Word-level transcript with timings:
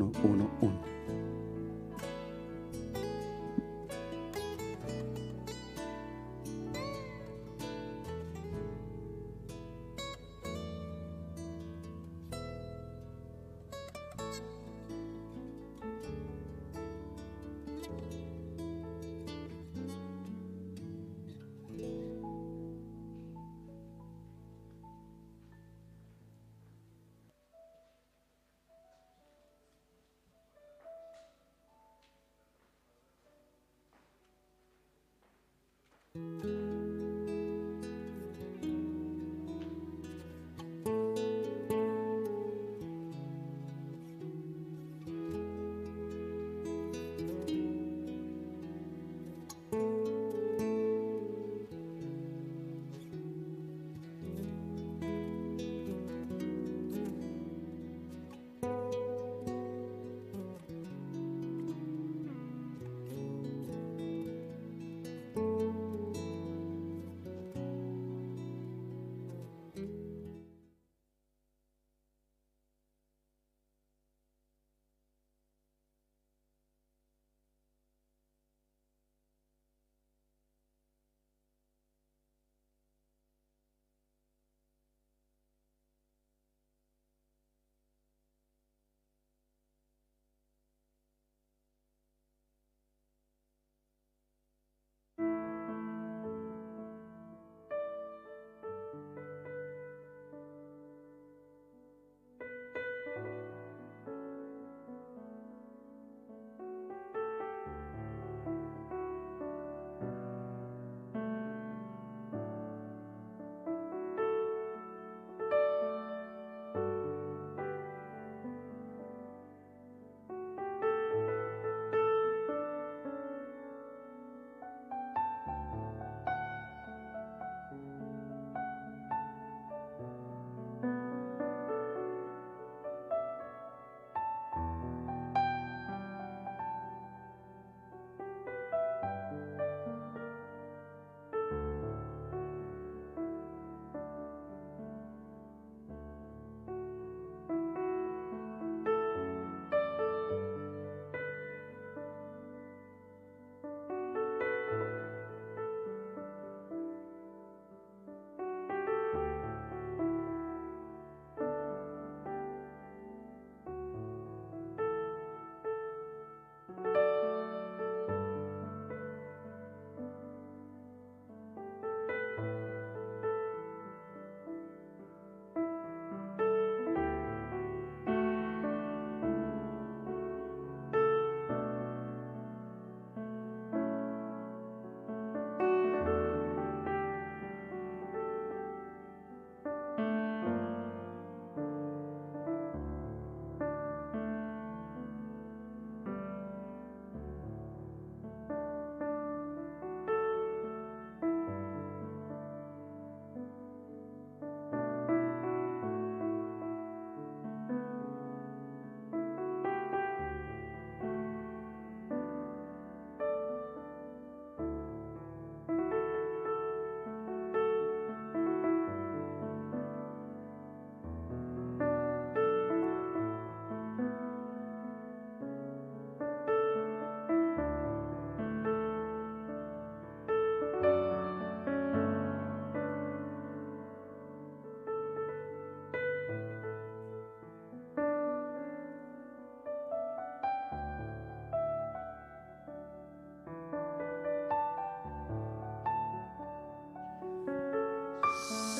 1, 0.00 0.81
1, 36.14 36.42
1. 36.42 36.51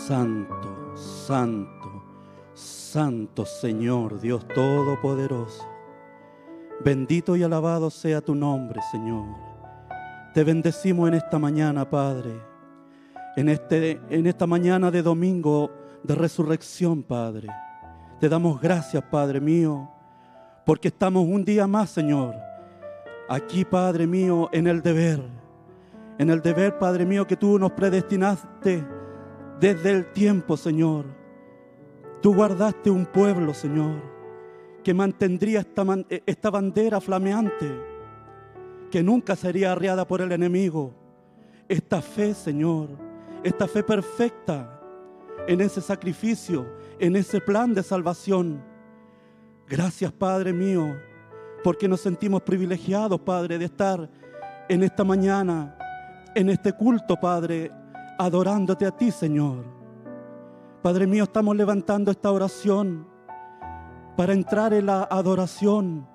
Santo, 0.07 0.97
santo, 0.97 2.03
santo 2.55 3.47
Señor, 3.47 4.21
Dios 4.21 4.45
Todopoderoso. 4.49 5.65
Bendito 6.85 7.37
y 7.37 7.45
alabado 7.45 7.89
sea 7.89 8.21
tu 8.21 8.35
nombre, 8.35 8.81
Señor. 8.91 9.27
Te 10.35 10.43
bendecimos 10.43 11.07
en 11.07 11.15
esta 11.15 11.39
mañana, 11.39 11.89
Padre. 11.89 12.33
En, 13.37 13.49
este, 13.49 14.01
en 14.11 14.27
esta 14.27 14.45
mañana 14.45 14.91
de 14.91 15.03
domingo 15.03 15.71
de 16.03 16.17
resurrección, 16.17 17.05
Padre. 17.05 17.47
Te 18.19 18.29
damos 18.29 18.61
gracias, 18.61 19.05
Padre 19.05 19.41
mío, 19.41 19.89
porque 20.67 20.89
estamos 20.89 21.25
un 21.25 21.45
día 21.45 21.69
más, 21.69 21.91
Señor. 21.91 22.35
Aquí, 23.29 23.65
Padre 23.65 24.09
mío, 24.09 24.51
en 24.53 24.67
el 24.67 24.83
deber. 24.83 25.23
En 26.19 26.29
el 26.29 26.43
deber, 26.43 26.77
Padre 26.77 27.07
mío, 27.07 27.25
que 27.25 27.37
tú 27.37 27.57
nos 27.57 27.71
predestinaste 27.71 28.85
desde 29.61 29.91
el 29.91 30.13
tiempo, 30.13 30.57
Señor, 30.57 31.07
tú 32.21 32.35
guardaste 32.35 32.91
un 32.91 33.07
pueblo, 33.07 33.55
Señor, 33.55 34.01
que 34.83 34.95
mantendría 34.95 35.61
esta, 35.61 35.85
eh, 36.09 36.51
bandera 36.51 37.01
flameante, 37.01 37.71
que 38.91 39.03
nunca 39.03 39.37
sería 39.37 39.73
arriada 39.73 40.07
por 40.07 40.21
el 40.21 40.33
enemigo. 40.33 40.93
Esta 41.69 42.03
fe, 42.03 42.35
Señor, 42.35 42.89
esta 43.43 43.67
fe 43.67 43.83
perfecta 43.83 44.81
en 45.47 45.61
ese 45.61 45.81
sacrificio, 45.81 46.67
en 46.99 47.17
ese 47.17 47.41
plan 47.41 47.75
de 47.75 47.83
salvación. 47.83 48.63
Gracias, 49.69 50.13
Padre 50.13 50.53
mío, 50.53 50.97
porque 51.65 51.89
nos 51.89 52.01
sentimos 52.01 52.43
privilegiados, 52.43 53.21
Padre, 53.21 53.59
de 53.59 53.65
estar 53.65 54.09
en 54.69 54.83
esta 54.83 55.05
mañana, 55.05 55.77
en 56.35 56.51
este 56.51 56.73
culto, 56.73 57.19
Padre, 57.19 57.71
adorándote 58.25 58.87
a 58.87 58.91
ti, 58.91 59.11
Señor. 59.11 59.65
Padre 60.83 61.07
mío, 61.07 61.25
estamos 61.25 61.57
levantando 61.57 62.11
esta 62.11 62.31
oración 62.31 63.07
para 64.17 64.33
entrar 64.33 64.73
en 64.75 64.87
la 64.87 65.05
adoración. 65.05 66.07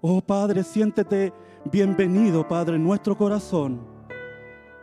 Oh 0.00 0.20
Padre, 0.20 0.62
siéntete 0.62 1.32
bienvenido, 1.70 2.46
Padre, 2.46 2.76
en 2.76 2.84
nuestro 2.84 3.16
corazón. 3.16 3.80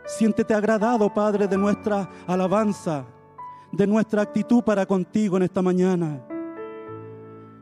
Siéntete 0.06 0.54
agradado, 0.54 1.12
Padre, 1.12 1.46
de 1.48 1.58
nuestra 1.58 2.08
alabanza, 2.26 3.04
de 3.72 3.86
nuestra 3.86 4.22
actitud 4.22 4.62
para 4.62 4.86
contigo 4.86 5.36
en 5.36 5.42
esta 5.42 5.60
mañana. 5.60 6.22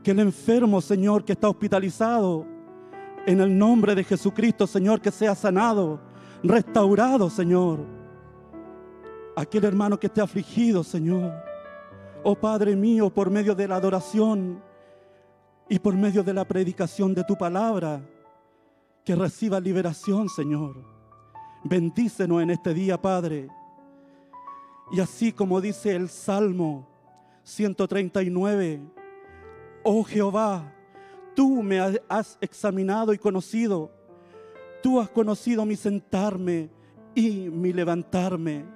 Que 0.03 0.13
el 0.13 0.21
enfermo, 0.21 0.81
Señor, 0.81 1.25
que 1.25 1.33
está 1.33 1.49
hospitalizado, 1.49 2.47
en 3.27 3.41
el 3.41 3.59
nombre 3.59 3.97
de 3.97 4.05
Jesucristo, 4.05 4.67
Señor, 4.69 5.01
que 5.01 5.11
sea 5.11 5.35
sanado, 5.35 6.01
restaurado, 6.45 7.29
Señor. 7.29 7.96
Aquel 9.39 9.65
hermano 9.67 10.01
que 10.01 10.07
esté 10.07 10.23
afligido, 10.23 10.83
Señor. 10.83 11.31
Oh 12.25 12.35
Padre 12.35 12.75
mío, 12.75 13.11
por 13.11 13.29
medio 13.29 13.55
de 13.55 13.69
la 13.69 13.77
adoración 13.77 14.63
y 15.69 15.79
por 15.79 15.95
medio 15.95 16.23
de 16.23 16.33
la 16.33 16.47
predicación 16.47 17.13
de 17.13 17.23
tu 17.23 17.37
palabra, 17.37 18.01
que 19.05 19.15
reciba 19.15 19.61
liberación, 19.61 20.31
Señor. 20.31 20.83
Bendícenos 21.65 22.43
en 22.43 22.51
este 22.51 22.73
día, 22.73 23.01
Padre. 23.01 23.49
Y 24.91 25.01
así 25.01 25.33
como 25.33 25.61
dice 25.61 25.95
el 25.95 26.09
Salmo 26.09 26.89
139, 27.43 28.81
oh 29.85 30.03
Jehová, 30.03 30.73
tú 31.35 31.63
me 31.63 31.79
has 32.09 32.39
examinado 32.41 33.13
y 33.13 33.19
conocido. 33.19 33.91
Tú 34.83 34.99
has 34.99 35.11
conocido 35.11 35.67
mi 35.67 35.77
sentarme 35.77 36.71
y 37.15 37.51
mi 37.51 37.75
levantarme. 37.75 38.76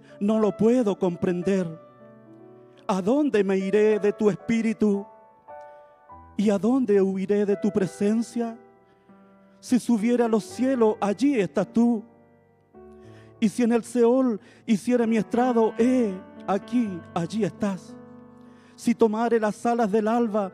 no 0.21 0.39
lo 0.39 0.55
puedo 0.55 0.97
comprender. 0.97 1.67
¿A 2.87 3.01
dónde 3.01 3.43
me 3.43 3.57
iré 3.57 3.99
de 3.99 4.13
tu 4.13 4.29
espíritu? 4.29 5.05
¿Y 6.37 6.49
a 6.51 6.57
dónde 6.57 7.01
huiré 7.01 7.45
de 7.45 7.57
tu 7.57 7.71
presencia? 7.71 8.57
Si 9.59 9.79
subiera 9.79 10.25
a 10.25 10.29
los 10.29 10.43
cielos, 10.43 10.95
allí 11.01 11.39
estás 11.39 11.73
tú. 11.73 12.03
Y 13.39 13.49
si 13.49 13.63
en 13.63 13.71
el 13.71 13.83
Seol 13.83 14.39
hiciera 14.67 15.07
mi 15.07 15.17
estrado, 15.17 15.73
eh, 15.79 16.13
aquí, 16.45 16.99
allí 17.15 17.43
estás. 17.43 17.95
Si 18.75 18.93
tomare 18.93 19.39
las 19.39 19.65
alas 19.65 19.91
del 19.91 20.07
alba 20.07 20.51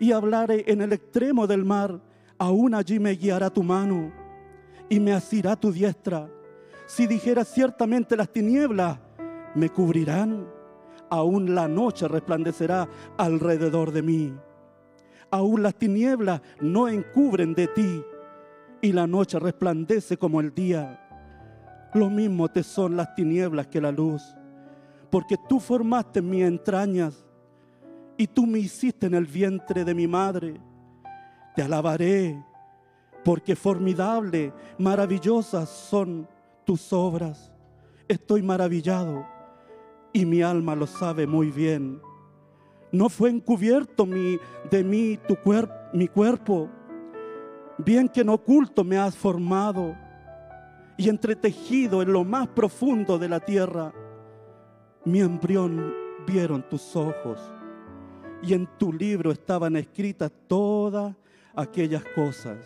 y 0.00 0.12
hablaré 0.12 0.64
en 0.66 0.80
el 0.80 0.94
extremo 0.94 1.46
del 1.46 1.64
mar, 1.64 2.00
aún 2.38 2.74
allí 2.74 2.98
me 2.98 3.12
guiará 3.12 3.50
tu 3.50 3.62
mano 3.62 4.10
y 4.88 4.98
me 4.98 5.12
asirá 5.12 5.56
tu 5.56 5.70
diestra. 5.70 6.28
Si 6.94 7.06
dijera 7.06 7.42
ciertamente 7.46 8.18
las 8.18 8.28
tinieblas, 8.28 8.98
me 9.54 9.70
cubrirán, 9.70 10.46
aún 11.08 11.54
la 11.54 11.66
noche 11.66 12.06
resplandecerá 12.06 12.86
alrededor 13.16 13.92
de 13.92 14.02
mí. 14.02 14.34
Aún 15.30 15.62
las 15.62 15.74
tinieblas 15.74 16.42
no 16.60 16.88
encubren 16.88 17.54
de 17.54 17.68
ti 17.68 18.02
y 18.82 18.92
la 18.92 19.06
noche 19.06 19.38
resplandece 19.38 20.18
como 20.18 20.42
el 20.42 20.54
día. 20.54 21.00
Lo 21.94 22.10
mismo 22.10 22.50
te 22.50 22.62
son 22.62 22.94
las 22.94 23.14
tinieblas 23.14 23.68
que 23.68 23.80
la 23.80 23.90
luz, 23.90 24.22
porque 25.08 25.38
tú 25.48 25.60
formaste 25.60 26.20
mis 26.20 26.44
entrañas 26.44 27.24
y 28.18 28.26
tú 28.26 28.46
me 28.46 28.58
hiciste 28.58 29.06
en 29.06 29.14
el 29.14 29.24
vientre 29.24 29.86
de 29.86 29.94
mi 29.94 30.06
madre. 30.06 30.60
Te 31.56 31.62
alabaré, 31.62 32.44
porque 33.24 33.56
formidable, 33.56 34.52
maravillosas 34.76 35.70
son 35.70 36.28
tus 36.64 36.92
obras. 36.92 37.52
Estoy 38.08 38.42
maravillado 38.42 39.26
y 40.12 40.26
mi 40.26 40.42
alma 40.42 40.74
lo 40.74 40.86
sabe 40.86 41.26
muy 41.26 41.50
bien. 41.50 42.00
No 42.90 43.08
fue 43.08 43.30
encubierto 43.30 44.04
mi, 44.04 44.38
de 44.70 44.84
mí 44.84 45.18
tu 45.26 45.36
mi 45.94 46.08
cuerpo. 46.08 46.68
Bien 47.78 48.08
que 48.08 48.20
en 48.20 48.28
oculto 48.28 48.84
me 48.84 48.98
has 48.98 49.16
formado 49.16 49.96
y 50.96 51.08
entretejido 51.08 52.02
en 52.02 52.12
lo 52.12 52.24
más 52.24 52.48
profundo 52.48 53.18
de 53.18 53.28
la 53.28 53.40
tierra. 53.40 53.92
Mi 55.04 55.20
embrión 55.20 55.92
vieron 56.26 56.62
tus 56.68 56.94
ojos 56.94 57.40
y 58.42 58.54
en 58.54 58.68
tu 58.78 58.92
libro 58.92 59.30
estaban 59.30 59.76
escritas 59.76 60.30
todas 60.46 61.14
aquellas 61.54 62.04
cosas 62.14 62.58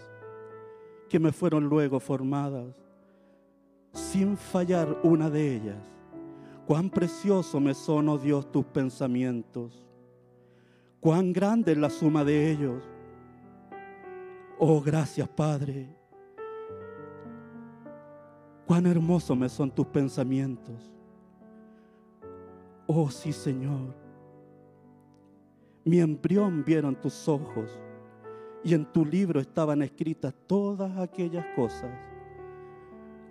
que 1.08 1.18
me 1.18 1.32
fueron 1.32 1.64
luego 1.64 2.00
formadas, 2.00 2.74
sin 3.96 4.36
fallar 4.36 4.98
una 5.02 5.30
de 5.30 5.56
ellas. 5.56 5.76
Cuán 6.66 6.90
precioso 6.90 7.58
me 7.58 7.72
son, 7.72 8.08
oh 8.08 8.18
Dios, 8.18 8.50
tus 8.52 8.64
pensamientos. 8.66 9.86
Cuán 11.00 11.32
grande 11.32 11.72
es 11.72 11.78
la 11.78 11.88
suma 11.88 12.24
de 12.24 12.50
ellos. 12.50 12.82
Oh, 14.58 14.80
gracias, 14.80 15.28
Padre. 15.28 15.88
Cuán 18.66 18.86
hermoso 18.86 19.34
me 19.34 19.48
son 19.48 19.70
tus 19.70 19.86
pensamientos. 19.86 20.92
Oh, 22.86 23.10
sí, 23.10 23.32
Señor. 23.32 23.94
Mi 25.84 26.00
embrión 26.00 26.64
vieron 26.64 27.00
tus 27.00 27.28
ojos 27.28 27.70
y 28.64 28.74
en 28.74 28.84
tu 28.84 29.06
libro 29.06 29.40
estaban 29.40 29.82
escritas 29.82 30.34
todas 30.46 30.98
aquellas 30.98 31.46
cosas. 31.54 31.90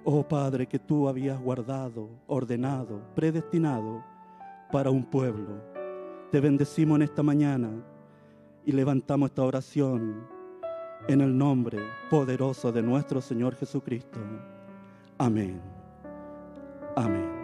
Oh 0.08 0.22
Padre, 0.22 0.68
que 0.68 0.78
tú 0.78 1.10
habías 1.10 1.42
guardado, 1.42 2.10
ordenado, 2.28 3.02
predestinado 3.16 4.04
para 4.72 4.92
un 4.92 5.04
pueblo. 5.04 5.60
Te 6.32 6.40
bendecimos 6.40 6.98
en 6.98 7.02
esta 7.02 7.24
mañana 7.24 7.72
y 8.64 8.72
levantamos 8.72 9.32
esta 9.32 9.42
oración 9.42 10.28
en 11.08 11.22
el 11.22 11.36
nombre 11.36 11.80
poderoso 12.10 12.72
de 12.72 12.84
nuestro 12.84 13.20
Señor 13.20 13.56
Jesucristo. 13.56 14.20
Amén. 15.18 15.60
Amén. 16.96 17.36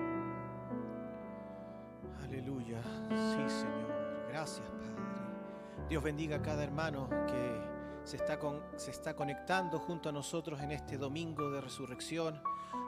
Dios 5.89 6.03
bendiga 6.03 6.38
a 6.38 6.41
cada 6.41 6.63
hermano 6.63 7.10
que 7.27 7.70
se 8.03 8.17
está, 8.17 8.39
se 8.75 8.91
está 8.91 9.15
conectando 9.15 9.79
junto 9.79 10.10
a 10.10 10.12
nosotros 10.12 10.62
en 10.62 10.72
este 10.72 10.98
domingo 10.98 11.51
de 11.51 11.62
resurrección, 11.62 12.41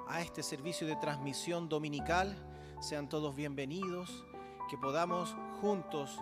a 0.07 0.21
este 0.21 0.43
servicio 0.43 0.87
de 0.87 0.95
transmisión 0.95 1.69
dominical. 1.69 2.35
Sean 2.81 3.07
todos 3.07 3.35
bienvenidos, 3.35 4.25
que 4.69 4.77
podamos 4.77 5.35
juntos 5.61 6.19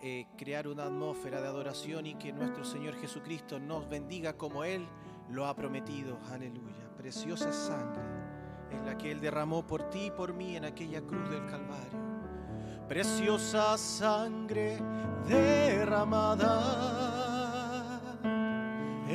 eh, 0.00 0.26
crear 0.36 0.68
una 0.68 0.84
atmósfera 0.84 1.40
de 1.40 1.48
adoración 1.48 2.06
y 2.06 2.14
que 2.14 2.32
nuestro 2.32 2.64
Señor 2.64 2.94
Jesucristo 2.96 3.58
nos 3.58 3.88
bendiga 3.88 4.36
como 4.36 4.64
Él 4.64 4.86
lo 5.30 5.46
ha 5.46 5.54
prometido. 5.54 6.18
Aleluya. 6.30 6.90
Preciosa 6.96 7.52
sangre 7.52 8.02
es 8.70 8.84
la 8.84 8.96
que 8.98 9.10
Él 9.10 9.20
derramó 9.20 9.66
por 9.66 9.90
ti 9.90 10.06
y 10.06 10.10
por 10.10 10.32
mí 10.34 10.56
en 10.56 10.64
aquella 10.64 11.00
cruz 11.02 11.28
del 11.30 11.44
Calvario 11.46 12.04
preciosa 12.88 13.78
sangre 13.78 14.78
derramada 15.26 17.23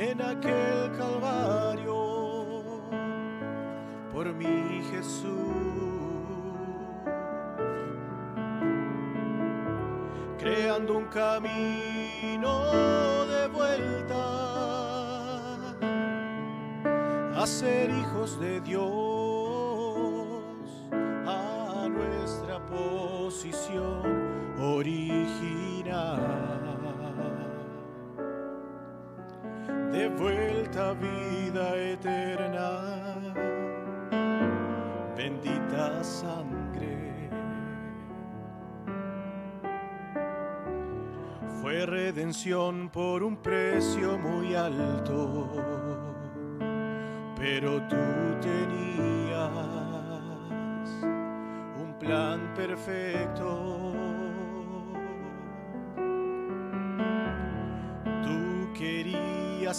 en 0.00 0.22
aquel 0.22 0.90
calvario 0.96 1.94
por 4.12 4.32
mi 4.32 4.82
Jesús. 4.90 5.28
Creando 10.38 10.96
un 10.96 11.04
camino 11.06 12.52
de 13.26 13.48
vuelta 13.48 14.24
a 17.36 17.46
ser 17.46 17.90
hijos 17.90 18.40
de 18.40 18.60
Dios 18.62 19.00
posición 22.70 24.02
original. 24.60 26.49
de 29.92 30.08
vuelta 30.08 30.94
vida 30.94 31.76
eterna. 31.76 32.80
Bendita 35.16 36.02
sangre 36.02 37.28
fue 41.60 41.84
redención 41.86 42.88
por 42.88 43.22
un 43.22 43.36
precio 43.36 44.18
muy 44.18 44.54
alto, 44.54 45.50
pero 47.36 47.82
tú 47.82 47.96
tenías 48.40 49.50
un 51.78 51.94
plan 51.98 52.54
perfecto 52.54 53.99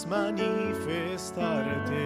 manifestarte 0.06 2.02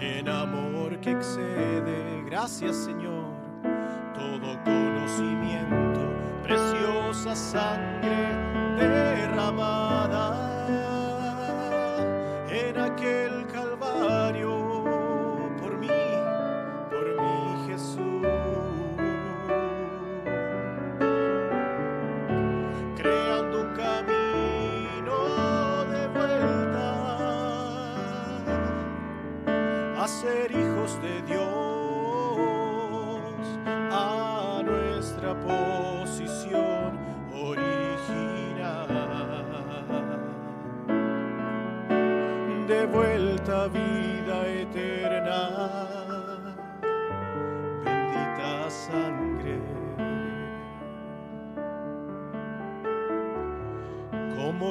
en 0.00 0.28
amor 0.28 0.98
que 1.00 1.12
excede, 1.12 2.24
gracias 2.26 2.74
Señor, 2.76 3.24
todo 4.12 4.58
conocimiento, 4.64 6.00
preciosa 6.42 7.36
sangre 7.36 8.34
derramada. 8.78 9.79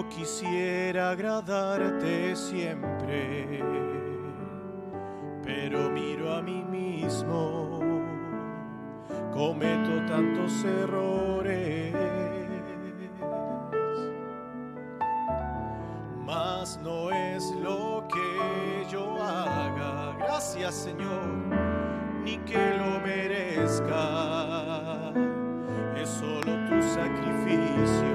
Quisiera 0.07 1.11
agradarte 1.11 2.35
siempre, 2.35 3.61
pero 5.43 5.89
miro 5.89 6.33
a 6.33 6.41
mí 6.41 6.63
mismo, 6.63 7.79
cometo 9.31 10.05
tantos 10.07 10.63
errores, 10.63 11.93
mas 16.25 16.79
no 16.81 17.11
es 17.11 17.51
lo 17.61 18.07
que 18.07 18.85
yo 18.89 19.21
haga, 19.21 20.15
gracias 20.17 20.75
Señor, 20.75 21.27
ni 22.23 22.37
que 22.39 22.77
lo 22.77 22.99
merezca, 23.01 23.93
es 25.95 26.09
solo 26.09 26.55
tu 26.67 26.81
sacrificio. 26.81 28.08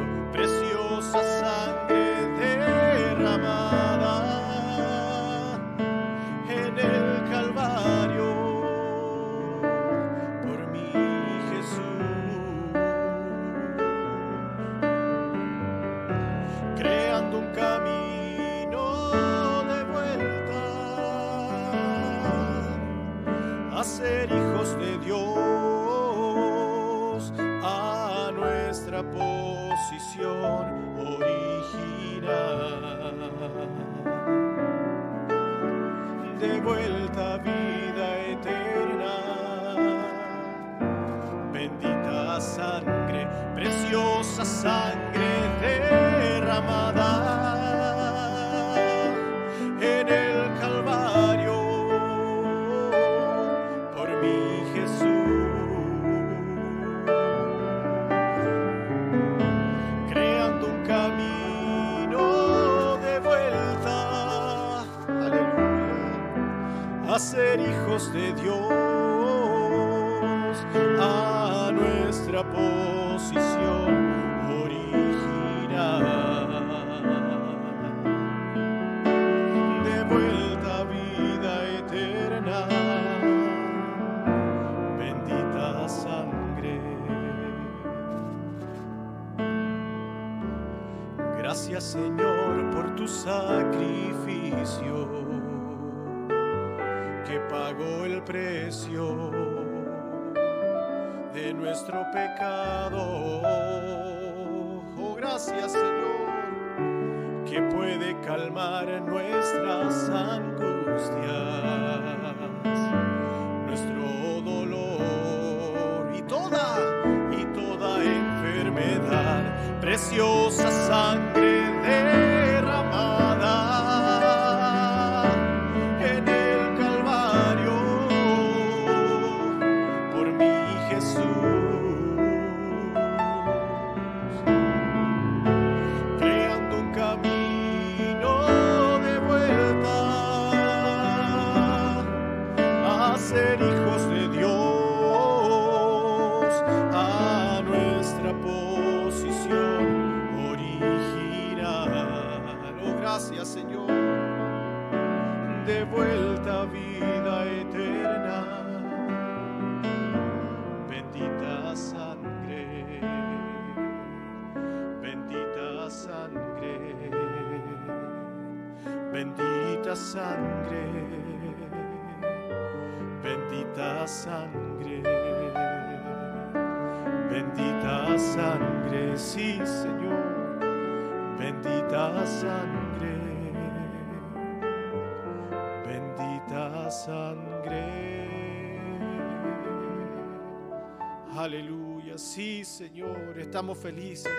Estamos 193.55 193.79
felices, 193.79 194.33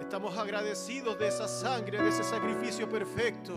estamos 0.00 0.38
agradecidos 0.38 1.18
de 1.18 1.26
esa 1.26 1.48
sangre, 1.48 2.00
de 2.00 2.08
ese 2.08 2.22
sacrificio 2.22 2.88
perfecto 2.88 3.56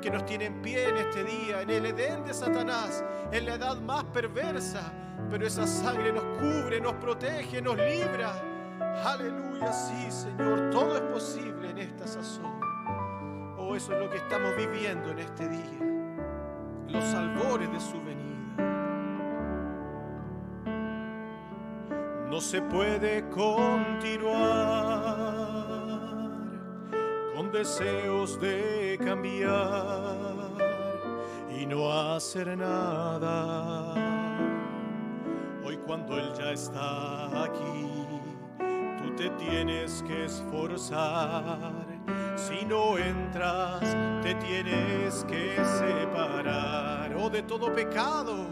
que 0.00 0.08
nos 0.08 0.24
tiene 0.24 0.44
en 0.44 0.62
pie 0.62 0.90
en 0.90 0.96
este 0.96 1.24
día, 1.24 1.62
en 1.62 1.70
el 1.70 1.86
Edén 1.86 2.24
de 2.24 2.32
Satanás, 2.32 3.04
en 3.32 3.46
la 3.46 3.54
edad 3.54 3.80
más 3.80 4.04
perversa, 4.04 4.92
pero 5.28 5.44
esa 5.44 5.66
sangre 5.66 6.12
nos 6.12 6.22
cubre, 6.38 6.80
nos 6.80 6.92
protege, 6.94 7.60
nos 7.60 7.76
libra. 7.76 8.40
Aleluya, 9.04 9.72
sí 9.72 10.08
Señor, 10.08 10.70
todo 10.70 10.94
es 10.94 11.02
posible 11.12 11.70
en 11.70 11.78
esta 11.78 12.06
sazón. 12.06 12.60
Oh, 13.58 13.74
eso 13.74 13.92
es 13.92 13.98
lo 13.98 14.08
que 14.08 14.18
estamos 14.18 14.56
viviendo 14.56 15.10
en 15.10 15.18
este 15.18 15.48
día, 15.48 15.80
los 16.86 17.12
albores 17.12 17.72
de 17.72 17.80
su 17.80 18.00
venida. 18.04 18.25
No 22.36 22.42
se 22.42 22.60
puede 22.60 23.26
continuar 23.30 24.36
con 27.34 27.50
deseos 27.50 28.38
de 28.38 28.98
cambiar 29.02 30.52
y 31.58 31.64
no 31.64 31.90
hacer 31.90 32.58
nada. 32.58 33.94
Hoy 35.64 35.78
cuando 35.86 36.18
Él 36.18 36.30
ya 36.36 36.52
está 36.52 37.44
aquí, 37.44 37.88
tú 38.98 39.16
te 39.16 39.30
tienes 39.42 40.04
que 40.06 40.26
esforzar. 40.26 41.86
Si 42.36 42.66
no 42.66 42.98
entras, 42.98 43.80
te 44.22 44.34
tienes 44.34 45.24
que 45.24 45.56
separar. 45.56 47.16
Oh, 47.18 47.30
de 47.30 47.42
todo 47.44 47.72
pecado. 47.72 48.44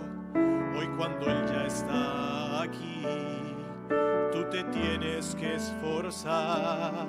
Hoy 0.75 0.89
cuando 0.97 1.27
Él 1.27 1.45
ya 1.47 1.67
está 1.67 2.63
aquí 2.63 3.34
tú 4.35 4.45
te 4.51 4.65
tienes 4.65 5.35
que 5.37 5.55
esforzar. 5.55 7.07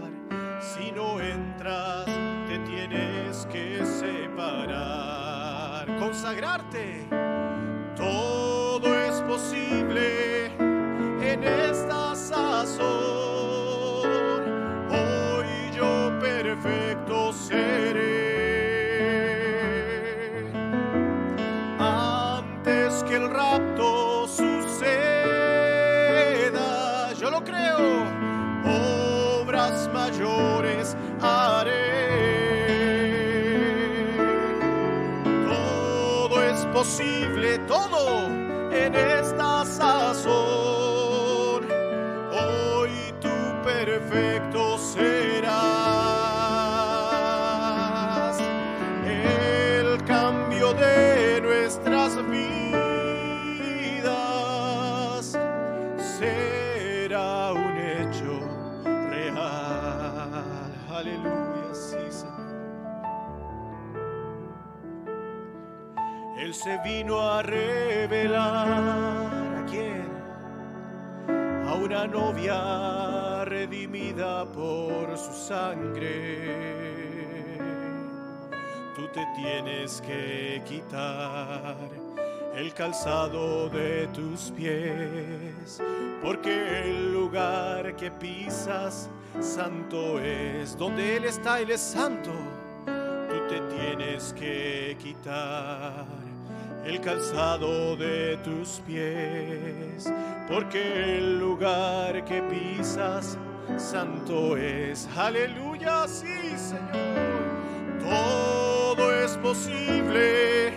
Si 0.62 0.92
no 0.92 1.20
entras, 1.20 2.06
te 2.48 2.60
tienes 2.60 3.48
que 3.48 3.84
separar, 3.84 5.88
consagrarte. 5.98 7.08
Todo 7.96 8.96
es 9.08 9.20
posible 9.22 10.46
en 11.32 11.44
esta 11.44 12.14
sazón. 12.16 12.86
Hoy 14.92 15.72
yo 15.76 16.12
perfecto 16.20 17.34
seré. 17.34 18.15
En 38.96 39.25
se 66.66 66.80
vino 66.80 67.22
a 67.22 67.44
revelar 67.44 68.68
a 68.68 69.66
quién? 69.70 70.10
A 71.68 71.76
una 71.76 72.08
novia 72.08 73.46
redimida 73.46 74.46
por 74.46 75.16
su 75.16 75.32
sangre. 75.32 76.40
Tú 78.96 79.08
te 79.14 79.24
tienes 79.36 80.02
que 80.02 80.64
quitar 80.66 81.78
el 82.56 82.74
calzado 82.74 83.70
de 83.70 84.08
tus 84.08 84.50
pies, 84.50 85.84
porque 86.24 86.82
el 86.90 87.14
lugar 87.14 87.96
que 87.96 88.10
pisas 88.10 89.08
santo 89.40 90.20
es. 90.20 90.76
Donde 90.76 91.18
Él 91.18 91.26
está, 91.26 91.60
Él 91.60 91.70
es 91.70 91.82
santo. 91.82 92.32
Tú 92.88 93.48
te 93.50 93.60
tienes 93.76 94.34
que 94.34 94.98
quitar 95.00 96.35
el 96.86 97.02
calzado 97.02 97.96
de 97.96 98.38
tus 98.38 98.82
pies, 98.86 100.12
porque 100.48 101.18
el 101.18 101.40
lugar 101.40 102.24
que 102.26 102.42
pisas 102.44 103.38
santo 103.78 104.56
es. 104.56 105.08
Aleluya, 105.18 106.08
sí, 106.08 106.56
Señor. 106.56 107.46
Todo 108.00 109.12
es 109.24 109.36
posible 109.38 110.68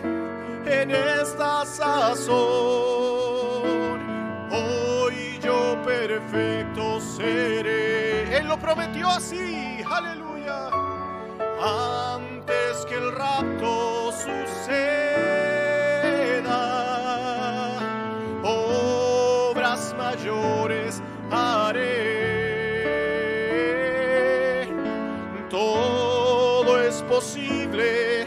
en 0.64 0.90
esta 0.90 1.66
sazón. 1.66 2.38
Hoy 4.50 5.38
yo 5.42 5.80
perfecto 5.84 7.00
seré. 7.00 8.38
Él 8.38 8.46
lo 8.48 8.58
prometió 8.58 9.08
así. 9.08 9.82
Aleluya. 9.90 10.70
Antes 11.60 12.86
que 12.88 12.94
el 12.94 13.12
rapto 13.12 14.10
suceda, 14.12 15.07
haré. 21.30 22.28
Todo 25.50 26.80
es 26.82 27.02
posible 27.02 28.22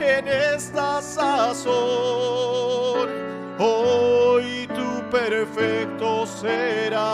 en 0.00 0.28
esta 0.28 1.00
sazón. 1.02 1.70
Hoy 3.58 4.66
tú 4.74 5.02
perfecto 5.10 6.26
serás. 6.26 7.10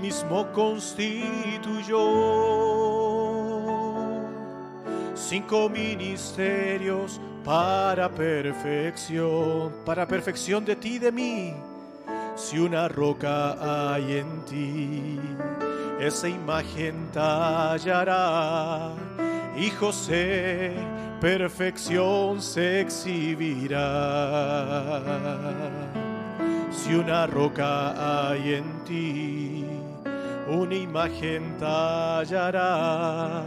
Mismo 0.00 0.50
constituyó 0.52 1.98
cinco 5.14 5.68
ministerios 5.68 7.20
para 7.44 8.08
perfección, 8.08 9.72
para 9.84 10.08
perfección 10.08 10.64
de 10.64 10.76
ti 10.76 10.94
y 10.94 10.98
de 10.98 11.12
mí. 11.12 11.54
Si 12.34 12.58
una 12.58 12.88
roca 12.88 13.92
hay 13.92 14.16
en 14.16 14.44
ti, 14.46 15.20
esa 16.00 16.28
imagen 16.28 17.10
tallará 17.12 18.94
y 19.56 19.70
José 19.70 20.72
perfección 21.20 22.40
se 22.40 22.80
exhibirá. 22.80 23.80
Si 26.70 26.94
una 26.94 27.26
roca 27.26 28.30
hay 28.30 28.54
en 28.54 28.84
ti, 28.84 29.66
una 30.48 30.74
imagen 30.74 31.58
tallará 31.58 33.44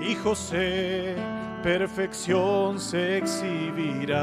y 0.00 0.14
José 0.14 1.14
perfección 1.62 2.80
se 2.80 3.18
exhibirá. 3.18 4.22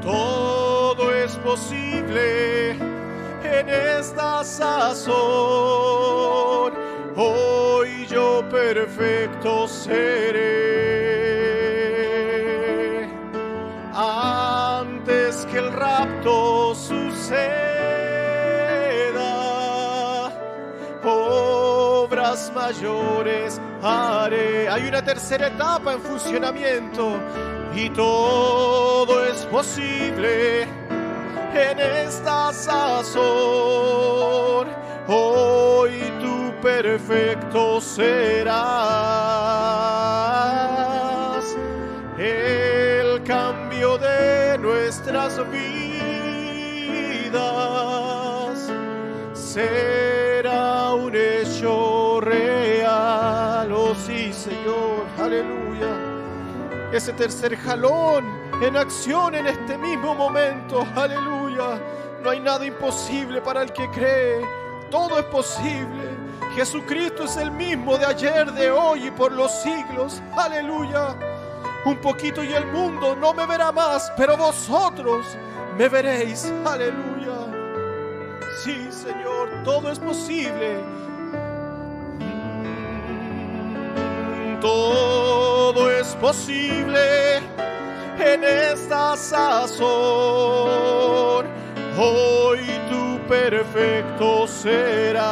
Todo 0.00 1.14
es 1.14 1.36
posible 1.36 2.70
en 2.70 3.68
esta 3.68 4.42
sazón. 4.42 5.12
Hoy 7.14 7.81
yo 8.12 8.44
perfecto 8.50 9.66
seré. 9.66 10.42
Antes 13.94 15.46
que 15.46 15.58
el 15.58 15.72
rapto 15.72 16.74
suceda, 16.74 17.52
obras 21.04 22.52
mayores 22.54 23.60
haré. 23.82 24.68
Hay 24.68 24.86
una 24.88 25.02
tercera 25.02 25.46
etapa 25.48 25.94
en 25.94 26.00
funcionamiento 26.00 27.18
y 27.74 27.88
todo 27.90 29.24
es 29.26 29.46
posible 29.46 30.62
en 31.54 31.78
esta 31.78 32.52
sazón. 32.52 33.22
Hoy 35.08 36.12
perfecto 36.62 37.80
serás 37.80 38.52
el 42.16 43.22
cambio 43.24 43.98
de 43.98 44.56
nuestras 44.58 45.40
vidas. 45.50 45.72
Será 49.34 50.92
un 50.92 51.16
hecho 51.16 52.20
real, 52.20 53.72
oh 53.72 53.94
sí, 53.96 54.32
Señor, 54.32 55.04
aleluya. 55.18 55.96
Ese 56.92 57.12
tercer 57.14 57.56
jalón 57.56 58.24
en 58.62 58.76
acción 58.76 59.34
en 59.34 59.48
este 59.48 59.76
mismo 59.76 60.14
momento, 60.14 60.86
aleluya. 60.94 61.80
No 62.22 62.30
hay 62.30 62.38
nada 62.38 62.64
imposible 62.64 63.40
para 63.40 63.62
el 63.62 63.72
que 63.72 63.90
cree, 63.90 64.46
todo 64.90 65.18
es 65.18 65.24
posible. 65.24 66.11
Jesucristo 66.54 67.24
es 67.24 67.36
el 67.38 67.50
mismo 67.50 67.96
de 67.96 68.04
ayer, 68.04 68.52
de 68.52 68.70
hoy 68.70 69.06
y 69.06 69.10
por 69.10 69.32
los 69.32 69.50
siglos, 69.62 70.22
aleluya. 70.36 71.16
Un 71.86 71.96
poquito 71.96 72.44
y 72.44 72.52
el 72.52 72.66
mundo 72.66 73.16
no 73.16 73.32
me 73.32 73.46
verá 73.46 73.72
más, 73.72 74.12
pero 74.16 74.36
vosotros 74.36 75.26
me 75.78 75.88
veréis, 75.88 76.52
aleluya. 76.64 77.32
Sí, 78.62 78.86
Señor, 78.90 79.62
todo 79.64 79.90
es 79.90 79.98
posible. 79.98 80.78
Todo 84.60 85.90
es 85.90 86.14
posible 86.16 87.38
en 88.18 88.44
esta 88.44 89.16
sazón. 89.16 89.82
Hoy 91.98 92.60
tu 92.88 93.18
perfecto 93.28 94.46
serás 94.46 95.22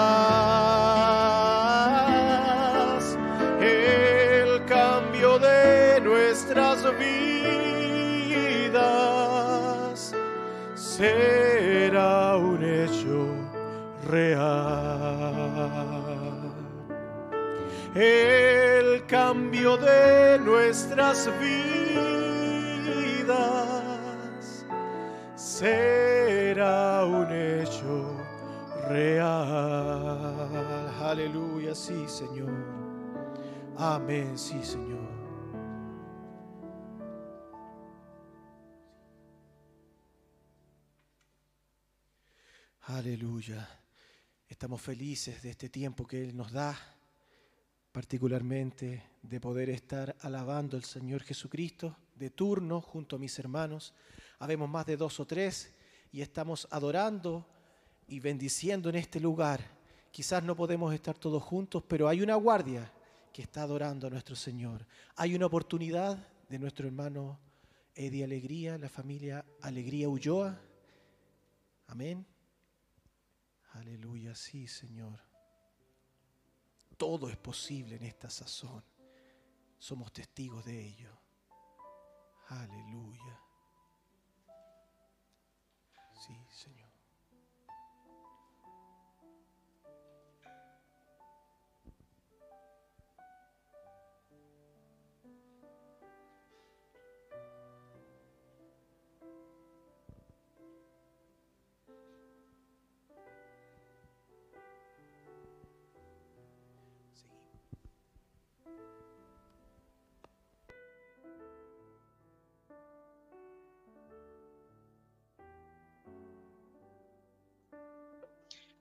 el 3.59 4.63
cambio 4.67 5.39
de 5.39 6.03
nuestras 6.03 6.85
vidas. 6.99 8.85
Será 10.75 12.37
un 12.37 12.63
hecho 12.63 13.29
real. 14.11 15.31
El 17.95 19.07
cambio 19.07 19.79
de 19.79 20.39
nuestras 20.41 21.31
vidas 21.41 21.81
será 25.61 27.05
un 27.05 27.31
hecho 27.31 28.17
real. 28.89 30.49
Aleluya, 31.03 31.75
sí, 31.75 32.09
Señor. 32.09 32.51
Amén, 33.77 34.39
sí, 34.39 34.65
Señor. 34.65 35.07
Aleluya. 42.81 43.69
Estamos 44.49 44.81
felices 44.81 45.43
de 45.43 45.51
este 45.51 45.69
tiempo 45.69 46.07
que 46.07 46.23
Él 46.23 46.35
nos 46.35 46.53
da, 46.53 46.75
particularmente 47.93 49.11
de 49.21 49.41
poder 49.41 49.69
estar 49.69 50.17
alabando 50.21 50.79
al 50.79 50.85
Señor 50.85 51.23
Jesucristo 51.23 51.99
de 52.15 52.31
turno 52.31 52.81
junto 52.81 53.17
a 53.17 53.19
mis 53.19 53.39
hermanos. 53.39 53.93
Habemos 54.41 54.69
más 54.69 54.87
de 54.87 54.97
dos 54.97 55.21
o 55.21 55.27
tres 55.27 55.73
y 56.11 56.23
estamos 56.23 56.67
adorando 56.71 57.47
y 58.09 58.21
bendiciendo 58.21 58.89
en 58.89 58.97
este 58.97 59.21
lugar. 59.21 59.61
Quizás 60.11 60.43
no 60.43 60.57
podemos 60.57 60.93
estar 60.93 61.17
todos 61.17 61.43
juntos, 61.43 61.85
pero 61.87 62.09
hay 62.09 62.23
una 62.23 62.35
guardia 62.35 62.91
que 63.33 63.43
está 63.43 63.63
adorando 63.63 64.07
a 64.07 64.11
nuestro 64.11 64.35
Señor. 64.35 64.87
Hay 65.17 65.35
una 65.35 65.47
oportunidad 65.47 66.27
de 66.49 66.59
nuestro 66.59 66.87
hermano 66.87 67.39
Eddie 67.95 68.25
Alegría, 68.25 68.79
la 68.79 68.89
familia 68.89 69.45
Alegría 69.61 70.09
Ulloa. 70.09 70.59
Amén. 71.89 72.27
Aleluya, 73.73 74.35
sí, 74.35 74.67
Señor. 74.67 75.21
Todo 76.97 77.29
es 77.29 77.37
posible 77.37 77.97
en 77.97 78.05
esta 78.05 78.29
sazón. 78.31 78.83
Somos 79.79 80.13
testigos 80.13 80.65
de 80.65 80.87
ello. 80.87 81.11
Aleluya. 82.49 83.40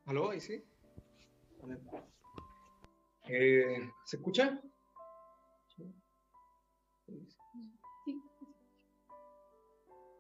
¿Aló? 0.09 0.31
¿Ahí 0.31 0.39
sí? 0.39 0.63
Eh, 3.27 3.89
¿Se 4.05 4.15
escucha? 4.15 4.59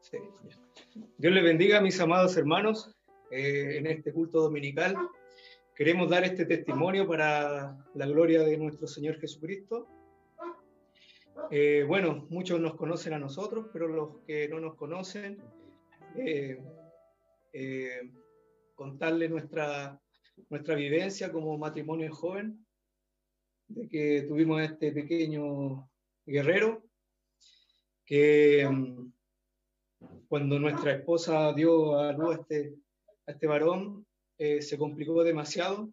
Sí. 0.01 0.19
Dios 1.17 1.33
les 1.33 1.43
bendiga, 1.43 1.81
mis 1.81 1.99
amados 1.99 2.37
hermanos, 2.37 2.95
eh, 3.31 3.77
en 3.77 3.87
este 3.87 4.13
culto 4.13 4.41
dominical. 4.41 4.95
Queremos 5.75 6.07
dar 6.11 6.23
este 6.23 6.45
testimonio 6.45 7.07
para 7.07 7.75
la 7.95 8.05
gloria 8.05 8.43
de 8.43 8.57
nuestro 8.57 8.85
Señor 8.85 9.19
Jesucristo. 9.19 9.87
Eh, 11.49 11.83
bueno, 11.87 12.27
muchos 12.29 12.59
nos 12.59 12.75
conocen 12.75 13.13
a 13.13 13.19
nosotros, 13.19 13.71
pero 13.73 13.87
los 13.87 14.19
que 14.27 14.47
no 14.49 14.59
nos 14.59 14.75
conocen, 14.75 15.41
contarle 18.79 19.27
nuestra, 19.27 19.99
nuestra 20.49 20.73
vivencia 20.73 21.33
como 21.33 21.57
matrimonio 21.57 22.15
joven, 22.15 22.65
de 23.67 23.89
que 23.89 24.21
tuvimos 24.25 24.61
este 24.61 24.93
pequeño 24.93 25.91
guerrero, 26.25 26.85
que 28.05 28.65
mm, 28.65 29.11
cuando 30.29 30.57
nuestra 30.59 30.93
esposa 30.93 31.51
dio 31.51 31.99
a 31.99 32.13
luz 32.13 32.37
a 32.37 32.39
este, 32.39 32.75
a 33.27 33.31
este 33.33 33.47
varón, 33.47 34.07
eh, 34.37 34.61
se 34.61 34.77
complicó 34.77 35.25
demasiado. 35.25 35.91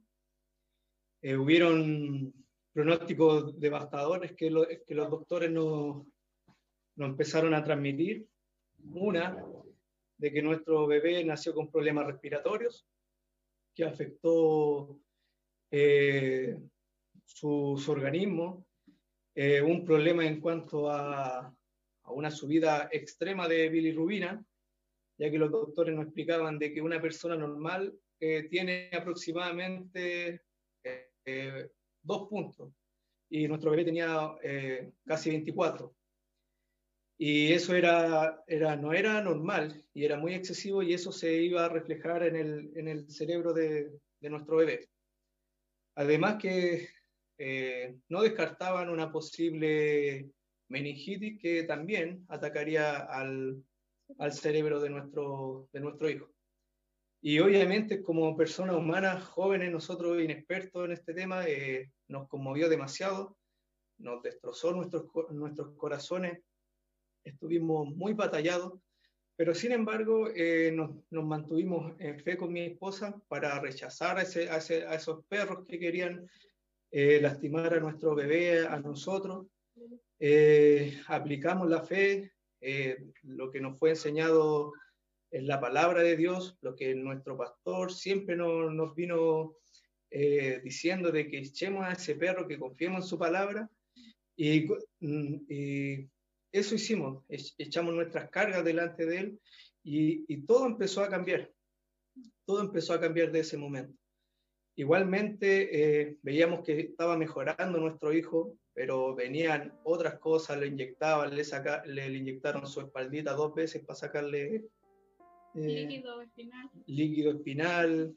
Eh, 1.23 1.37
hubieron 1.37 2.33
pronósticos 2.73 3.59
devastadores 3.59 4.31
que, 4.37 4.49
que 4.87 4.95
los 4.95 5.11
doctores 5.11 5.51
nos, 5.51 6.07
nos 6.95 7.09
empezaron 7.11 7.53
a 7.53 7.65
transmitir. 7.65 8.29
Una, 8.95 9.45
de 10.19 10.33
que 10.33 10.43
nuestro 10.43 10.87
bebé 10.87 11.25
nació 11.25 11.55
con 11.55 11.71
problemas 11.71 12.07
respiratorios, 12.07 12.87
que 13.75 13.85
afectó 13.85 14.99
eh, 15.71 16.57
su, 17.25 17.83
organismo, 17.89 18.67
eh, 19.35 19.61
un 19.61 19.85
problema 19.85 20.25
en 20.27 20.41
cuanto 20.41 20.91
a, 20.91 21.55
una 22.09 22.31
subida 22.31 22.89
extrema 22.93 23.49
de 23.49 23.69
bilirrubina, 23.69 24.43
ya 25.19 25.31
que 25.31 25.39
los 25.39 25.51
doctores 25.51 25.95
nos 25.95 26.05
explicaban 26.05 26.59
de 26.59 26.73
que 26.73 26.81
una 26.81 27.01
persona 27.01 27.37
normal 27.37 27.93
eh, 28.21 28.45
tiene 28.49 28.91
aproximadamente 28.93 30.43
dos 32.03 32.29
puntos 32.29 32.73
y 33.29 33.49
nuestro 33.49 33.73
bebé 33.73 33.87
tenía 33.87 34.37
casi 35.05 35.31
24. 35.31 35.93
Y 37.19 37.53
eso 37.53 37.75
era, 37.75 38.43
era, 38.47 38.77
no 38.77 38.93
era 38.93 39.23
normal 39.23 39.83
y 39.95 40.05
era 40.05 40.19
muy 40.19 40.35
excesivo 40.35 40.83
y 40.83 40.93
eso 40.93 41.13
se 41.13 41.33
iba 41.43 41.65
a 41.65 41.69
reflejar 41.71 42.23
en 42.25 42.37
el, 42.37 42.71
en 42.77 42.89
el 42.89 43.11
cerebro 43.11 43.55
de, 43.55 43.91
de, 44.21 44.31
nuestro 44.31 44.59
bebé. 44.59 44.91
Además 45.95 46.37
que 46.37 46.91
eh, 47.39 47.97
no 48.09 48.21
descartaban 48.21 48.91
una 48.91 49.11
posible 49.11 50.31
meningitis 50.69 51.41
que 51.41 51.63
también 51.63 52.27
atacaría 52.29 52.97
al, 52.97 53.65
al 54.19 54.33
cerebro 54.33 54.81
de 54.81 54.91
nuestro, 54.91 55.69
de 55.73 55.81
nuestro 55.81 56.11
hijo. 56.11 56.31
Y 57.23 57.41
obviamente 57.41 58.03
como 58.03 58.37
personas 58.37 58.77
humanas, 58.77 59.25
jóvenes, 59.25 59.73
nosotros 59.73 60.23
inexpertos 60.23 60.85
en 60.85 60.93
este 60.93 61.15
tema, 61.15 61.47
eh, 61.49 61.91
nos 62.09 62.29
conmovió 62.29 62.69
demasiado, 62.69 63.37
nos 63.99 64.23
destrozó 64.23 64.73
nuestros, 64.73 65.07
nuestros 65.31 65.75
corazones, 65.77 66.43
estuvimos 67.27 67.95
muy 67.95 68.15
batallados, 68.15 68.75
pero 69.37 69.55
sin 69.55 69.73
embargo 69.73 70.29
eh, 70.35 70.73
nos, 70.73 70.91
nos, 71.11 71.25
mantuvimos 71.25 71.93
en 71.99 72.19
fe 72.21 72.37
con 72.37 72.53
mi 72.53 72.61
esposa 72.61 73.21
para 73.29 73.61
rechazar 73.61 74.19
a, 74.19 74.23
ese, 74.23 74.49
a, 74.49 74.57
ese, 74.57 74.87
a 74.87 74.95
esos 74.95 75.25
perros 75.27 75.67
que 75.67 75.79
querían 75.79 76.29
eh, 76.91 77.21
lastimar 77.21 77.75
a 77.75 77.81
nuestro 77.81 78.15
bebé, 78.15 78.67
a 78.67 78.79
nosotros. 78.79 79.47
Eh, 80.19 80.99
aplicamos 81.09 81.69
la 81.69 81.83
fe, 81.83 82.33
lo 83.23 83.51
que 83.51 83.61
nos 83.61 83.79
fue 83.79 83.91
enseñado 83.91 84.73
en 85.31 85.47
la 85.47 85.61
palabra 85.61 86.03
de 86.03 86.17
Dios, 86.17 86.57
lo 86.63 86.75
que 86.75 86.95
nuestro 86.95 87.37
pastor 87.37 87.93
siempre 87.93 88.35
nos, 88.37 88.73
nos 88.73 88.95
vino 88.95 89.57
diciendo 90.65 91.13
de 91.13 91.29
que 91.29 91.39
echemos 91.39 91.85
a 91.85 91.93
ese 91.93 92.15
perro, 92.15 92.49
que 92.49 92.59
confiemos 92.59 93.05
en 93.05 93.09
su 93.09 93.19
palabra. 93.19 93.69
Y, 94.35 94.67
y 95.01 96.09
eso 96.59 96.75
hicimos, 96.75 97.25
echamos 97.29 97.95
nuestras 97.95 98.31
cargas 98.31 98.65
delante 98.65 99.07
de 99.07 99.19
Él 99.19 99.41
y, 99.83 100.25
y, 100.33 100.43
todo 100.43 100.67
empezó 100.67 101.03
a 101.03 101.09
cambiar. 101.09 101.51
Todo 102.45 102.61
empezó 102.61 102.95
a 102.95 103.01
cambiar 103.01 103.31
de 103.31 103.41
ese 103.41 103.57
momento. 103.57 103.97
Igualmente 104.77 105.71
eh, 105.73 106.19
veíamos 106.23 106.61
que 106.61 106.79
estaba 106.81 107.17
mejorando 107.17 107.79
nuestro 107.79 108.13
hijo, 108.13 108.59
pero 108.75 109.15
venían 109.15 109.73
otras 109.85 110.19
cosas, 110.19 110.59
le 110.59 110.67
inyectaban, 110.67 111.35
le, 111.35 111.45
saca, 111.45 111.83
le, 111.87 112.11
le 112.11 112.19
inyectaron 112.19 112.67
su 112.67 112.81
espaldita 112.81 113.33
dos 113.33 113.55
veces 113.55 113.83
para 113.85 113.99
sacarle 113.99 114.67
eh, 115.55 115.87
líquido 115.87 116.21
espinal. 116.21 116.71
líquido 116.87 117.31
espinal, 117.33 118.15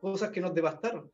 cosas 0.00 0.30
que 0.30 0.40
nos 0.40 0.54
devastaron. 0.54 1.10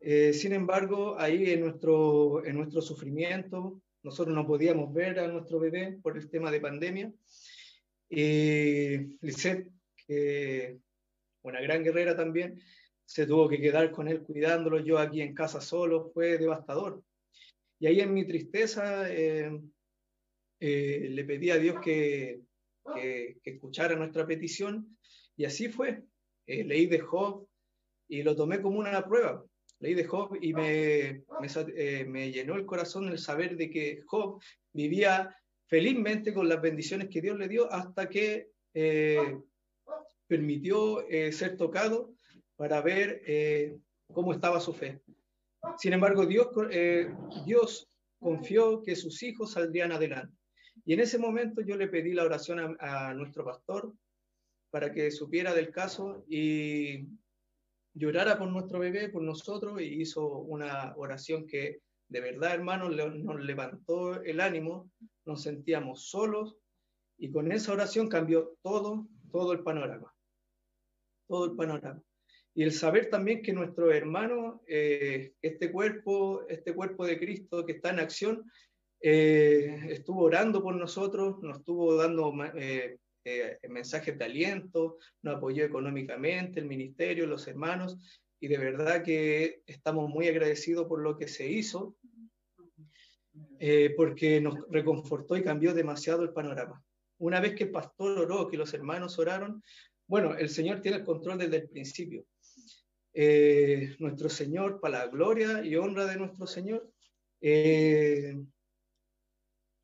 Eh, 0.00 0.32
sin 0.32 0.54
embargo, 0.54 1.16
ahí 1.18 1.50
en 1.50 1.60
nuestro, 1.60 2.44
en 2.46 2.56
nuestro 2.56 2.80
sufrimiento, 2.80 3.82
nosotros 4.02 4.34
no 4.34 4.46
podíamos 4.46 4.92
ver 4.92 5.18
a 5.18 5.28
nuestro 5.28 5.60
bebé 5.60 5.98
por 6.02 6.16
el 6.16 6.28
tema 6.28 6.50
de 6.50 6.60
pandemia. 6.60 7.12
Y 8.08 9.18
Lisette, 9.24 9.70
que 9.96 10.78
una 11.42 11.60
gran 11.60 11.82
guerrera 11.82 12.16
también, 12.16 12.60
se 13.04 13.26
tuvo 13.26 13.48
que 13.48 13.60
quedar 13.60 13.90
con 13.90 14.08
él 14.08 14.22
cuidándolo, 14.22 14.80
yo 14.80 14.98
aquí 14.98 15.20
en 15.20 15.34
casa 15.34 15.60
solo, 15.60 16.10
fue 16.12 16.38
devastador. 16.38 17.02
Y 17.78 17.86
ahí 17.86 18.00
en 18.00 18.14
mi 18.14 18.26
tristeza 18.26 19.10
eh, 19.12 19.50
eh, 20.60 21.08
le 21.10 21.24
pedí 21.24 21.50
a 21.50 21.58
Dios 21.58 21.80
que, 21.80 22.40
que, 22.94 23.38
que, 23.42 23.50
escuchara 23.50 23.96
nuestra 23.96 24.26
petición 24.26 24.96
y 25.36 25.44
así 25.44 25.68
fue. 25.68 26.02
Eh, 26.46 26.64
leí 26.64 26.86
de 26.86 27.00
Job 27.00 27.46
y 28.08 28.22
lo 28.22 28.34
tomé 28.34 28.60
como 28.60 28.78
una 28.78 29.04
prueba 29.04 29.44
leí 29.82 29.94
de 29.94 30.04
Job 30.04 30.38
y 30.40 30.54
me, 30.54 31.24
me, 31.40 31.48
eh, 31.76 32.04
me, 32.06 32.30
llenó 32.30 32.54
el 32.54 32.64
corazón 32.64 33.08
el 33.08 33.18
saber 33.18 33.56
de 33.56 33.68
que 33.68 34.00
Job 34.06 34.40
vivía 34.72 35.36
felizmente 35.66 36.32
con 36.32 36.48
las 36.48 36.62
bendiciones 36.62 37.08
que 37.08 37.20
Dios 37.20 37.36
le 37.36 37.48
dio 37.48 37.70
hasta 37.70 38.08
que 38.08 38.50
eh, 38.74 39.38
permitió 40.28 41.06
eh, 41.08 41.32
ser 41.32 41.56
tocado 41.56 42.14
para 42.56 42.80
ver 42.80 43.22
eh, 43.26 43.76
cómo 44.12 44.32
estaba 44.32 44.60
su 44.60 44.72
fe. 44.72 45.02
Sin 45.76 45.92
embargo, 45.92 46.26
Dios, 46.26 46.48
eh, 46.70 47.12
Dios 47.44 47.88
confió 48.18 48.82
que 48.82 48.94
sus 48.94 49.22
hijos 49.22 49.52
saldrían 49.52 49.92
adelante. 49.92 50.36
Y 50.84 50.94
en 50.94 51.00
ese 51.00 51.18
momento 51.18 51.60
yo 51.60 51.76
le 51.76 51.88
pedí 51.88 52.14
la 52.14 52.24
oración 52.24 52.76
a, 52.78 53.08
a 53.08 53.14
nuestro 53.14 53.44
pastor 53.44 53.92
para 54.70 54.92
que 54.92 55.10
supiera 55.10 55.52
del 55.52 55.70
caso 55.70 56.24
y 56.28 57.08
llorara 57.94 58.38
por 58.38 58.48
nuestro 58.48 58.78
bebé, 58.78 59.08
por 59.08 59.22
nosotros, 59.22 59.80
y 59.80 60.02
hizo 60.02 60.26
una 60.26 60.94
oración 60.96 61.46
que 61.46 61.80
de 62.12 62.20
verdad, 62.20 62.52
hermanos, 62.52 62.94
nos 62.94 63.40
levantó 63.40 64.22
el 64.22 64.40
ánimo, 64.40 64.90
nos 65.24 65.42
sentíamos 65.42 66.10
solos, 66.10 66.58
y 67.16 67.30
con 67.30 67.50
esa 67.50 67.72
oración 67.72 68.08
cambió 68.08 68.58
todo, 68.60 69.08
todo 69.30 69.52
el 69.52 69.60
panorama, 69.60 70.14
todo 71.26 71.46
el 71.46 71.56
panorama. 71.56 72.02
Y 72.54 72.64
el 72.64 72.72
saber 72.72 73.08
también 73.08 73.40
que 73.40 73.54
nuestro 73.54 73.90
hermano, 73.90 74.62
eh, 74.66 75.32
este 75.40 75.72
cuerpo, 75.72 76.46
este 76.48 76.74
cuerpo 76.74 77.06
de 77.06 77.18
Cristo 77.18 77.64
que 77.64 77.72
está 77.72 77.88
en 77.88 78.00
acción, 78.00 78.44
eh, 79.00 79.86
estuvo 79.88 80.24
orando 80.24 80.62
por 80.62 80.74
nosotros, 80.74 81.42
nos 81.42 81.60
estuvo 81.60 81.94
dando 81.94 82.34
eh, 82.56 82.98
eh, 83.24 83.58
mensajes 83.68 84.18
de 84.18 84.24
aliento, 84.24 84.98
nos 85.22 85.36
apoyó 85.36 85.64
económicamente 85.64 86.60
el 86.60 86.66
ministerio, 86.66 87.26
los 87.26 87.46
hermanos, 87.48 87.98
y 88.40 88.48
de 88.48 88.58
verdad 88.58 89.04
que 89.04 89.62
estamos 89.66 90.08
muy 90.10 90.28
agradecidos 90.28 90.86
por 90.86 91.00
lo 91.00 91.16
que 91.16 91.28
se 91.28 91.48
hizo, 91.48 91.96
eh, 93.58 93.94
porque 93.96 94.40
nos 94.40 94.56
reconfortó 94.68 95.36
y 95.36 95.44
cambió 95.44 95.72
demasiado 95.72 96.22
el 96.22 96.32
panorama. 96.32 96.82
Una 97.18 97.38
vez 97.38 97.54
que 97.54 97.64
el 97.64 97.70
pastor 97.70 98.18
oró, 98.18 98.48
que 98.48 98.56
los 98.56 98.74
hermanos 98.74 99.18
oraron, 99.18 99.62
bueno, 100.08 100.36
el 100.36 100.50
Señor 100.50 100.80
tiene 100.80 100.98
el 100.98 101.04
control 101.04 101.38
desde 101.38 101.58
el 101.58 101.68
principio. 101.68 102.26
Eh, 103.14 103.94
nuestro 103.98 104.28
Señor, 104.28 104.80
para 104.80 104.98
la 104.98 105.06
gloria 105.06 105.64
y 105.64 105.76
honra 105.76 106.06
de 106.06 106.16
nuestro 106.16 106.46
Señor, 106.46 106.90
eh, 107.40 108.34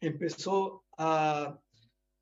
empezó 0.00 0.84
a, 0.96 1.58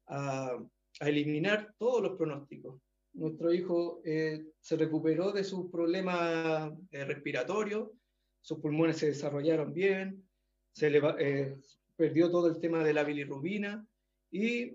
a, 0.09 0.59
a 1.01 1.09
eliminar 1.09 1.75
todos 1.79 2.03
los 2.03 2.17
pronósticos. 2.17 2.81
Nuestro 3.15 3.53
hijo 3.53 4.01
eh, 4.05 4.45
se 4.61 4.77
recuperó 4.77 5.33
de 5.33 5.45
su 5.45 5.71
problema 5.71 6.75
eh, 6.91 7.05
respiratorio, 7.05 7.95
sus 8.41 8.59
pulmones 8.59 8.99
se 8.99 9.07
desarrollaron 9.07 9.73
bien, 9.73 10.29
se 10.73 10.91
le, 10.91 11.01
eh, 11.19 11.57
perdió 11.97 12.31
todo 12.31 12.49
el 12.49 12.61
tema 12.61 12.85
de 12.85 12.93
la 12.93 13.05
bilirrubina 13.05 13.87
y 14.31 14.75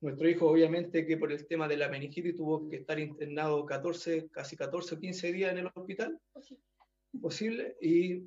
nuestro 0.00 0.28
hijo 0.28 0.48
obviamente 0.48 1.04
que 1.04 1.16
por 1.16 1.32
el 1.32 1.46
tema 1.46 1.68
de 1.68 1.76
la 1.76 1.88
meningitis 1.88 2.36
tuvo 2.36 2.68
que 2.68 2.76
estar 2.76 2.98
internado 2.98 3.66
14, 3.66 4.30
casi 4.30 4.56
14 4.56 4.94
o 4.94 4.98
15 4.98 5.32
días 5.32 5.52
en 5.52 5.58
el 5.58 5.66
hospital, 5.74 6.18
posible, 7.20 7.76
y 7.82 8.22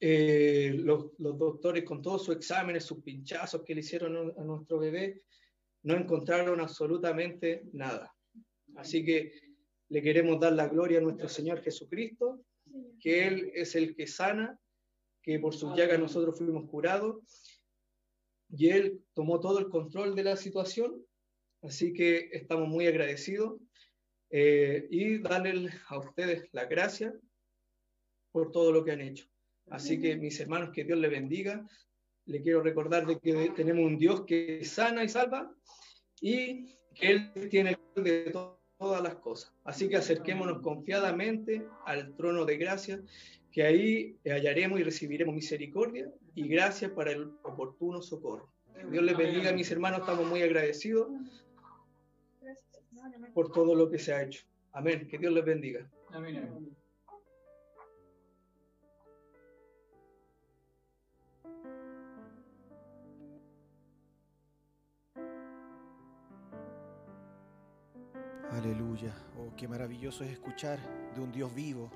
eh, 0.00 0.72
los, 0.74 1.12
los, 1.18 1.38
doctores 1.38 1.84
con 1.84 2.02
todos 2.02 2.24
sus 2.24 2.36
exámenes, 2.36 2.84
sus 2.84 3.02
pinchazos 3.02 3.62
que 3.62 3.74
le 3.74 3.80
hicieron 3.80 4.34
a 4.36 4.42
nuestro 4.42 4.78
bebé, 4.78 5.22
no 5.84 5.94
encontraron 5.94 6.60
absolutamente 6.60 7.62
nada. 7.72 8.12
Así 8.76 9.04
que 9.04 9.32
le 9.88 10.02
queremos 10.02 10.40
dar 10.40 10.52
la 10.54 10.66
gloria 10.66 10.98
a 10.98 11.02
nuestro 11.02 11.28
Señor 11.28 11.62
Jesucristo, 11.62 12.44
que 13.00 13.26
Él 13.26 13.52
es 13.54 13.74
el 13.76 13.94
que 13.94 14.06
sana, 14.06 14.58
que 15.22 15.38
por 15.38 15.54
sus 15.54 15.76
llagas 15.76 16.00
nosotros 16.00 16.36
fuimos 16.36 16.68
curados, 16.68 17.22
y 18.48 18.68
Él 18.68 19.00
tomó 19.14 19.40
todo 19.40 19.58
el 19.58 19.68
control 19.68 20.14
de 20.14 20.24
la 20.24 20.36
situación, 20.36 21.04
así 21.62 21.92
que 21.92 22.28
estamos 22.32 22.68
muy 22.68 22.86
agradecidos 22.86 23.60
eh, 24.30 24.86
y 24.90 25.18
darle 25.18 25.70
a 25.88 25.98
ustedes 25.98 26.48
la 26.52 26.64
gracia 26.64 27.14
por 28.32 28.52
todo 28.52 28.72
lo 28.72 28.84
que 28.84 28.92
han 28.92 29.00
hecho. 29.00 29.26
Así 29.70 30.00
que 30.00 30.16
mis 30.16 30.38
hermanos, 30.40 30.70
que 30.74 30.84
Dios 30.84 30.98
les 30.98 31.10
bendiga. 31.10 31.66
Le 32.26 32.40
quiero 32.42 32.62
recordar 32.62 33.06
de 33.06 33.18
que 33.18 33.50
tenemos 33.54 33.84
un 33.84 33.98
Dios 33.98 34.22
que 34.22 34.64
sana 34.64 35.04
y 35.04 35.08
salva 35.08 35.52
y 36.20 36.76
que 36.94 37.10
Él 37.10 37.48
tiene 37.50 37.78
de 37.96 38.32
todas 38.78 39.02
las 39.02 39.16
cosas. 39.16 39.52
Así 39.64 39.88
que 39.88 39.96
acerquémonos 39.96 40.60
confiadamente 40.60 41.66
al 41.84 42.14
trono 42.16 42.44
de 42.44 42.56
gracia, 42.56 43.02
que 43.52 43.62
ahí 43.62 44.18
hallaremos 44.24 44.80
y 44.80 44.82
recibiremos 44.82 45.34
misericordia 45.34 46.10
y 46.34 46.48
gracia 46.48 46.94
para 46.94 47.12
el 47.12 47.30
oportuno 47.42 48.02
socorro. 48.02 48.48
Dios 48.90 49.04
les 49.04 49.16
bendiga, 49.16 49.52
mis 49.52 49.70
hermanos, 49.70 50.00
estamos 50.00 50.26
muy 50.26 50.42
agradecidos 50.42 51.08
por 53.32 53.52
todo 53.52 53.74
lo 53.74 53.90
que 53.90 53.98
se 53.98 54.12
ha 54.12 54.22
hecho. 54.22 54.44
Amén, 54.72 55.06
que 55.08 55.18
Dios 55.18 55.32
les 55.32 55.44
bendiga. 55.44 55.88
Amén. 56.10 56.74
Aleluya. 68.56 69.12
Oh, 69.36 69.52
qué 69.56 69.66
maravilloso 69.66 70.22
es 70.22 70.30
escuchar 70.30 70.78
de 71.12 71.20
un 71.20 71.32
Dios 71.32 71.52
vivo. 71.52 71.90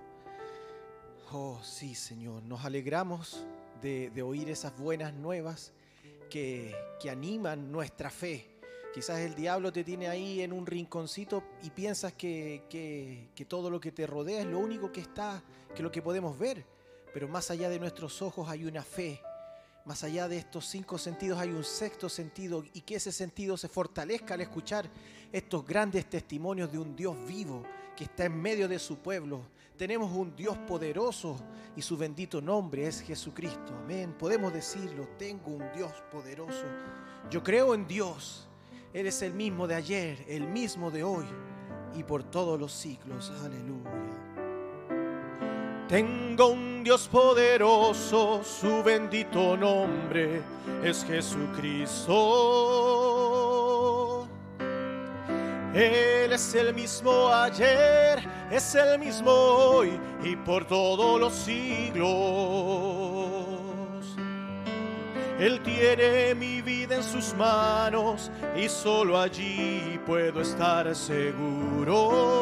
Oh, 1.31 1.61
sí, 1.62 1.94
Señor. 1.94 2.42
Nos 2.42 2.64
alegramos 2.64 3.44
de, 3.81 4.11
oír 4.23 4.51
esas 4.51 4.77
buenas 4.77 5.14
nuevas 5.14 5.73
que, 6.29 6.75
que, 7.01 7.11
animan 7.11 7.71
nuestra 7.71 8.11
fe. 8.11 8.59
Quizás 8.92 9.21
el 9.21 9.37
diablo 9.37 9.73
te 9.73 9.85
tiene 9.85 10.09
ahí 10.09 10.40
en 10.40 10.53
un 10.53 10.66
rinconcito 10.66 11.44
y 11.62 11.71
piensas 11.71 12.14
que, 12.14 12.64
que, 12.68 13.29
que 13.37 13.44
todo 13.44 13.71
lo 13.71 13.79
que 13.79 13.92
te 13.92 14.05
rodea 14.09 14.40
es 14.40 14.47
lo 14.47 14.59
único 14.59 14.90
que 14.90 15.01
está, 15.01 15.40
que 15.77 15.83
lo 15.85 15.92
que 15.92 16.03
podemos 16.03 16.37
ver. 16.37 16.66
Pero 17.14 17.29
más 17.29 17.53
allá 17.53 17.68
de 17.68 17.79
nuestros 17.79 18.21
ojos 18.21 18.49
hay 18.49 18.64
una 18.64 18.83
fe 18.83 19.21
más 19.88 20.05
allá 20.05 20.29
de 20.29 20.37
estos 20.37 20.66
cinco 20.66 20.99
sentidos 20.99 21.38
hay 21.38 21.49
un 21.49 21.64
sexto 21.64 22.11
sentido 22.11 22.62
y 22.75 22.83
que 22.83 22.97
ese 22.97 23.11
sentido 23.11 23.57
se 23.57 23.68
fortalezca 23.68 24.35
al 24.35 24.42
escuchar 24.42 24.87
estos 25.33 25.67
grandes 25.67 26.07
testimonios 26.07 26.73
de 26.73 26.79
un 26.79 26.97
Dios 26.97 27.17
vivo 27.27 27.62
que 27.97 28.05
está 28.05 28.25
en 28.25 28.41
medio 28.41 28.69
de 28.69 28.79
su 28.79 28.99
pueblo. 28.99 29.43
Tenemos 29.77 30.12
un 30.12 30.35
Dios 30.35 30.57
poderoso 30.59 31.38
y 31.77 31.83
su 31.83 31.97
bendito 31.97 32.41
nombre 32.41 32.87
es 32.87 33.03
Jesucristo. 33.03 33.75
Amén. 33.85 34.14
Podemos 34.19 34.53
decirlo, 34.53 35.09
tengo 35.19 35.51
un 35.51 35.64
Dios 35.75 35.93
poderoso. 36.11 36.64
Yo 37.31 37.43
creo 37.43 37.75
en 37.75 37.87
Dios. 37.87 38.49
Él 38.93 39.07
es 39.07 39.23
el 39.23 39.35
mismo 39.35 39.67
de 39.67 39.75
ayer, 39.75 40.25
el 40.29 40.49
mismo 40.49 40.91
de 40.91 41.05
hoy 41.05 41.27
y 41.95 42.03
por 42.03 42.25
todos 42.25 42.59
los 42.59 42.73
siglos. 42.73 43.31
Aleluya. 43.45 43.91
Tengo 45.88 46.49
un 46.49 46.85
Dios 46.85 47.09
poderoso, 47.09 48.43
su 48.45 48.83
bendito 48.83 49.57
nombre 49.57 50.43
es 50.85 51.03
Jesucristo. 51.05 53.08
Él 55.74 56.33
es 56.33 56.54
el 56.54 56.72
mismo 56.74 57.28
ayer, 57.28 58.26
es 58.50 58.74
el 58.74 58.98
mismo 58.98 59.31
hoy 59.31 60.00
y 60.24 60.35
por 60.37 60.64
todos 60.66 61.20
los 61.20 61.35
siglos. 61.35 62.09
Él 65.38 65.61
tiene 65.62 66.35
mi 66.35 66.62
vida 66.62 66.96
en 66.96 67.04
sus 67.04 67.35
manos 67.35 68.31
y 68.57 68.68
solo 68.68 69.20
allí 69.20 70.00
puedo 70.04 70.40
estar 70.40 70.94
seguro 70.96 72.38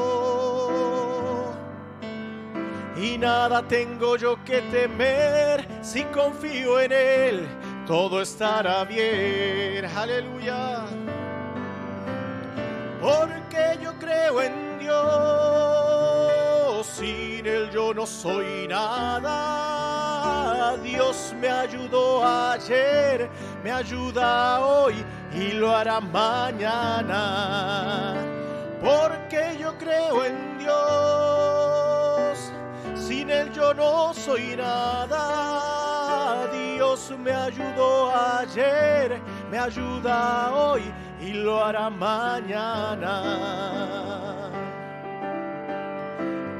y 2.97 3.19
nada 3.19 3.63
tengo 3.63 4.17
yo 4.17 4.43
que 4.45 4.63
temer 4.63 5.67
si 5.83 6.05
confío 6.05 6.81
en 6.81 6.93
Él, 6.93 7.47
todo 7.87 8.23
estará 8.23 8.85
bien. 8.85 9.85
Aleluya. 9.85 10.87
Porque 13.01 13.79
yo 13.83 13.93
creo 13.99 14.43
en 14.43 14.79
Dios, 14.79 16.87
sin 16.87 17.47
Él 17.47 17.69
yo 17.71 17.93
no 17.93 18.07
soy 18.07 18.69
nada. 18.69 20.77
Dios 20.83 21.35
me 21.41 21.49
ayudó 21.49 22.23
ayer, 22.25 23.29
me 23.63 23.73
ayuda 23.73 24.61
hoy 24.61 25.05
y 25.33 25.53
lo 25.53 25.75
hará 25.75 26.01
mañana. 26.01 28.15
Porque 28.81 29.57
yo 29.59 29.77
creo 29.79 30.25
en 30.25 30.59
Dios 30.59 32.53
sin 32.95 33.31
Él 33.31 33.51
yo 33.53 33.75
no 33.75 34.15
soy 34.15 34.57
nada. 34.57 36.47
Dios 36.53 37.13
me 37.19 37.33
ayudó 37.33 38.15
ayer, 38.15 39.21
me 39.51 39.59
ayuda 39.59 40.55
hoy 40.55 40.83
y 41.21 41.33
lo 41.33 41.65
hará 41.65 41.91
mañana. 41.91 43.23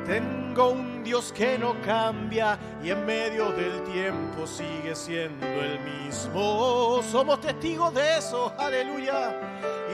Tengo 0.07 0.71
un 0.71 1.03
Dios 1.03 1.33
que 1.33 1.59
no 1.59 1.81
cambia 1.83 2.59
y 2.83 2.91
en 2.91 3.05
medio 3.05 3.51
del 3.53 3.83
tiempo 3.85 4.47
sigue 4.47 4.95
siendo 4.95 5.47
el 5.47 5.79
mismo. 5.81 7.01
Somos 7.11 7.41
testigos 7.41 7.93
de 7.95 8.19
eso, 8.19 8.53
aleluya. 8.59 9.39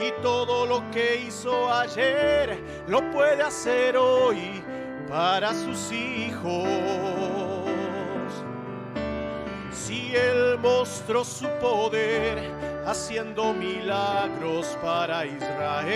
Y 0.01 0.11
todo 0.21 0.65
lo 0.65 0.89
que 0.91 1.17
hizo 1.27 1.71
ayer 1.71 2.59
lo 2.87 3.11
puede 3.11 3.43
hacer 3.43 3.97
hoy 3.97 4.63
para 5.09 5.53
sus 5.53 5.91
hijos. 5.91 7.52
Si 9.73 10.15
Él 10.15 10.57
mostró 10.59 11.25
su 11.25 11.47
poder 11.59 12.51
haciendo 12.85 13.53
milagros 13.53 14.77
para 14.81 15.25
Israel, 15.25 15.93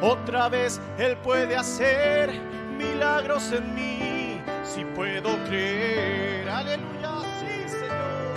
otra 0.00 0.48
vez 0.48 0.80
Él 0.98 1.16
puede 1.18 1.56
hacer 1.56 2.32
milagros 2.76 3.52
en 3.52 3.74
mí, 3.74 4.40
si 4.64 4.84
puedo 4.84 5.36
creer. 5.44 6.48
Aleluya, 6.48 7.20
sí, 7.40 7.68
Señor. 7.68 8.34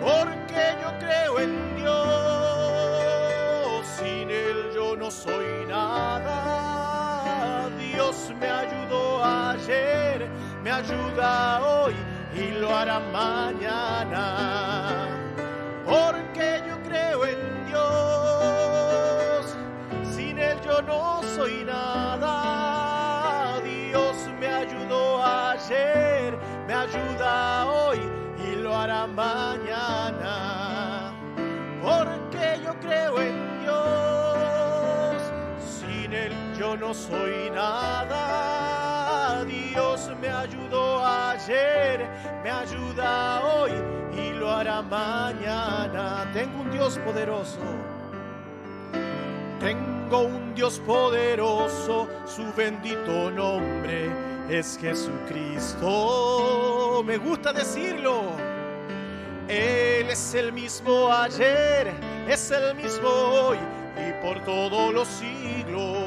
Porque 0.00 0.76
yo 0.80 0.90
creo 1.00 1.40
en 1.40 1.76
Dios, 1.76 1.96
sin 3.98 4.30
Él 4.30 4.70
yo 4.74 4.96
no 4.96 5.10
soy 5.10 5.66
nada. 5.66 6.47
Dios 8.18 8.34
me 8.40 8.50
ayudó 8.50 9.24
ayer, 9.24 10.28
me 10.64 10.72
ayuda 10.72 11.62
hoy 11.62 11.94
y 12.34 12.50
lo 12.58 12.76
hará 12.76 12.98
mañana. 12.98 15.06
Porque 15.86 16.60
yo 16.66 16.82
creo 16.82 17.24
en 17.26 17.66
Dios, 17.66 19.56
sin 20.16 20.36
Él 20.38 20.58
yo 20.64 20.82
no 20.82 21.22
soy 21.36 21.62
nada. 21.64 23.60
Dios 23.62 24.16
me 24.40 24.48
ayudó 24.48 25.24
ayer, 25.24 26.36
me 26.66 26.74
ayuda 26.74 27.66
hoy 27.66 28.00
y 28.44 28.56
lo 28.56 28.76
hará 28.76 29.06
mañana. 29.06 31.12
Porque 31.80 32.58
yo 32.64 32.74
creo 32.80 33.20
en 33.20 33.60
Dios, 33.60 35.22
sin 35.62 36.12
Él 36.12 36.32
yo 36.58 36.76
no 36.76 36.92
soy 36.92 37.50
nada. 37.50 39.44
Dios 39.44 40.10
me 40.20 40.28
ayudó 40.28 41.06
ayer, 41.06 42.04
me 42.42 42.50
ayuda 42.50 43.40
hoy 43.44 43.70
y 44.12 44.32
lo 44.32 44.50
hará 44.50 44.82
mañana. 44.82 46.28
Tengo 46.32 46.62
un 46.62 46.70
Dios 46.70 46.98
poderoso. 46.98 47.60
Tengo 49.60 50.22
un 50.22 50.54
Dios 50.54 50.80
poderoso, 50.80 52.08
su 52.26 52.52
bendito 52.54 53.30
nombre 53.30 54.10
es 54.48 54.78
Jesucristo. 54.80 55.84
Me 57.04 57.18
gusta 57.18 57.52
decirlo. 57.52 58.22
Él 59.48 60.10
es 60.10 60.34
el 60.34 60.52
mismo 60.52 61.12
ayer, 61.12 61.92
es 62.28 62.50
el 62.50 62.74
mismo 62.74 63.08
hoy 63.08 63.58
y 63.96 64.12
por 64.22 64.44
todos 64.44 64.92
los 64.92 65.08
siglos. 65.08 65.97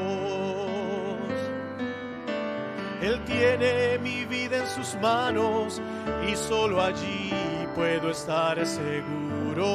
Él 3.02 3.20
tiene 3.24 3.98
mi 3.98 4.24
vida 4.26 4.58
en 4.58 4.66
sus 4.68 4.94
manos 5.00 5.82
y 6.24 6.36
solo 6.36 6.80
allí 6.80 7.32
puedo 7.74 8.12
estar 8.12 8.64
seguro. 8.64 9.66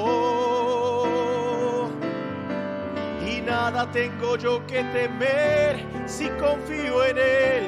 Y 3.29 3.41
nada 3.41 3.91
tengo 3.91 4.37
yo 4.37 4.65
que 4.65 4.81
temer 4.81 5.83
si 6.05 6.29
confío 6.39 7.03
en 7.03 7.17
Él, 7.17 7.65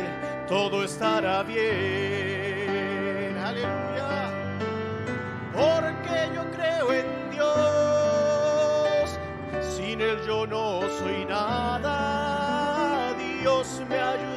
todo 0.47 0.85
estará 0.85 1.43
bien. 1.43 3.37
Aleluya. 3.37 4.31
Porque 5.51 6.29
yo 6.33 6.49
creo 6.55 6.93
en 6.93 7.31
Dios, 7.31 9.19
sin 9.75 9.99
Él 9.99 10.21
yo 10.25 10.47
no 10.47 10.83
soy 10.99 11.25
nada. 11.25 13.13
Dios 13.41 13.81
me 13.89 13.99
ayudó 13.99 14.28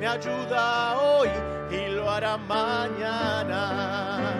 me 0.00 0.06
ayuda 0.06 0.98
hoy 0.98 1.28
y 1.70 1.88
lo 1.88 2.10
hará 2.10 2.36
mañana. 2.36 4.34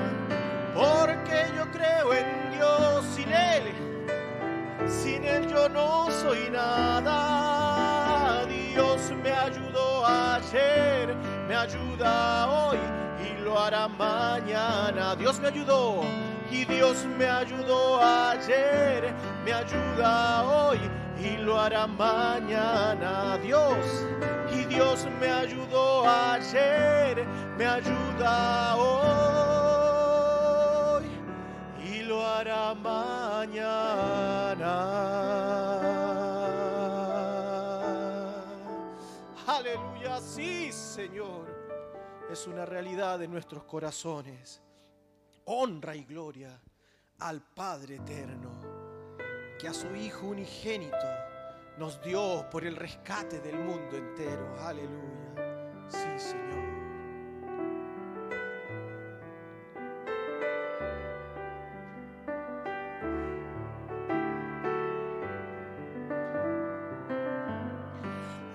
Porque 0.75 1.47
yo 1.57 1.71
creo 1.71 2.13
en 2.13 2.51
Dios, 2.51 3.05
sin 3.15 3.33
Él, 3.33 3.73
sin 4.89 5.25
Él 5.25 5.49
yo 5.49 5.69
no 5.69 6.11
soy 6.11 6.51
nada. 6.51 8.45
Dios 8.47 9.13
me 9.23 9.31
ayudó 9.31 10.05
ayer, 10.05 11.15
me 11.49 11.55
ayuda 11.55 12.49
hoy 12.49 12.79
y 13.25 13.41
lo 13.43 13.59
hará 13.59 13.87
mañana. 13.89 15.15
Dios 15.15 15.39
me 15.41 15.49
ayudó 15.49 16.03
y 16.51 16.65
Dios 16.65 17.05
me 17.19 17.29
ayudó 17.29 18.03
ayer, 18.03 19.15
me 19.45 19.53
ayuda 19.53 20.43
hoy 20.43 20.81
y 21.23 21.37
lo 21.39 21.59
hará 21.59 21.87
mañana. 21.87 23.39
Dios 23.39 24.07
y 24.53 24.65
Dios 24.65 25.07
me 25.21 25.31
ayudó 25.31 26.09
ayer, 26.09 27.27
me 27.57 27.67
ayuda 27.67 28.77
hoy 28.77 29.97
y 31.85 32.03
lo 32.03 32.27
hará 32.27 32.75
mañana. 32.75 34.27
Aleluya, 39.47 40.21
sí, 40.21 40.71
Señor. 40.73 41.47
Es 42.31 42.47
una 42.47 42.67
realidad 42.67 43.19
de 43.19 43.29
nuestros 43.29 43.65
corazones. 43.65 44.61
Honra 45.47 45.95
y 45.95 46.05
gloria 46.05 46.61
al 47.21 47.41
Padre 47.41 47.97
eterno, 47.97 48.51
que 49.59 49.69
a 49.69 49.75
su 49.75 49.95
Hijo 49.97 50.27
unigénito 50.27 50.97
nos 51.79 52.03
dio 52.03 52.45
por 52.51 52.65
el 52.65 52.77
rescate 52.77 53.41
del 53.41 53.57
mundo 53.59 53.97
entero. 53.97 54.57
Aleluya. 54.61 55.27
Sí, 55.89 56.09
Señor. 56.17 56.47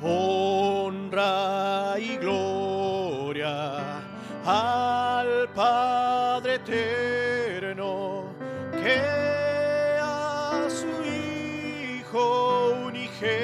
Honra 0.03 1.99
y 1.99 2.17
gloria 2.17 3.99
al 4.43 5.47
Padre 5.53 6.55
eterno 6.55 8.25
que 8.71 9.20
Hijo 12.11 12.71
unigénito 12.87 13.37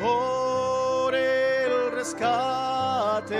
por 0.00 1.14
el 1.14 1.92
rescate 1.92 3.34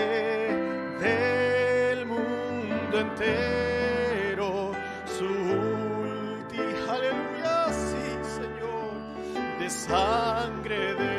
del 1.01 2.05
mundo 2.05 3.01
entero. 3.01 4.73
Su 5.07 5.25
ulti, 5.25 6.61
aleluya, 6.87 7.73
sí, 7.73 8.05
Señor, 8.37 9.59
de 9.59 9.71
sangre. 9.71 11.14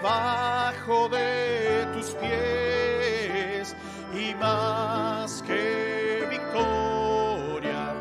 Debajo 0.00 1.10
de 1.10 1.86
tus 1.92 2.12
pies 2.12 3.76
y 4.14 4.34
más 4.34 5.42
que 5.42 6.26
victoria 6.30 7.92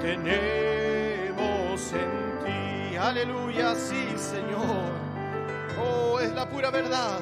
tenemos 0.00 1.92
en 1.92 2.44
ti. 2.44 2.96
Aleluya, 2.96 3.76
sí, 3.76 4.04
Señor. 4.16 4.90
Oh, 5.80 6.18
es 6.18 6.32
la 6.34 6.48
pura 6.48 6.70
verdad. 6.70 7.20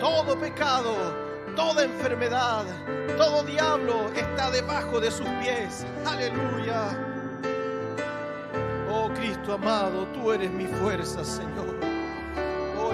Todo 0.00 0.38
pecado, 0.38 0.94
toda 1.54 1.84
enfermedad, 1.84 2.64
todo 3.18 3.42
diablo 3.42 4.10
está 4.16 4.50
debajo 4.50 4.98
de 4.98 5.10
sus 5.10 5.28
pies. 5.42 5.84
Aleluya. 6.06 6.96
Oh 8.90 9.10
Cristo 9.10 9.52
amado, 9.52 10.06
tú 10.14 10.32
eres 10.32 10.50
mi 10.50 10.66
fuerza, 10.66 11.22
Señor. 11.22 11.87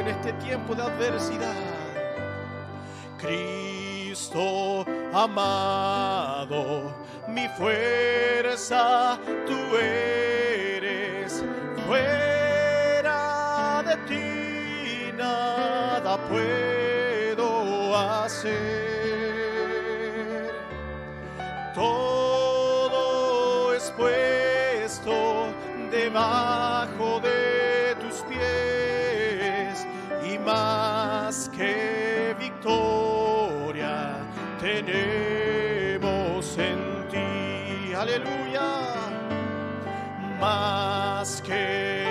En 0.05 0.11
este 0.11 0.35
tiempo 0.35 0.75
de 0.75 0.83
adversidad. 0.83 1.55
Cristo 3.17 4.85
amado, 5.15 6.95
mi 7.27 7.49
fuerza 7.57 9.19
tú 9.47 9.77
eres. 9.79 11.43
Fuera 11.87 13.83
de 13.87 13.97
ti 14.07 15.11
nada 15.17 16.19
puedo 16.29 17.97
hacer. 17.97 18.53
Todo 21.75 23.73
es 23.73 23.91
puesto 23.93 25.47
debajo 25.91 27.21
victoria 32.65 34.17
tenemos 34.59 36.57
en 36.57 37.09
ti. 37.11 37.93
Aleluya. 37.95 39.11
Más 40.41 41.43
que 41.43 42.04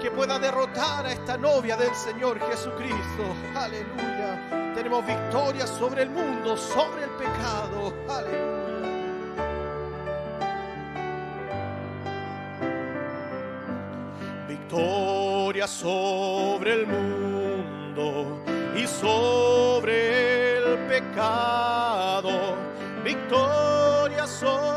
que 0.00 0.10
pueda 0.10 0.38
derrotar 0.38 1.06
a 1.06 1.12
esta 1.12 1.36
novia 1.36 1.76
del 1.76 1.94
Señor 1.94 2.38
Jesucristo. 2.48 3.24
Aleluya. 3.54 4.72
Tenemos 4.74 5.04
victoria 5.06 5.66
sobre 5.66 6.02
el 6.02 6.10
mundo, 6.10 6.56
sobre 6.56 7.04
el 7.04 7.10
pecado. 7.10 7.92
Aleluya. 8.08 8.56
Victoria 14.48 15.66
sobre 15.66 16.72
el 16.72 16.86
mundo 16.86 18.42
y 18.76 18.86
sobre 18.86 20.58
el 20.58 20.78
pecado. 20.86 22.54
Victoria 23.02 24.26
sobre 24.26 24.75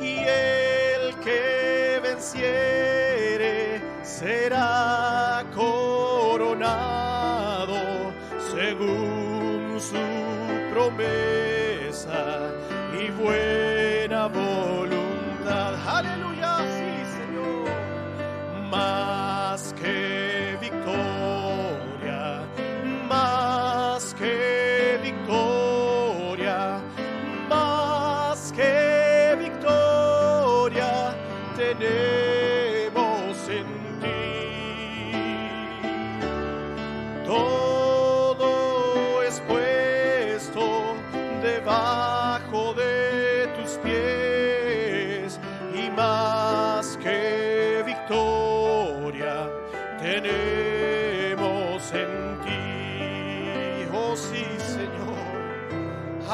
Y 0.00 0.18
el 0.18 1.14
que 1.24 1.98
venciere 2.02 3.80
será 4.02 5.44
coronado 5.54 6.52
según 8.52 9.80
su 9.80 9.96
promesa 10.72 12.52
y 13.00 13.10
buena 13.10 14.26
voluntad. 14.26 15.74
Aleluya, 15.86 16.58
sí, 16.76 16.92
Señor. 17.16 17.70
Más 18.70 19.72
que 19.80 20.33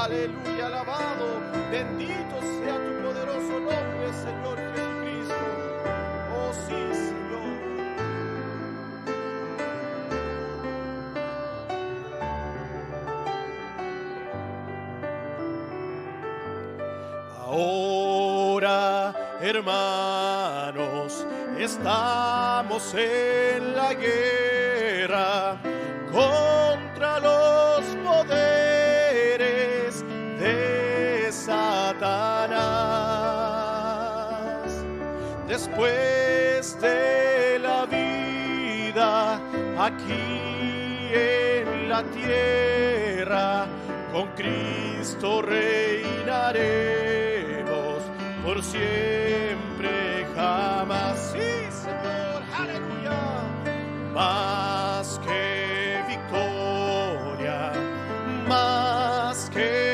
Aleluya, 0.03 0.67
alabado. 0.69 1.27
Bendito 1.71 2.41
sea 2.41 2.77
tu 2.85 2.93
poderoso 3.05 3.61
nombre, 3.61 4.07
Señor 4.25 4.57
Jesucristo. 4.73 5.47
Oh 6.35 6.53
sí, 6.55 6.81
Señor. 6.95 7.51
Ahora, 17.45 18.79
hermanos, 19.43 21.27
estamos 21.59 22.95
en 22.95 23.77
la 23.77 23.93
guerra 23.93 25.59
Después 35.61 36.81
de 36.81 37.59
la 37.59 37.85
vida 37.85 39.39
aquí 39.79 41.11
en 41.13 41.87
la 41.87 42.03
tierra, 42.05 43.67
con 44.11 44.29
Cristo 44.29 45.43
reinaremos 45.43 46.01
por 48.43 48.65
siempre, 48.65 50.27
jamás. 50.35 51.31
Sí, 51.31 51.69
Señor, 51.71 52.43
aleluya. 52.57 53.21
Más 54.15 55.21
que 55.27 56.03
victoria, 56.09 57.73
más 58.49 59.51
que 59.51 59.90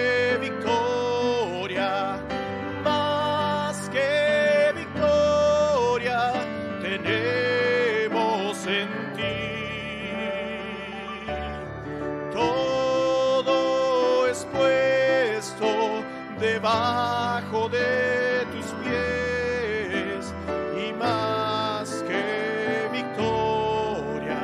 debajo 16.76 17.68
de 17.68 18.46
tus 18.52 18.66
pies 18.82 20.34
y 20.76 20.92
más 20.92 22.04
que 22.06 22.88
victoria 22.92 24.40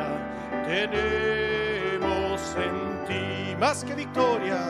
tenemos 0.67 2.41
en 2.57 3.05
ti. 3.07 3.57
Más 3.59 3.85
que 3.85 3.95
victoria, 3.95 4.61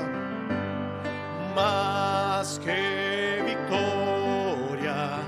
más 1.54 2.58
que 2.58 3.42
victoria, 3.46 5.20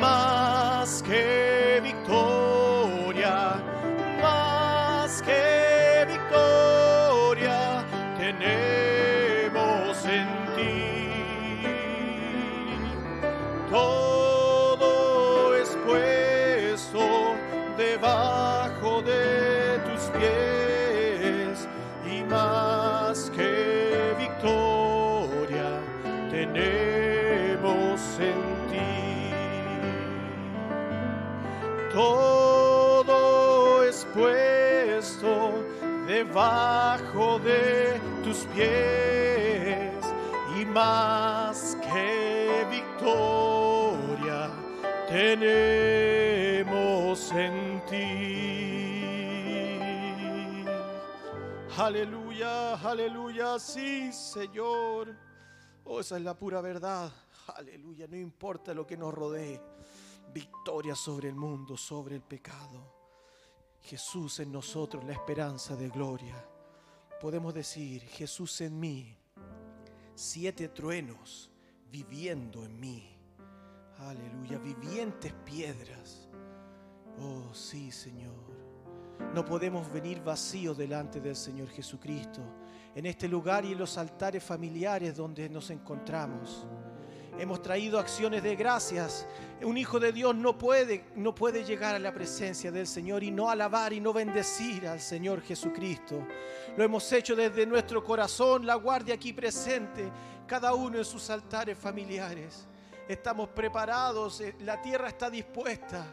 más 0.00 1.02
que 1.02 1.80
victoria, 1.82 2.03
Todo 31.94 33.84
es 33.84 34.04
puesto 34.12 35.64
debajo 36.08 37.38
de 37.38 38.00
tus 38.24 38.38
pies 38.46 39.94
y 40.58 40.66
más 40.66 41.78
que 41.80 42.66
victoria 42.68 44.50
tenemos 45.08 47.30
en 47.30 47.80
ti. 47.88 48.24
Aleluya, 51.78 52.74
aleluya, 52.74 53.56
sí, 53.60 54.12
Señor. 54.12 55.14
Oh, 55.84 56.00
esa 56.00 56.16
es 56.16 56.22
la 56.22 56.34
pura 56.34 56.60
verdad. 56.60 57.12
Aleluya, 57.54 58.08
no 58.08 58.16
importa 58.16 58.74
lo 58.74 58.84
que 58.84 58.96
nos 58.96 59.14
rodee. 59.14 59.60
Victoria 60.32 60.94
sobre 60.94 61.28
el 61.28 61.34
mundo, 61.34 61.76
sobre 61.76 62.16
el 62.16 62.22
pecado. 62.22 62.94
Jesús 63.80 64.40
en 64.40 64.50
nosotros, 64.50 65.04
la 65.04 65.12
esperanza 65.12 65.76
de 65.76 65.88
gloria. 65.90 66.34
Podemos 67.20 67.52
decir, 67.52 68.02
Jesús 68.02 68.60
en 68.60 68.78
mí, 68.80 69.16
siete 70.14 70.68
truenos 70.68 71.50
viviendo 71.90 72.64
en 72.64 72.80
mí. 72.80 73.16
Aleluya, 73.98 74.58
vivientes 74.58 75.32
piedras. 75.44 76.28
Oh 77.20 77.54
sí, 77.54 77.92
Señor. 77.92 78.54
No 79.32 79.44
podemos 79.44 79.90
venir 79.92 80.22
vacíos 80.22 80.76
delante 80.76 81.20
del 81.20 81.36
Señor 81.36 81.68
Jesucristo 81.68 82.40
en 82.94 83.06
este 83.06 83.28
lugar 83.28 83.64
y 83.64 83.72
en 83.72 83.78
los 83.78 83.96
altares 83.98 84.42
familiares 84.42 85.16
donde 85.16 85.48
nos 85.48 85.70
encontramos. 85.70 86.66
Hemos 87.36 87.62
traído 87.62 87.98
acciones 87.98 88.44
de 88.44 88.54
gracias. 88.54 89.26
Un 89.62 89.76
hijo 89.76 89.98
de 89.98 90.12
Dios 90.12 90.36
no 90.36 90.56
puede, 90.56 91.04
no 91.16 91.34
puede 91.34 91.64
llegar 91.64 91.94
a 91.94 91.98
la 91.98 92.12
presencia 92.12 92.70
del 92.70 92.86
Señor 92.86 93.24
y 93.24 93.32
no 93.32 93.50
alabar 93.50 93.92
y 93.92 94.00
no 94.00 94.12
bendecir 94.12 94.86
al 94.86 95.00
Señor 95.00 95.42
Jesucristo. 95.42 96.26
Lo 96.76 96.84
hemos 96.84 97.10
hecho 97.12 97.34
desde 97.34 97.66
nuestro 97.66 98.04
corazón, 98.04 98.64
la 98.64 98.76
guardia 98.76 99.16
aquí 99.16 99.32
presente, 99.32 100.10
cada 100.46 100.74
uno 100.74 100.98
en 100.98 101.04
sus 101.04 101.28
altares 101.28 101.76
familiares. 101.76 102.68
Estamos 103.08 103.48
preparados, 103.48 104.40
eh, 104.40 104.54
la 104.60 104.80
tierra 104.80 105.08
está 105.08 105.28
dispuesta. 105.28 106.06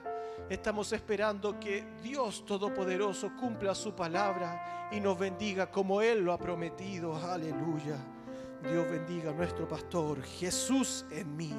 Estamos 0.49 0.91
esperando 0.91 1.59
que 1.59 1.85
Dios 2.01 2.45
Todopoderoso 2.45 3.31
cumpla 3.39 3.75
su 3.75 3.93
palabra 3.93 4.89
y 4.91 4.99
nos 4.99 5.17
bendiga 5.17 5.69
como 5.69 6.01
Él 6.01 6.25
lo 6.25 6.33
ha 6.33 6.37
prometido. 6.37 7.15
Aleluya. 7.15 8.20
Dios 8.63 8.89
bendiga 8.89 9.31
a 9.31 9.33
nuestro 9.33 9.67
pastor 9.67 10.21
Jesús 10.21 11.03
en 11.09 11.35
mí. 11.35 11.51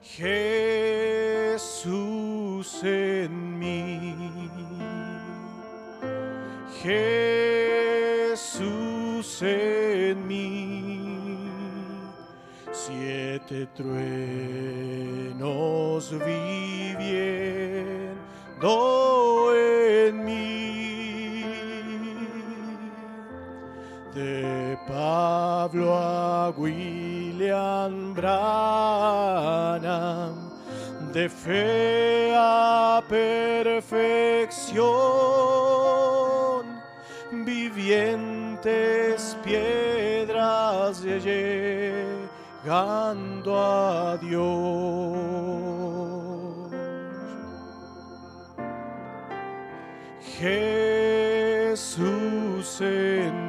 Jesús 0.00 1.64
en 2.84 3.58
mí. 3.58 4.50
Jesús 6.82 8.62
en 9.42 10.26
mí. 10.26 11.50
Siete 12.72 13.66
truenos 13.74 13.98
viviendo 16.12 17.08
en 19.54 20.24
mí. 20.24 20.77
De 24.18 24.76
Pablo 24.88 25.94
a 25.94 26.50
William 26.56 28.14
Branham, 28.14 28.34
de 31.12 31.28
fe 31.28 32.32
a 32.34 33.00
perfección, 33.08 34.82
vivientes 37.44 39.36
piedras 39.44 41.04
llegando 41.04 42.18
a 43.56 44.16
Dios. 44.16 44.98
Jesús 51.70 52.00
en 52.80 53.47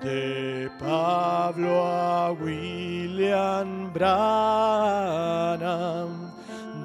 De 0.00 0.70
Pablo 0.78 1.86
a 1.86 2.32
William 2.32 3.92
Branham 3.92 4.72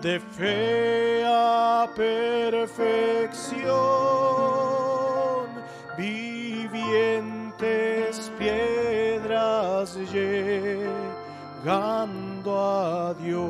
de 0.01 0.19
fe 0.19 1.23
a 1.25 1.89
perfección, 1.95 3.67
vivientes 6.87 8.31
piedras 8.37 9.97
llegando 10.11 10.91
a 12.59 13.13
Dios. 13.13 13.47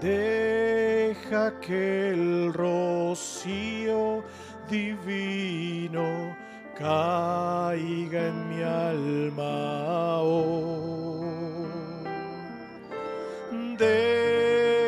Deja 0.00 1.58
que 1.60 2.10
el 2.10 2.52
rocío 2.52 4.24
divino 4.68 6.36
caiga 6.78 8.28
en 8.28 8.48
mi 8.48 8.62
alma 8.62 10.18
hoy 10.20 10.86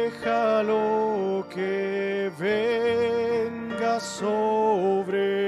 déjalo 0.09 1.47
que 1.51 2.31
venga 2.39 4.01
sobre 4.01 5.48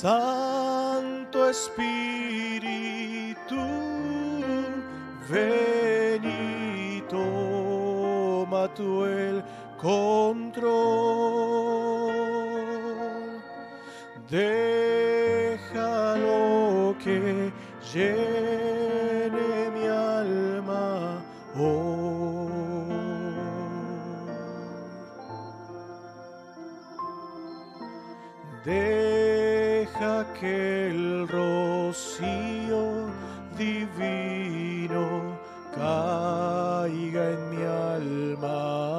Santo 0.00 1.50
Espíritu, 1.50 1.84
ven 5.28 6.24
y 6.24 7.02
toma 7.02 8.72
tú 8.74 9.04
el 9.04 9.44
control. 9.76 10.70
Déjalo 14.30 15.76
que 17.04 17.52
llene 17.92 19.70
mi 19.74 19.86
alma 19.86 21.22
hoy. 21.58 22.00
Déjalo 28.64 29.19
que 30.40 30.88
el 30.88 31.28
rocío 31.28 33.06
divino 33.58 35.38
caiga 35.74 37.30
en 37.32 37.50
mi 37.50 37.62
alma 37.62 38.89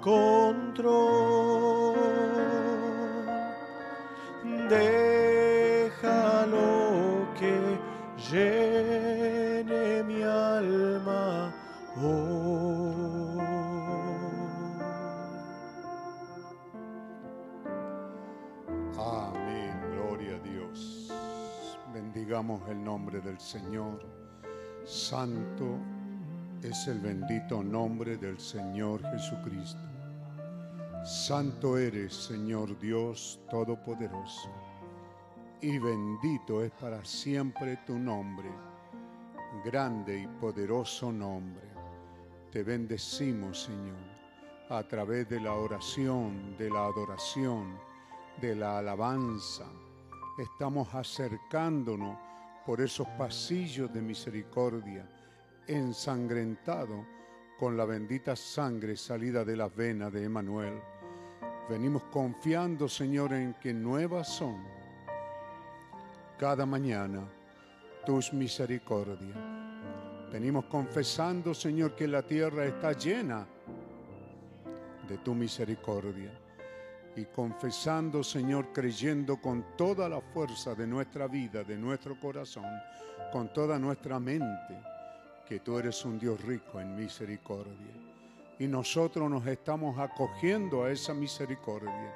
control. 0.00 1.94
Déjalo 4.68 6.08
que 7.38 7.78
llene 8.30 10.02
mi 10.04 10.22
alma 10.22 11.52
hoy. 11.96 13.44
Amén, 18.98 19.80
gloria 19.92 20.36
a 20.36 20.38
Dios. 20.40 21.12
Bendigamos 21.92 22.68
el 22.68 22.82
nombre 22.82 23.20
del 23.20 23.38
Señor. 23.38 24.00
Santo 24.84 25.78
es 26.64 26.88
el 26.88 26.98
bendito 26.98 27.62
nombre 27.62 28.16
del 28.16 28.40
Señor 28.40 29.02
Jesucristo. 29.10 29.82
Santo 31.04 31.76
eres, 31.76 32.14
Señor 32.14 32.78
Dios 32.78 33.38
Todopoderoso, 33.50 34.48
y 35.60 35.78
bendito 35.78 36.64
es 36.64 36.72
para 36.72 37.04
siempre 37.04 37.76
tu 37.86 37.98
nombre, 37.98 38.48
grande 39.62 40.20
y 40.20 40.26
poderoso 40.26 41.12
nombre. 41.12 41.68
Te 42.50 42.62
bendecimos, 42.62 43.64
Señor, 43.64 43.98
a 44.70 44.82
través 44.84 45.28
de 45.28 45.40
la 45.40 45.52
oración, 45.52 46.56
de 46.56 46.70
la 46.70 46.86
adoración, 46.86 47.78
de 48.40 48.56
la 48.56 48.78
alabanza. 48.78 49.66
Estamos 50.38 50.94
acercándonos 50.94 52.16
por 52.64 52.80
esos 52.80 53.06
pasillos 53.18 53.92
de 53.92 54.00
misericordia, 54.00 55.06
ensangrentado 55.66 57.06
con 57.58 57.76
la 57.76 57.84
bendita 57.84 58.36
sangre 58.36 58.96
salida 58.96 59.44
de 59.44 59.56
las 59.56 59.74
venas 59.74 60.12
de 60.12 60.24
Emanuel. 60.24 60.80
Venimos 61.68 62.02
confiando, 62.04 62.88
Señor, 62.88 63.32
en 63.32 63.54
que 63.54 63.72
nuevas 63.72 64.28
son 64.28 64.62
cada 66.38 66.66
mañana 66.66 67.26
tus 68.04 68.32
misericordias. 68.32 69.36
Venimos 70.30 70.64
confesando, 70.66 71.54
Señor, 71.54 71.94
que 71.94 72.08
la 72.08 72.22
tierra 72.22 72.64
está 72.66 72.92
llena 72.92 73.46
de 75.08 75.18
tu 75.18 75.34
misericordia 75.34 76.32
y 77.16 77.24
confesando, 77.26 78.24
Señor, 78.24 78.72
creyendo 78.72 79.40
con 79.40 79.76
toda 79.76 80.08
la 80.08 80.20
fuerza 80.20 80.74
de 80.74 80.86
nuestra 80.86 81.28
vida, 81.28 81.62
de 81.62 81.78
nuestro 81.78 82.18
corazón, 82.18 82.66
con 83.32 83.52
toda 83.52 83.78
nuestra 83.78 84.18
mente, 84.18 84.82
que 85.46 85.60
tú 85.60 85.78
eres 85.78 86.04
un 86.04 86.18
Dios 86.18 86.40
rico 86.42 86.80
en 86.80 86.96
misericordia. 86.96 87.94
Y 88.58 88.66
nosotros 88.66 89.28
nos 89.30 89.46
estamos 89.46 89.98
acogiendo 89.98 90.84
a 90.84 90.90
esa 90.90 91.12
misericordia. 91.14 92.14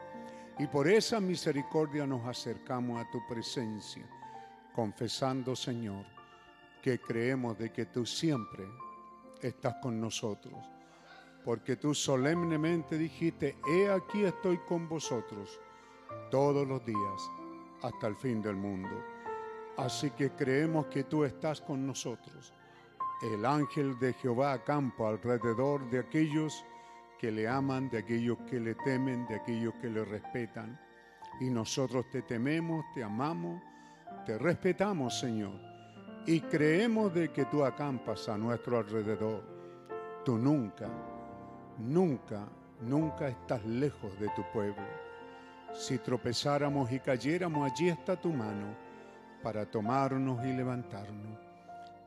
Y 0.58 0.66
por 0.66 0.88
esa 0.88 1.20
misericordia 1.20 2.06
nos 2.06 2.26
acercamos 2.26 3.00
a 3.00 3.10
tu 3.10 3.18
presencia, 3.28 4.04
confesando, 4.74 5.54
Señor, 5.54 6.04
que 6.82 6.98
creemos 7.00 7.58
de 7.58 7.70
que 7.70 7.86
tú 7.86 8.04
siempre 8.04 8.64
estás 9.42 9.74
con 9.82 10.00
nosotros 10.00 10.54
porque 11.48 11.76
tú 11.76 11.94
solemnemente 11.94 12.98
dijiste, 12.98 13.56
he 13.66 13.88
aquí 13.90 14.22
estoy 14.22 14.58
con 14.58 14.86
vosotros 14.86 15.58
todos 16.30 16.68
los 16.68 16.84
días 16.84 17.30
hasta 17.80 18.06
el 18.06 18.16
fin 18.16 18.42
del 18.42 18.54
mundo. 18.54 18.90
Así 19.78 20.10
que 20.10 20.32
creemos 20.32 20.88
que 20.88 21.04
tú 21.04 21.24
estás 21.24 21.62
con 21.62 21.86
nosotros. 21.86 22.52
El 23.22 23.44
ángel 23.44 23.98
de 23.98 24.12
Jehová 24.14 24.52
acampa 24.52 25.08
alrededor 25.08 25.88
de 25.90 26.00
aquellos 26.00 26.64
que 27.18 27.32
le 27.32 27.48
aman, 27.48 27.90
de 27.90 27.98
aquellos 27.98 28.38
que 28.48 28.60
le 28.60 28.74
temen, 28.76 29.26
de 29.26 29.36
aquellos 29.36 29.74
que 29.80 29.88
le 29.88 30.04
respetan. 30.04 30.78
Y 31.40 31.50
nosotros 31.50 32.08
te 32.10 32.22
tememos, 32.22 32.84
te 32.94 33.02
amamos, 33.02 33.60
te 34.24 34.38
respetamos, 34.38 35.18
Señor. 35.18 35.58
Y 36.26 36.40
creemos 36.40 37.12
de 37.14 37.32
que 37.32 37.46
tú 37.46 37.64
acampas 37.64 38.28
a 38.28 38.38
nuestro 38.38 38.78
alrededor. 38.78 39.42
Tú 40.24 40.36
nunca 40.38 40.88
nunca, 41.78 42.46
nunca 42.80 43.28
estás 43.28 43.64
lejos 43.64 44.18
de 44.18 44.28
tu 44.30 44.42
pueblo. 44.52 44.86
Si 45.72 45.98
tropezáramos 45.98 46.90
y 46.90 46.98
cayéramos, 46.98 47.70
allí 47.70 47.88
está 47.88 48.16
tu 48.16 48.32
mano 48.32 48.74
para 49.42 49.66
tomarnos 49.66 50.44
y 50.44 50.52
levantarnos. 50.52 51.47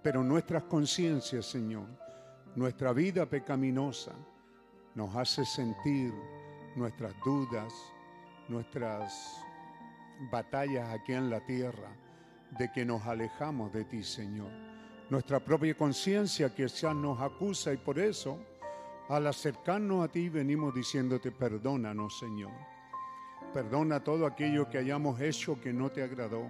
Pero 0.01 0.23
nuestras 0.23 0.63
conciencias, 0.63 1.45
Señor, 1.45 1.87
nuestra 2.55 2.93
vida 2.93 3.25
pecaminosa, 3.25 4.13
nos 4.95 5.15
hace 5.15 5.45
sentir 5.45 6.13
nuestras 6.75 7.13
dudas, 7.23 7.73
nuestras 8.47 9.13
batallas 10.31 10.89
aquí 10.93 11.13
en 11.13 11.29
la 11.29 11.39
tierra, 11.45 11.95
de 12.57 12.71
que 12.71 12.83
nos 12.83 13.05
alejamos 13.05 13.71
de 13.71 13.85
ti, 13.85 14.03
Señor. 14.03 14.51
Nuestra 15.09 15.39
propia 15.39 15.75
conciencia 15.75 16.53
quizás 16.53 16.95
nos 16.95 17.19
acusa 17.19 17.73
y 17.73 17.77
por 17.77 17.99
eso 17.99 18.39
al 19.11 19.27
acercarnos 19.27 20.05
a 20.05 20.07
ti 20.07 20.29
venimos 20.29 20.73
diciéndote, 20.73 21.31
perdónanos 21.31 22.17
Señor. 22.17 22.53
Perdona 23.53 24.01
todo 24.01 24.25
aquello 24.25 24.69
que 24.69 24.77
hayamos 24.77 25.19
hecho 25.19 25.59
que 25.59 25.73
no 25.73 25.91
te 25.91 26.01
agradó. 26.01 26.49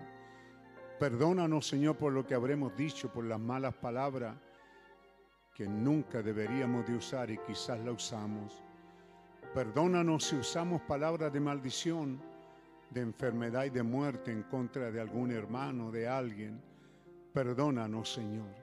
Perdónanos 1.01 1.67
Señor 1.67 1.97
por 1.97 2.13
lo 2.13 2.27
que 2.27 2.35
habremos 2.35 2.77
dicho, 2.77 3.11
por 3.11 3.25
las 3.25 3.39
malas 3.39 3.73
palabras 3.73 4.35
que 5.51 5.67
nunca 5.67 6.21
deberíamos 6.21 6.85
de 6.85 6.93
usar 6.93 7.31
y 7.31 7.39
quizás 7.39 7.79
la 7.79 7.91
usamos. 7.91 8.61
Perdónanos 9.51 10.25
si 10.25 10.35
usamos 10.35 10.79
palabras 10.83 11.33
de 11.33 11.39
maldición, 11.39 12.21
de 12.91 13.01
enfermedad 13.01 13.65
y 13.65 13.71
de 13.71 13.81
muerte 13.81 14.31
en 14.31 14.43
contra 14.43 14.91
de 14.91 15.01
algún 15.01 15.31
hermano, 15.31 15.89
de 15.89 16.07
alguien. 16.07 16.61
Perdónanos 17.33 18.13
Señor 18.13 18.53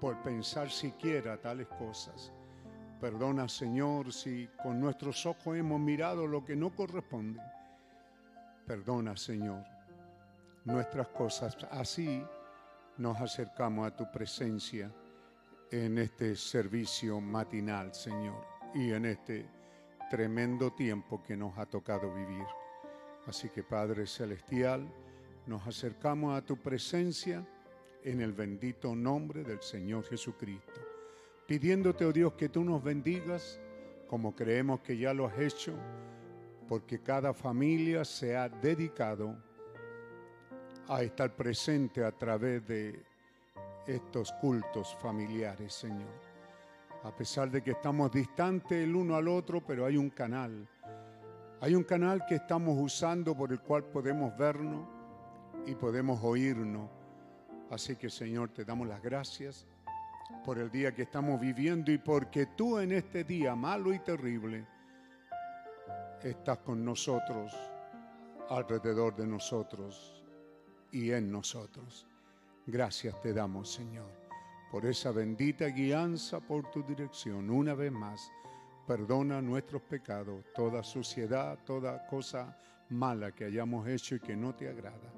por 0.00 0.20
pensar 0.22 0.70
siquiera 0.70 1.40
tales 1.40 1.68
cosas. 1.68 2.32
Perdona, 3.00 3.48
Señor, 3.48 4.12
si 4.12 4.48
con 4.60 4.80
nuestros 4.80 5.24
ojos 5.24 5.56
hemos 5.56 5.78
mirado 5.78 6.26
lo 6.26 6.44
que 6.44 6.56
no 6.56 6.74
corresponde. 6.74 7.40
Perdona, 8.66 9.16
Señor, 9.16 9.64
nuestras 10.64 11.08
cosas. 11.08 11.56
Así 11.70 12.24
nos 12.96 13.20
acercamos 13.20 13.86
a 13.86 13.96
tu 13.96 14.10
presencia 14.10 14.92
en 15.70 15.98
este 15.98 16.36
servicio 16.36 17.20
matinal, 17.20 17.94
Señor, 17.94 18.44
y 18.74 18.92
en 18.92 19.06
este 19.06 19.48
tremendo 20.10 20.72
tiempo 20.72 21.22
que 21.22 21.36
nos 21.36 21.56
ha 21.58 21.66
tocado 21.66 22.12
vivir. 22.12 22.46
Así 23.26 23.48
que, 23.48 23.62
Padre 23.62 24.06
Celestial, 24.06 24.86
nos 25.46 25.66
acercamos 25.66 26.36
a 26.36 26.44
tu 26.44 26.56
presencia 26.56 27.46
en 28.02 28.20
el 28.20 28.32
bendito 28.32 28.94
nombre 28.94 29.44
del 29.44 29.62
Señor 29.62 30.04
Jesucristo 30.04 30.80
pidiéndote, 31.50 32.04
oh 32.04 32.12
Dios, 32.12 32.34
que 32.34 32.48
tú 32.48 32.62
nos 32.62 32.80
bendigas 32.80 33.60
como 34.06 34.36
creemos 34.36 34.82
que 34.82 34.96
ya 34.96 35.12
lo 35.12 35.26
has 35.26 35.36
hecho, 35.36 35.74
porque 36.68 37.02
cada 37.02 37.34
familia 37.34 38.04
se 38.04 38.36
ha 38.36 38.48
dedicado 38.48 39.36
a 40.90 41.04
estar 41.04 41.36
presente 41.36 42.04
a 42.04 42.10
través 42.10 42.66
de 42.66 43.00
estos 43.86 44.32
cultos 44.32 44.96
familiares, 45.00 45.72
Señor. 45.72 46.10
A 47.04 47.14
pesar 47.14 47.48
de 47.48 47.62
que 47.62 47.70
estamos 47.70 48.10
distantes 48.10 48.72
el 48.72 48.96
uno 48.96 49.14
al 49.14 49.28
otro, 49.28 49.64
pero 49.64 49.86
hay 49.86 49.96
un 49.96 50.10
canal, 50.10 50.68
Hay 51.62 51.74
un 51.74 51.84
canal 51.84 52.24
que 52.26 52.36
estamos 52.36 52.74
usando 52.76 53.36
por 53.36 53.52
el 53.52 53.60
cual 53.60 53.84
podemos 53.84 54.34
vernos 54.36 54.88
y 55.66 55.74
podemos 55.74 56.18
oírnos. 56.24 56.88
Así 57.70 57.96
que 57.96 58.08
Señor, 58.08 58.48
te 58.48 58.64
damos 58.64 58.88
las 58.88 59.02
gracias 59.02 59.66
por 60.42 60.58
el 60.58 60.70
día 60.70 60.94
que 60.94 61.02
estamos 61.02 61.38
viviendo 61.38 61.92
y 61.92 61.98
porque 61.98 62.46
tú 62.46 62.78
en 62.78 62.92
este 62.92 63.24
día 63.24 63.54
malo 63.54 63.92
y 63.92 63.98
terrible 63.98 64.66
estás 66.22 66.58
con 66.58 66.82
nosotros, 66.82 67.54
alrededor 68.48 69.14
de 69.14 69.26
nosotros 69.26 70.19
y 70.92 71.12
en 71.12 71.30
nosotros. 71.30 72.06
Gracias 72.66 73.20
te 73.20 73.32
damos, 73.32 73.72
Señor, 73.72 74.10
por 74.70 74.86
esa 74.86 75.10
bendita 75.12 75.66
guianza 75.66 76.40
por 76.40 76.70
tu 76.70 76.82
dirección. 76.82 77.50
Una 77.50 77.74
vez 77.74 77.90
más, 77.90 78.30
perdona 78.86 79.40
nuestros 79.40 79.82
pecados, 79.82 80.44
toda 80.54 80.82
suciedad, 80.82 81.58
toda 81.64 82.06
cosa 82.06 82.56
mala 82.90 83.32
que 83.32 83.44
hayamos 83.44 83.86
hecho 83.88 84.16
y 84.16 84.20
que 84.20 84.36
no 84.36 84.54
te 84.54 84.68
agrada. 84.68 85.12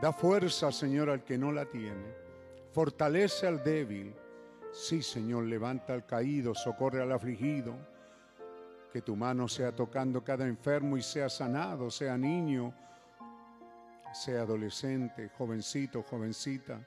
Da 0.00 0.12
fuerza, 0.12 0.72
Señor, 0.72 1.10
al 1.10 1.24
que 1.24 1.36
no 1.36 1.52
la 1.52 1.66
tiene. 1.66 2.14
Fortalece 2.72 3.46
al 3.46 3.62
débil. 3.62 4.14
Sí, 4.72 5.02
Señor, 5.02 5.44
levanta 5.44 5.92
al 5.92 6.06
caído, 6.06 6.54
socorre 6.54 7.02
al 7.02 7.12
afligido. 7.12 7.74
Que 8.92 9.02
tu 9.02 9.14
mano 9.14 9.46
sea 9.46 9.74
tocando 9.74 10.24
cada 10.24 10.46
enfermo 10.46 10.96
y 10.96 11.02
sea 11.02 11.28
sanado, 11.28 11.90
sea 11.90 12.16
niño, 12.16 12.72
sea 14.12 14.42
adolescente, 14.42 15.30
jovencito, 15.36 16.02
jovencita, 16.02 16.86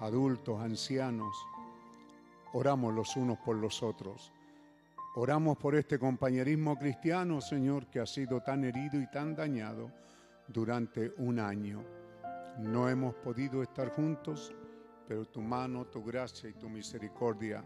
adultos, 0.00 0.60
ancianos. 0.60 1.36
Oramos 2.52 2.94
los 2.94 3.16
unos 3.16 3.38
por 3.38 3.56
los 3.56 3.82
otros. 3.82 4.32
Oramos 5.14 5.58
por 5.58 5.74
este 5.74 5.98
compañerismo 5.98 6.78
cristiano, 6.78 7.40
Señor, 7.40 7.86
que 7.86 8.00
ha 8.00 8.06
sido 8.06 8.40
tan 8.40 8.64
herido 8.64 9.00
y 9.00 9.06
tan 9.10 9.34
dañado 9.34 9.90
durante 10.48 11.12
un 11.18 11.38
año. 11.38 11.84
No 12.58 12.88
hemos 12.88 13.14
podido 13.16 13.62
estar 13.62 13.90
juntos, 13.90 14.54
pero 15.06 15.26
tu 15.26 15.40
mano, 15.40 15.86
tu 15.86 16.02
gracia 16.02 16.48
y 16.48 16.54
tu 16.54 16.68
misericordia 16.68 17.62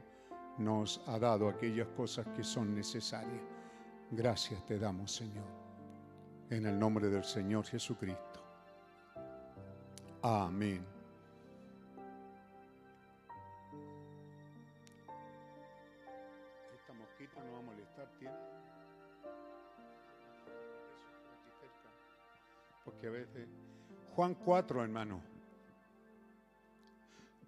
nos 0.59 1.03
ha 1.07 1.19
dado 1.19 1.49
aquellas 1.49 1.89
cosas 1.89 2.27
que 2.35 2.43
son 2.43 2.75
necesarias. 2.75 3.43
Gracias 4.11 4.65
te 4.65 4.79
damos, 4.79 5.15
Señor. 5.15 5.47
En 6.51 6.67
el 6.67 6.79
nombre 6.79 7.09
del 7.09 7.25
Señor 7.25 7.65
Jesucristo. 7.65 8.36
Amén. 10.29 10.85
Esta 16.74 16.93
mosquita 16.95 17.45
no 17.45 17.53
va 17.53 17.59
a 17.59 17.62
molestar, 17.62 18.11
¿tiene? 18.18 18.35
Porque 22.85 23.07
a 23.07 23.11
veces... 23.11 23.49
Juan 24.16 24.35
4, 24.35 24.83
hermano. 24.83 25.22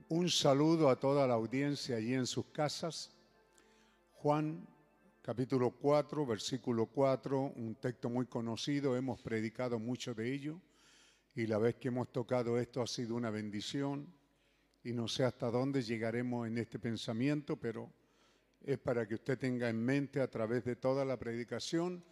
Un 0.09 0.31
saludo 0.31 0.89
a 0.89 0.95
toda 0.95 1.27
la 1.27 1.35
audiencia 1.35 1.97
allí 1.97 2.15
en 2.15 2.27
sus 2.27 2.47
casas. 2.47 3.11
Juan 4.23 4.65
capítulo 5.21 5.73
4, 5.73 6.25
versículo 6.25 6.87
4, 6.87 7.41
un 7.57 7.75
texto 7.75 8.09
muy 8.09 8.27
conocido, 8.27 8.97
hemos 8.97 9.21
predicado 9.21 9.81
mucho 9.81 10.15
de 10.15 10.33
ello 10.33 10.61
y 11.39 11.47
la 11.47 11.59
vez 11.59 11.77
que 11.77 11.87
hemos 11.87 12.11
tocado 12.11 12.59
esto 12.59 12.83
ha 12.83 12.87
sido 12.89 13.15
una 13.15 13.31
bendición 13.31 14.13
y 14.83 14.93
no 14.93 15.07
sé 15.07 15.23
hasta 15.23 15.53
dónde 15.53 15.83
llegaremos 15.83 16.49
en 16.49 16.59
este 16.59 16.81
pensamiento, 16.81 17.55
pero 17.55 17.93
es 18.61 18.77
para 18.79 19.07
que 19.07 19.15
usted 19.15 19.39
tenga 19.39 19.69
en 19.69 19.81
mente 19.81 20.21
a 20.21 20.29
través 20.29 20.65
de 20.65 20.75
toda 20.75 21.05
la 21.05 21.17
predicación 21.17 22.05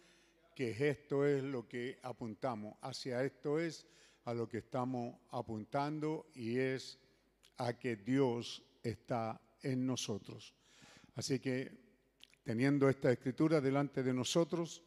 que 0.55 0.71
esto 0.89 1.25
es 1.25 1.43
lo 1.43 1.67
que 1.67 1.99
apuntamos, 2.03 2.77
hacia 2.79 3.21
esto 3.21 3.59
es 3.59 3.85
a 4.23 4.33
lo 4.33 4.47
que 4.47 4.59
estamos 4.59 5.17
apuntando 5.31 6.27
y 6.33 6.59
es 6.59 6.97
a 7.57 7.77
que 7.77 7.97
Dios 7.97 8.63
está 8.81 9.41
en 9.61 9.85
nosotros. 9.85 10.55
Así 11.15 11.41
que 11.41 11.69
teniendo 12.45 12.87
esta 12.87 13.11
escritura 13.11 13.59
delante 13.59 14.03
de 14.03 14.13
nosotros, 14.13 14.85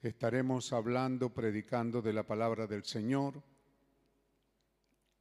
estaremos 0.00 0.72
hablando, 0.72 1.32
predicando 1.32 2.02
de 2.02 2.12
la 2.12 2.26
palabra 2.26 2.66
del 2.66 2.82
Señor 2.82 3.40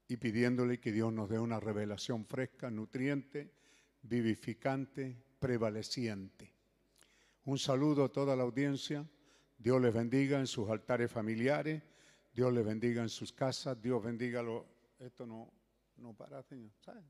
y 0.07 0.17
pidiéndole 0.17 0.79
que 0.79 0.91
Dios 0.91 1.11
nos 1.11 1.29
dé 1.29 1.39
una 1.39 1.59
revelación 1.59 2.25
fresca, 2.25 2.71
nutriente, 2.71 3.51
vivificante, 4.03 5.15
prevaleciente. 5.39 6.53
Un 7.45 7.57
saludo 7.57 8.05
a 8.05 8.11
toda 8.11 8.35
la 8.35 8.43
audiencia. 8.43 9.05
Dios 9.57 9.81
les 9.81 9.93
bendiga 9.93 10.39
en 10.39 10.47
sus 10.47 10.69
altares 10.69 11.11
familiares. 11.11 11.83
Dios 12.33 12.53
les 12.53 12.65
bendiga 12.65 13.01
en 13.01 13.09
sus 13.09 13.33
casas. 13.33 13.81
Dios 13.81 14.01
bendiga 14.03 14.41
lo. 14.41 14.65
Esto 14.99 15.25
no, 15.25 15.51
no 15.97 16.13
para, 16.13 16.41
Señor. 16.43 16.71
¿Sabe? 16.79 17.01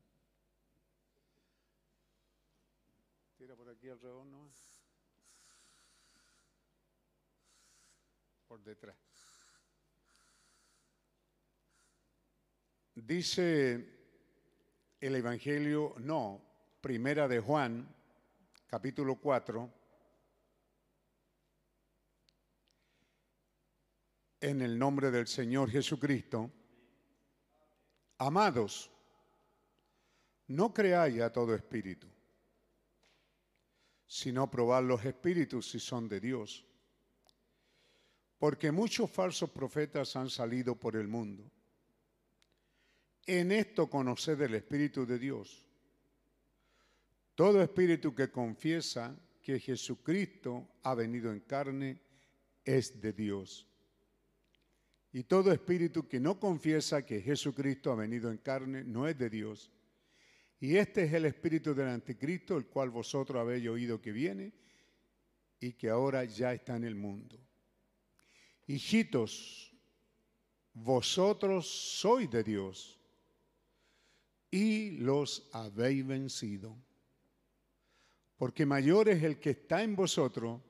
Tira 3.36 3.54
por 3.54 3.68
aquí 3.68 3.88
alrededor 3.88 4.26
nomás. 4.26 4.66
Por 8.48 8.62
detrás. 8.64 9.07
Dice 13.06 13.86
el 15.00 15.14
Evangelio, 15.14 15.94
no, 15.98 16.42
primera 16.80 17.28
de 17.28 17.38
Juan, 17.38 17.88
capítulo 18.66 19.14
4, 19.14 19.72
en 24.40 24.62
el 24.62 24.76
nombre 24.76 25.12
del 25.12 25.28
Señor 25.28 25.70
Jesucristo, 25.70 26.50
amados, 28.18 28.90
no 30.48 30.74
creáis 30.74 31.20
a 31.20 31.32
todo 31.32 31.54
espíritu, 31.54 32.08
sino 34.08 34.50
probad 34.50 34.82
los 34.82 35.04
espíritus 35.04 35.70
si 35.70 35.78
son 35.78 36.08
de 36.08 36.18
Dios, 36.18 36.66
porque 38.38 38.72
muchos 38.72 39.08
falsos 39.08 39.50
profetas 39.50 40.16
han 40.16 40.28
salido 40.28 40.74
por 40.74 40.96
el 40.96 41.06
mundo. 41.06 41.48
En 43.28 43.52
esto 43.52 43.90
conoced 43.90 44.40
el 44.40 44.54
Espíritu 44.54 45.04
de 45.04 45.18
Dios. 45.18 45.62
Todo 47.34 47.60
espíritu 47.60 48.14
que 48.14 48.30
confiesa 48.30 49.14
que 49.42 49.60
Jesucristo 49.60 50.66
ha 50.82 50.94
venido 50.94 51.30
en 51.30 51.40
carne 51.40 52.00
es 52.64 52.98
de 52.98 53.12
Dios. 53.12 53.66
Y 55.12 55.24
todo 55.24 55.52
espíritu 55.52 56.08
que 56.08 56.18
no 56.18 56.40
confiesa 56.40 57.04
que 57.04 57.20
Jesucristo 57.20 57.92
ha 57.92 57.96
venido 57.96 58.30
en 58.30 58.38
carne 58.38 58.82
no 58.82 59.06
es 59.06 59.18
de 59.18 59.28
Dios. 59.28 59.70
Y 60.58 60.76
este 60.76 61.04
es 61.04 61.12
el 61.12 61.26
espíritu 61.26 61.74
del 61.74 61.88
anticristo, 61.88 62.56
el 62.56 62.64
cual 62.64 62.88
vosotros 62.88 63.38
habéis 63.38 63.68
oído 63.68 64.00
que 64.00 64.10
viene 64.10 64.54
y 65.60 65.74
que 65.74 65.90
ahora 65.90 66.24
ya 66.24 66.54
está 66.54 66.76
en 66.76 66.84
el 66.84 66.94
mundo. 66.94 67.38
Hijitos, 68.66 69.76
vosotros 70.72 71.68
sois 71.68 72.30
de 72.30 72.42
Dios 72.42 72.97
y 74.50 74.92
los 74.92 75.48
habéis 75.52 76.06
vencido. 76.06 76.76
Porque 78.36 78.64
mayor 78.64 79.08
es 79.08 79.22
el 79.22 79.40
que 79.40 79.50
está 79.50 79.82
en 79.82 79.96
vosotros 79.96 80.60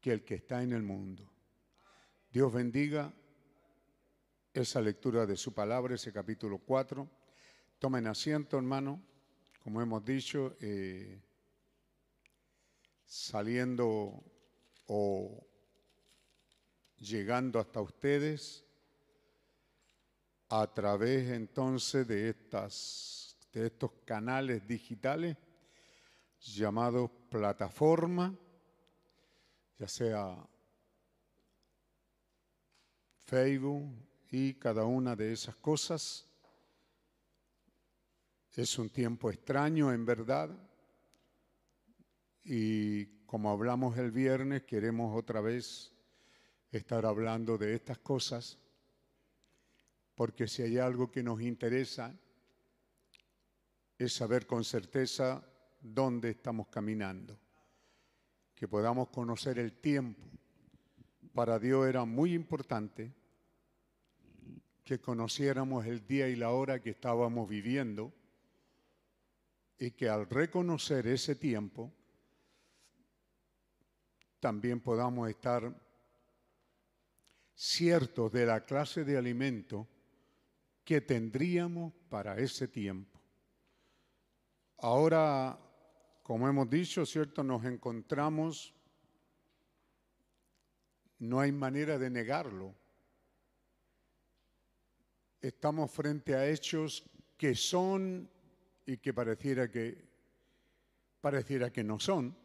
que 0.00 0.12
el 0.12 0.24
que 0.24 0.34
está 0.34 0.62
en 0.62 0.72
el 0.72 0.82
mundo. 0.82 1.30
Dios 2.30 2.52
bendiga 2.52 3.12
esa 4.52 4.80
lectura 4.80 5.26
de 5.26 5.36
su 5.36 5.54
palabra, 5.54 5.94
ese 5.94 6.12
capítulo 6.12 6.58
4. 6.58 7.08
Tomen 7.78 8.06
asiento, 8.06 8.58
hermano. 8.58 9.02
Como 9.62 9.80
hemos 9.80 10.04
dicho, 10.04 10.56
eh, 10.60 11.22
saliendo 13.06 14.22
o 14.86 15.46
llegando 16.98 17.58
hasta 17.58 17.80
ustedes 17.80 18.63
a 20.48 20.66
través 20.72 21.30
entonces 21.30 22.06
de, 22.06 22.30
estas, 22.30 23.36
de 23.52 23.66
estos 23.66 23.92
canales 24.04 24.66
digitales 24.66 25.36
llamados 26.40 27.10
plataforma, 27.30 28.36
ya 29.78 29.88
sea 29.88 30.46
Facebook 33.18 33.90
y 34.30 34.54
cada 34.54 34.84
una 34.84 35.16
de 35.16 35.32
esas 35.32 35.56
cosas. 35.56 36.26
Es 38.52 38.78
un 38.78 38.90
tiempo 38.90 39.30
extraño 39.30 39.92
en 39.92 40.04
verdad 40.04 40.50
y 42.44 43.06
como 43.26 43.50
hablamos 43.50 43.96
el 43.98 44.12
viernes 44.12 44.62
queremos 44.62 45.16
otra 45.18 45.40
vez 45.40 45.92
estar 46.70 47.06
hablando 47.06 47.58
de 47.58 47.74
estas 47.74 47.98
cosas 47.98 48.58
porque 50.14 50.46
si 50.46 50.62
hay 50.62 50.78
algo 50.78 51.10
que 51.10 51.22
nos 51.22 51.40
interesa 51.40 52.14
es 53.98 54.12
saber 54.12 54.46
con 54.46 54.64
certeza 54.64 55.44
dónde 55.80 56.30
estamos 56.30 56.68
caminando, 56.68 57.38
que 58.54 58.68
podamos 58.68 59.08
conocer 59.08 59.58
el 59.58 59.72
tiempo, 59.72 60.22
para 61.32 61.58
Dios 61.58 61.86
era 61.86 62.04
muy 62.04 62.32
importante 62.32 63.12
que 64.84 65.00
conociéramos 65.00 65.86
el 65.86 66.06
día 66.06 66.28
y 66.28 66.36
la 66.36 66.50
hora 66.50 66.80
que 66.80 66.90
estábamos 66.90 67.48
viviendo 67.48 68.12
y 69.78 69.90
que 69.92 70.08
al 70.08 70.28
reconocer 70.28 71.06
ese 71.08 71.34
tiempo 71.34 71.92
también 74.38 74.80
podamos 74.80 75.28
estar 75.28 75.74
ciertos 77.54 78.30
de 78.30 78.46
la 78.46 78.64
clase 78.64 79.04
de 79.04 79.16
alimento 79.16 79.88
que 80.84 81.00
tendríamos 81.00 81.92
para 82.08 82.38
ese 82.38 82.68
tiempo. 82.68 83.20
Ahora, 84.78 85.58
como 86.22 86.48
hemos 86.48 86.68
dicho, 86.68 87.06
¿cierto? 87.06 87.42
Nos 87.42 87.64
encontramos, 87.64 88.74
no 91.18 91.40
hay 91.40 91.52
manera 91.52 91.98
de 91.98 92.10
negarlo. 92.10 92.74
Estamos 95.40 95.90
frente 95.90 96.34
a 96.34 96.48
hechos 96.48 97.04
que 97.36 97.54
son 97.54 98.30
y 98.86 98.98
que 98.98 99.14
pareciera 99.14 99.70
que 99.70 100.14
pareciera 101.20 101.72
que 101.72 101.82
no 101.82 101.98
son, 101.98 102.36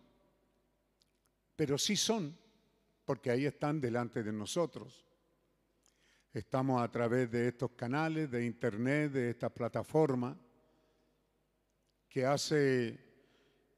pero 1.58 1.78
sí 1.78 1.98
son, 1.98 2.38
porque 3.04 3.30
ahí 3.30 3.46
están 3.46 3.82
delante 3.82 4.24
de 4.24 4.32
nosotros. 4.32 5.06
Estamos 6.34 6.82
a 6.82 6.92
través 6.92 7.32
de 7.32 7.48
estos 7.48 7.72
canales, 7.72 8.30
de 8.30 8.46
internet, 8.46 9.12
de 9.12 9.32
esta 9.32 9.50
plataforma, 9.50 10.38
que 12.08 12.24
hace 12.24 13.00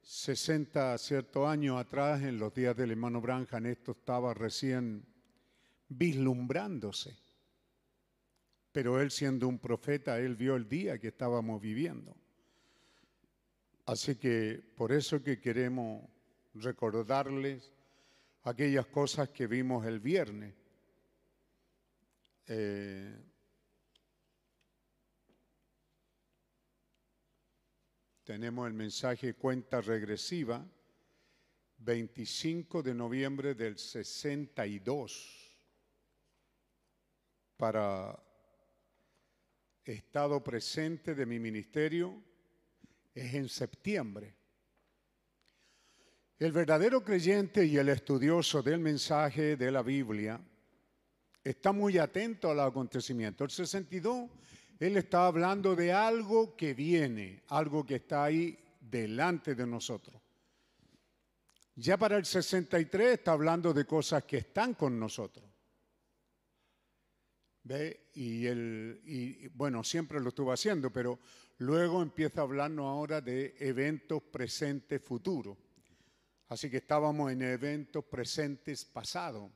60, 0.01 0.97
ciertos 0.97 1.47
años 1.47 1.79
atrás, 1.79 2.21
en 2.21 2.37
los 2.37 2.53
días 2.53 2.75
del 2.75 2.91
hermano 2.91 3.21
Branham, 3.21 3.67
esto 3.67 3.91
estaba 3.91 4.33
recién 4.33 5.05
vislumbrándose. 5.87 7.15
Pero 8.73 8.99
él 8.99 9.11
siendo 9.11 9.47
un 9.47 9.57
profeta, 9.57 10.19
él 10.19 10.35
vio 10.35 10.57
el 10.57 10.67
día 10.67 10.99
que 10.99 11.07
estábamos 11.07 11.61
viviendo. 11.61 12.15
Así 13.85 14.15
que 14.15 14.61
por 14.75 14.91
eso 14.91 15.23
que 15.23 15.39
queremos 15.39 16.03
recordarles 16.55 17.71
aquellas 18.43 18.87
cosas 18.87 19.29
que 19.29 19.47
vimos 19.47 19.85
el 19.85 20.01
viernes. 20.01 20.60
Eh, 22.47 23.15
tenemos 28.23 28.67
el 28.67 28.73
mensaje 28.73 29.33
cuenta 29.33 29.81
regresiva, 29.81 30.65
25 31.77 32.83
de 32.83 32.93
noviembre 32.93 33.55
del 33.55 33.77
62, 33.77 35.51
para 37.57 38.17
estado 39.83 40.43
presente 40.43 41.15
de 41.15 41.25
mi 41.25 41.39
ministerio 41.39 42.23
es 43.13 43.33
en 43.33 43.49
septiembre. 43.49 44.35
El 46.39 46.51
verdadero 46.51 47.03
creyente 47.03 47.65
y 47.65 47.77
el 47.77 47.89
estudioso 47.89 48.63
del 48.63 48.79
mensaje 48.79 49.57
de 49.57 49.71
la 49.71 49.83
Biblia 49.83 50.41
está 51.43 51.71
muy 51.71 51.97
atento 51.97 52.51
al 52.51 52.59
acontecimiento. 52.59 53.43
El 53.43 53.51
62, 53.51 54.29
él 54.79 54.97
está 54.97 55.27
hablando 55.27 55.75
de 55.75 55.91
algo 55.91 56.55
que 56.55 56.73
viene, 56.73 57.43
algo 57.47 57.85
que 57.85 57.95
está 57.95 58.25
ahí 58.25 58.57
delante 58.79 59.55
de 59.55 59.67
nosotros. 59.67 60.21
Ya 61.75 61.97
para 61.97 62.17
el 62.17 62.25
63 62.25 63.13
está 63.13 63.31
hablando 63.31 63.73
de 63.73 63.85
cosas 63.85 64.23
que 64.23 64.37
están 64.37 64.73
con 64.73 64.99
nosotros. 64.99 65.45
¿Ve? 67.63 68.09
Y, 68.15 68.45
el, 68.45 69.01
y 69.05 69.47
bueno, 69.49 69.83
siempre 69.83 70.19
lo 70.19 70.29
estuvo 70.29 70.51
haciendo, 70.51 70.91
pero 70.91 71.19
luego 71.59 72.01
empieza 72.01 72.41
a 72.41 72.43
hablarnos 72.43 72.85
ahora 72.85 73.21
de 73.21 73.55
eventos 73.59 74.21
presentes, 74.23 75.01
futuros. 75.01 75.57
Así 76.49 76.69
que 76.69 76.77
estábamos 76.77 77.31
en 77.31 77.43
eventos 77.43 78.03
presentes 78.05 78.83
pasados. 78.83 79.49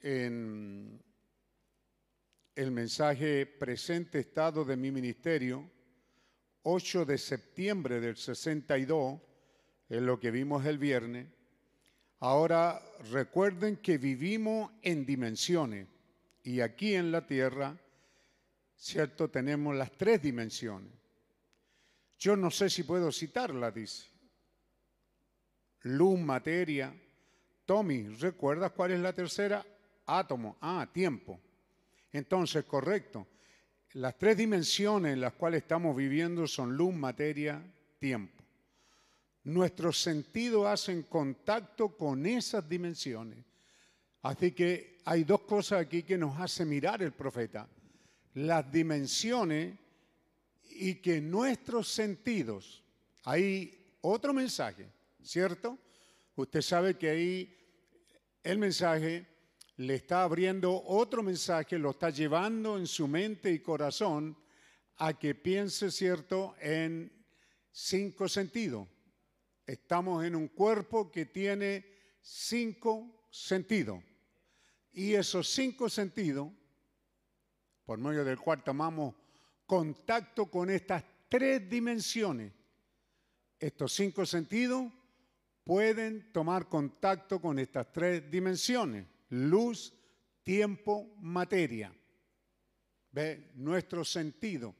En 0.00 1.02
el 2.54 2.70
mensaje 2.70 3.46
presente 3.46 4.20
estado 4.20 4.64
de 4.64 4.76
mi 4.76 4.90
ministerio, 4.90 5.68
8 6.62 7.04
de 7.04 7.18
septiembre 7.18 8.00
del 8.00 8.16
62, 8.16 9.20
es 9.88 10.02
lo 10.02 10.18
que 10.18 10.30
vimos 10.30 10.64
el 10.66 10.78
viernes. 10.78 11.26
Ahora 12.20 12.82
recuerden 13.10 13.76
que 13.76 13.98
vivimos 13.98 14.72
en 14.82 15.06
dimensiones 15.06 15.86
y 16.42 16.60
aquí 16.60 16.94
en 16.94 17.12
la 17.12 17.26
tierra, 17.26 17.76
¿cierto? 18.76 19.30
Tenemos 19.30 19.74
las 19.76 19.92
tres 19.92 20.22
dimensiones. 20.22 20.92
Yo 22.18 22.36
no 22.36 22.50
sé 22.50 22.68
si 22.68 22.82
puedo 22.82 23.12
citarla, 23.12 23.70
dice 23.70 24.18
luz, 25.82 26.18
materia. 26.18 26.94
Tommy, 27.64 28.08
¿recuerdas 28.08 28.72
cuál 28.72 28.92
es 28.92 29.00
la 29.00 29.12
tercera? 29.12 29.64
Átomo. 30.08 30.56
Ah, 30.60 30.88
tiempo. 30.92 31.38
Entonces, 32.12 32.64
correcto. 32.64 33.26
Las 33.92 34.16
tres 34.16 34.36
dimensiones 34.36 35.12
en 35.12 35.20
las 35.20 35.34
cuales 35.34 35.62
estamos 35.62 35.96
viviendo 35.96 36.46
son 36.46 36.76
luz, 36.76 36.94
materia, 36.94 37.62
tiempo. 37.98 38.42
Nuestros 39.44 40.00
sentidos 40.00 40.66
hacen 40.66 41.04
contacto 41.04 41.96
con 41.96 42.26
esas 42.26 42.68
dimensiones. 42.68 43.38
Así 44.22 44.52
que 44.52 44.98
hay 45.04 45.24
dos 45.24 45.42
cosas 45.42 45.80
aquí 45.80 46.02
que 46.02 46.18
nos 46.18 46.38
hace 46.38 46.64
mirar 46.64 47.02
el 47.02 47.12
profeta. 47.12 47.68
Las 48.34 48.70
dimensiones 48.70 49.74
y 50.70 50.96
que 50.96 51.20
nuestros 51.20 51.88
sentidos, 51.88 52.82
hay 53.24 53.96
otro 54.00 54.32
mensaje, 54.32 54.86
¿cierto? 55.22 55.78
Usted 56.36 56.62
sabe 56.62 56.96
que 56.96 57.10
ahí 57.10 57.56
el 58.42 58.58
mensaje 58.58 59.26
le 59.78 59.94
está 59.94 60.24
abriendo 60.24 60.82
otro 60.86 61.22
mensaje, 61.22 61.78
lo 61.78 61.90
está 61.90 62.10
llevando 62.10 62.76
en 62.76 62.86
su 62.86 63.06
mente 63.06 63.52
y 63.52 63.60
corazón 63.60 64.36
a 64.96 65.16
que 65.16 65.36
piense, 65.36 65.92
¿cierto?, 65.92 66.56
en 66.60 67.12
cinco 67.70 68.28
sentidos. 68.28 68.88
Estamos 69.64 70.24
en 70.24 70.34
un 70.34 70.48
cuerpo 70.48 71.12
que 71.12 71.26
tiene 71.26 71.86
cinco 72.20 73.24
sentidos. 73.30 74.02
Y 74.90 75.14
esos 75.14 75.48
cinco 75.48 75.88
sentidos, 75.88 76.50
por 77.84 77.98
medio 77.98 78.24
del 78.24 78.38
cual 78.38 78.64
tomamos 78.64 79.14
contacto 79.64 80.46
con 80.46 80.70
estas 80.70 81.04
tres 81.28 81.70
dimensiones, 81.70 82.52
estos 83.60 83.92
cinco 83.92 84.26
sentidos 84.26 84.90
pueden 85.62 86.32
tomar 86.32 86.68
contacto 86.68 87.40
con 87.40 87.60
estas 87.60 87.92
tres 87.92 88.28
dimensiones, 88.28 89.06
luz, 89.30 89.94
tiempo, 90.42 91.14
materia. 91.20 91.92
¿Ve? 93.10 93.50
Nuestro 93.54 94.04
sentido, 94.04 94.74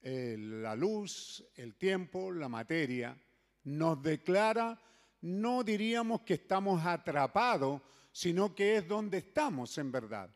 eh, 0.00 0.36
la 0.38 0.74
luz, 0.74 1.44
el 1.56 1.74
tiempo, 1.76 2.32
la 2.32 2.48
materia, 2.48 3.16
nos 3.64 4.02
declara, 4.02 4.80
no 5.22 5.62
diríamos 5.62 6.22
que 6.22 6.34
estamos 6.34 6.84
atrapados, 6.84 7.82
sino 8.12 8.54
que 8.54 8.76
es 8.76 8.88
donde 8.88 9.18
estamos 9.18 9.76
en 9.78 9.92
verdad. 9.92 10.30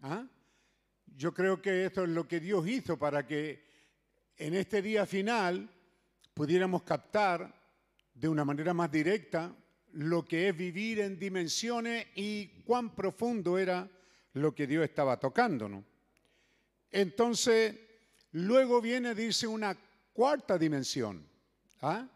¿Ah? 0.00 0.26
Yo 1.04 1.34
creo 1.34 1.60
que 1.60 1.86
esto 1.86 2.04
es 2.04 2.10
lo 2.10 2.26
que 2.28 2.40
Dios 2.40 2.66
hizo 2.68 2.98
para 2.98 3.26
que 3.26 3.66
en 4.36 4.54
este 4.54 4.80
día 4.80 5.04
final 5.04 5.68
pudiéramos 6.32 6.84
captar 6.84 7.52
de 8.14 8.28
una 8.28 8.44
manera 8.44 8.72
más 8.72 8.90
directa 8.90 9.54
lo 9.92 10.24
que 10.24 10.48
es 10.48 10.56
vivir 10.56 11.00
en 11.00 11.18
dimensiones 11.18 12.06
y 12.14 12.46
cuán 12.64 12.94
profundo 12.94 13.58
era 13.58 13.88
lo 14.34 14.54
que 14.54 14.66
Dios 14.66 14.84
estaba 14.84 15.18
tocando. 15.18 15.84
Entonces, 16.90 17.74
luego 18.32 18.80
viene, 18.80 19.14
dice, 19.14 19.46
una 19.46 19.76
cuarta 20.12 20.58
dimensión. 20.58 21.26
¿ah? 21.82 22.06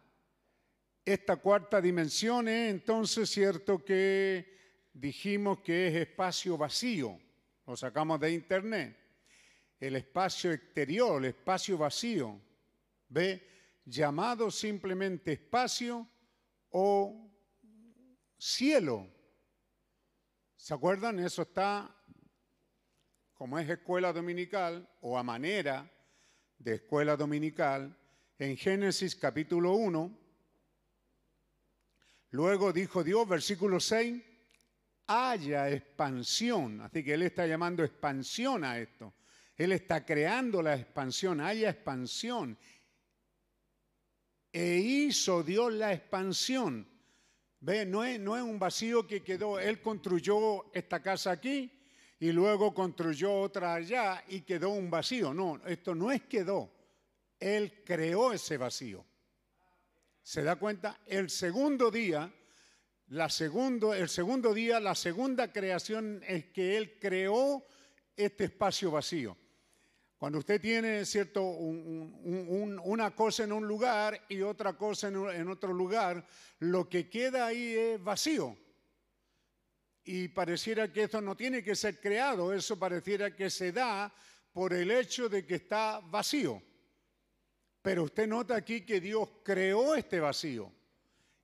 Esta 1.05 1.37
cuarta 1.37 1.81
dimensión 1.81 2.49
es 2.49 2.71
entonces 2.71 3.31
cierto 3.31 3.85
que 3.85 4.59
dijimos 4.93 5.61
que 5.61 5.89
es 5.89 5.95
espacio 5.95 6.57
vacío, 6.57 7.19
lo 7.67 7.77
sacamos 7.77 8.21
de 8.21 8.33
internet, 8.33 8.97
el 9.81 9.97
espacio 9.97 10.53
exterior, 10.53 11.19
el 11.23 11.31
espacio 11.31 11.79
vacío. 11.79 12.41
¿Ve? 13.09 13.53
llamado 13.85 14.51
simplemente 14.51 15.33
espacio 15.33 16.07
o 16.71 17.31
cielo. 18.43 19.09
¿Se 20.57 20.75
acuerdan? 20.75 21.21
Eso 21.21 21.43
está, 21.43 21.95
como 23.35 23.57
es 23.59 23.71
escuela 23.71 24.13
dominical 24.13 24.89
o 25.01 25.17
a 25.17 25.23
manera 25.23 25.89
de 26.59 26.75
escuela 26.75 27.17
dominical, 27.17 27.97
en 28.39 28.57
Génesis 28.57 29.15
capítulo 29.15 29.75
1. 29.75 30.19
Luego 32.31 32.73
dijo 32.73 33.05
Dios, 33.05 33.29
versículo 33.29 33.79
6, 33.79 34.21
haya 35.07 35.71
expansión. 35.71 36.81
Así 36.81 37.05
que 37.05 37.15
Él 37.15 37.23
está 37.23 37.47
llamando 37.47 37.85
expansión 37.85 38.65
a 38.65 38.79
esto. 38.79 39.15
Él 39.57 39.71
está 39.71 40.05
creando 40.05 40.63
la 40.63 40.75
expansión, 40.75 41.41
haya 41.41 41.71
expansión. 41.71 42.59
E 44.53 44.79
hizo 44.79 45.45
Dios 45.45 45.73
la 45.73 45.93
expansión. 45.93 46.92
Ve, 47.63 47.87
no 47.87 48.03
es, 48.03 48.19
no 48.19 48.37
es 48.37 48.43
un 48.43 48.59
vacío 48.59 49.07
que 49.07 49.23
quedó. 49.23 49.61
Él 49.61 49.81
construyó 49.81 50.73
esta 50.75 51.01
casa 51.01 51.31
aquí 51.31 51.71
y 52.19 52.33
luego 52.33 52.75
construyó 52.75 53.33
otra 53.33 53.75
allá 53.75 54.25
y 54.27 54.41
quedó 54.41 54.71
un 54.71 54.91
vacío. 54.91 55.33
No, 55.33 55.61
esto 55.65 55.95
no 55.95 56.11
es 56.11 56.23
quedó. 56.23 56.73
Él 57.39 57.85
creó 57.85 58.33
ese 58.33 58.57
vacío. 58.57 59.05
¿Se 60.25 60.43
da 60.43 60.57
cuenta? 60.57 60.99
El 61.07 61.31
segundo 61.31 61.93
día, 61.93 62.33
la 63.09 63.29
segundo, 63.29 63.95
el 63.95 64.09
segundo 64.09 64.53
día, 64.53 64.81
la 64.81 64.97
segunda 64.97 65.53
creación 65.53 66.21
es 66.27 66.47
que 66.47 66.77
Él 66.77 66.99
creó 66.99 67.65
este 68.17 68.45
espacio 68.45 68.91
vacío. 68.91 69.37
Cuando 70.23 70.39
usted 70.39 70.61
tiene, 70.61 71.05
¿cierto?, 71.05 71.43
una 71.43 73.11
cosa 73.11 73.43
en 73.43 73.51
un 73.51 73.67
lugar 73.67 74.25
y 74.29 74.41
otra 74.41 74.75
cosa 74.75 75.09
en, 75.09 75.49
otro 75.49 75.73
lugar, 75.73 76.25
lo 76.61 76.89
que 76.89 77.11
queda 77.11 77.47
ahí 77.47 77.75
es 77.75 78.01
vacío. 78.01 78.57
Y 80.05 80.29
pareciera 80.29 80.93
que 80.93 81.03
esto 81.03 81.21
no 81.21 81.37
tiene 81.37 81.61
que 81.65 81.75
ser 81.75 81.99
creado, 81.99 82.53
eso 82.53 82.79
pareciera 82.79 83.35
que 83.35 83.51
se 83.51 83.73
da 83.73 84.15
por 84.53 84.73
el 84.73 84.93
hecho 84.93 85.29
de 85.29 85.45
que 85.45 85.57
está 85.57 85.99
vacío. 85.99 86.63
Pero 87.83 88.05
usted 88.05 88.29
nota 88.29 88.55
aquí 88.55 88.83
que 88.83 89.01
Dios 89.01 89.29
creó 89.43 89.97
este 89.97 90.21
vacío. 90.21 90.73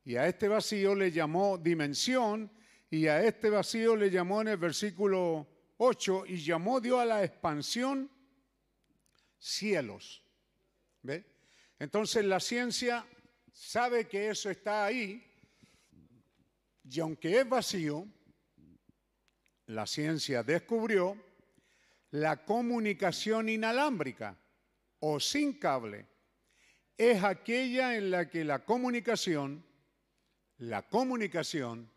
Y 0.04 0.14
a 0.14 0.28
este 0.28 0.46
vacío 0.46 0.94
le 0.94 1.10
llamó 1.10 1.58
dimensión 1.58 2.48
y 2.88 3.08
a 3.08 3.24
este 3.24 3.50
vacío 3.50 3.96
le 3.96 4.08
llamó 4.08 4.40
en 4.42 4.46
el 4.46 4.56
versículo 4.56 5.48
8 5.78 6.26
y 6.28 6.36
llamó 6.36 6.80
Dios 6.80 7.00
a 7.00 7.06
la 7.06 7.24
expansión 7.24 8.08
cielos. 9.38 10.22
¿Ve? 11.02 11.24
Entonces 11.78 12.24
la 12.24 12.40
ciencia 12.40 13.06
sabe 13.52 14.06
que 14.06 14.30
eso 14.30 14.50
está 14.50 14.84
ahí 14.84 15.24
y 16.90 17.00
aunque 17.00 17.40
es 17.40 17.48
vacío, 17.48 18.06
la 19.66 19.86
ciencia 19.86 20.42
descubrió 20.42 21.16
la 22.10 22.44
comunicación 22.44 23.48
inalámbrica 23.48 24.36
o 25.00 25.20
sin 25.20 25.58
cable. 25.58 26.06
Es 26.96 27.22
aquella 27.22 27.96
en 27.96 28.10
la 28.10 28.30
que 28.30 28.44
la 28.44 28.64
comunicación, 28.64 29.64
la 30.56 30.88
comunicación, 30.88 31.90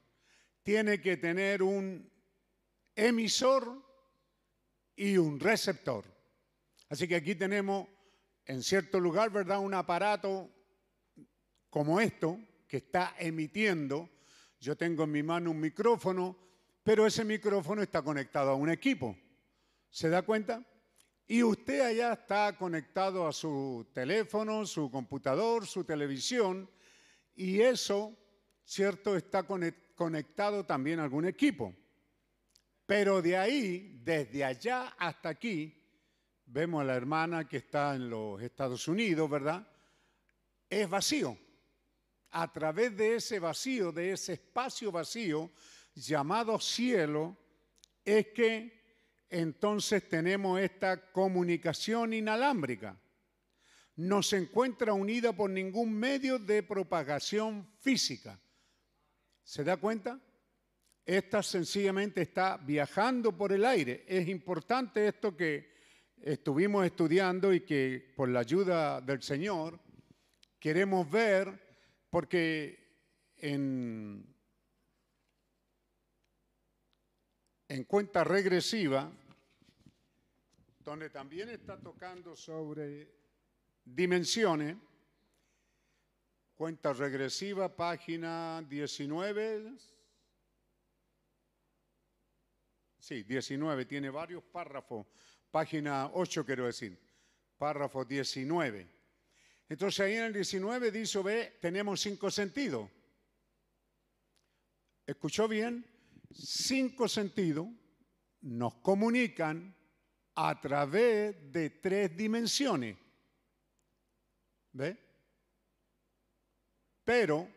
tiene 0.63 1.01
que 1.01 1.17
tener 1.17 1.63
un 1.63 2.11
emisor 2.95 3.81
y 4.95 5.17
un 5.17 5.39
receptor. 5.39 6.05
Así 6.91 7.07
que 7.07 7.15
aquí 7.15 7.35
tenemos 7.35 7.87
en 8.45 8.61
cierto 8.61 8.99
lugar, 8.99 9.29
¿verdad? 9.29 9.59
Un 9.59 9.73
aparato 9.73 10.49
como 11.69 12.01
esto 12.01 12.37
que 12.67 12.77
está 12.77 13.15
emitiendo. 13.17 14.09
Yo 14.59 14.75
tengo 14.75 15.05
en 15.05 15.11
mi 15.13 15.23
mano 15.23 15.51
un 15.51 15.59
micrófono, 15.61 16.37
pero 16.83 17.07
ese 17.07 17.23
micrófono 17.23 17.81
está 17.81 18.01
conectado 18.01 18.49
a 18.49 18.55
un 18.55 18.69
equipo. 18.69 19.15
¿Se 19.89 20.09
da 20.09 20.23
cuenta? 20.23 20.67
Y 21.27 21.43
usted 21.43 21.79
allá 21.79 22.11
está 22.11 22.57
conectado 22.57 23.25
a 23.25 23.31
su 23.31 23.89
teléfono, 23.93 24.65
su 24.65 24.91
computador, 24.91 25.65
su 25.65 25.85
televisión, 25.85 26.69
y 27.33 27.61
eso, 27.61 28.17
¿cierto? 28.65 29.15
Está 29.15 29.43
conectado 29.95 30.65
también 30.65 30.99
a 30.99 31.03
algún 31.03 31.23
equipo. 31.23 31.73
Pero 32.85 33.21
de 33.21 33.37
ahí, 33.37 33.97
desde 34.03 34.43
allá 34.43 34.93
hasta 34.99 35.29
aquí, 35.29 35.80
vemos 36.51 36.81
a 36.81 36.85
la 36.85 36.95
hermana 36.95 37.47
que 37.47 37.57
está 37.57 37.95
en 37.95 38.09
los 38.09 38.41
Estados 38.41 38.87
Unidos, 38.87 39.29
¿verdad? 39.29 39.65
Es 40.69 40.89
vacío. 40.89 41.37
A 42.31 42.51
través 42.51 42.95
de 42.95 43.15
ese 43.15 43.39
vacío, 43.39 43.91
de 43.91 44.11
ese 44.11 44.33
espacio 44.33 44.91
vacío 44.91 45.51
llamado 45.95 46.59
cielo, 46.59 47.37
es 48.03 48.27
que 48.27 48.81
entonces 49.29 50.07
tenemos 50.09 50.59
esta 50.59 51.11
comunicación 51.11 52.13
inalámbrica. 52.13 52.97
No 53.95 54.21
se 54.21 54.37
encuentra 54.37 54.93
unida 54.93 55.33
por 55.33 55.49
ningún 55.49 55.93
medio 55.93 56.37
de 56.37 56.63
propagación 56.63 57.69
física. 57.79 58.39
¿Se 59.43 59.63
da 59.63 59.77
cuenta? 59.77 60.19
Esta 61.05 61.43
sencillamente 61.43 62.21
está 62.21 62.57
viajando 62.57 63.37
por 63.37 63.53
el 63.53 63.65
aire. 63.65 64.05
Es 64.07 64.27
importante 64.27 65.07
esto 65.07 65.35
que 65.35 65.70
estuvimos 66.23 66.85
estudiando 66.85 67.53
y 67.53 67.61
que 67.61 68.13
por 68.15 68.29
la 68.29 68.41
ayuda 68.41 69.01
del 69.01 69.21
Señor 69.21 69.79
queremos 70.59 71.09
ver, 71.09 71.59
porque 72.09 72.99
en, 73.37 74.25
en 77.67 77.83
cuenta 77.85 78.23
regresiva, 78.23 79.11
donde 80.79 81.09
también 81.09 81.49
está 81.49 81.79
tocando 81.79 82.35
sobre 82.35 83.11
dimensiones, 83.83 84.77
cuenta 86.55 86.93
regresiva, 86.93 87.75
página 87.75 88.61
19, 88.69 89.73
sí, 92.99 93.23
19, 93.23 93.85
tiene 93.85 94.09
varios 94.11 94.43
párrafos 94.43 95.07
página 95.51 96.09
8 96.13 96.45
quiero 96.45 96.65
decir, 96.65 96.97
párrafo 97.57 98.05
19. 98.05 98.87
Entonces 99.69 99.99
ahí 99.99 100.15
en 100.15 100.23
el 100.23 100.33
19 100.33 100.91
dice, 100.91 101.21
ve, 101.21 101.57
tenemos 101.61 102.01
cinco 102.01 102.31
sentidos. 102.31 102.89
¿Escuchó 105.05 105.47
bien? 105.47 105.85
Cinco 106.33 107.07
sentidos 107.07 107.67
nos 108.41 108.75
comunican 108.75 109.75
a 110.35 110.59
través 110.59 111.51
de 111.51 111.69
tres 111.69 112.15
dimensiones. 112.15 112.97
¿Ve? 114.71 114.97
Pero 117.03 117.47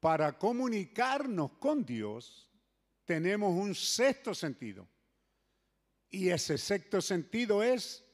para 0.00 0.36
comunicarnos 0.38 1.52
con 1.52 1.84
Dios 1.84 2.50
tenemos 3.04 3.54
un 3.54 3.74
sexto 3.74 4.34
sentido. 4.34 4.88
Y 6.14 6.28
ese 6.28 6.58
sexto 6.58 7.00
sentido 7.00 7.62
es 7.62 8.04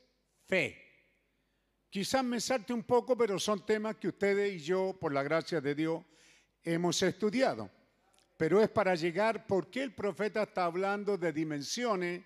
fe. 0.46 0.80
Quizás 1.90 2.22
me 2.22 2.40
salte 2.40 2.72
un 2.72 2.84
poco, 2.84 3.18
pero 3.18 3.40
son 3.40 3.66
temas 3.66 3.96
que 3.96 4.07
ustedes 4.07 4.55
y 4.55 4.59
yo, 4.61 4.96
por 5.01 5.12
la 5.12 5.24
gracia 5.24 5.61
de 5.61 5.74
Dios, 5.74 6.05
hemos 6.62 7.03
estudiado. 7.03 7.68
Pero 8.36 8.62
es 8.62 8.68
para 8.68 8.94
llegar, 8.94 9.49
¿por 9.49 9.68
qué 9.68 9.82
el 9.82 9.92
profeta 9.92 10.44
está 10.44 10.66
hablando 10.66 11.18
de 11.18 11.32
dimensiones 11.32 12.22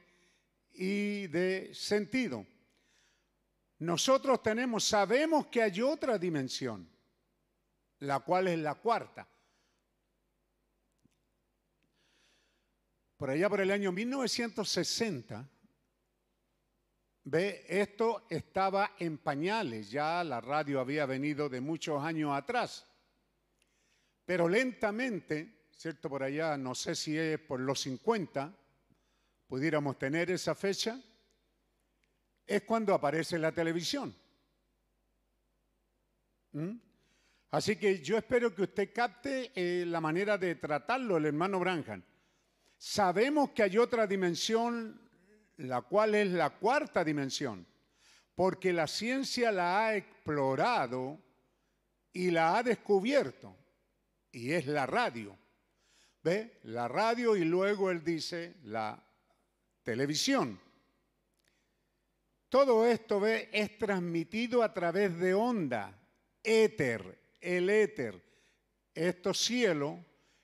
y 0.75 1.27
de 1.29 1.71
sentido? 1.73 2.47
Nosotros 3.79 4.43
tenemos, 4.43 4.85
sabemos 4.85 5.47
que 5.47 5.63
hay 5.63 5.81
otra 5.81 6.19
dimensión, 6.19 6.87
la 8.01 8.21
cual 8.21 8.49
es 8.49 8.59
la 8.59 8.75
cuarta. 8.75 9.27
Por 13.17 13.31
allá 13.31 13.49
por 13.49 13.63
el 13.63 13.71
año 13.71 13.91
1960, 13.91 15.49
Ve, 17.25 17.65
esto 17.69 18.27
estaba 18.29 18.97
en 18.99 19.19
pañales, 19.19 19.91
ya 19.91 20.25
la 20.25 20.41
radio 20.41 20.81
había 20.81 21.07
venido 21.07 21.49
de 21.49 21.61
muchos 21.61 22.03
años 22.03 22.37
atrás. 22.37 22.87
Pero 24.25 24.49
lentamente, 24.49 25.69
¿cierto? 25.77 26.09
Por 26.09 26.25
allá, 26.25 26.57
no 26.57 26.75
sé 26.75 26.97
si 26.97 27.17
es 27.17 27.39
por 27.39 27.61
los 27.61 27.81
50, 27.81 28.53
pudiéramos 29.47 29.99
tener 29.99 30.31
esa 30.33 30.55
fecha, 30.57 31.01
es 32.45 32.63
cuando 32.63 32.93
aparece 32.93 33.39
la 33.39 33.53
televisión. 33.53 34.15
¿Mm? 36.53 36.73
Así 37.53 37.77
que 37.77 38.01
yo 38.01 38.17
espero 38.17 38.55
que 38.55 38.63
usted 38.63 38.93
capte 38.93 39.53
eh, 39.55 39.85
la 39.87 40.01
manera 40.01 40.39
de 40.39 40.57
tratarlo, 40.57 41.19
el 41.19 41.27
hermano 41.27 41.61
Branham. 41.61 42.03
Sabemos 42.77 43.51
que 43.51 43.63
hay 43.63 43.79
otra 43.79 44.07
dimensión 44.07 45.01
la 45.63 45.83
cual 45.83 46.15
es 46.15 46.31
la 46.31 46.51
cuarta 46.51 47.05
dimensión, 47.05 47.67
porque 48.35 48.73
la 48.73 48.87
ciencia 48.87 49.53
la 49.53 49.87
ha 49.87 49.97
explorado 49.97 51.19
y 52.13 52.31
la 52.31 52.57
ha 52.57 52.63
descubierto, 52.63 53.57
y 54.31 54.53
es 54.53 54.67
la 54.67 54.87
radio. 54.87 55.37
¿Ve? 56.23 56.61
La 56.65 56.87
radio 56.87 57.35
y 57.35 57.45
luego 57.45 57.91
él 57.91 58.05
dice 58.05 58.55
la 58.65 59.03
televisión. 59.83 60.61
Todo 62.49 62.87
esto, 62.87 63.19
ve, 63.19 63.49
es 63.53 63.77
transmitido 63.79 64.63
a 64.63 64.73
través 64.73 65.19
de 65.19 65.35
onda, 65.35 65.99
éter, 66.43 67.19
el 67.41 67.69
éter. 67.71 68.23
Estos 68.95 69.39
cielos, 69.39 69.99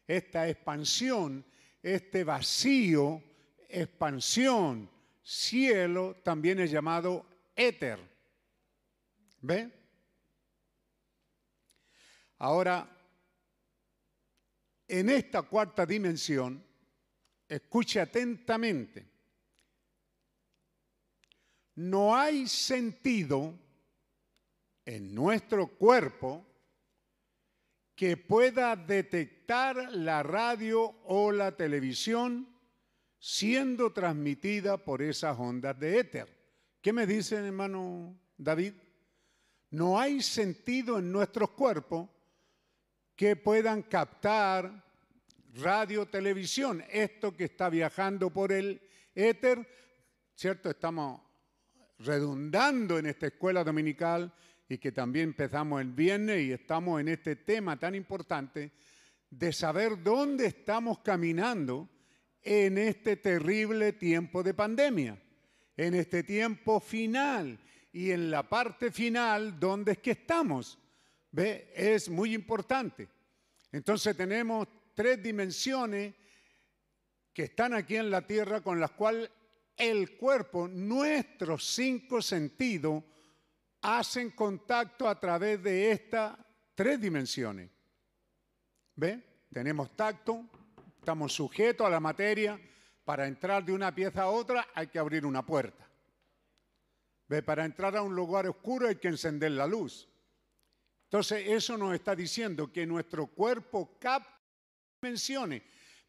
esta 0.06 0.48
expansión 0.48 1.44
este 1.82 2.24
vacío, 2.24 3.22
expansión, 3.68 4.90
cielo, 5.28 6.16
también 6.22 6.58
es 6.58 6.70
llamado 6.70 7.26
éter. 7.54 7.98
¿Ve? 9.42 9.70
Ahora, 12.38 12.88
en 14.86 15.10
esta 15.10 15.42
cuarta 15.42 15.84
dimensión, 15.84 16.64
escuche 17.46 18.00
atentamente, 18.00 19.06
no 21.74 22.16
hay 22.16 22.48
sentido 22.48 23.54
en 24.86 25.14
nuestro 25.14 25.66
cuerpo 25.66 26.46
que 27.94 28.16
pueda 28.16 28.74
detectar 28.76 29.92
la 29.92 30.22
radio 30.22 30.84
o 31.04 31.32
la 31.32 31.54
televisión 31.54 32.57
siendo 33.18 33.92
transmitida 33.92 34.76
por 34.76 35.02
esas 35.02 35.38
ondas 35.38 35.78
de 35.78 35.98
éter. 35.98 36.28
¿Qué 36.80 36.92
me 36.92 37.06
dice, 37.06 37.36
hermano 37.36 38.16
David? 38.36 38.74
No 39.70 39.98
hay 40.00 40.22
sentido 40.22 40.98
en 40.98 41.12
nuestros 41.12 41.50
cuerpos 41.50 42.08
que 43.14 43.36
puedan 43.36 43.82
captar 43.82 44.84
radio, 45.54 46.06
televisión, 46.06 46.84
esto 46.90 47.36
que 47.36 47.44
está 47.44 47.68
viajando 47.68 48.30
por 48.30 48.52
el 48.52 48.80
éter, 49.14 49.66
¿cierto? 50.34 50.70
Estamos 50.70 51.20
redundando 51.98 52.98
en 52.98 53.06
esta 53.06 53.26
escuela 53.26 53.64
dominical 53.64 54.32
y 54.68 54.78
que 54.78 54.92
también 54.92 55.30
empezamos 55.30 55.80
el 55.80 55.90
viernes 55.92 56.42
y 56.42 56.52
estamos 56.52 57.00
en 57.00 57.08
este 57.08 57.36
tema 57.36 57.78
tan 57.78 57.94
importante 57.94 58.70
de 59.30 59.52
saber 59.52 60.02
dónde 60.02 60.46
estamos 60.46 61.00
caminando 61.00 61.88
en 62.50 62.78
este 62.78 63.16
terrible 63.16 63.92
tiempo 63.92 64.42
de 64.42 64.54
pandemia, 64.54 65.20
en 65.76 65.94
este 65.94 66.22
tiempo 66.22 66.80
final 66.80 67.60
y 67.92 68.10
en 68.10 68.30
la 68.30 68.48
parte 68.48 68.90
final, 68.90 69.60
¿dónde 69.60 69.92
es 69.92 69.98
que 69.98 70.12
estamos? 70.12 70.78
¿Ve? 71.30 71.70
Es 71.76 72.08
muy 72.08 72.32
importante. 72.34 73.06
Entonces 73.70 74.16
tenemos 74.16 74.66
tres 74.94 75.22
dimensiones 75.22 76.14
que 77.34 77.42
están 77.42 77.74
aquí 77.74 77.96
en 77.96 78.10
la 78.10 78.26
tierra 78.26 78.62
con 78.62 78.80
las 78.80 78.92
cuales 78.92 79.30
el 79.76 80.16
cuerpo, 80.16 80.68
nuestros 80.68 81.66
cinco 81.66 82.22
sentidos, 82.22 83.04
hacen 83.82 84.30
contacto 84.30 85.06
a 85.06 85.20
través 85.20 85.62
de 85.62 85.92
estas 85.92 86.34
tres 86.74 86.98
dimensiones. 86.98 87.68
¿Ve? 88.96 89.22
Tenemos 89.52 89.94
tacto, 89.94 90.48
estamos 91.08 91.32
sujetos 91.32 91.86
a 91.86 91.90
la 91.90 92.00
materia. 92.00 92.60
Para 93.02 93.26
entrar 93.26 93.64
de 93.64 93.72
una 93.72 93.94
pieza 93.94 94.24
a 94.24 94.28
otra 94.28 94.68
hay 94.74 94.88
que 94.88 94.98
abrir 94.98 95.24
una 95.24 95.40
puerta. 95.46 95.88
¿Ve? 97.26 97.42
Para 97.42 97.64
entrar 97.64 97.96
a 97.96 98.02
un 98.02 98.14
lugar 98.14 98.46
oscuro 98.46 98.88
hay 98.88 98.96
que 98.96 99.08
encender 99.08 99.52
la 99.52 99.66
luz. 99.66 100.06
Entonces, 101.04 101.44
eso 101.48 101.78
nos 101.78 101.94
está 101.94 102.14
diciendo 102.14 102.70
que 102.70 102.84
nuestro 102.84 103.26
cuerpo 103.28 103.96
capta 103.98 104.38
dimensiones. 105.00 105.62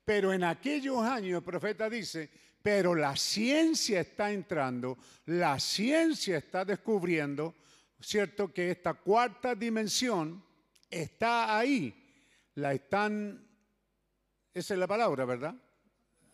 Pero 0.03 0.33
en 0.33 0.43
aquellos 0.43 0.97
años 0.97 1.37
el 1.37 1.43
profeta 1.45 1.89
dice, 1.89 2.29
pero 2.61 2.93
la 2.93 3.15
ciencia 3.15 4.01
está 4.01 4.33
entrando, 4.33 4.97
la 5.27 5.61
ciencia 5.61 6.37
está 6.37 6.65
descubriendo, 6.65 7.55
¿cierto? 8.01 8.53
Que 8.53 8.71
esta 8.71 8.95
cuarta 8.95 9.55
dimensión 9.55 10.43
está 10.89 11.57
ahí. 11.57 11.95
La 12.55 12.73
están, 12.73 13.48
esa 14.53 14.73
es 14.73 14.79
la 14.79 14.87
palabra, 14.87 15.25
¿verdad? 15.25 15.55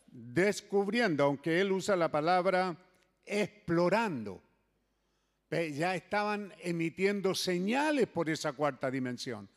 Descubriendo, 0.07 1.23
aunque 1.25 1.61
él 1.61 1.71
usa 1.71 1.95
la 1.95 2.11
palabra 2.11 2.77
explorando 3.25 4.41
ya 5.73 5.95
estaban 5.95 6.53
emitiendo 6.59 7.33
señales 7.33 8.07
por 8.07 8.29
esa 8.29 8.53
cuarta 8.53 8.91
dimensión. 8.91 9.49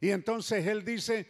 Y 0.00 0.10
entonces 0.10 0.66
él 0.66 0.84
dice, 0.84 1.26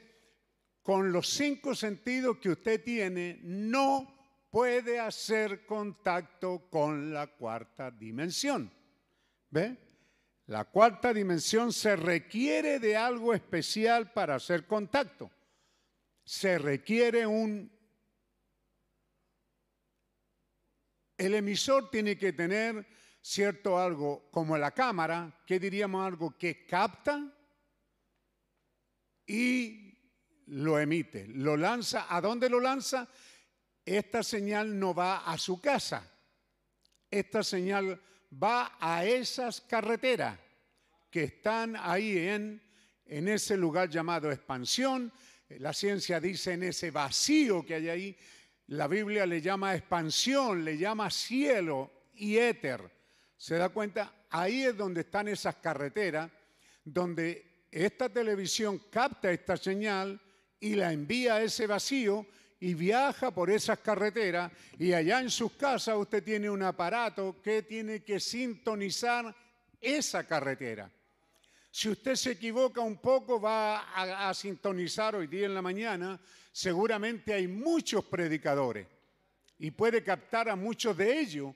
con 0.83 1.13
los 1.13 1.29
cinco 1.29 1.75
sentidos 1.75 2.39
que 2.39 2.51
usted 2.51 2.83
tiene, 2.83 3.39
no 3.43 4.15
puede 4.51 4.99
hacer 4.99 5.67
contacto 5.67 6.69
con 6.71 7.13
la 7.13 7.27
cuarta 7.27 7.91
dimensión. 7.91 8.73
¿Ve? 9.51 9.77
La 10.47 10.65
cuarta 10.65 11.13
dimensión 11.13 11.73
se 11.73 11.97
requiere 11.97 12.79
de 12.79 12.97
algo 12.97 13.35
especial 13.35 14.13
para 14.13 14.37
hacer 14.37 14.67
contacto. 14.67 15.31
Se 16.27 16.59
requiere 16.59 17.25
un... 17.25 17.73
El 21.17 21.35
emisor 21.35 21.89
tiene 21.89 22.19
que 22.19 22.33
tener 22.33 22.87
cierto 23.23 23.79
algo 23.79 24.29
como 24.31 24.59
la 24.59 24.73
cámara, 24.73 25.43
que 25.47 25.59
diríamos 25.59 26.05
algo 26.05 26.37
que 26.37 26.67
capta 26.67 27.33
y 29.25 29.99
lo 30.47 30.79
emite, 30.79 31.27
lo 31.29 31.57
lanza. 31.57 32.07
¿A 32.09 32.21
dónde 32.21 32.51
lo 32.51 32.61
lanza? 32.61 33.09
Esta 33.85 34.23
señal 34.23 34.79
no 34.79 34.93
va 34.93 35.19
a 35.19 35.39
su 35.39 35.61
casa, 35.61 36.13
esta 37.09 37.45
señal 37.45 38.01
va 38.43 38.77
a 38.81 39.05
esas 39.05 39.61
carreteras 39.61 40.39
que 41.09 41.23
están 41.25 41.77
ahí 41.77 42.19
en, 42.19 42.61
en 43.05 43.29
ese 43.29 43.57
lugar 43.57 43.89
llamado 43.89 44.31
expansión. 44.31 45.13
La 45.49 45.73
ciencia 45.73 46.21
dice 46.21 46.55
en 46.55 46.65
ese 46.65 46.91
vacío 46.91 47.65
que 47.65 47.75
hay 47.75 47.89
ahí, 47.89 48.17
la 48.69 48.89
Biblia 48.89 49.27
le 49.27 49.41
llama 49.41 49.75
expansión, 49.75 50.65
le 50.65 50.77
llama 50.77 51.11
cielo 51.11 51.91
y 52.15 52.37
éter. 52.37 52.91
¿Se 53.37 53.57
da 53.57 53.69
cuenta? 53.69 54.27
Ahí 54.31 54.65
es 54.65 54.77
donde 54.77 55.03
están 55.03 55.29
esas 55.29 55.57
carreteras, 55.57 56.31
donde 56.85 57.67
esta 57.71 58.09
televisión 58.09 58.83
capta 58.91 59.31
esta 59.31 59.57
señal 59.57 60.21
y 60.59 60.75
la 60.75 60.93
envía 60.93 61.37
a 61.37 61.43
ese 61.43 61.67
vacío 61.67 62.27
y 62.59 62.75
viaja 62.75 63.31
por 63.31 63.51
esas 63.51 63.79
carreteras 63.79 64.51
y 64.79 64.93
allá 64.93 65.21
en 65.21 65.31
sus 65.31 65.53
casas 65.53 65.97
usted 65.97 66.25
tiene 66.25 66.51
un 66.51 66.63
aparato 66.63 67.41
que 67.43 67.63
tiene 67.63 68.03
que 68.03 68.19
sintonizar 68.19 69.35
esa 69.81 70.27
carretera. 70.27 70.91
Si 71.77 71.91
usted 71.91 72.15
se 72.15 72.31
equivoca 72.31 72.81
un 72.81 72.97
poco, 72.97 73.39
va 73.39 74.29
a, 74.29 74.33
sintonizar 74.33 75.15
hoy 75.15 75.27
día 75.27 75.45
en 75.45 75.53
la 75.53 75.61
mañana, 75.61 76.19
seguramente 76.51 77.35
hay 77.35 77.47
muchos 77.47 78.03
predicadores 78.07 78.87
y 79.59 79.71
puede 79.73 80.03
captar 80.03 80.49
a 80.49 80.57
muchos 80.57 80.97
de 80.97 81.21
ellos 81.21 81.55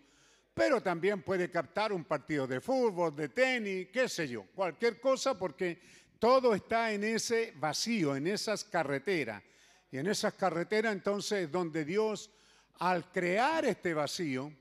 pero 0.53 0.83
también 0.83 1.23
puede 1.23 1.51
captar 1.51 1.91
un 1.91 2.05
partido 2.05 2.47
de 2.47 2.61
fútbol, 2.61 3.17
de 3.17 3.31
tenis, 3.31 3.89
qué 3.91 4.11
sé 4.11 4.29
yo, 4.29 4.45
cualquier 4.55 5.01
cosa 5.01 5.39
porque 5.39 5.81
todo 6.19 6.55
está 6.55 6.93
en 6.93 7.03
ese 7.03 7.55
vacío, 7.57 8.15
en 8.15 8.27
esas 8.27 8.63
carreteras. 8.63 9.43
Y 9.91 9.97
en 9.97 10.07
esas 10.07 10.35
carreteras 10.35 10.93
entonces 10.93 11.51
donde 11.51 11.87
Dios 11.87 12.31
al 12.79 13.11
crear 13.11 13.65
este 13.65 13.95
vacío, 13.95 14.53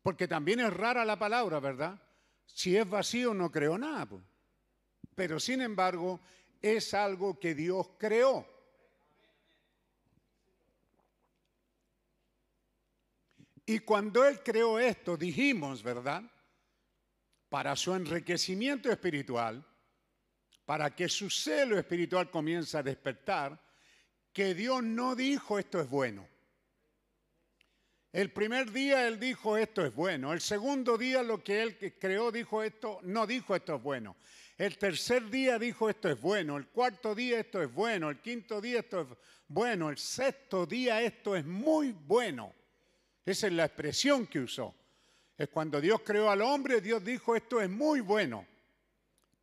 porque 0.00 0.28
también 0.28 0.60
es 0.60 0.72
rara 0.72 1.04
la 1.04 1.18
palabra, 1.18 1.58
¿verdad? 1.58 2.00
Si 2.46 2.76
es 2.76 2.88
vacío 2.88 3.34
no 3.34 3.50
creo 3.50 3.76
nada. 3.76 4.06
Pero 5.20 5.38
sin 5.38 5.60
embargo 5.60 6.18
es 6.62 6.94
algo 6.94 7.38
que 7.38 7.54
Dios 7.54 7.90
creó. 7.98 8.48
Y 13.66 13.80
cuando 13.80 14.24
Él 14.24 14.42
creó 14.42 14.78
esto, 14.78 15.18
dijimos, 15.18 15.82
¿verdad? 15.82 16.22
Para 17.50 17.76
su 17.76 17.94
enriquecimiento 17.94 18.90
espiritual, 18.90 19.62
para 20.64 20.96
que 20.96 21.06
su 21.06 21.28
celo 21.28 21.78
espiritual 21.78 22.30
comience 22.30 22.78
a 22.78 22.82
despertar, 22.82 23.62
que 24.32 24.54
Dios 24.54 24.82
no 24.82 25.14
dijo 25.14 25.58
esto 25.58 25.82
es 25.82 25.90
bueno. 25.90 26.26
El 28.10 28.32
primer 28.32 28.72
día 28.72 29.06
Él 29.06 29.20
dijo 29.20 29.58
esto 29.58 29.84
es 29.84 29.94
bueno. 29.94 30.32
El 30.32 30.40
segundo 30.40 30.96
día 30.96 31.22
lo 31.22 31.44
que 31.44 31.60
Él 31.60 31.94
creó 32.00 32.32
dijo 32.32 32.62
esto, 32.62 33.00
no 33.02 33.26
dijo 33.26 33.54
esto 33.54 33.76
es 33.76 33.82
bueno. 33.82 34.16
El 34.60 34.76
tercer 34.76 35.30
día 35.30 35.58
dijo 35.58 35.88
esto 35.88 36.10
es 36.10 36.20
bueno. 36.20 36.58
El 36.58 36.66
cuarto 36.66 37.14
día 37.14 37.40
esto 37.40 37.62
es 37.62 37.72
bueno. 37.72 38.10
El 38.10 38.18
quinto 38.18 38.60
día 38.60 38.80
esto 38.80 39.00
es 39.00 39.06
bueno. 39.48 39.88
El 39.88 39.96
sexto 39.96 40.66
día 40.66 41.00
esto 41.00 41.34
es 41.34 41.46
muy 41.46 41.92
bueno. 41.92 42.52
Esa 43.24 43.46
es 43.46 43.54
la 43.54 43.64
expresión 43.64 44.26
que 44.26 44.40
usó. 44.40 44.74
Es 45.38 45.48
cuando 45.48 45.80
Dios 45.80 46.02
creó 46.04 46.30
al 46.30 46.42
hombre, 46.42 46.82
Dios 46.82 47.02
dijo, 47.02 47.34
esto 47.34 47.58
es 47.58 47.70
muy 47.70 48.00
bueno. 48.02 48.46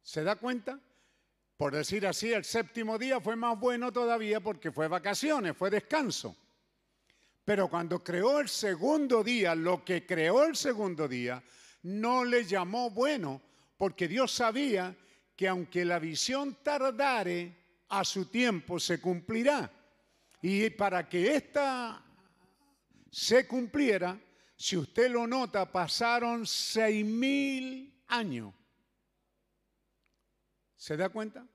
¿Se 0.04 0.24
da 0.24 0.36
cuenta? 0.36 0.80
Por 1.58 1.74
decir 1.74 2.06
así, 2.06 2.32
el 2.32 2.46
séptimo 2.46 3.00
día 3.00 3.20
fue 3.20 3.36
más 3.36 3.60
bueno 3.60 3.92
todavía 3.92 4.40
porque 4.40 4.72
fue 4.72 4.88
vacaciones, 4.88 5.58
fue 5.58 5.72
descanso. 5.72 6.36
Pero 7.44 7.68
cuando 7.70 8.04
creó 8.04 8.40
el 8.40 8.50
segundo 8.50 9.24
día, 9.24 9.56
lo 9.56 9.84
que 9.84 10.06
creó 10.06 10.46
el 10.46 10.56
segundo 10.56 11.08
día, 11.08 11.42
no 11.82 12.24
le 12.24 12.46
llamó 12.46 12.92
bueno, 12.92 13.42
porque 13.78 14.08
Dios 14.08 14.32
sabía 14.32 14.96
que 15.38 15.48
aunque 15.48 15.86
la 15.86 16.00
visión 16.00 16.58
tardare, 16.64 17.56
a 17.90 18.04
su 18.04 18.26
tiempo 18.26 18.80
se 18.80 19.00
cumplirá. 19.00 19.72
Y 20.42 20.70
para 20.72 21.08
que 21.08 21.36
esta 21.36 22.04
se 23.12 23.48
cumpliera, 23.48 24.20
si 24.56 24.76
usted 24.76 25.12
lo 25.12 25.28
nota, 25.28 25.72
pasaron 25.72 26.46
seis 26.48 27.06
mil 27.06 28.04
años. 28.08 28.54
¿Se 30.76 30.98
da 30.98 31.10
cuenta? 31.10 31.48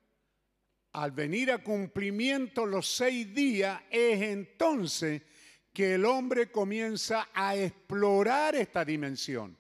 Al 0.93 1.11
venir 1.11 1.51
a 1.51 1.59
cumplimiento 1.59 2.65
los 2.65 2.87
seis 2.87 3.35
días, 3.35 3.81
es 3.91 4.23
entonces 4.23 5.23
que 5.73 5.95
el 5.95 6.05
hombre 6.05 6.53
comienza 6.53 7.29
a 7.35 7.57
explorar 7.57 8.55
esta 8.55 8.85
dimensión. 8.85 9.57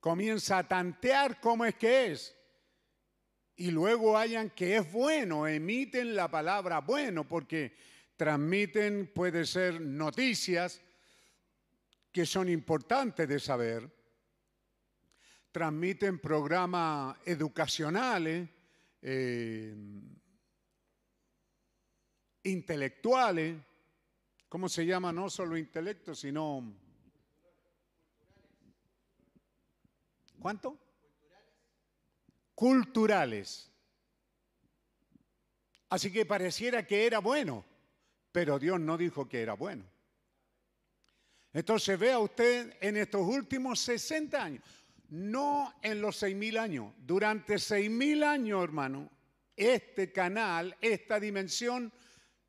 Comienza 0.00 0.58
a 0.58 0.66
tantear 0.68 1.38
cómo 1.40 1.64
es 1.64 1.74
que 1.74 2.12
es. 2.12 2.41
Y 3.62 3.70
luego 3.70 4.18
hayan 4.18 4.50
que 4.50 4.78
es 4.78 4.90
bueno, 4.90 5.46
emiten 5.46 6.16
la 6.16 6.28
palabra 6.28 6.80
bueno, 6.80 7.28
porque 7.28 7.72
transmiten, 8.16 9.12
puede 9.14 9.46
ser 9.46 9.80
noticias 9.80 10.82
que 12.10 12.26
son 12.26 12.48
importantes 12.48 13.28
de 13.28 13.38
saber, 13.38 13.88
transmiten 15.52 16.18
programas 16.18 17.16
educacionales, 17.24 18.48
eh, 19.00 19.76
intelectuales, 22.42 23.62
¿cómo 24.48 24.68
se 24.68 24.84
llama? 24.84 25.12
No 25.12 25.30
solo 25.30 25.56
intelecto, 25.56 26.16
sino... 26.16 26.74
¿Cuánto? 30.40 30.81
Culturales. 32.54 33.70
Así 35.88 36.10
que 36.10 36.24
pareciera 36.24 36.86
que 36.86 37.06
era 37.06 37.18
bueno, 37.18 37.64
pero 38.32 38.58
Dios 38.58 38.80
no 38.80 38.96
dijo 38.96 39.28
que 39.28 39.42
era 39.42 39.54
bueno. 39.54 39.84
Entonces 41.52 41.98
vea 41.98 42.18
usted 42.18 42.76
en 42.80 42.96
estos 42.96 43.20
últimos 43.22 43.78
60 43.80 44.42
años, 44.42 44.62
no 45.10 45.74
en 45.82 46.00
los 46.00 46.22
6.000 46.22 46.58
años, 46.58 46.92
durante 46.98 47.56
6.000 47.56 48.24
años, 48.24 48.64
hermano, 48.64 49.10
este 49.54 50.10
canal, 50.12 50.74
esta 50.80 51.20
dimensión, 51.20 51.92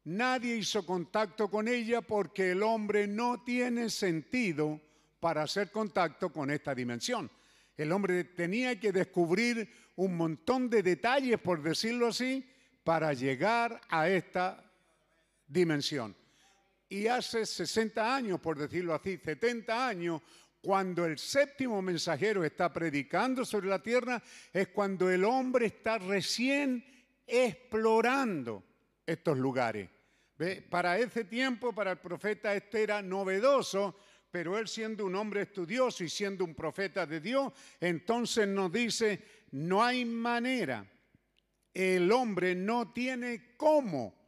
nadie 0.06 0.56
hizo 0.56 0.86
contacto 0.86 1.50
con 1.50 1.68
ella 1.68 2.02
porque 2.02 2.52
el 2.52 2.64
hombre 2.64 3.08
no 3.08 3.44
tiene 3.44 3.90
sentido 3.90 4.80
para 5.20 5.44
hacer 5.44 5.72
contacto 5.72 6.32
con 6.32 6.50
esta 6.50 6.74
dimensión. 6.74 7.30
El 7.76 7.92
hombre 7.92 8.24
tenía 8.24 8.80
que 8.80 8.92
descubrir 8.92 9.70
un 9.96 10.18
montón 10.18 10.70
de 10.70 10.84
detalles, 10.84 11.40
por 11.40 11.62
decirlo 11.62 12.08
así, 12.08 12.46
para 12.84 13.14
llegar 13.14 13.80
a 13.90 14.10
esta 14.10 14.64
dimensión. 15.48 16.16
Y 16.90 17.08
hace 17.08 17.46
60 17.46 18.16
años, 18.16 18.40
por 18.40 18.58
decirlo 18.58 18.94
así, 18.94 19.18
70 19.18 19.88
años, 19.88 20.22
cuando 20.62 21.06
el 21.06 21.18
séptimo 21.18 21.82
mensajero 21.82 22.44
está 22.44 22.72
predicando 22.72 23.44
sobre 23.44 23.68
la 23.68 23.82
tierra, 23.82 24.22
es 24.52 24.70
cuando 24.70 25.10
el 25.10 25.26
hombre 25.26 25.66
está 25.66 25.98
recién 25.98 26.86
explorando 27.28 28.64
estos 29.06 29.38
lugares. 29.38 29.90
Para 30.70 30.98
ese 30.98 31.26
tiempo, 31.26 31.74
para 31.74 31.92
el 31.92 31.98
profeta, 31.98 32.54
este 32.54 32.84
era 32.84 33.02
novedoso, 33.02 33.96
pero 34.32 34.58
él 34.58 34.68
siendo 34.68 35.06
un 35.06 35.16
hombre 35.16 35.42
estudioso 35.42 36.04
y 36.04 36.10
siendo 36.10 36.44
un 36.44 36.56
profeta 36.56 37.06
de 37.06 37.20
Dios, 37.20 37.54
entonces 37.80 38.48
nos 38.48 38.72
dice, 38.72 39.43
no 39.54 39.84
hay 39.84 40.06
manera, 40.06 40.86
el 41.74 42.12
hombre 42.12 42.54
no 42.54 42.94
tiene 42.94 43.56
cómo 43.58 44.24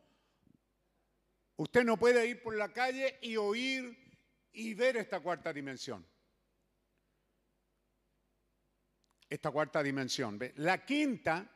Usted 1.58 1.86
no 1.86 1.98
puede 1.98 2.28
ir 2.28 2.42
por 2.42 2.56
la 2.56 2.74
calle 2.74 3.18
y 3.22 3.38
oír 3.38 3.98
y 4.52 4.74
ver 4.74 4.98
esta 4.98 5.22
cuarta 5.22 5.54
dimensión. 5.54 6.06
Esta 9.30 9.52
cuarta 9.52 9.82
dimensión. 9.82 10.40
La 10.58 10.86
quinta, 10.86 11.50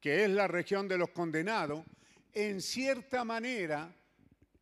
que 0.00 0.24
es 0.24 0.30
la 0.30 0.46
región 0.46 0.86
de 0.86 0.98
los 0.98 1.10
condenados, 1.10 1.84
en 2.32 2.60
cierta 2.62 3.24
manera 3.24 3.92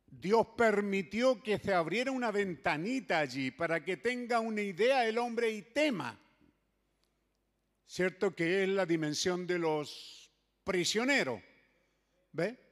Dios 0.07 0.47
permitió 0.57 1.41
que 1.41 1.59
se 1.59 1.71
abriera 1.71 2.11
una 2.11 2.31
ventanita 2.31 3.19
allí 3.19 3.51
para 3.51 3.83
que 3.83 3.97
tenga 3.97 4.39
una 4.39 4.61
idea 4.61 5.07
el 5.07 5.19
hombre 5.19 5.51
y 5.51 5.61
tema. 5.61 6.19
Cierto 7.89 8.35
que 8.35 8.61
es 8.61 8.69
la 8.69 8.85
dimensión 8.85 9.47
de 9.47 9.57
los 9.57 10.31
prisioneros. 10.63 11.41
¿Ve? 12.31 12.69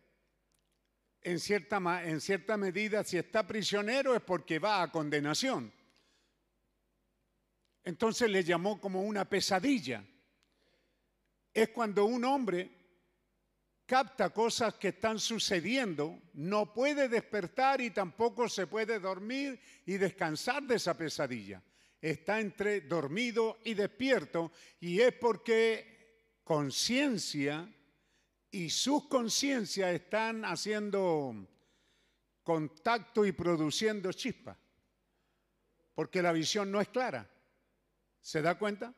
en 1.27 1.39
cierta, 1.39 2.05
en 2.05 2.21
cierta 2.21 2.55
medida, 2.55 3.03
si 3.03 3.17
está 3.17 3.45
prisionero 3.45 4.15
es 4.15 4.21
porque 4.21 4.59
va 4.59 4.81
a 4.81 4.91
condenación. 4.91 5.73
Entonces 7.83 8.29
le 8.29 8.43
llamó 8.43 8.79
como 8.79 9.01
una 9.01 9.25
pesadilla. 9.25 10.05
Es 11.53 11.69
cuando 11.69 12.05
un 12.05 12.23
hombre 12.23 12.69
capta 13.85 14.29
cosas 14.29 14.75
que 14.75 14.89
están 14.89 15.19
sucediendo, 15.19 16.21
no 16.33 16.73
puede 16.73 17.09
despertar 17.09 17.81
y 17.81 17.89
tampoco 17.89 18.47
se 18.47 18.67
puede 18.67 18.99
dormir 18.99 19.59
y 19.85 19.97
descansar 19.97 20.63
de 20.63 20.75
esa 20.75 20.95
pesadilla. 20.95 21.61
Está 22.01 22.39
entre 22.39 22.81
dormido 22.81 23.59
y 23.63 23.73
despierto 23.73 24.51
y 24.79 24.99
es 25.01 25.13
porque 25.13 26.39
conciencia 26.43 27.67
y 28.51 28.69
sus 28.69 29.07
conciencias 29.07 29.93
están 29.93 30.45
haciendo 30.45 31.47
contacto 32.43 33.25
y 33.25 33.33
produciendo 33.33 34.13
chispas, 34.13 34.57
porque 35.93 36.21
la 36.21 36.31
visión 36.31 36.71
no 36.71 36.79
es 36.79 36.87
clara. 36.87 37.29
¿Se 38.21 38.41
da 38.41 38.57
cuenta? 38.57 38.93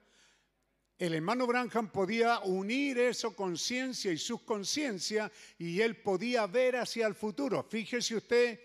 El 1.00 1.14
hermano 1.14 1.48
Branham 1.48 1.90
podía 1.92 2.40
unir 2.40 3.00
eso, 3.00 3.36
conciencia 3.36 4.12
y 4.12 4.18
subconsciencia, 4.18 5.32
y 5.58 5.80
él 5.80 5.96
podía 5.98 6.46
ver 6.46 6.76
hacia 6.76 7.08
el 7.08 7.16
futuro. 7.16 7.64
Fíjese 7.64 8.18
usted 8.18 8.60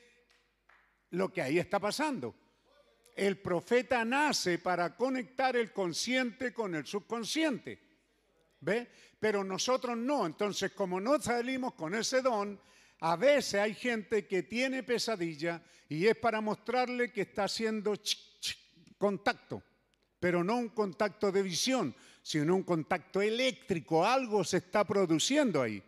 lo 1.11 1.33
que 1.33 1.41
ahí 1.41 1.59
está 1.59 1.79
pasando. 1.79 2.35
El 3.15 3.39
profeta 3.39 4.05
nace 4.05 4.59
para 4.59 4.97
conectar 4.97 5.57
el 5.57 5.73
consciente 5.73 6.53
con 6.53 6.75
el 6.75 6.87
subconsciente. 6.87 7.79
¿Ve? 8.61 8.89
Pero 9.21 9.45
nosotros 9.45 9.97
no. 9.97 10.27
Entonces, 10.27 10.73
como 10.73 11.01
no 11.01 11.21
salimos 11.21 11.75
con 11.75 11.95
ese 11.95 12.23
don, 12.23 12.59
a 13.01 13.17
veces 13.17 13.61
hay 13.61 13.75
gente 13.75 14.27
que 14.27 14.43
tiene 14.43 14.83
pesadilla 14.83 15.63
y 15.89 16.07
es 16.07 16.17
para 16.17 16.41
mostrarle 16.41 17.13
que 17.13 17.23
está 17.23 17.45
haciendo 17.45 17.95
contacto, 18.97 19.63
pero 20.19 20.43
no 20.43 20.57
un 20.57 20.71
contacto 20.71 21.31
de 21.31 21.43
visión, 21.43 21.95
sino 22.23 22.57
un 22.57 22.63
contacto 22.63 23.21
eléctrico. 23.21 24.05
Algo 24.05 24.43
se 24.43 24.57
está 24.59 24.85
produciendo 24.85 25.61
ahí. 25.61 25.83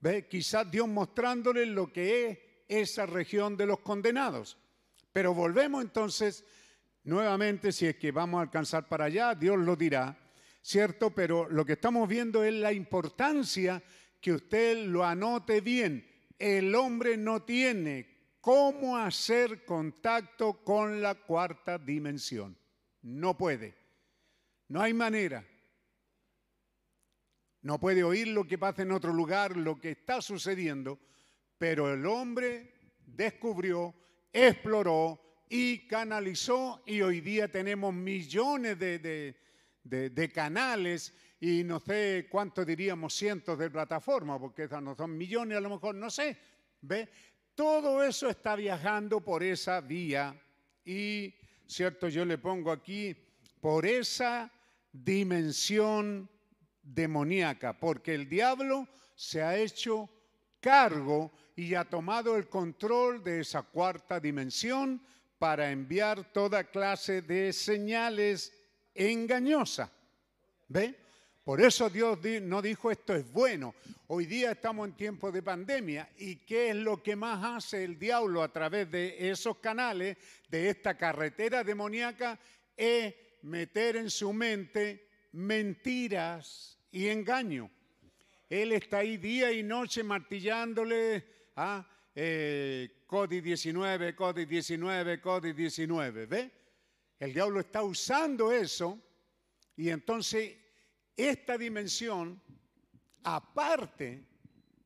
¿Ve? 0.00 0.26
Quizás 0.26 0.70
Dios 0.70 0.88
mostrándole 0.88 1.66
lo 1.66 1.92
que 1.92 2.28
es 2.28 2.38
esa 2.68 3.06
región 3.06 3.56
de 3.56 3.66
los 3.66 3.80
condenados. 3.80 4.56
Pero 5.16 5.32
volvemos 5.32 5.82
entonces 5.82 6.44
nuevamente, 7.04 7.72
si 7.72 7.86
es 7.86 7.96
que 7.96 8.12
vamos 8.12 8.36
a 8.36 8.42
alcanzar 8.42 8.86
para 8.86 9.06
allá, 9.06 9.34
Dios 9.34 9.58
lo 9.58 9.74
dirá 9.74 10.14
¿cierto? 10.60 11.08
Pero 11.14 11.48
lo 11.48 11.64
que 11.64 11.72
estamos 11.72 12.06
viendo 12.06 12.44
es 12.44 12.52
la 12.52 12.70
importancia 12.70 13.82
que 14.20 14.32
usted 14.32 14.84
lo 14.84 15.06
anote 15.06 15.62
bien. 15.62 16.06
El 16.38 16.74
hombre 16.74 17.16
no 17.16 17.44
tiene 17.44 18.34
cómo 18.42 18.98
hacer 18.98 19.64
contacto 19.64 20.62
con 20.62 21.00
la 21.00 21.14
cuarta 21.14 21.78
dimensión. 21.78 22.54
No 23.00 23.38
puede. 23.38 23.74
No 24.68 24.82
hay 24.82 24.92
manera. 24.92 25.46
No 27.62 27.80
puede 27.80 28.04
oír 28.04 28.28
lo 28.28 28.46
que 28.46 28.58
pasa 28.58 28.82
en 28.82 28.92
otro 28.92 29.14
lugar, 29.14 29.56
lo 29.56 29.80
que 29.80 29.92
está 29.92 30.20
sucediendo, 30.20 30.98
pero 31.56 31.90
el 31.90 32.04
hombre 32.04 32.74
descubrió, 33.06 33.94
exploró 34.36 35.18
y 35.48 35.86
canalizó 35.86 36.82
y 36.84 37.00
hoy 37.00 37.22
día 37.22 37.48
tenemos 37.48 37.94
millones 37.94 38.78
de, 38.78 39.34
de, 39.82 40.32
canales 40.32 41.14
y 41.40 41.64
no 41.64 41.80
sé 41.80 42.26
cuánto 42.30 42.62
diríamos 42.62 43.14
cientos 43.14 43.58
de 43.58 43.70
plataformas, 43.70 44.38
porque 44.38 44.64
esas 44.64 44.82
no 44.82 44.94
son 44.94 45.16
millones 45.16 45.56
a 45.56 45.60
lo 45.60 45.70
mejor, 45.70 45.94
no 45.94 46.10
sé. 46.10 46.36
¿Ve? 46.82 47.08
Todo 47.54 48.02
eso 48.02 48.28
está 48.28 48.56
viajando 48.56 49.22
por 49.22 49.42
esa 49.42 49.80
vía 49.80 50.38
y, 50.84 51.34
cierto, 51.66 52.08
yo 52.08 52.26
le 52.26 52.36
pongo 52.36 52.70
aquí, 52.70 53.16
por 53.60 53.86
esa 53.86 54.52
dimensión 54.92 56.28
demoníaca, 56.82 57.78
porque 57.78 58.14
el 58.14 58.28
diablo 58.28 58.86
se 59.14 59.42
ha 59.42 59.56
hecho 59.56 60.10
cargo 60.60 61.32
y 61.56 61.74
ha 61.74 61.84
tomado 61.84 62.36
el 62.36 62.48
control 62.48 63.24
de 63.24 63.40
esa 63.40 63.62
cuarta 63.62 64.20
dimensión 64.20 65.00
para 65.38 65.70
enviar 65.70 66.30
toda 66.30 66.64
clase 66.64 67.22
de 67.22 67.50
señales 67.52 68.52
engañosa. 68.94 69.90
¿Ve? 70.68 70.94
Por 71.42 71.60
eso 71.60 71.88
Dios 71.88 72.18
no 72.42 72.60
dijo 72.60 72.90
esto 72.90 73.14
es 73.14 73.30
bueno. 73.32 73.74
Hoy 74.08 74.26
día 74.26 74.52
estamos 74.52 74.86
en 74.88 74.96
tiempos 74.96 75.32
de 75.32 75.42
pandemia 75.42 76.10
y 76.18 76.36
¿qué 76.36 76.70
es 76.70 76.76
lo 76.76 77.02
que 77.02 77.16
más 77.16 77.42
hace 77.42 77.84
el 77.84 77.98
diablo 77.98 78.42
a 78.42 78.52
través 78.52 78.90
de 78.90 79.30
esos 79.30 79.56
canales, 79.58 80.18
de 80.50 80.68
esta 80.68 80.96
carretera 80.96 81.64
demoníaca? 81.64 82.38
Es 82.76 83.14
meter 83.42 83.96
en 83.96 84.10
su 84.10 84.32
mente 84.32 85.08
mentiras 85.32 86.78
y 86.90 87.06
engaño. 87.08 87.70
Él 88.50 88.72
está 88.72 88.98
ahí 88.98 89.16
día 89.16 89.52
y 89.52 89.62
noche 89.62 90.02
martillándole 90.02 91.35
a 91.56 91.78
¿ah? 91.78 91.86
eh, 92.14 93.04
CODI 93.06 93.40
19, 93.40 94.14
CODI 94.14 94.44
19, 94.44 95.20
CODI 95.20 95.52
19. 95.52 96.26
¿Ve? 96.26 96.50
El 97.18 97.32
diablo 97.32 97.60
está 97.60 97.82
usando 97.82 98.52
eso 98.52 98.98
y 99.76 99.88
entonces 99.88 100.54
esta 101.16 101.56
dimensión, 101.56 102.40
aparte 103.22 104.24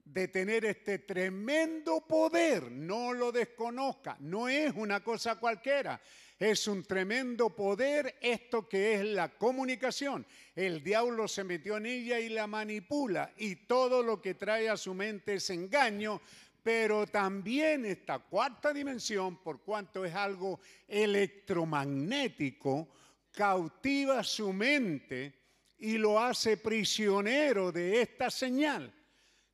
de 0.04 0.28
tener 0.28 0.64
este 0.64 1.00
tremendo 1.00 2.06
poder, 2.06 2.70
no 2.70 3.12
lo 3.12 3.30
desconozca, 3.30 4.16
no 4.20 4.48
es 4.48 4.72
una 4.74 5.02
cosa 5.02 5.36
cualquiera, 5.36 6.00
es 6.38 6.66
un 6.66 6.82
tremendo 6.84 7.50
poder 7.50 8.16
esto 8.20 8.68
que 8.68 8.94
es 8.94 9.04
la 9.04 9.28
comunicación. 9.28 10.26
El 10.54 10.82
diablo 10.82 11.28
se 11.28 11.44
metió 11.44 11.76
en 11.76 11.86
ella 11.86 12.18
y 12.18 12.28
la 12.28 12.46
manipula 12.46 13.32
y 13.36 13.56
todo 13.56 14.02
lo 14.02 14.20
que 14.20 14.34
trae 14.34 14.68
a 14.68 14.76
su 14.76 14.94
mente 14.94 15.34
es 15.34 15.50
engaño, 15.50 16.20
pero 16.62 17.06
también 17.06 17.84
esta 17.84 18.18
cuarta 18.18 18.72
dimensión, 18.72 19.42
por 19.42 19.62
cuanto 19.62 20.04
es 20.04 20.14
algo 20.14 20.60
electromagnético, 20.86 22.88
cautiva 23.32 24.22
su 24.22 24.52
mente 24.52 25.34
y 25.78 25.98
lo 25.98 26.20
hace 26.20 26.56
prisionero 26.56 27.72
de 27.72 28.02
esta 28.02 28.30
señal. 28.30 28.92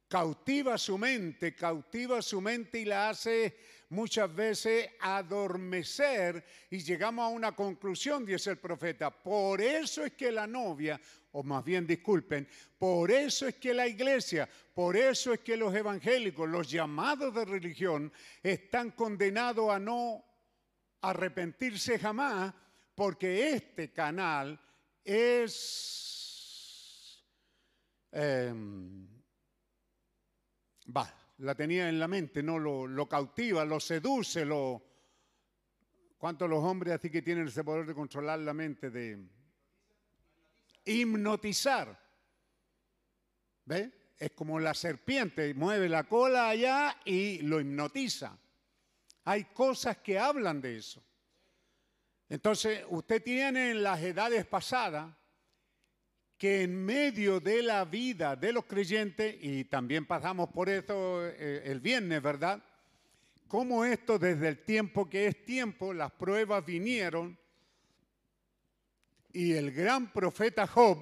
Cautiva 0.09 0.78
su 0.78 0.99
mente, 0.99 1.55
cautiva 1.55 2.23
su 2.23 2.41
mente 2.41 2.81
y 2.81 2.85
la 2.85 3.11
hace 3.11 3.57
muchas 3.89 4.35
veces 4.35 4.89
adormecer 5.01 6.45
y 6.70 6.78
llegamos 6.78 7.24
a 7.24 7.28
una 7.28 7.53
conclusión, 7.53 8.24
dice 8.24 8.51
el 8.51 8.59
profeta. 8.59 9.11
Por 9.11 9.61
eso 9.61 10.05
es 10.05 10.12
que 10.12 10.31
la 10.31 10.47
novia, 10.47 11.01
o 11.39 11.43
más 11.43 11.63
bien 11.63 11.87
disculpen, 11.87 12.49
por 12.79 13.11
eso 13.11 13.47
es 13.47 13.57
que 13.57 13.75
la 13.75 13.87
iglesia, 13.87 14.49
por 14.73 14.97
eso 14.97 15.35
es 15.35 15.41
que 15.41 15.55
los 15.59 15.75
evangélicos, 15.75 16.49
los 16.49 16.71
llamados 16.71 17.35
de 17.35 17.45
religión, 17.45 18.11
están 18.43 18.93
condenados 18.93 19.71
a 19.71 19.79
no 19.79 20.25
arrepentirse 21.03 21.99
jamás, 21.99 22.55
porque 22.95 23.51
este 23.51 23.93
canal 23.93 24.59
es... 25.05 26.03
Va, 30.97 31.15
la 31.37 31.55
tenía 31.55 31.91
en 31.91 31.99
la 31.99 32.09
mente, 32.09 32.43
no 32.43 32.59
lo, 32.59 33.07
cautiva, 33.07 33.63
lo 33.67 33.79
seduce, 33.79 34.47
lo... 34.47 34.83
¿Cuántos 36.17 36.49
los 36.49 36.65
hombres 36.65 36.95
así 36.95 37.11
que 37.11 37.21
tienen 37.21 37.49
ese 37.49 37.63
poder 37.63 37.85
de 37.85 37.95
controlar 37.95 38.39
la 38.39 38.55
mente, 38.55 38.89
de 38.91 39.36
hipnotizar? 40.87 42.01
¿Ve? 43.67 43.93
Es 44.19 44.31
como 44.31 44.59
la 44.59 44.73
serpiente, 44.73 45.53
mueve 45.53 45.91
la 45.91 46.05
cola 46.05 46.49
allá 46.49 46.97
y 47.05 47.39
lo 47.43 47.61
hipnotiza. 47.61 48.39
Hay 49.25 49.45
cosas 49.45 49.99
que 49.99 50.19
hablan 50.19 50.63
de 50.63 50.79
eso. 50.79 51.03
Entonces, 52.29 52.85
usted 52.89 53.23
tiene 53.23 53.73
en 53.73 53.83
las 53.83 54.01
edades 54.01 54.47
pasadas 54.47 55.15
que 56.39 56.63
en 56.63 56.85
medio 56.85 57.41
de 57.41 57.63
la 57.63 57.85
vida 57.85 58.37
de 58.37 58.53
los 58.53 58.65
creyentes, 58.65 59.37
y 59.41 59.65
también 59.65 60.07
pasamos 60.07 60.51
por 60.51 60.69
eso 60.69 61.27
eh, 61.27 61.63
el 61.65 61.81
viernes, 61.81 62.23
¿verdad? 62.23 62.63
Como 63.49 63.85
esto 63.85 64.19
desde 64.19 64.49
el 64.49 64.65
tiempo 64.65 65.09
que 65.09 65.27
es 65.27 65.45
tiempo, 65.45 65.95
las 65.95 66.13
pruebas 66.13 66.65
vinieron 66.65 67.39
y 69.37 69.53
el 69.53 69.71
gran 69.71 70.11
profeta 70.15 70.67
Job 70.67 70.97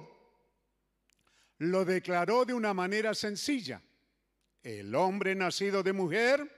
lo 1.59 1.85
declaró 1.85 2.43
de 2.43 2.53
una 2.53 2.73
manera 2.73 3.13
sencilla. 3.13 3.81
El 4.61 4.93
hombre 4.93 5.33
nacido 5.35 5.81
de 5.81 5.93
mujer, 5.93 6.51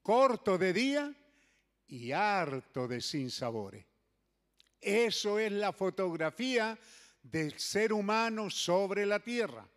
corto 0.00 0.56
de 0.56 0.72
día 0.72 1.14
y 1.88 2.12
harto 2.12 2.88
de 2.88 3.02
sinsabores. 3.02 3.84
Eso 4.80 5.38
es 5.38 5.52
la 5.52 5.74
fotografía 5.74 6.78
del 7.22 7.58
ser 7.58 7.92
humano 7.92 8.48
sobre 8.48 9.04
la 9.04 9.20
tierra. 9.20 9.68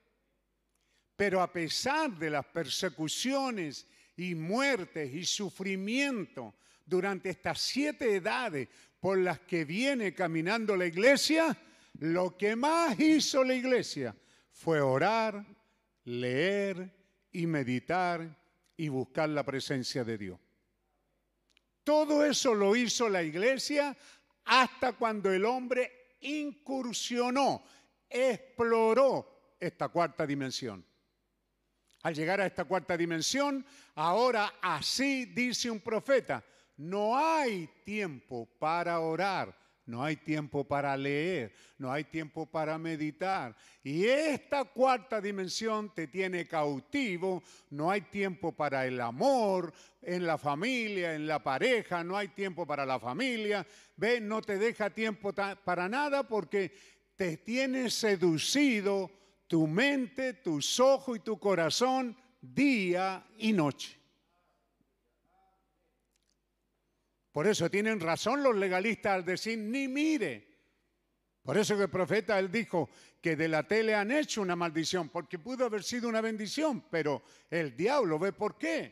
Pero 1.18 1.42
a 1.42 1.52
pesar 1.52 2.12
de 2.12 2.30
las 2.30 2.46
persecuciones 2.46 3.86
y 4.16 4.34
muertes 4.34 5.14
y 5.14 5.26
sufrimiento 5.26 6.56
durante 6.86 7.32
estas 7.32 7.60
siete 7.60 8.16
edades 8.16 8.70
por 9.00 9.18
las 9.18 9.40
que 9.40 9.66
viene 9.66 10.14
caminando 10.14 10.76
la 10.76 10.86
iglesia, 10.86 11.58
lo 12.00 12.36
que 12.36 12.56
más 12.56 13.00
hizo 13.00 13.44
la 13.44 13.54
iglesia 13.54 14.16
fue 14.52 14.82
orar, 14.82 15.46
leer 16.06 16.92
y 17.32 17.46
meditar 17.46 18.38
y 18.76 18.90
buscar 18.90 19.30
la 19.30 19.44
presencia 19.44 20.04
de 20.04 20.18
Dios. 20.18 20.40
Todo 21.84 22.26
eso 22.26 22.54
lo 22.54 22.76
hizo 22.76 23.08
la 23.08 23.24
iglesia 23.24 23.96
hasta 24.46 24.94
cuando 24.94 25.32
el 25.32 25.46
hombre 25.46 26.16
incursionó, 26.22 27.64
exploró 28.10 29.56
esta 29.60 29.90
cuarta 29.90 30.26
dimensión. 30.26 30.86
Al 32.04 32.14
llegar 32.14 32.42
a 32.42 32.46
esta 32.46 32.66
cuarta 32.66 32.96
dimensión, 32.96 33.66
ahora 33.96 34.56
así 34.62 35.26
dice 35.26 35.70
un 35.70 35.80
profeta, 35.80 36.44
no 36.78 37.18
hay 37.18 37.70
tiempo 37.84 38.48
para 38.60 39.00
orar, 39.00 39.58
no 39.86 40.04
hay 40.04 40.18
tiempo 40.18 40.66
para 40.66 40.96
leer, 40.98 41.54
no 41.78 41.92
hay 41.92 42.04
tiempo 42.04 42.46
para 42.46 42.78
meditar. 42.78 43.56
Y 43.84 44.06
esta 44.06 44.66
cuarta 44.66 45.22
dimensión 45.22 45.94
te 45.94 46.08
tiene 46.08 46.46
cautivo, 46.46 47.42
no 47.70 47.90
hay 47.90 48.02
tiempo 48.02 48.52
para 48.52 48.86
el 48.86 49.00
amor 49.02 49.74
en 50.02 50.28
la 50.28 50.38
familia, 50.38 51.16
en 51.16 51.26
la 51.26 51.42
pareja, 51.42 52.04
no 52.04 52.18
hay 52.18 52.28
tiempo 52.28 52.68
para 52.68 52.86
la 52.86 53.00
familia. 53.00 53.66
Ve, 53.96 54.20
no 54.20 54.42
te 54.42 54.58
deja 54.58 54.90
tiempo 54.90 55.34
para 55.34 55.90
nada 55.90 56.28
porque 56.28 56.74
te 57.16 57.38
tiene 57.38 57.90
seducido 57.90 59.10
tu 59.48 59.66
mente, 59.68 60.34
tus 60.34 60.80
ojos 60.80 61.18
y 61.18 61.22
tu 61.22 61.40
corazón 61.40 62.16
día 62.42 63.26
y 63.38 63.54
noche. 63.54 63.97
Por 67.38 67.46
eso 67.46 67.70
tienen 67.70 68.00
razón 68.00 68.42
los 68.42 68.56
legalistas 68.56 69.14
al 69.14 69.24
decir, 69.24 69.60
ni 69.60 69.88
mire. 69.88 70.48
Por 71.44 71.56
eso 71.56 71.78
que 71.78 71.84
el 71.84 71.90
profeta, 71.92 72.40
él 72.40 72.52
dijo 72.52 72.90
que 73.22 73.36
de 73.36 73.48
la 73.48 73.62
tele 73.62 73.94
han 73.94 74.10
hecho 74.10 74.42
una 74.42 74.56
maldición, 74.56 75.10
porque 75.10 75.38
pudo 75.38 75.66
haber 75.66 75.84
sido 75.84 76.10
una 76.10 76.20
bendición, 76.20 76.86
pero 76.90 77.22
el 77.52 77.78
diablo 77.78 78.18
ve 78.18 78.34
por 78.34 78.58
qué. 78.58 78.92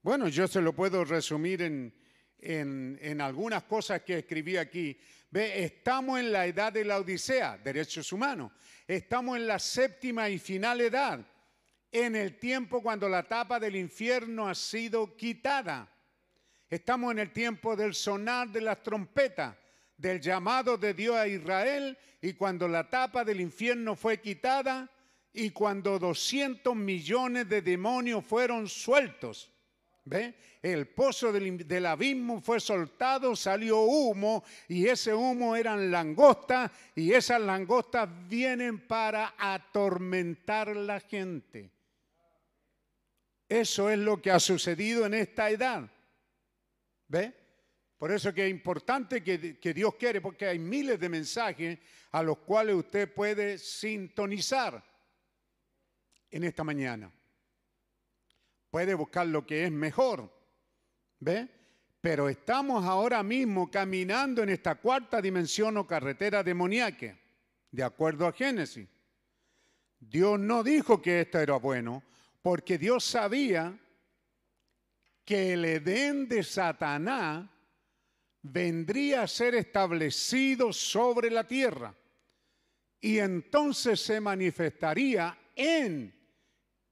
Bueno, 0.00 0.28
yo 0.28 0.48
se 0.48 0.62
lo 0.62 0.72
puedo 0.72 1.04
resumir 1.04 1.60
en, 1.60 1.94
en, 2.38 2.98
en 3.02 3.20
algunas 3.20 3.64
cosas 3.64 4.00
que 4.00 4.20
escribí 4.20 4.56
aquí. 4.56 4.98
Ve, 5.30 5.64
estamos 5.64 6.18
en 6.18 6.32
la 6.32 6.46
edad 6.46 6.72
de 6.72 6.86
la 6.86 6.96
Odisea, 6.96 7.58
derechos 7.58 8.10
humanos. 8.10 8.52
Estamos 8.88 9.36
en 9.36 9.46
la 9.46 9.58
séptima 9.58 10.30
y 10.30 10.38
final 10.38 10.80
edad, 10.80 11.20
en 11.92 12.16
el 12.16 12.38
tiempo 12.38 12.82
cuando 12.82 13.06
la 13.06 13.22
tapa 13.24 13.60
del 13.60 13.76
infierno 13.76 14.48
ha 14.48 14.54
sido 14.54 15.14
quitada. 15.14 15.92
Estamos 16.68 17.12
en 17.12 17.20
el 17.20 17.32
tiempo 17.32 17.76
del 17.76 17.94
sonar 17.94 18.48
de 18.48 18.60
las 18.60 18.82
trompetas, 18.82 19.56
del 19.96 20.20
llamado 20.20 20.76
de 20.76 20.94
Dios 20.94 21.14
a 21.14 21.28
Israel 21.28 21.96
y 22.20 22.32
cuando 22.32 22.66
la 22.66 22.90
tapa 22.90 23.24
del 23.24 23.40
infierno 23.40 23.94
fue 23.94 24.20
quitada 24.20 24.90
y 25.32 25.50
cuando 25.50 25.98
200 25.98 26.74
millones 26.74 27.48
de 27.48 27.62
demonios 27.62 28.24
fueron 28.24 28.68
sueltos. 28.68 29.52
¿Ve? 30.04 30.34
El 30.62 30.88
pozo 30.88 31.32
del, 31.32 31.66
del, 31.66 31.86
abismo 31.86 32.40
fue 32.40 32.60
soltado, 32.60 33.34
salió 33.34 33.80
humo 33.80 34.44
y 34.68 34.86
ese 34.86 35.12
humo 35.12 35.56
eran 35.56 35.90
langostas 35.90 36.70
y 36.94 37.12
esas 37.12 37.40
langostas 37.40 38.08
vienen 38.28 38.86
para 38.86 39.34
atormentar 39.36 40.76
la 40.76 41.00
gente. 41.00 41.70
Eso 43.48 43.90
es 43.90 43.98
lo 43.98 44.20
que 44.22 44.30
ha 44.30 44.40
sucedido 44.40 45.06
en 45.06 45.14
esta 45.14 45.50
edad. 45.50 45.90
¿Ve? 47.08 47.34
Por 47.98 48.12
eso 48.12 48.32
que 48.34 48.44
es 48.44 48.50
importante 48.50 49.22
que, 49.22 49.74
Dios 49.74 49.94
quiere, 49.94 50.20
porque 50.20 50.46
hay 50.46 50.58
miles 50.58 51.00
de 51.00 51.08
mensajes 51.08 51.78
a 52.12 52.22
los 52.22 52.38
cuales 52.38 52.74
usted 52.74 53.12
puede 53.12 53.58
sintonizar 53.58 54.84
en 56.30 56.44
esta 56.44 56.62
mañana. 56.62 57.10
Puede 58.70 58.94
buscar 58.94 59.26
lo 59.26 59.46
que 59.46 59.64
es 59.64 59.72
mejor. 59.72 60.30
¿Ve? 61.20 61.48
Pero 62.02 62.28
estamos 62.28 62.84
ahora 62.84 63.22
mismo 63.22 63.70
caminando 63.70 64.42
en 64.42 64.50
esta 64.50 64.74
cuarta 64.74 65.22
dimensión 65.22 65.78
o 65.78 65.86
carretera 65.86 66.42
demoníaca. 66.42 67.16
de 67.72 67.82
acuerdo 67.82 68.26
a 68.26 68.32
Génesis. 68.32 68.88
Dios 69.98 70.38
no 70.38 70.62
dijo 70.62 71.02
que 71.02 71.22
esto 71.22 71.38
era 71.38 71.56
bueno, 71.56 72.02
porque 72.42 72.78
Dios 72.78 73.04
sabía 73.04 73.78
que 75.26 75.54
el 75.54 75.64
Edén 75.64 76.28
de 76.28 76.44
Satanás 76.44 77.46
vendría 78.42 79.24
a 79.24 79.26
ser 79.26 79.56
establecido 79.56 80.72
sobre 80.72 81.30
la 81.30 81.44
tierra 81.44 81.92
y 83.00 83.18
entonces 83.18 84.00
se 84.00 84.20
manifestaría 84.20 85.36
en, 85.56 86.14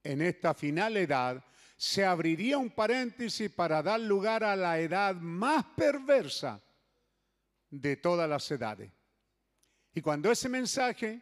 en 0.02 0.20
esta 0.20 0.52
final 0.52 0.96
edad, 0.96 1.44
se 1.76 2.04
abriría 2.04 2.58
un 2.58 2.70
paréntesis 2.70 3.50
para 3.50 3.82
dar 3.82 4.00
lugar 4.00 4.42
a 4.42 4.56
la 4.56 4.80
edad 4.80 5.14
más 5.14 5.64
perversa 5.76 6.60
de 7.70 7.96
todas 7.96 8.28
las 8.28 8.50
edades. 8.50 8.90
Y 9.94 10.00
cuando 10.00 10.30
ese 10.32 10.48
mensaje, 10.48 11.20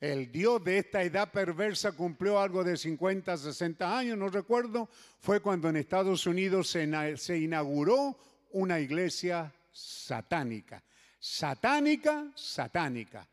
el 0.00 0.30
Dios 0.30 0.62
de 0.62 0.78
esta 0.78 1.02
edad 1.02 1.32
perversa 1.32 1.92
cumplió 1.92 2.38
algo 2.38 2.62
de 2.62 2.76
50, 2.76 3.36
60 3.36 3.98
años, 3.98 4.16
no 4.16 4.28
recuerdo, 4.28 4.88
fue 5.18 5.40
cuando 5.40 5.68
en 5.68 5.76
Estados 5.76 6.26
Unidos 6.26 6.68
se, 6.70 7.38
inauguró 7.38 8.16
una 8.52 8.78
iglesia 8.78 9.52
satánica. 9.72 10.82
Satánica, 11.18 12.30
satánica. 12.36 13.26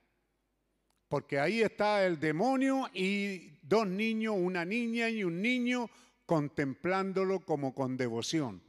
Porque 1.07 1.39
ahí 1.39 1.61
está 1.61 2.03
el 2.03 2.19
demonio 2.19 2.89
y 2.93 3.59
dos 3.61 3.85
niños, 3.85 4.35
una 4.35 4.65
niña 4.65 5.07
y 5.07 5.23
un 5.23 5.39
niño 5.39 5.87
contemplándolo 6.25 7.41
como 7.41 7.75
con 7.75 7.95
devoción. 7.95 8.59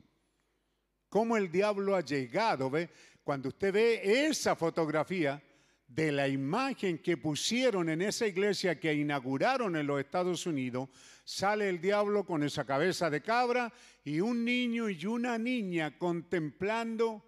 Cómo 1.08 1.38
el 1.38 1.50
diablo 1.50 1.96
ha 1.96 2.02
llegado, 2.02 2.68
¿ve? 2.68 2.90
Cuando 3.24 3.48
usted 3.48 3.72
ve 3.72 4.26
esa 4.28 4.54
fotografía 4.54 5.42
de 5.88 6.12
la 6.12 6.28
imagen 6.28 6.98
que 6.98 7.16
pusieron 7.16 7.88
en 7.88 8.02
esa 8.02 8.26
iglesia 8.26 8.78
que 8.80 8.92
inauguraron 8.92 9.76
en 9.76 9.86
los 9.86 10.00
Estados 10.00 10.46
Unidos, 10.46 10.88
sale 11.24 11.68
el 11.68 11.80
diablo 11.80 12.24
con 12.24 12.42
esa 12.42 12.64
cabeza 12.64 13.08
de 13.08 13.22
cabra 13.22 13.72
y 14.04 14.20
un 14.20 14.44
niño 14.44 14.88
y 14.88 15.06
una 15.06 15.38
niña 15.38 15.96
contemplando 15.98 17.24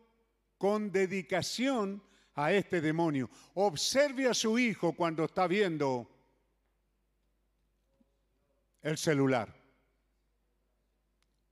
con 0.59 0.91
dedicación 0.91 2.03
a 2.35 2.53
este 2.53 2.81
demonio. 2.81 3.31
Observe 3.55 4.29
a 4.29 4.35
su 4.35 4.59
hijo 4.59 4.93
cuando 4.93 5.25
está 5.25 5.47
viendo 5.47 6.09
el 8.83 8.99
celular. 8.99 9.55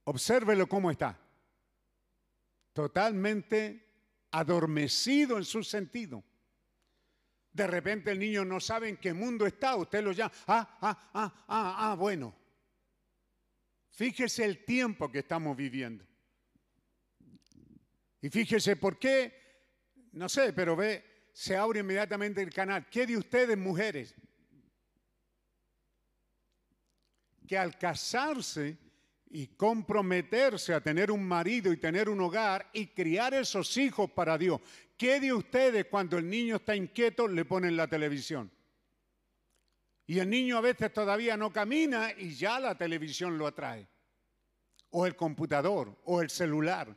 Obsérvelo 0.04 0.68
cómo 0.68 0.90
está. 0.90 1.18
Totalmente 2.72 3.84
adormecido 4.30 5.38
en 5.38 5.44
su 5.44 5.64
sentido. 5.64 6.22
De 7.56 7.66
repente 7.66 8.10
el 8.10 8.18
niño 8.18 8.44
no 8.44 8.60
sabe 8.60 8.86
en 8.86 8.98
qué 8.98 9.14
mundo 9.14 9.46
está, 9.46 9.76
usted 9.76 10.04
lo 10.04 10.12
llama, 10.12 10.30
ah, 10.46 10.78
ah, 10.82 11.10
ah, 11.14 11.44
ah, 11.48 11.90
ah, 11.90 11.94
bueno. 11.94 12.36
Fíjese 13.88 14.44
el 14.44 14.62
tiempo 14.62 15.10
que 15.10 15.20
estamos 15.20 15.56
viviendo. 15.56 16.04
Y 18.20 18.28
fíjese 18.28 18.76
por 18.76 18.98
qué, 18.98 19.32
no 20.12 20.28
sé, 20.28 20.52
pero 20.52 20.76
ve, 20.76 21.30
se 21.32 21.56
abre 21.56 21.80
inmediatamente 21.80 22.42
el 22.42 22.52
canal. 22.52 22.90
¿Qué 22.90 23.06
de 23.06 23.16
ustedes, 23.16 23.56
mujeres? 23.56 24.14
Que 27.48 27.56
al 27.56 27.78
casarse 27.78 28.76
y 29.30 29.48
comprometerse 29.48 30.72
a 30.72 30.80
tener 30.80 31.10
un 31.10 31.26
marido 31.26 31.72
y 31.72 31.76
tener 31.76 32.08
un 32.08 32.20
hogar 32.20 32.70
y 32.72 32.88
criar 32.88 33.34
esos 33.34 33.76
hijos 33.76 34.10
para 34.10 34.38
Dios. 34.38 34.60
¿Qué 34.96 35.20
de 35.20 35.32
ustedes 35.32 35.86
cuando 35.86 36.16
el 36.18 36.28
niño 36.28 36.56
está 36.56 36.74
inquieto 36.74 37.28
le 37.28 37.44
ponen 37.44 37.76
la 37.76 37.88
televisión? 37.88 38.50
Y 40.06 40.20
el 40.20 40.30
niño 40.30 40.56
a 40.56 40.60
veces 40.60 40.92
todavía 40.92 41.36
no 41.36 41.52
camina 41.52 42.12
y 42.16 42.34
ya 42.34 42.60
la 42.60 42.76
televisión 42.76 43.36
lo 43.36 43.46
atrae. 43.46 43.86
O 44.90 45.04
el 45.04 45.16
computador, 45.16 45.98
o 46.04 46.22
el 46.22 46.30
celular. 46.30 46.96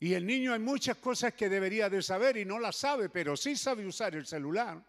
Y 0.00 0.14
el 0.14 0.26
niño 0.26 0.54
hay 0.54 0.58
muchas 0.58 0.96
cosas 0.96 1.34
que 1.34 1.48
debería 1.48 1.88
de 1.90 2.02
saber 2.02 2.38
y 2.38 2.44
no 2.44 2.58
las 2.58 2.76
sabe, 2.76 3.10
pero 3.10 3.36
sí 3.36 3.54
sabe 3.54 3.86
usar 3.86 4.16
el 4.16 4.26
celular. 4.26 4.82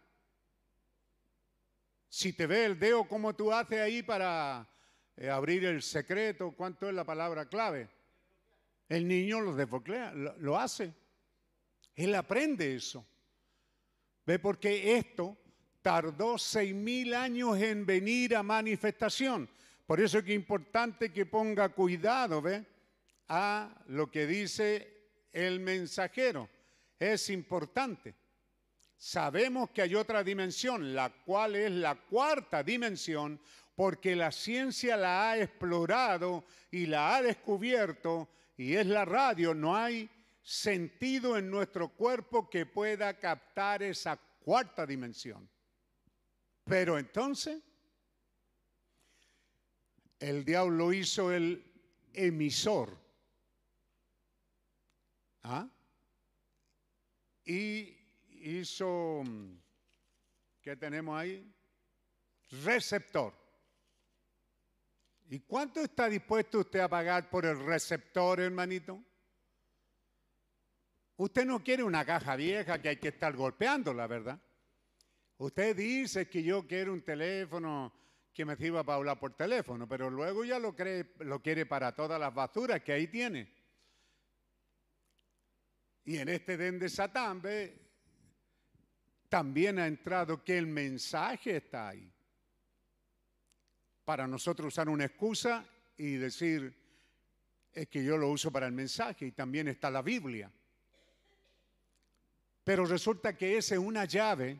Si 2.08 2.34
te 2.34 2.48
ve 2.48 2.66
el 2.66 2.80
dedo, 2.80 3.08
como 3.08 3.36
tú 3.36 3.52
haces 3.52 3.80
ahí 3.80 4.02
para 4.02 4.68
eh, 5.15 5.30
abrir 5.30 5.65
el 5.65 5.81
secreto, 5.81 6.52
¿cuánto 6.52 6.88
es 6.88 6.95
la 6.95 7.03
palabra 7.03 7.48
clave? 7.48 7.88
El 8.90 9.07
niño 9.07 9.41
lo 9.41 9.56
desbloquea, 9.56 10.11
lo, 10.14 10.60
hace. 10.60 10.94
Él 11.95 12.15
aprende 12.15 12.76
eso. 12.76 13.06
¿Ve? 14.26 14.40
Porque 14.40 14.95
esto 14.95 15.38
tardó 15.81 16.38
seis 16.38 16.73
mil 16.73 17.14
años 17.14 17.57
en 17.60 17.85
venir 17.85 18.35
a 18.35 18.44
manifestación. 18.44 19.49
Por 19.85 19.99
eso 19.99 20.18
es 20.18 20.23
que 20.23 20.31
es 20.31 20.40
importante 20.40 21.11
que 21.11 21.26
ponga 21.26 21.69
cuidado, 21.69 22.41
¿ve? 22.41 22.65
A 23.27 23.84
lo 23.88 24.10
que 24.10 24.26
dice 24.26 25.10
el 25.31 25.60
mensajero. 25.60 26.49
Es 26.98 27.30
importante. 27.30 28.15
Sabemos 28.95 29.72
que 29.72 29.81
hay 29.81 29.95
otra 29.95 30.23
dimensión, 30.23 30.95
la 30.95 31.10
cual 31.10 31.57
es 31.57 31.72
la 31.72 31.95
cuarta 31.95 32.64
dimensión, 32.64 33.40
porque 33.76 34.16
la 34.16 34.32
ciencia 34.32 34.95
la 34.98 35.32
ha 35.32 35.38
explorado 35.40 36.45
y 36.72 36.86
la 36.86 37.16
ha 37.16 37.22
descubierto, 37.22 38.30
y 38.58 38.76
es 38.76 38.86
la 38.86 39.06
radio, 39.06 39.54
no 39.54 39.76
hay 39.76 40.10
sentido 40.44 41.38
en 41.38 41.50
nuestro 41.50 41.90
cuerpo 41.90 42.50
que 42.50 42.66
pueda 42.66 43.18
captar 43.18 43.82
esa 43.82 44.18
cuarta 44.18 44.86
dimensión. 44.86 45.50
Pero 46.66 46.98
entonces, 46.98 47.62
el 50.20 50.45
diablo 50.45 50.94
hizo 50.94 51.32
el 51.32 51.64
emisor. 52.14 52.98
¿Ah? 55.44 55.68
Y 57.45 57.98
hizo, 58.30 59.24
¿qué 60.62 60.76
tenemos 60.78 61.20
ahí? 61.20 61.54
Receptor. 62.64 63.43
¿Y 65.34 65.40
cuánto 65.40 65.80
está 65.80 66.08
dispuesto 66.08 66.60
usted 66.60 66.82
a 66.82 66.88
pagar 66.88 67.28
por 67.28 67.44
el 67.44 67.58
receptor, 67.66 68.40
hermanito? 68.40 69.04
Usted 71.18 71.44
no 71.44 71.64
quiere 71.64 71.82
una 71.82 72.06
caja 72.06 72.36
vieja 72.36 72.80
que 72.80 72.90
hay 72.90 72.98
que 72.98 73.08
estar 73.08 73.36
golpeando, 73.36 73.96
la 73.96 74.06
verdad. 74.06 74.40
Usted 75.38 75.76
dice 75.76 76.30
que 76.30 76.44
yo 76.44 76.68
quiero 76.68 76.94
un 76.94 77.02
teléfono 77.02 77.92
que 78.32 78.46
me 78.46 78.56
sirva 78.56 78.84
para 78.84 78.98
hablar 78.98 79.20
por 79.20 79.36
teléfono, 79.36 79.88
pero 79.88 80.08
luego 80.08 80.46
ya 80.46 80.60
lo, 80.60 80.76
cree, 80.76 81.16
lo 81.22 81.42
quiere 81.42 81.66
para 81.66 81.96
todas 81.96 82.20
las 82.20 82.32
basuras 82.32 82.84
que 82.84 82.94
ahí 82.94 83.08
tiene. 83.08 83.52
Y 86.06 86.20
en 86.20 86.30
este 86.30 86.58
den 86.58 86.78
de 86.78 86.90
Satán, 86.90 87.42
ve, 87.42 87.90
también 89.30 89.80
ha 89.80 89.88
entrado 89.88 90.44
que 90.44 90.60
el 90.60 90.68
mensaje 90.68 91.56
está 91.56 91.88
ahí 91.88 92.12
para 94.06 94.28
nosotros 94.28 94.74
usar 94.74 94.90
una 94.90 95.06
excusa 95.06 95.66
y 95.98 96.14
decir, 96.14 96.74
es 97.74 97.88
que 97.88 98.04
yo 98.04 98.18
lo 98.18 98.30
uso 98.30 98.52
para 98.52 98.68
el 98.68 98.74
mensaje 98.74 99.26
y 99.28 99.32
también 99.32 99.68
está 99.68 99.90
la 99.90 100.02
Biblia. 100.02 100.52
Pero 102.64 102.86
resulta 102.86 103.36
que 103.36 103.58
esa 103.58 103.76
es 103.76 103.82
una 103.82 104.06
llave, 104.06 104.60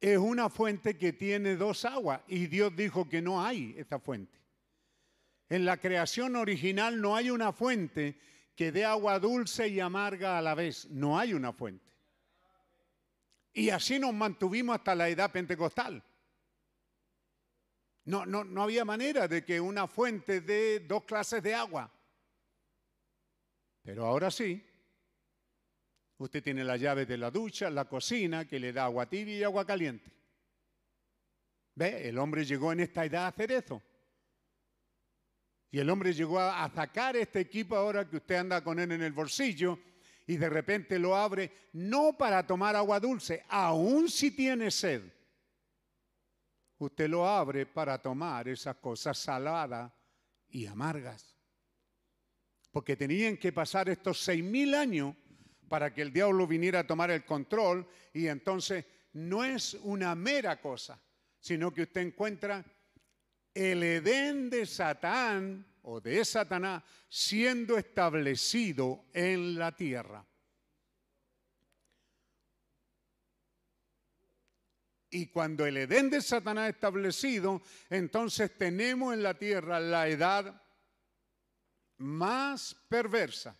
es 0.00 0.18
una 0.18 0.48
fuente 0.48 0.96
que 0.96 1.12
tiene 1.12 1.56
dos 1.56 1.84
aguas 1.84 2.20
y 2.28 2.46
Dios 2.46 2.74
dijo 2.74 3.08
que 3.08 3.20
no 3.20 3.44
hay 3.44 3.74
esta 3.76 3.98
fuente. 3.98 4.38
En 5.48 5.64
la 5.64 5.78
creación 5.78 6.36
original 6.36 7.00
no 7.00 7.16
hay 7.16 7.30
una 7.30 7.52
fuente 7.52 8.18
que 8.54 8.72
dé 8.72 8.84
agua 8.84 9.18
dulce 9.18 9.68
y 9.68 9.80
amarga 9.80 10.38
a 10.38 10.42
la 10.42 10.54
vez, 10.54 10.88
no 10.90 11.18
hay 11.18 11.32
una 11.32 11.52
fuente. 11.52 11.92
Y 13.52 13.70
así 13.70 13.98
nos 13.98 14.14
mantuvimos 14.14 14.76
hasta 14.76 14.94
la 14.94 15.08
edad 15.08 15.32
pentecostal. 15.32 16.02
No, 18.08 18.24
no, 18.24 18.42
no 18.42 18.62
había 18.62 18.86
manera 18.86 19.28
de 19.28 19.44
que 19.44 19.60
una 19.60 19.86
fuente 19.86 20.40
dé 20.40 20.80
dos 20.80 21.04
clases 21.04 21.42
de 21.42 21.54
agua. 21.54 21.92
Pero 23.82 24.06
ahora 24.06 24.30
sí. 24.30 24.64
Usted 26.16 26.42
tiene 26.42 26.64
la 26.64 26.78
llave 26.78 27.04
de 27.04 27.18
la 27.18 27.30
ducha, 27.30 27.68
la 27.68 27.84
cocina, 27.84 28.48
que 28.48 28.58
le 28.58 28.72
da 28.72 28.86
agua 28.86 29.10
tibia 29.10 29.36
y 29.36 29.42
agua 29.44 29.66
caliente. 29.66 30.10
¿Ve? 31.74 32.08
El 32.08 32.16
hombre 32.16 32.46
llegó 32.46 32.72
en 32.72 32.80
esta 32.80 33.04
edad 33.04 33.24
a 33.24 33.28
hacer 33.28 33.52
eso. 33.52 33.82
Y 35.70 35.78
el 35.78 35.90
hombre 35.90 36.14
llegó 36.14 36.40
a, 36.40 36.66
sacar 36.70 37.14
este 37.14 37.40
equipo 37.40 37.76
ahora 37.76 38.08
que 38.08 38.16
usted 38.16 38.36
anda 38.36 38.64
con 38.64 38.78
él 38.78 38.90
en 38.90 39.02
el 39.02 39.12
bolsillo 39.12 39.78
y 40.26 40.38
de 40.38 40.48
repente 40.48 40.98
lo 40.98 41.14
abre, 41.14 41.52
no 41.74 42.16
para 42.16 42.46
tomar 42.46 42.74
agua 42.74 43.00
dulce, 43.00 43.44
aun 43.50 44.08
si 44.08 44.30
tiene 44.30 44.70
sed 44.70 45.17
usted 46.78 47.08
lo 47.08 47.26
abre 47.26 47.66
para 47.66 47.98
tomar 47.98 48.48
esas 48.48 48.76
cosas 48.76 49.18
saladas 49.18 49.92
y 50.48 50.66
amargas. 50.66 51.36
Porque 52.70 52.96
tenían 52.96 53.36
que 53.36 53.52
pasar 53.52 53.88
estos 53.88 54.20
seis 54.22 54.44
mil 54.44 54.74
años 54.74 55.14
para 55.68 55.92
que 55.92 56.02
el 56.02 56.12
diablo 56.12 56.46
viniera 56.46 56.80
a 56.80 56.86
tomar 56.86 57.10
el 57.10 57.24
control 57.24 57.86
y 58.12 58.26
entonces 58.26 58.84
no 59.12 59.44
es 59.44 59.74
una 59.74 60.14
mera 60.14 60.60
cosa, 60.60 61.00
sino 61.40 61.72
que 61.72 61.82
usted 61.82 62.02
encuentra 62.02 62.64
el 63.54 63.82
Edén 63.82 64.48
de 64.48 64.64
Satán 64.66 65.66
o 65.82 66.00
de 66.00 66.24
Satanás 66.24 66.82
siendo 67.08 67.76
establecido 67.76 69.06
en 69.12 69.58
la 69.58 69.74
tierra. 69.74 70.24
Y 75.10 75.28
cuando 75.28 75.64
el 75.64 75.76
Edén 75.78 76.10
de 76.10 76.20
Satanás 76.20 76.68
establecido, 76.70 77.62
entonces 77.88 78.56
tenemos 78.58 79.14
en 79.14 79.22
la 79.22 79.34
tierra 79.34 79.80
la 79.80 80.08
edad 80.08 80.62
más 81.98 82.76
perversa. 82.88 83.58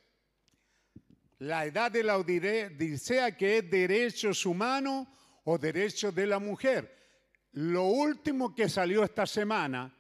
La 1.39 1.65
edad 1.65 1.91
de 1.91 2.03
la 2.03 2.19
Odisea, 2.19 3.37
que 3.37 3.59
es 3.59 3.71
derechos 3.71 4.45
humanos 4.45 5.07
o 5.45 5.57
derechos 5.57 6.15
de 6.15 6.27
la 6.27 6.39
mujer. 6.39 6.97
Lo 7.53 7.85
último 7.85 8.55
que 8.55 8.69
salió 8.69 9.05
esta 9.05 9.25
semana, 9.25 9.95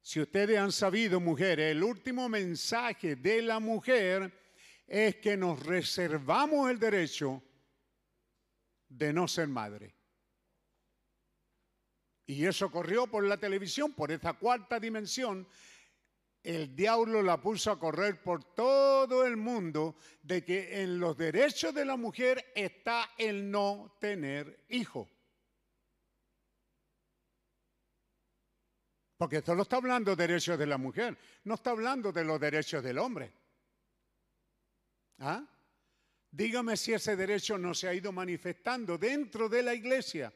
si 0.00 0.20
ustedes 0.20 0.56
han 0.56 0.72
sabido, 0.72 1.20
mujeres, 1.20 1.72
el 1.72 1.82
último 1.82 2.28
mensaje 2.28 3.16
de 3.16 3.42
la 3.42 3.60
mujer 3.60 4.32
es 4.86 5.16
que 5.16 5.36
nos 5.36 5.62
reservamos 5.66 6.70
el 6.70 6.78
derecho 6.78 7.42
de 8.88 9.12
no 9.12 9.28
ser 9.28 9.48
madre. 9.48 9.97
Y 12.28 12.44
eso 12.44 12.70
corrió 12.70 13.06
por 13.06 13.24
la 13.24 13.38
televisión, 13.38 13.94
por 13.94 14.12
esa 14.12 14.34
cuarta 14.34 14.78
dimensión. 14.78 15.48
El 16.42 16.76
diablo 16.76 17.22
la 17.22 17.40
puso 17.40 17.70
a 17.70 17.80
correr 17.80 18.22
por 18.22 18.44
todo 18.54 19.24
el 19.24 19.38
mundo 19.38 19.96
de 20.22 20.44
que 20.44 20.82
en 20.82 21.00
los 21.00 21.16
derechos 21.16 21.74
de 21.74 21.86
la 21.86 21.96
mujer 21.96 22.52
está 22.54 23.12
el 23.16 23.50
no 23.50 23.96
tener 23.98 24.66
hijo. 24.68 25.08
Porque 29.16 29.40
solo 29.40 29.62
está 29.62 29.76
hablando 29.76 30.14
de 30.14 30.26
derechos 30.26 30.58
de 30.58 30.66
la 30.66 30.76
mujer, 30.76 31.16
no 31.44 31.54
está 31.54 31.70
hablando 31.70 32.12
de 32.12 32.24
los 32.24 32.38
derechos 32.38 32.84
del 32.84 32.98
hombre. 32.98 33.32
¿Ah? 35.20 35.46
Dígame 36.30 36.76
si 36.76 36.92
ese 36.92 37.16
derecho 37.16 37.56
no 37.56 37.72
se 37.72 37.88
ha 37.88 37.94
ido 37.94 38.12
manifestando 38.12 38.98
dentro 38.98 39.48
de 39.48 39.62
la 39.62 39.72
iglesia 39.72 40.30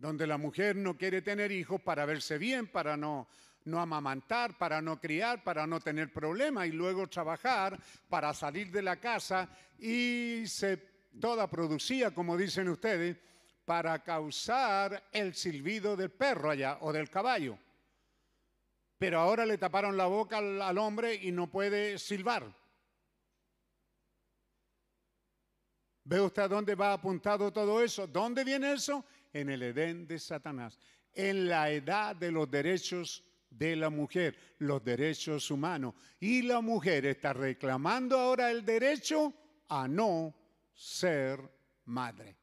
donde 0.00 0.26
la 0.26 0.38
mujer 0.38 0.76
no 0.76 0.96
quiere 0.96 1.20
tener 1.20 1.52
hijos 1.52 1.80
para 1.82 2.06
verse 2.06 2.38
bien, 2.38 2.66
para 2.68 2.96
no, 2.96 3.28
amamantar, 3.70 4.56
para 4.56 4.80
no 4.80 4.98
criar, 4.98 5.44
para 5.44 5.66
no 5.66 5.78
tener 5.78 6.10
problemas 6.10 6.66
y 6.66 6.72
luego 6.72 7.06
trabajar 7.06 7.78
para 8.08 8.32
salir 8.32 8.70
de 8.70 8.80
la 8.80 8.96
casa 8.96 9.48
y 9.78 10.44
se 10.46 10.78
toda 11.20 11.48
producía, 11.48 12.14
como 12.14 12.36
dicen 12.36 12.70
ustedes, 12.70 13.18
para 13.66 14.02
causar 14.02 15.04
el 15.12 15.34
silbido 15.34 15.96
del 15.96 16.10
perro 16.10 16.50
allá 16.50 16.78
o 16.80 16.92
del 16.92 17.10
caballo. 17.10 17.58
Pero 18.98 19.20
ahora 19.20 19.44
le 19.44 19.58
taparon 19.58 19.98
la 19.98 20.06
boca 20.06 20.38
al, 20.38 20.62
al 20.62 20.78
hombre 20.78 21.14
y 21.14 21.30
no 21.30 21.46
puede 21.46 21.98
silbar. 21.98 22.44
¿Ve 26.04 26.20
usted 26.20 26.42
a 26.42 26.48
dónde 26.48 26.74
va 26.74 26.94
apuntado 26.94 27.52
todo 27.52 27.82
eso? 27.82 28.06
¿Dónde 28.06 28.44
viene 28.44 28.72
eso? 28.72 29.04
En 29.32 29.50
el 29.50 29.62
Edén 29.62 30.06
de 30.06 30.18
Satanás, 30.18 30.78
en 31.12 31.48
la 31.48 31.70
edad 31.70 32.16
de 32.16 32.30
los 32.30 32.50
derechos 32.50 33.24
de 33.50 33.76
la 33.76 33.90
mujer, 33.90 34.36
los 34.58 34.82
derechos 34.84 35.50
humanos. 35.50 35.94
Y 36.20 36.42
la 36.42 36.60
mujer 36.60 37.06
está 37.06 37.32
reclamando 37.32 38.18
ahora 38.18 38.50
el 38.50 38.64
derecho 38.64 39.34
a 39.68 39.88
no 39.88 40.34
ser 40.72 41.40
madre. 41.86 42.36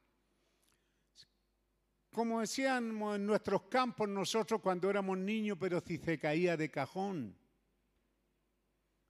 Como 2.11 2.41
decíamos 2.41 3.15
en 3.15 3.25
nuestros 3.25 3.63
campos 3.63 4.09
nosotros 4.09 4.59
cuando 4.61 4.89
éramos 4.89 5.17
niños, 5.17 5.57
pero 5.59 5.81
si 5.81 5.97
se 5.97 6.17
caía 6.17 6.57
de 6.57 6.69
cajón. 6.69 7.37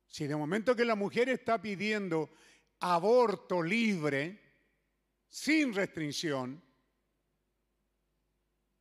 Si 0.08 0.28
de 0.28 0.36
momento 0.36 0.76
que 0.76 0.86
la 0.86 0.96
mujer 0.96 1.30
está 1.30 1.62
pidiendo 1.62 2.30
aborto 2.80 3.62
libre, 3.62 4.42
sin 5.30 5.74
restricción, 5.74 6.62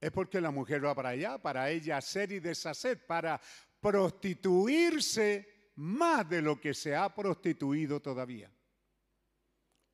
es 0.01 0.10
porque 0.10 0.40
la 0.40 0.51
mujer 0.51 0.85
va 0.85 0.94
para 0.94 1.10
allá, 1.10 1.39
para 1.39 1.70
ella 1.70 1.97
hacer 1.97 2.32
y 2.32 2.40
deshacer, 2.40 3.06
para 3.06 3.40
prostituirse 3.81 5.70
más 5.77 6.28
de 6.28 6.43
lo 6.43 6.60
que 6.60 6.74
se 6.74 6.94
ha 6.94 7.14
prostituido 7.14 8.01
todavía. 8.01 8.51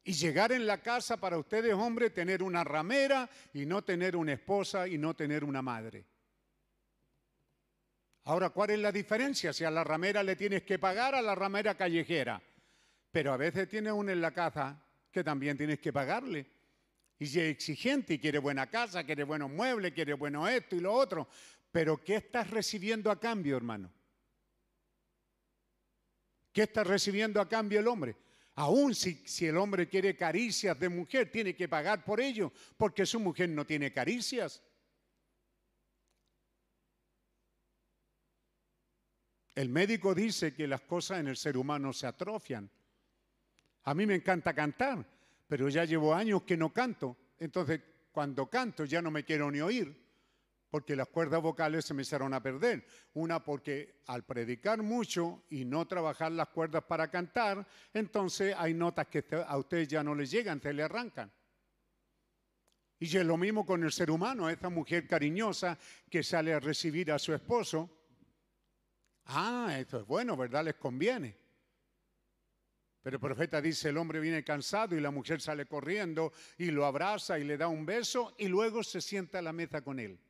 Y 0.04 0.12
llegar 0.14 0.50
en 0.50 0.66
la 0.66 0.82
casa 0.82 1.16
para 1.18 1.38
ustedes, 1.38 1.74
hombres, 1.74 2.12
tener 2.12 2.42
una 2.42 2.64
ramera 2.64 3.28
y 3.52 3.66
no 3.66 3.82
tener 3.82 4.16
una 4.16 4.32
esposa 4.32 4.88
y 4.88 4.98
no 4.98 5.14
tener 5.14 5.44
una 5.44 5.62
madre. 5.62 6.06
Ahora, 8.24 8.50
¿cuál 8.50 8.70
es 8.70 8.78
la 8.80 8.90
diferencia? 8.90 9.52
Si 9.52 9.64
a 9.64 9.70
la 9.70 9.84
ramera 9.84 10.22
le 10.22 10.36
tienes 10.36 10.62
que 10.62 10.78
pagar 10.78 11.14
a 11.14 11.22
la 11.22 11.34
ramera 11.34 11.76
callejera, 11.76 12.42
pero 13.10 13.32
a 13.32 13.36
veces 13.36 13.68
tienes 13.68 13.92
una 13.92 14.12
en 14.12 14.20
la 14.20 14.32
casa 14.32 14.80
que 15.10 15.22
también 15.22 15.56
tienes 15.56 15.78
que 15.78 15.92
pagarle 15.92 16.46
y 17.22 17.26
es 17.26 17.36
exigente 17.36 18.14
y 18.14 18.18
quiere 18.18 18.40
buena 18.40 18.68
casa, 18.68 19.04
quiere 19.04 19.22
buenos 19.22 19.48
muebles, 19.48 19.92
quiere 19.92 20.14
bueno 20.14 20.48
esto 20.48 20.74
y 20.74 20.80
lo 20.80 20.92
otro. 20.92 21.28
Pero 21.70 22.02
¿qué 22.02 22.16
estás 22.16 22.50
recibiendo 22.50 23.12
a 23.12 23.20
cambio, 23.20 23.56
hermano? 23.56 23.92
¿Qué 26.52 26.62
está 26.62 26.82
recibiendo 26.82 27.40
a 27.40 27.48
cambio 27.48 27.78
el 27.78 27.86
hombre? 27.86 28.16
Aún 28.56 28.92
si, 28.96 29.14
si, 29.24 29.46
el 29.46 29.56
hombre 29.56 29.88
quiere 29.88 30.16
caricias 30.16 30.76
de 30.80 30.88
mujer, 30.88 31.30
tiene 31.30 31.54
que 31.54 31.68
pagar 31.68 32.04
por 32.04 32.20
ello, 32.20 32.52
porque 32.76 33.06
su 33.06 33.20
mujer 33.20 33.48
no 33.50 33.64
tiene 33.64 33.92
caricias. 33.92 34.60
El 39.54 39.68
médico 39.68 40.12
dice 40.12 40.54
que 40.54 40.66
las 40.66 40.80
cosas 40.80 41.20
en 41.20 41.28
el 41.28 41.36
ser 41.36 41.56
humano 41.56 41.92
se 41.92 42.08
atrofian. 42.08 42.68
A 43.84 43.94
mí 43.94 44.06
me 44.06 44.16
encanta 44.16 44.52
cantar, 44.52 45.06
pero 45.52 45.68
ya 45.68 45.84
llevo 45.84 46.14
años 46.14 46.44
que 46.44 46.56
no 46.56 46.72
canto. 46.72 47.14
Entonces, 47.38 47.82
cuando 48.10 48.48
canto 48.48 48.86
ya 48.86 49.02
no 49.02 49.10
me 49.10 49.22
quiero 49.22 49.50
ni 49.50 49.60
oír, 49.60 49.94
porque 50.70 50.96
las 50.96 51.08
cuerdas 51.08 51.42
vocales 51.42 51.84
se 51.84 51.92
me 51.92 52.00
hicieron 52.00 52.32
a 52.32 52.42
perder. 52.42 52.86
Una 53.12 53.44
porque 53.44 54.00
al 54.06 54.24
predicar 54.24 54.82
mucho 54.82 55.42
y 55.50 55.66
no 55.66 55.86
trabajar 55.86 56.32
las 56.32 56.48
cuerdas 56.48 56.84
para 56.84 57.10
cantar, 57.10 57.66
entonces 57.92 58.54
hay 58.56 58.72
notas 58.72 59.08
que 59.08 59.26
a 59.46 59.58
ustedes 59.58 59.88
ya 59.88 60.02
no 60.02 60.14
les 60.14 60.30
llegan, 60.30 60.58
se 60.58 60.72
le 60.72 60.84
arrancan. 60.84 61.30
Y 62.98 63.14
es 63.14 63.26
lo 63.26 63.36
mismo 63.36 63.66
con 63.66 63.84
el 63.84 63.92
ser 63.92 64.10
humano, 64.10 64.48
esa 64.48 64.70
mujer 64.70 65.06
cariñosa 65.06 65.78
que 66.08 66.22
sale 66.22 66.54
a 66.54 66.60
recibir 66.60 67.12
a 67.12 67.18
su 67.18 67.34
esposo. 67.34 67.90
Ah, 69.26 69.76
esto 69.78 70.00
es 70.00 70.06
bueno, 70.06 70.34
¿verdad? 70.34 70.64
Les 70.64 70.76
conviene. 70.76 71.41
Pero 73.02 73.16
el 73.16 73.20
profeta 73.20 73.60
dice, 73.60 73.88
el 73.88 73.96
hombre 73.96 74.20
viene 74.20 74.44
cansado 74.44 74.96
y 74.96 75.00
la 75.00 75.10
mujer 75.10 75.40
sale 75.40 75.66
corriendo 75.66 76.32
y 76.56 76.70
lo 76.70 76.86
abraza 76.86 77.38
y 77.38 77.44
le 77.44 77.56
da 77.56 77.66
un 77.66 77.84
beso 77.84 78.34
y 78.38 78.46
luego 78.46 78.84
se 78.84 79.00
sienta 79.00 79.40
a 79.40 79.42
la 79.42 79.52
mesa 79.52 79.82
con 79.82 79.98
él. 79.98 80.20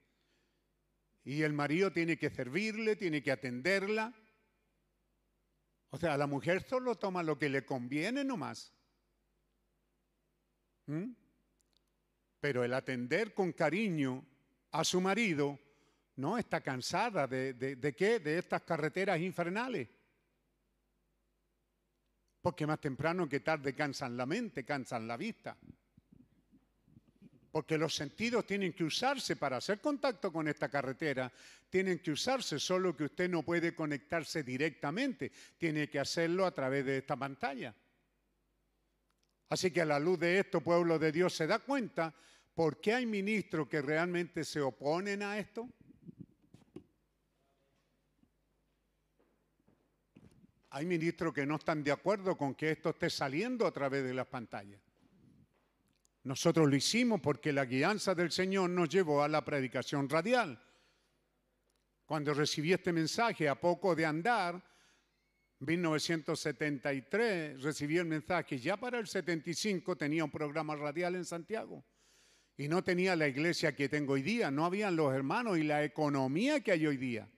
Y 1.22 1.42
el 1.42 1.52
marido 1.52 1.92
tiene 1.92 2.16
que 2.16 2.30
servirle, 2.30 2.96
tiene 2.96 3.22
que 3.22 3.30
atenderla. 3.30 4.14
O 5.90 5.98
sea, 5.98 6.16
la 6.16 6.26
mujer 6.26 6.62
solo 6.62 6.96
toma 6.96 7.22
lo 7.22 7.38
que 7.38 7.50
le 7.50 7.66
conviene 7.66 8.24
nomás. 8.24 8.72
¿Mm? 10.86 11.12
Pero 12.40 12.64
el 12.64 12.72
atender 12.72 13.34
con 13.34 13.52
cariño 13.52 14.24
a 14.70 14.82
su 14.82 15.00
marido 15.00 15.60
no 16.16 16.38
está 16.38 16.62
cansada 16.62 17.26
de, 17.26 17.52
de 17.52 17.94
qué? 17.94 18.18
De 18.18 18.38
estas 18.38 18.62
carreteras 18.62 19.20
infernales. 19.20 19.88
Porque 22.42 22.66
más 22.66 22.80
temprano 22.80 23.28
que 23.28 23.40
tarde 23.40 23.74
cansan 23.74 24.16
la 24.16 24.26
mente, 24.26 24.64
cansan 24.64 25.06
la 25.06 25.16
vista. 25.16 25.56
Porque 27.52 27.78
los 27.78 27.94
sentidos 27.94 28.46
tienen 28.46 28.72
que 28.72 28.82
usarse 28.82 29.36
para 29.36 29.58
hacer 29.58 29.80
contacto 29.80 30.32
con 30.32 30.48
esta 30.48 30.68
carretera, 30.68 31.30
tienen 31.70 32.00
que 32.00 32.10
usarse, 32.10 32.58
solo 32.58 32.96
que 32.96 33.04
usted 33.04 33.30
no 33.30 33.42
puede 33.42 33.74
conectarse 33.74 34.42
directamente, 34.42 35.30
tiene 35.56 35.88
que 35.88 36.00
hacerlo 36.00 36.44
a 36.44 36.52
través 36.52 36.84
de 36.84 36.98
esta 36.98 37.14
pantalla. 37.14 37.74
Así 39.50 39.70
que 39.70 39.82
a 39.82 39.84
la 39.84 40.00
luz 40.00 40.18
de 40.18 40.38
esto, 40.38 40.62
pueblo 40.62 40.98
de 40.98 41.12
Dios, 41.12 41.34
se 41.34 41.46
da 41.46 41.58
cuenta 41.58 42.14
por 42.54 42.80
qué 42.80 42.94
hay 42.94 43.06
ministros 43.06 43.68
que 43.68 43.82
realmente 43.82 44.44
se 44.44 44.60
oponen 44.60 45.22
a 45.22 45.38
esto. 45.38 45.68
Hay 50.74 50.86
ministros 50.86 51.34
que 51.34 51.44
no 51.44 51.56
están 51.56 51.84
de 51.84 51.92
acuerdo 51.92 52.34
con 52.34 52.54
que 52.54 52.70
esto 52.70 52.88
esté 52.90 53.10
saliendo 53.10 53.66
a 53.66 53.72
través 53.72 54.04
de 54.04 54.14
las 54.14 54.26
pantallas. 54.26 54.80
Nosotros 56.24 56.66
lo 56.66 56.74
hicimos 56.74 57.20
porque 57.20 57.52
la 57.52 57.66
guianza 57.66 58.14
del 58.14 58.30
Señor 58.30 58.70
nos 58.70 58.88
llevó 58.88 59.22
a 59.22 59.28
la 59.28 59.44
predicación 59.44 60.08
radial. 60.08 60.58
Cuando 62.06 62.32
recibí 62.32 62.72
este 62.72 62.90
mensaje 62.90 63.50
a 63.50 63.60
poco 63.60 63.94
de 63.94 64.06
andar, 64.06 64.64
1973 65.58 67.60
recibí 67.60 67.98
el 67.98 68.06
mensaje, 68.06 68.58
ya 68.58 68.78
para 68.78 68.98
el 68.98 69.06
75 69.06 69.94
tenía 69.96 70.24
un 70.24 70.30
programa 70.30 70.74
radial 70.74 71.16
en 71.16 71.26
Santiago 71.26 71.84
y 72.56 72.66
no 72.66 72.82
tenía 72.82 73.14
la 73.14 73.28
iglesia 73.28 73.76
que 73.76 73.90
tengo 73.90 74.14
hoy 74.14 74.22
día, 74.22 74.50
no 74.50 74.64
habían 74.64 74.96
los 74.96 75.12
hermanos 75.12 75.58
y 75.58 75.64
la 75.64 75.84
economía 75.84 76.60
que 76.60 76.72
hay 76.72 76.86
hoy 76.86 76.96
día. 76.96 77.28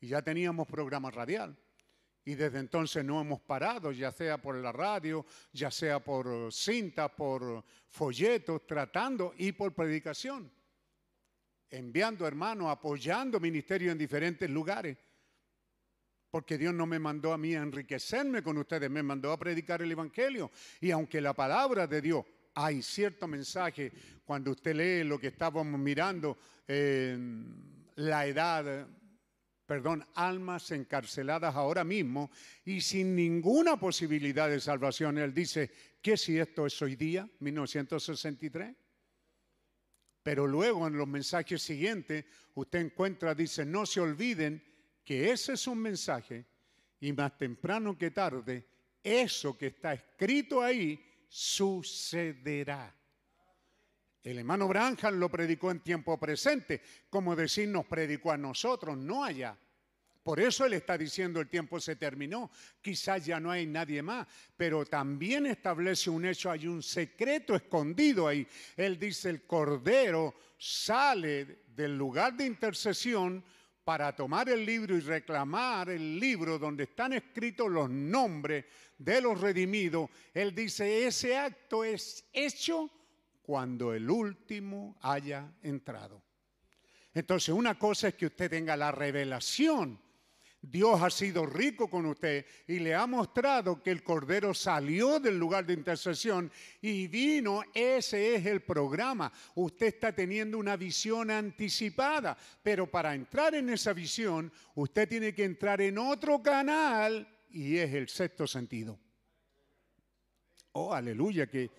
Y 0.00 0.08
ya 0.08 0.22
teníamos 0.22 0.66
programa 0.66 1.10
radial. 1.10 1.54
Y 2.28 2.34
desde 2.34 2.58
entonces 2.58 3.02
no 3.02 3.22
hemos 3.22 3.40
parado, 3.40 3.90
ya 3.90 4.12
sea 4.12 4.36
por 4.36 4.54
la 4.56 4.70
radio, 4.70 5.24
ya 5.50 5.70
sea 5.70 6.04
por 6.04 6.52
cinta, 6.52 7.08
por 7.08 7.64
folletos, 7.88 8.66
tratando 8.66 9.32
y 9.38 9.52
por 9.52 9.72
predicación. 9.72 10.52
Enviando 11.70 12.26
hermanos, 12.26 12.68
apoyando 12.68 13.40
ministerio 13.40 13.90
en 13.90 13.96
diferentes 13.96 14.50
lugares. 14.50 14.98
Porque 16.30 16.58
Dios 16.58 16.74
no 16.74 16.84
me 16.84 16.98
mandó 16.98 17.32
a 17.32 17.38
mí 17.38 17.54
a 17.54 17.62
enriquecerme 17.62 18.42
con 18.42 18.58
ustedes, 18.58 18.90
me 18.90 19.02
mandó 19.02 19.32
a 19.32 19.38
predicar 19.38 19.80
el 19.80 19.92
Evangelio. 19.92 20.50
Y 20.82 20.90
aunque 20.90 21.22
la 21.22 21.32
palabra 21.32 21.86
de 21.86 22.02
Dios, 22.02 22.26
hay 22.52 22.82
cierto 22.82 23.26
mensaje, 23.26 23.90
cuando 24.26 24.50
usted 24.50 24.74
lee 24.74 25.08
lo 25.08 25.18
que 25.18 25.28
estábamos 25.28 25.80
mirando, 25.80 26.36
la 26.66 28.26
edad, 28.26 28.86
perdón, 29.68 30.02
almas 30.14 30.70
encarceladas 30.70 31.54
ahora 31.54 31.84
mismo 31.84 32.30
y 32.64 32.80
sin 32.80 33.14
ninguna 33.14 33.78
posibilidad 33.78 34.48
de 34.48 34.60
salvación. 34.60 35.18
Él 35.18 35.34
dice, 35.34 35.70
¿qué 36.00 36.16
si 36.16 36.38
esto 36.38 36.64
es 36.64 36.80
hoy 36.80 36.96
día, 36.96 37.28
1963? 37.40 38.74
Pero 40.22 40.46
luego 40.46 40.86
en 40.86 40.96
los 40.96 41.06
mensajes 41.06 41.60
siguientes 41.60 42.24
usted 42.54 42.78
encuentra, 42.78 43.34
dice, 43.34 43.66
no 43.66 43.84
se 43.84 44.00
olviden 44.00 44.64
que 45.04 45.30
ese 45.32 45.52
es 45.52 45.66
un 45.66 45.80
mensaje 45.80 46.46
y 46.98 47.12
más 47.12 47.36
temprano 47.36 47.98
que 47.98 48.10
tarde, 48.10 48.66
eso 49.02 49.58
que 49.58 49.66
está 49.66 49.92
escrito 49.92 50.62
ahí 50.62 50.98
sucederá. 51.28 52.97
El 54.28 54.40
hermano 54.40 54.68
Branham 54.68 55.18
lo 55.18 55.30
predicó 55.30 55.70
en 55.70 55.80
tiempo 55.80 56.18
presente, 56.18 56.82
como 57.08 57.34
decir, 57.34 57.66
nos 57.66 57.86
predicó 57.86 58.30
a 58.30 58.36
nosotros, 58.36 58.94
no 58.94 59.24
allá. 59.24 59.56
Por 60.22 60.38
eso 60.38 60.66
él 60.66 60.74
está 60.74 60.98
diciendo 60.98 61.40
el 61.40 61.48
tiempo 61.48 61.80
se 61.80 61.96
terminó, 61.96 62.50
quizás 62.82 63.24
ya 63.24 63.40
no 63.40 63.50
hay 63.50 63.64
nadie 63.64 64.02
más, 64.02 64.26
pero 64.54 64.84
también 64.84 65.46
establece 65.46 66.10
un 66.10 66.26
hecho, 66.26 66.50
hay 66.50 66.66
un 66.66 66.82
secreto 66.82 67.54
escondido 67.54 68.28
ahí. 68.28 68.46
Él 68.76 68.98
dice, 68.98 69.30
el 69.30 69.44
Cordero 69.44 70.34
sale 70.58 71.62
del 71.74 71.96
lugar 71.96 72.36
de 72.36 72.44
intercesión 72.44 73.42
para 73.82 74.14
tomar 74.14 74.50
el 74.50 74.66
libro 74.66 74.94
y 74.94 75.00
reclamar 75.00 75.88
el 75.88 76.20
libro 76.20 76.58
donde 76.58 76.84
están 76.84 77.14
escritos 77.14 77.70
los 77.70 77.88
nombres 77.88 78.66
de 78.98 79.22
los 79.22 79.40
redimidos, 79.40 80.10
él 80.34 80.54
dice, 80.54 81.06
ese 81.06 81.34
acto 81.34 81.82
es 81.82 82.26
hecho 82.34 82.90
cuando 83.48 83.94
el 83.94 84.10
último 84.10 84.98
haya 85.00 85.50
entrado. 85.62 86.22
Entonces, 87.14 87.48
una 87.48 87.78
cosa 87.78 88.08
es 88.08 88.14
que 88.14 88.26
usted 88.26 88.50
tenga 88.50 88.76
la 88.76 88.92
revelación 88.92 89.98
Dios 90.60 91.00
ha 91.00 91.08
sido 91.08 91.46
rico 91.46 91.88
con 91.88 92.04
usted 92.06 92.44
y 92.66 92.80
le 92.80 92.94
ha 92.94 93.06
mostrado 93.06 93.80
que 93.82 93.90
el 93.90 94.02
Cordero 94.02 94.52
salió 94.52 95.20
del 95.20 95.38
lugar 95.38 95.64
de 95.64 95.72
intercesión 95.72 96.50
y 96.82 97.06
vino. 97.06 97.62
Ese 97.72 98.34
es 98.34 98.44
el 98.44 98.60
programa. 98.62 99.32
Usted 99.54 99.86
está 99.86 100.12
teniendo 100.12 100.58
una 100.58 100.76
visión 100.76 101.30
anticipada, 101.30 102.36
pero 102.62 102.90
para 102.90 103.14
entrar 103.14 103.54
en 103.54 103.70
esa 103.70 103.92
visión, 103.92 104.52
usted 104.74 105.08
tiene 105.08 105.32
que 105.32 105.44
entrar 105.44 105.80
en 105.80 105.96
otro 105.96 106.42
canal 106.42 107.26
y 107.50 107.76
es 107.76 107.94
el 107.94 108.08
sexto 108.08 108.46
sentido. 108.46 108.98
Oh, 110.72 110.92
aleluya, 110.92 111.46
que, 111.46 111.70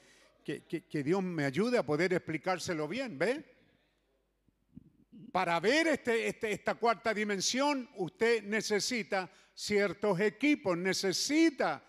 que, 0.58 1.04
Dios 1.04 1.22
me 1.22 1.46
ayude 1.46 1.78
a 1.78 1.86
poder 1.86 2.14
explicárselo 2.14 2.88
bien, 2.88 3.18
¿ve? 3.18 3.46
Para 5.32 5.60
ver 5.60 5.88
este, 5.88 6.28
este, 6.28 6.52
esta 6.52 6.76
cuarta 6.76 7.14
dimensión, 7.14 7.88
usted 7.98 8.44
necesita 8.44 9.30
ciertos 9.54 10.20
equipos, 10.20 10.76
necesita 10.78 11.84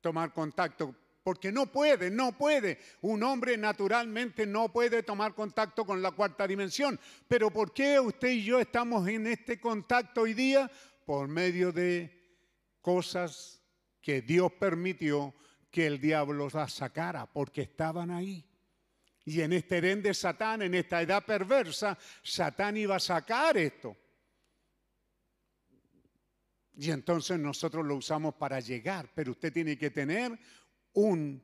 tomar 0.00 0.32
contacto, 0.32 0.94
porque 1.22 1.52
no 1.52 1.66
puede, 1.66 2.10
no 2.10 2.32
puede. 2.32 2.78
Un 3.02 3.22
hombre 3.22 3.58
naturalmente 3.58 4.46
no 4.46 4.72
puede 4.72 5.02
tomar 5.02 5.34
contacto 5.34 5.84
con 5.84 6.00
la 6.00 6.12
cuarta 6.12 6.46
dimensión. 6.46 6.98
Pero 7.26 7.50
¿por 7.50 7.74
qué 7.74 8.00
usted 8.00 8.30
y 8.30 8.44
yo 8.44 8.58
estamos 8.58 9.06
en 9.06 9.26
este 9.26 9.60
contacto 9.60 10.22
hoy 10.22 10.32
día? 10.32 10.70
Por 11.04 11.28
medio 11.28 11.72
de 11.72 12.18
cosas 12.80 13.60
que 14.00 14.22
Dios 14.22 14.50
permitió 14.52 15.34
que 15.70 15.86
el 15.86 16.00
diablo 16.00 16.48
las 16.52 16.72
sacara, 16.72 17.26
porque 17.26 17.62
estaban 17.62 18.10
ahí. 18.10 18.44
Y 19.24 19.42
en 19.42 19.52
este 19.52 19.78
Edén 19.78 20.02
de 20.02 20.14
Satán, 20.14 20.62
en 20.62 20.74
esta 20.74 21.02
edad 21.02 21.24
perversa, 21.24 21.98
Satán 22.22 22.76
iba 22.76 22.96
a 22.96 23.00
sacar 23.00 23.58
esto. 23.58 23.94
Y 26.76 26.90
entonces 26.90 27.38
nosotros 27.38 27.84
lo 27.84 27.96
usamos 27.96 28.34
para 28.36 28.60
llegar, 28.60 29.10
pero 29.14 29.32
usted 29.32 29.52
tiene 29.52 29.76
que 29.76 29.90
tener 29.90 30.38
un 30.94 31.42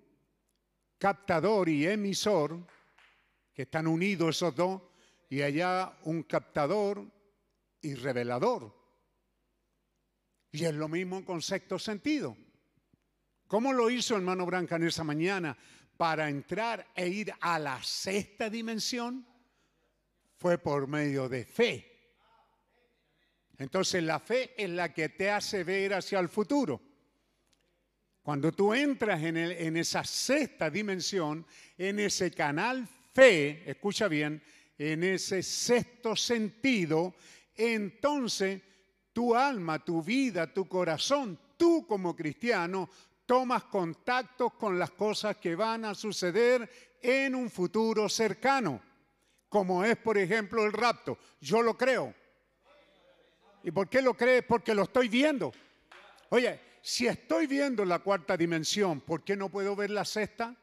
captador 0.97 1.69
y 1.69 1.87
emisor, 1.87 2.67
que 3.53 3.63
están 3.63 3.87
unidos 3.87 4.37
esos 4.37 4.55
dos, 4.55 4.81
y 5.29 5.43
allá 5.43 5.99
un 6.05 6.23
captador 6.23 7.05
y 7.83 7.95
revelador. 7.95 8.75
Y 10.53 10.65
es 10.65 10.75
lo 10.75 10.89
mismo 10.89 11.25
con 11.25 11.43
sexto 11.43 11.79
sentido. 11.79 12.37
¿Cómo 13.55 13.73
lo 13.73 13.89
hizo 13.89 14.17
hermano 14.17 14.45
Branca 14.45 14.75
en 14.75 14.89
esa 14.89 15.05
mañana? 15.05 15.57
para 15.97 16.29
entrar 16.29 16.89
e 16.93 17.07
ir 17.07 17.33
a 17.41 17.57
la 17.61 17.81
sexta 17.85 18.51
dimensión 18.51 19.25
fue 20.39 20.59
por 20.59 20.89
medio 20.89 21.29
de 21.29 21.45
fe. 21.45 22.17
Entonces 23.57 24.03
la 24.03 24.19
fe 24.19 24.61
es 24.61 24.69
la 24.71 24.93
que 24.93 25.11
te 25.11 25.31
hace 25.31 25.63
ver 25.63 25.95
hacia 25.95 26.19
el 26.19 26.29
futuro. 26.29 26.83
Cuando 28.25 28.51
tú 28.51 28.75
entras 28.75 29.23
en, 29.23 29.37
en 29.37 29.77
esa 29.77 30.03
sexta 30.03 30.69
dimensión, 30.69 31.47
en 31.79 32.01
ese 32.01 32.33
canal 32.33 32.89
fe, 33.13 33.71
escucha 33.71 34.09
bien, 34.09 34.43
en 34.77 35.05
ese 35.05 35.45
sexto 35.45 36.17
sentido, 36.17 37.15
entonces 37.55 38.61
tu 39.13 39.33
alma, 39.33 39.79
tu 39.85 40.03
vida, 40.03 40.53
tu 40.53 40.67
corazón, 40.67 41.39
tú 41.57 41.87
como 41.87 42.17
cristiano, 42.17 42.91
tomas 43.27 43.65
contactos 43.65 44.55
con 44.55 44.79
las 44.79 44.91
cosas 44.91 45.37
que 45.37 45.55
van 45.55 45.85
a 45.85 45.95
suceder 45.95 46.97
en 47.01 47.35
un 47.35 47.51
futuro 47.51 48.09
cercano, 48.09 48.81
como 49.49 49.85
es, 49.85 49.97
por 49.97 50.19
ejemplo, 50.19 50.65
el 50.65 50.73
rapto. 50.73 51.19
Yo 51.41 51.63
lo 51.63 51.77
creo. 51.77 52.15
¿Y 53.63 53.71
por 53.71 53.89
qué 53.89 54.03
lo 54.03 54.15
crees? 54.15 54.45
Porque 54.45 54.75
lo 54.75 54.83
estoy 54.83 55.09
viendo. 55.09 55.53
Oye, 56.31 56.61
si 56.83 57.07
estoy 57.07 57.47
viendo 57.47 57.85
la 57.85 58.01
cuarta 58.01 58.37
dimensión, 58.37 59.01
¿por 59.01 59.23
qué 59.23 59.37
no 59.37 59.49
puedo 59.49 59.75
ver 59.75 59.91
la 59.91 60.05
sexta? 60.05 60.55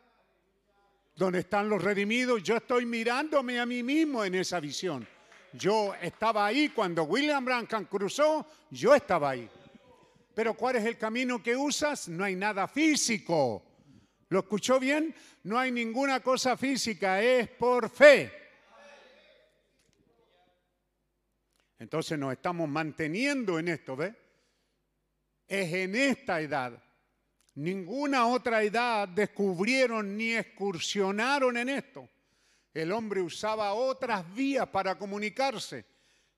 Donde 1.15 1.39
están 1.39 1.67
los 1.67 1.83
redimidos, 1.83 2.43
yo 2.43 2.57
estoy 2.57 2.85
mirándome 2.85 3.59
a 3.59 3.65
mí 3.65 3.81
mismo 3.81 4.23
en 4.23 4.35
esa 4.35 4.59
visión. 4.59 5.07
Yo 5.53 5.93
estaba 6.01 6.45
ahí 6.45 6.69
cuando 6.69 7.03
William 7.03 7.43
Branham 7.43 7.85
cruzó, 7.85 8.45
yo 8.69 8.93
estaba 8.93 9.31
ahí. 9.31 9.49
Pero 10.33 10.53
¿cuál 10.53 10.77
es 10.77 10.85
el 10.85 10.97
camino 10.97 11.41
que 11.43 11.55
usas? 11.55 12.07
No 12.07 12.23
hay 12.23 12.35
nada 12.35 12.67
físico. 12.67 13.63
¿Lo 14.29 14.39
escuchó 14.39 14.79
bien? 14.79 15.13
No 15.43 15.59
hay 15.59 15.71
ninguna 15.71 16.21
cosa 16.21 16.55
física, 16.55 17.21
es 17.21 17.49
por 17.49 17.89
fe. 17.89 18.31
Entonces 21.79 22.17
nos 22.17 22.31
estamos 22.31 22.69
manteniendo 22.69 23.59
en 23.59 23.67
esto, 23.67 23.95
¿ve? 23.95 24.13
Es 25.47 25.73
en 25.73 25.95
esta 25.95 26.39
edad. 26.39 26.81
Ninguna 27.55 28.27
otra 28.27 28.63
edad 28.63 29.07
descubrieron 29.09 30.15
ni 30.15 30.33
excursionaron 30.33 31.57
en 31.57 31.69
esto. 31.69 32.07
El 32.73 32.93
hombre 32.93 33.21
usaba 33.21 33.73
otras 33.73 34.33
vías 34.33 34.67
para 34.67 34.97
comunicarse 34.97 35.90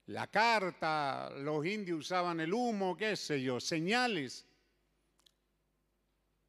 la 0.07 0.27
carta, 0.27 1.29
los 1.37 1.65
indios 1.65 1.99
usaban 1.99 2.39
el 2.39 2.53
humo, 2.53 2.97
qué 2.97 3.15
sé 3.15 3.41
yo, 3.41 3.59
señales. 3.59 4.45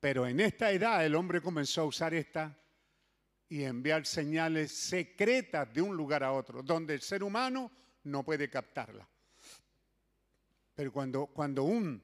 Pero 0.00 0.26
en 0.26 0.40
esta 0.40 0.70
edad 0.72 1.04
el 1.04 1.14
hombre 1.14 1.40
comenzó 1.40 1.82
a 1.82 1.86
usar 1.86 2.14
esta 2.14 2.58
y 3.48 3.62
enviar 3.62 4.04
señales 4.06 4.72
secretas 4.72 5.72
de 5.72 5.80
un 5.80 5.96
lugar 5.96 6.24
a 6.24 6.32
otro, 6.32 6.62
donde 6.62 6.94
el 6.94 7.00
ser 7.00 7.22
humano 7.22 7.70
no 8.02 8.24
puede 8.24 8.50
captarla. 8.50 9.08
Pero 10.74 10.92
cuando, 10.92 11.26
cuando 11.26 11.62
un 11.62 12.02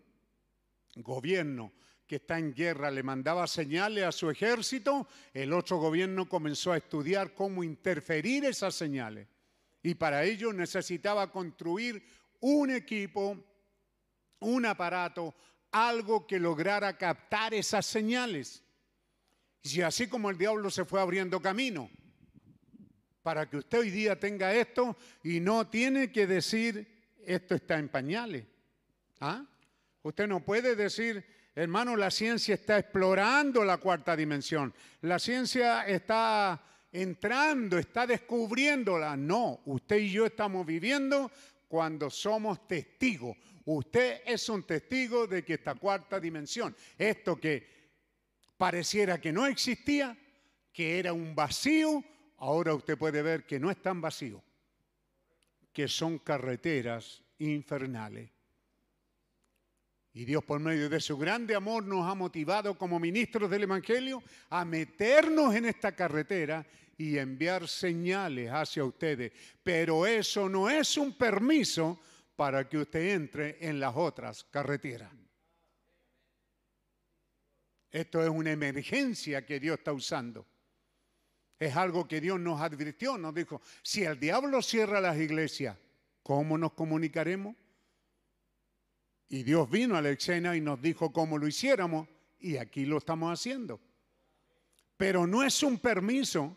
gobierno 0.97 1.73
que 2.07 2.17
está 2.17 2.39
en 2.39 2.55
guerra 2.55 2.91
le 2.91 3.03
mandaba 3.03 3.47
señales 3.47 4.05
a 4.05 4.13
su 4.13 4.31
ejército, 4.31 5.09
el 5.35 5.53
otro 5.53 5.79
gobierno 5.79 6.29
comenzó 6.29 6.73
a 6.73 6.77
estudiar 6.77 7.35
cómo 7.35 7.65
interferir 7.65 8.45
esas 8.45 8.75
señales. 8.75 9.27
Y 9.83 9.95
para 9.95 10.25
ello 10.25 10.53
necesitaba 10.53 11.31
construir 11.31 12.03
un 12.41 12.71
equipo, 12.71 13.37
un 14.41 14.67
aparato 14.67 15.35
algo 15.73 16.27
que 16.27 16.39
lograra 16.39 16.97
captar 16.97 17.55
esas 17.55 17.87
señales. 17.87 18.63
Y 19.63 19.81
así 19.83 20.09
como 20.09 20.31
el 20.31 20.39
diablo 20.39 20.71
se 20.71 20.85
fue 20.85 21.01
abriendo 21.01 21.41
camino, 21.41 21.91
para 23.23 23.49
que 23.49 23.59
usted 23.59 23.79
hoy 23.79 23.91
día 23.91 24.19
tenga 24.19 24.55
esto 24.55 24.97
y 25.23 25.41
no 25.41 25.69
tiene 25.69 26.11
que 26.11 26.27
decir, 26.27 27.01
esto 27.25 27.55
está 27.55 27.79
en 27.79 27.89
pañales. 27.89 28.47
¿Ah? 29.21 29.45
Usted 30.03 30.27
no 30.27 30.41
puede 30.41 30.75
decir, 30.75 31.25
hermano, 31.55 31.95
la 31.95 32.11
ciencia 32.11 32.55
está 32.55 32.79
explorando 32.79 33.65
la 33.65 33.77
cuarta 33.77 34.17
dimensión, 34.17 34.73
la 35.03 35.19
ciencia 35.19 35.87
está 35.87 36.61
entrando, 36.93 37.79
está 37.79 38.07
descubriéndola. 38.07 39.17
No, 39.17 39.61
usted 39.67 39.99
y 39.99 40.11
yo 40.11 40.27
estamos 40.27 40.67
viviendo 40.67 41.31
cuando 41.69 42.11
somos 42.11 42.67
testigos. 42.67 43.37
Usted 43.65 44.23
es 44.27 44.49
un 44.49 44.65
testigo 44.65 45.27
de 45.27 45.45
que 45.45 45.55
esta 45.55 45.75
cuarta 45.75 46.19
dimensión, 46.19 46.75
esto 46.99 47.37
que 47.37 47.81
pareciera 48.57 49.21
que 49.21 49.33
no 49.33 49.47
existía, 49.47 50.17
que 50.73 50.99
era 50.99 51.13
un 51.13 51.35
vacío, 51.35 52.03
ahora 52.39 52.75
usted 52.75 52.99
puede 52.99 53.23
ver 53.23 53.47
que 53.47 53.61
no 53.61 53.71
es 53.71 53.81
tan 53.81 54.01
vacío, 54.01 54.43
que 55.73 55.89
son 55.89 56.19
carreteras 56.19 57.23
infernales. 57.39 58.31
Y 60.13 60.25
Dios 60.25 60.45
por 60.45 60.59
medio 60.59 60.89
de 60.89 61.01
su 61.01 61.17
grande 61.17 61.55
amor 61.55 61.85
nos 61.85 62.09
ha 62.09 62.15
motivado 62.15 62.77
como 62.77 62.99
ministros 62.99 63.49
del 63.49 63.63
Evangelio 63.63 64.23
a 64.49 64.65
meternos 64.65 65.55
en 65.55 65.67
esta 65.67 65.93
carretera 65.93 66.67
y 66.99 67.17
enviar 67.17 67.69
señales 67.69 68.51
hacia 68.51 68.85
ustedes. 68.85 69.33
Pero 69.63 70.07
eso 70.07 70.49
no 70.49 70.69
es 70.69 70.97
un 70.97 71.17
permiso 71.17 72.01
para 72.35 72.69
que 72.69 72.79
usted 72.79 73.15
entre 73.15 73.57
en 73.61 73.79
las 73.79 73.95
otras 73.95 74.45
carreteras. 74.45 75.13
Esto 77.91 78.23
es 78.23 78.31
una 78.31 78.53
emergencia 78.53 79.45
que 79.45 79.61
Dios 79.61 79.79
está 79.79 79.93
usando. 79.93 80.47
Es 81.59 81.77
algo 81.77 82.09
que 82.09 82.21
Dios 82.21 82.41
nos 82.41 82.61
advirtió, 82.61 83.19
nos 83.19 83.35
dijo, 83.35 83.61
si 83.83 84.05
el 84.05 84.19
diablo 84.19 84.63
cierra 84.63 85.01
las 85.01 85.19
iglesias, 85.19 85.77
¿cómo 86.23 86.57
nos 86.57 86.73
comunicaremos? 86.73 87.55
Y 89.33 89.45
Dios 89.45 89.71
vino 89.71 89.97
a 89.97 90.03
la 90.03 90.11
escena 90.11 90.57
y 90.57 90.61
nos 90.61 90.83
dijo 90.83 91.13
cómo 91.13 91.39
lo 91.39 91.47
hiciéramos 91.47 92.09
y 92.41 92.57
aquí 92.57 92.85
lo 92.85 92.99
estamos 92.99 93.33
haciendo. 93.33 93.81
Pero 94.97 95.25
no 95.25 95.45
es 95.45 95.63
un 95.63 95.79
permiso 95.79 96.57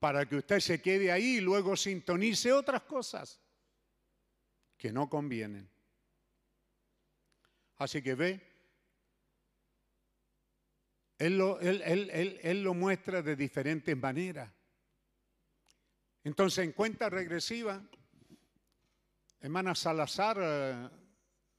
para 0.00 0.26
que 0.26 0.36
usted 0.36 0.58
se 0.58 0.82
quede 0.82 1.12
ahí 1.12 1.36
y 1.36 1.40
luego 1.40 1.76
sintonice 1.76 2.52
otras 2.52 2.82
cosas 2.82 3.40
que 4.76 4.92
no 4.92 5.08
convienen. 5.08 5.70
Así 7.76 8.02
que 8.02 8.16
ve, 8.16 8.40
él 11.16 11.38
lo, 11.38 11.60
él, 11.60 12.62
lo 12.64 12.74
muestra 12.74 13.22
de 13.22 13.36
diferentes 13.36 13.96
maneras. 13.96 14.50
Entonces, 16.24 16.64
en 16.64 16.72
cuenta 16.72 17.08
regresiva, 17.08 17.80
hermana 19.40 19.76
Salazar 19.76 20.38
eh, 20.40 21.03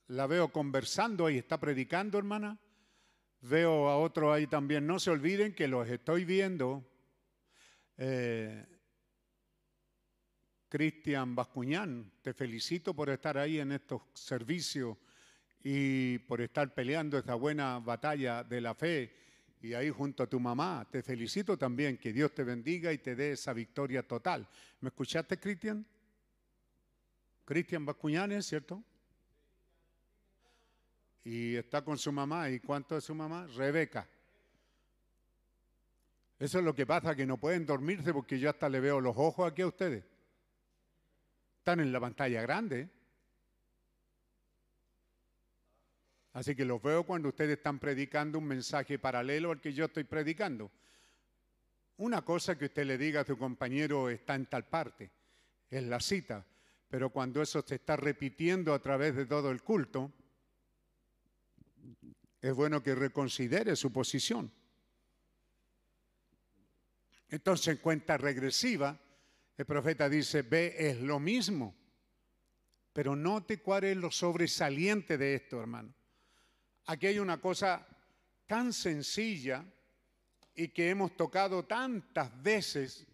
la 0.08 0.28
veo 0.28 0.50
conversando 0.50 1.30
y 1.30 1.38
está 1.38 1.60
predicando, 1.60 2.18
hermana. 2.18 2.60
Veo 3.42 3.90
a 3.90 3.98
otro 3.98 4.32
ahí 4.34 4.48
también. 4.48 4.86
No 4.86 5.00
se 5.00 5.12
olviden 5.12 5.54
que 5.54 5.68
los 5.68 5.88
estoy 5.88 6.26
viendo. 6.26 6.84
Eh, 7.98 8.66
Cristian 10.68 11.36
Bascuñán, 11.36 12.12
te 12.22 12.34
felicito 12.34 12.94
por 12.94 13.10
estar 13.10 13.38
ahí 13.38 13.60
en 13.60 13.72
estos 13.72 14.02
servicios 14.14 14.98
y 15.64 16.18
por 16.20 16.42
estar 16.42 16.74
peleando 16.74 17.18
esta 17.18 17.36
buena 17.36 17.80
batalla 17.80 18.44
de 18.44 18.62
la 18.62 18.76
fe 18.76 19.16
y 19.62 19.74
ahí 19.74 19.90
junto 19.90 20.24
a 20.24 20.28
tu 20.28 20.40
mamá. 20.40 20.88
Te 20.92 21.02
felicito 21.02 21.58
también, 21.58 21.98
que 21.98 22.12
Dios 22.12 22.34
te 22.34 22.44
bendiga 22.44 22.92
y 22.92 22.98
te 22.98 23.16
dé 23.16 23.32
esa 23.32 23.54
victoria 23.54 24.04
total. 24.04 24.48
¿Me 24.82 24.90
escuchaste, 24.90 25.40
Cristian? 25.40 25.86
Cristian 27.46 27.86
Bascuñán, 27.86 28.42
¿cierto? 28.44 28.84
Y 31.26 31.56
está 31.56 31.84
con 31.84 31.98
su 31.98 32.12
mamá. 32.12 32.50
¿Y 32.50 32.60
cuánto 32.60 32.96
es 32.96 33.04
su 33.04 33.16
mamá? 33.16 33.48
Rebeca. 33.48 34.08
Eso 36.38 36.60
es 36.60 36.64
lo 36.64 36.76
que 36.76 36.86
pasa, 36.86 37.16
que 37.16 37.26
no 37.26 37.38
pueden 37.38 37.66
dormirse 37.66 38.14
porque 38.14 38.38
yo 38.38 38.50
hasta 38.50 38.70
le 38.70 38.80
veo 38.80 39.02
los 39.02 39.18
ojos 39.18 39.52
aquí 39.52 39.64
a 39.64 39.68
ustedes. 39.68 40.04
Están 41.58 41.80
en 41.80 41.92
la 41.92 42.00
pantalla 42.00 42.42
grande. 42.42 42.90
Así 46.34 46.56
que 46.56 46.66
los 46.66 46.82
veo 46.82 47.06
cuando 47.06 47.30
ustedes 47.30 47.58
están 47.58 47.80
predicando 47.80 48.38
un 48.38 48.46
mensaje 48.46 49.00
paralelo 49.00 49.52
al 49.52 49.62
que 49.62 49.74
yo 49.74 49.86
estoy 49.86 50.04
predicando. 50.04 50.70
Una 51.98 52.24
cosa 52.24 52.58
que 52.58 52.66
usted 52.66 52.86
le 52.86 52.98
diga 52.98 53.22
a 53.22 53.26
su 53.26 53.38
compañero 53.38 54.10
está 54.10 54.36
en 54.36 54.46
tal 54.48 54.66
parte, 54.66 55.10
es 55.70 55.84
la 55.84 56.02
cita, 56.02 56.46
pero 56.90 57.10
cuando 57.10 57.42
eso 57.42 57.64
se 57.66 57.76
está 57.76 57.96
repitiendo 57.96 58.74
a 58.74 58.80
través 58.80 59.16
de 59.16 59.26
todo 59.26 59.50
el 59.50 59.64
culto, 59.64 60.12
es 62.50 62.54
bueno 62.54 62.84
que 62.84 62.94
reconsidere 62.94 63.76
su 63.76 63.92
posición. 63.92 64.52
Entonces, 67.30 67.70
en 67.70 67.78
cuenta 67.78 68.18
regresiva, 68.18 69.00
el 69.58 69.66
profeta 69.66 70.08
dice, 70.08 70.44
ve, 70.44 70.76
es 70.78 71.02
lo 71.02 71.20
mismo. 71.20 71.76
Pero 72.94 73.16
note 73.16 73.62
cuál 73.62 73.86
es 73.86 73.98
lo 73.98 74.12
sobresaliente 74.12 75.18
de 75.18 75.34
esto, 75.34 75.60
hermano. 75.60 75.92
Aquí 76.86 77.08
hay 77.08 77.18
una 77.18 77.42
cosa 77.42 77.88
tan 78.46 78.74
sencilla 78.74 79.66
y 80.54 80.68
que 80.68 80.92
hemos 80.92 81.18
tocado 81.18 81.66
tantas 81.66 82.44
veces 82.44 83.08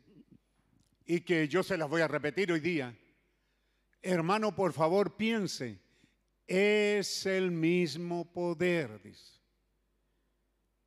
y 1.05 1.21
que 1.21 1.47
yo 1.47 1.63
se 1.63 1.77
las 1.77 1.89
voy 1.89 2.01
a 2.01 2.07
repetir 2.09 2.51
hoy 2.51 2.59
día. 2.59 2.93
Hermano, 4.01 4.53
por 4.53 4.73
favor, 4.73 5.15
piense, 5.15 5.79
es 6.51 7.25
el 7.25 7.49
mismo 7.49 8.25
poder, 8.25 9.01
dice. 9.01 9.39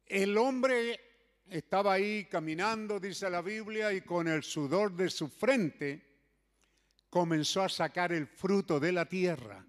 El 0.04 0.36
hombre 0.36 1.00
estaba 1.48 1.94
ahí 1.94 2.26
caminando, 2.26 3.00
dice 3.00 3.30
la 3.30 3.40
Biblia, 3.40 3.90
y 3.90 4.02
con 4.02 4.28
el 4.28 4.42
sudor 4.42 4.92
de 4.92 5.08
su 5.08 5.28
frente 5.28 6.02
comenzó 7.08 7.62
a 7.62 7.70
sacar 7.70 8.12
el 8.12 8.26
fruto 8.26 8.78
de 8.78 8.92
la 8.92 9.06
tierra. 9.06 9.64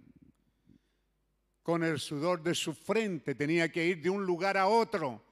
Con 1.63 1.81
el 1.81 1.97
sudor 1.97 2.43
de 2.43 2.55
su 2.55 2.73
frente 2.73 3.33
tenía 3.33 3.71
que 3.71 3.85
ir 3.85 4.01
de 4.01 4.09
un 4.09 4.25
lugar 4.25 4.57
a 4.57 4.67
otro 4.67 5.23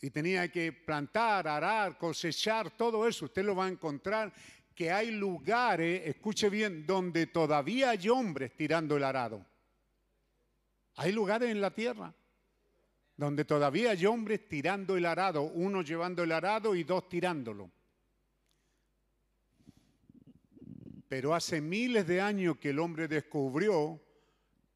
y 0.00 0.08
tenía 0.08 0.50
que 0.50 0.72
plantar, 0.72 1.46
arar, 1.46 1.98
cosechar, 1.98 2.70
todo 2.70 3.06
eso. 3.06 3.26
Usted 3.26 3.44
lo 3.44 3.54
va 3.54 3.66
a 3.66 3.68
encontrar 3.68 4.32
que 4.74 4.90
hay 4.90 5.10
lugares, 5.10 6.02
escuche 6.06 6.48
bien, 6.48 6.86
donde 6.86 7.26
todavía 7.26 7.90
hay 7.90 8.08
hombres 8.08 8.56
tirando 8.56 8.96
el 8.96 9.04
arado. 9.04 9.44
Hay 10.98 11.12
lugares 11.12 11.50
en 11.50 11.60
la 11.60 11.70
tierra 11.70 12.12
donde 13.16 13.44
todavía 13.44 13.92
hay 13.92 14.04
hombres 14.04 14.48
tirando 14.48 14.96
el 14.96 15.06
arado, 15.06 15.42
uno 15.42 15.82
llevando 15.82 16.24
el 16.24 16.32
arado 16.32 16.74
y 16.74 16.82
dos 16.82 17.08
tirándolo. 17.08 17.70
Pero 21.08 21.36
hace 21.36 21.60
miles 21.60 22.04
de 22.04 22.20
años 22.20 22.58
que 22.58 22.70
el 22.70 22.80
hombre 22.80 23.06
descubrió 23.06 24.00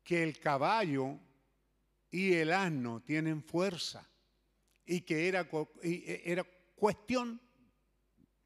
que 0.05 0.23
el 0.23 0.39
caballo 0.39 1.19
y 2.09 2.35
el 2.35 2.53
asno 2.53 3.01
tienen 3.01 3.43
fuerza 3.43 4.09
y 4.87 5.01
que 5.01 5.27
era, 5.27 5.49
e, 5.83 6.23
era 6.25 6.47
cuestión 6.77 7.41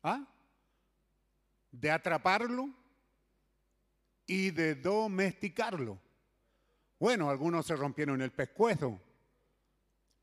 ¿ah? 0.03 0.27
de 1.71 1.91
atraparlo 1.91 2.71
y 4.27 4.51
de 4.51 4.77
domesticarlo. 4.77 6.06
Bueno, 6.99 7.29
algunos 7.29 7.67
se 7.67 7.77
rompieron 7.77 8.23
el 8.23 8.33
pescuezo, 8.33 8.99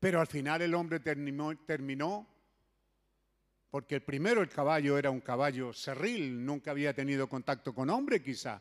pero 0.00 0.20
al 0.20 0.26
final 0.26 0.60
el 0.62 0.74
hombre 0.74 0.98
terminó, 1.00 2.26
porque 3.70 3.94
el 3.94 4.02
primero 4.02 4.42
el 4.42 4.48
caballo 4.48 4.98
era 4.98 5.10
un 5.10 5.20
caballo 5.20 5.72
cerril, 5.72 6.44
nunca 6.44 6.72
había 6.72 6.92
tenido 6.92 7.28
contacto 7.28 7.72
con 7.72 7.90
hombre 7.90 8.20
quizá. 8.22 8.60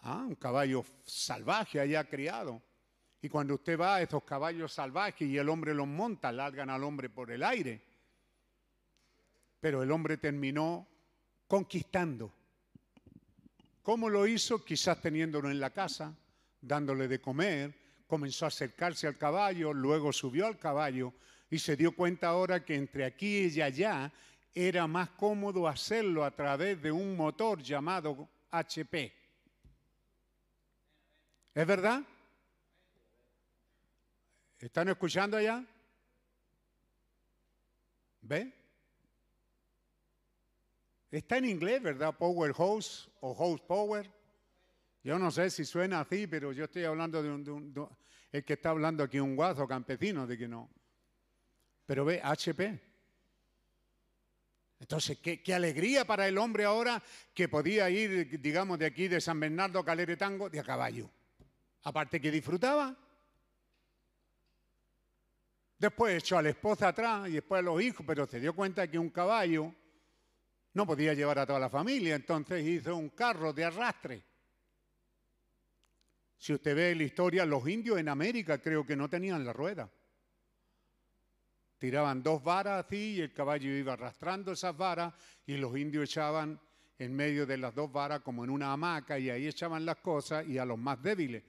Ah, 0.00 0.24
un 0.28 0.34
caballo 0.34 0.84
salvaje 1.04 1.80
allá 1.80 2.04
criado. 2.04 2.62
Y 3.22 3.30
cuando 3.30 3.54
usted 3.54 3.80
va 3.80 3.96
a 3.96 4.02
esos 4.02 4.22
caballos 4.22 4.74
salvajes 4.74 5.26
y 5.26 5.38
el 5.38 5.48
hombre 5.48 5.72
los 5.72 5.86
monta, 5.86 6.30
largan 6.30 6.68
al 6.68 6.84
hombre 6.84 7.08
por 7.08 7.30
el 7.30 7.42
aire. 7.42 7.82
Pero 9.60 9.82
el 9.82 9.90
hombre 9.90 10.18
terminó 10.18 10.86
conquistando. 11.48 12.30
¿Cómo 13.82 14.10
lo 14.10 14.26
hizo? 14.26 14.62
Quizás 14.62 15.00
teniéndolo 15.00 15.50
en 15.50 15.58
la 15.58 15.70
casa, 15.70 16.14
dándole 16.66 17.08
de 17.08 17.20
comer, 17.20 17.74
comenzó 18.06 18.44
a 18.44 18.48
acercarse 18.48 19.06
al 19.06 19.18
caballo, 19.18 19.72
luego 19.72 20.12
subió 20.12 20.46
al 20.46 20.58
caballo 20.58 21.12
y 21.50 21.58
se 21.58 21.76
dio 21.76 21.94
cuenta 21.94 22.28
ahora 22.28 22.64
que 22.64 22.74
entre 22.74 23.04
aquí 23.04 23.46
y 23.46 23.60
allá 23.60 24.12
era 24.54 24.86
más 24.86 25.10
cómodo 25.10 25.68
hacerlo 25.68 26.24
a 26.24 26.30
través 26.30 26.80
de 26.80 26.92
un 26.92 27.16
motor 27.16 27.62
llamado 27.62 28.28
HP. 28.50 29.12
¿Es 31.54 31.66
verdad? 31.66 32.02
¿Están 34.58 34.88
escuchando 34.88 35.36
allá? 35.36 35.64
¿Ve? 38.22 38.52
Está 41.10 41.36
en 41.36 41.44
inglés, 41.44 41.82
¿verdad? 41.82 42.16
Powerhouse 42.16 43.08
o 43.20 43.34
House 43.34 43.60
Power. 43.60 44.10
Yo 45.04 45.18
no 45.18 45.30
sé 45.30 45.50
si 45.50 45.66
suena 45.66 46.00
así, 46.00 46.26
pero 46.26 46.50
yo 46.52 46.64
estoy 46.64 46.84
hablando 46.84 47.22
de 47.22 47.30
un, 47.30 47.88
el 48.32 48.42
que 48.42 48.54
está 48.54 48.70
hablando 48.70 49.04
aquí, 49.04 49.20
un 49.20 49.36
guazo 49.36 49.68
campesino, 49.68 50.26
de 50.26 50.38
que 50.38 50.48
no. 50.48 50.70
Pero 51.84 52.06
ve, 52.06 52.22
HP. 52.24 52.80
Entonces, 54.80 55.18
¿qué, 55.18 55.42
qué, 55.42 55.52
alegría 55.52 56.06
para 56.06 56.26
el 56.26 56.38
hombre 56.38 56.64
ahora 56.64 57.02
que 57.34 57.48
podía 57.48 57.90
ir, 57.90 58.40
digamos, 58.40 58.78
de 58.78 58.86
aquí 58.86 59.06
de 59.06 59.20
San 59.20 59.38
Bernardo 59.38 59.78
a 59.78 59.84
Caleretango 59.84 60.48
de 60.48 60.60
a 60.60 60.64
caballo. 60.64 61.10
Aparte 61.82 62.18
que 62.18 62.30
disfrutaba. 62.30 62.96
Después 65.78 66.16
echó 66.16 66.38
a 66.38 66.42
la 66.42 66.48
esposa 66.48 66.88
atrás 66.88 67.28
y 67.28 67.32
después 67.32 67.58
a 67.58 67.62
los 67.62 67.82
hijos, 67.82 68.06
pero 68.06 68.26
se 68.26 68.40
dio 68.40 68.54
cuenta 68.54 68.90
que 68.90 68.98
un 68.98 69.10
caballo 69.10 69.70
no 70.72 70.86
podía 70.86 71.12
llevar 71.12 71.40
a 71.40 71.46
toda 71.46 71.58
la 71.58 71.68
familia, 71.68 72.14
entonces 72.14 72.64
hizo 72.64 72.96
un 72.96 73.10
carro 73.10 73.52
de 73.52 73.64
arrastre. 73.64 74.33
Si 76.38 76.52
usted 76.52 76.76
ve 76.76 76.94
la 76.94 77.04
historia, 77.04 77.46
los 77.46 77.66
indios 77.68 77.98
en 77.98 78.08
América 78.08 78.58
creo 78.58 78.86
que 78.86 78.96
no 78.96 79.08
tenían 79.08 79.44
la 79.44 79.52
rueda. 79.52 79.90
Tiraban 81.78 82.22
dos 82.22 82.42
varas 82.42 82.84
así 82.84 83.14
y 83.16 83.20
el 83.20 83.32
caballo 83.32 83.70
iba 83.70 83.92
arrastrando 83.92 84.52
esas 84.52 84.76
varas 84.76 85.12
y 85.46 85.56
los 85.56 85.76
indios 85.76 86.04
echaban 86.04 86.58
en 86.98 87.14
medio 87.14 87.46
de 87.46 87.58
las 87.58 87.74
dos 87.74 87.90
varas 87.90 88.20
como 88.20 88.44
en 88.44 88.50
una 88.50 88.72
hamaca 88.72 89.18
y 89.18 89.30
ahí 89.30 89.46
echaban 89.46 89.84
las 89.84 89.96
cosas 89.96 90.46
y 90.46 90.58
a 90.58 90.64
los 90.64 90.78
más 90.78 91.02
débiles. 91.02 91.42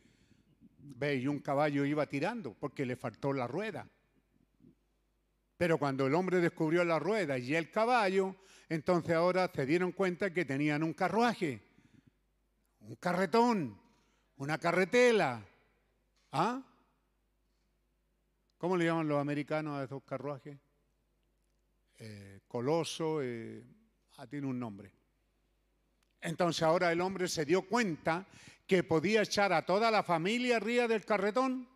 Ve, 0.78 1.16
y 1.16 1.28
un 1.28 1.40
caballo 1.40 1.86
iba 1.86 2.06
tirando 2.06 2.54
porque 2.54 2.86
le 2.86 2.96
faltó 2.96 3.34
la 3.34 3.48
rueda. 3.48 3.88
Pero 5.58 5.78
cuando 5.78 6.06
el 6.06 6.14
hombre 6.16 6.40
descubrió 6.42 6.84
la 6.84 7.00
rueda 7.00 7.38
y 7.38 7.56
el 7.56 7.72
caballo, 7.72 8.36
entonces 8.68 9.16
ahora 9.16 9.50
se 9.54 9.66
dieron 9.66 9.92
cuenta 9.94 10.34
que 10.34 10.46
tenían 10.46 10.84
un 10.84 10.94
carruaje, 10.94 11.62
un 12.82 12.96
carretón, 12.96 13.80
una 14.38 14.58
carretela. 14.58 15.44
¿Ah? 16.32 16.62
¿Cómo 18.58 18.78
le 18.78 18.86
llaman 18.86 19.08
los 19.08 19.20
americanos 19.20 19.80
a 19.80 19.84
esos 19.84 20.04
carruajes? 20.04 20.58
Eh, 21.98 22.42
coloso, 22.48 23.22
eh, 23.22 23.64
ah, 24.18 24.28
tiene 24.28 24.48
un 24.48 24.60
nombre. 24.60 24.92
Entonces 26.22 26.64
ahora 26.64 26.92
el 26.92 27.02
hombre 27.02 27.28
se 27.28 27.46
dio 27.46 27.62
cuenta 27.64 28.26
que 28.66 28.84
podía 28.84 29.22
echar 29.22 29.54
a 29.54 29.66
toda 29.66 29.92
la 29.92 30.04
familia 30.04 30.58
arriba 30.58 30.88
del 30.88 31.06
carretón 31.06 31.70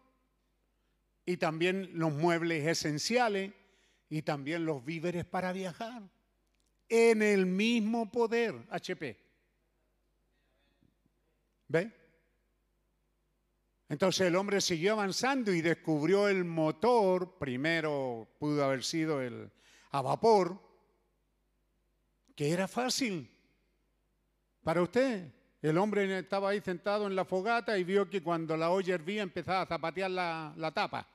y 1.25 1.37
también 1.37 1.91
los 1.93 2.11
muebles 2.11 2.65
esenciales 2.65 3.53
y 4.09 4.23
también 4.23 4.65
los 4.65 4.83
víveres 4.83 5.25
para 5.25 5.53
viajar 5.53 6.01
en 6.89 7.21
el 7.21 7.45
mismo 7.45 8.11
poder 8.11 8.55
HP. 8.71 9.17
¿Ve? 11.67 11.98
Entonces 13.89 14.27
el 14.27 14.35
hombre 14.35 14.61
siguió 14.61 14.93
avanzando 14.93 15.51
y 15.51 15.61
descubrió 15.61 16.27
el 16.27 16.45
motor, 16.45 17.39
primero 17.39 18.27
pudo 18.37 18.63
haber 18.63 18.83
sido 18.83 19.19
el 19.19 19.51
a 19.91 20.03
vapor, 20.03 20.61
que 22.35 22.51
era 22.51 22.67
fácil 22.67 23.35
para 24.63 24.83
usted. 24.83 25.33
El 25.63 25.77
hombre 25.79 26.19
estaba 26.19 26.51
ahí 26.51 26.61
sentado 26.61 27.07
en 27.07 27.15
la 27.15 27.25
fogata 27.25 27.79
y 27.79 27.83
vio 27.83 28.07
que 28.09 28.21
cuando 28.21 28.55
la 28.55 28.69
olla 28.69 28.93
hervía 28.93 29.23
empezaba 29.23 29.61
a 29.61 29.65
zapatear 29.65 30.11
la, 30.11 30.53
la 30.55 30.71
tapa. 30.71 31.07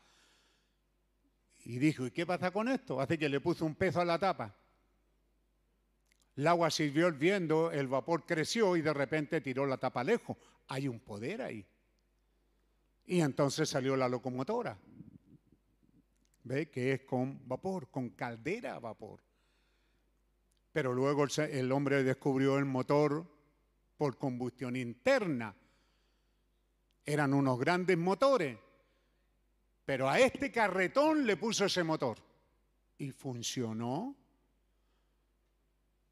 Y 1.65 1.79
dijo, 1.79 2.07
¿y 2.07 2.11
qué 2.11 2.27
pasa 2.27 2.51
con 2.51 2.69
esto? 2.69 3.01
Así 3.01 3.17
que 3.17 3.29
le 3.29 3.41
puso 3.41 3.65
un 3.65 3.77
peso 3.77 4.01
a 4.01 4.05
la 4.05 4.19
tapa. 4.19 4.53
El 6.37 6.49
agua 6.49 6.71
sirvió 6.73 7.07
hirviendo, 7.07 7.71
el 7.71 7.87
vapor 7.87 8.27
creció 8.27 8.77
y 8.77 8.83
de 8.83 8.93
repente 8.93 9.41
tiró 9.41 9.65
la 9.65 9.79
tapa 9.79 10.03
lejos. 10.03 10.37
Hay 10.67 10.89
un 10.89 10.99
poder 10.99 11.41
ahí. 11.41 11.65
Y 13.06 13.20
entonces 13.20 13.68
salió 13.68 13.97
la 13.97 14.09
locomotora. 14.09 14.76
¿Ve? 16.44 16.70
Que 16.70 16.93
es 16.93 17.01
con 17.02 17.47
vapor, 17.47 17.89
con 17.89 18.10
caldera 18.10 18.76
a 18.76 18.78
vapor. 18.78 19.20
Pero 20.72 20.93
luego 20.93 21.24
el 21.36 21.72
hombre 21.72 22.02
descubrió 22.02 22.59
el 22.59 22.64
motor 22.64 23.24
por 23.97 24.18
combustión 24.18 24.76
interna. 24.76 25.55
Eran 27.05 27.32
unos 27.32 27.59
grandes 27.59 27.97
motores. 27.97 28.59
Pero 29.85 30.09
a 30.09 30.18
este 30.18 30.51
carretón 30.51 31.26
le 31.26 31.36
puso 31.36 31.66
ese 31.66 31.85
motor. 31.85 32.18
Y 32.98 33.10
funcionó. 33.10 34.16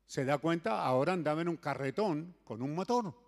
¿Se 0.06 0.24
da 0.24 0.38
cuenta? 0.38 0.84
Ahora 0.84 1.14
andaba 1.14 1.40
en 1.40 1.48
un 1.48 1.56
carretón 1.56 2.36
con 2.44 2.60
un 2.62 2.74
motor. 2.74 3.21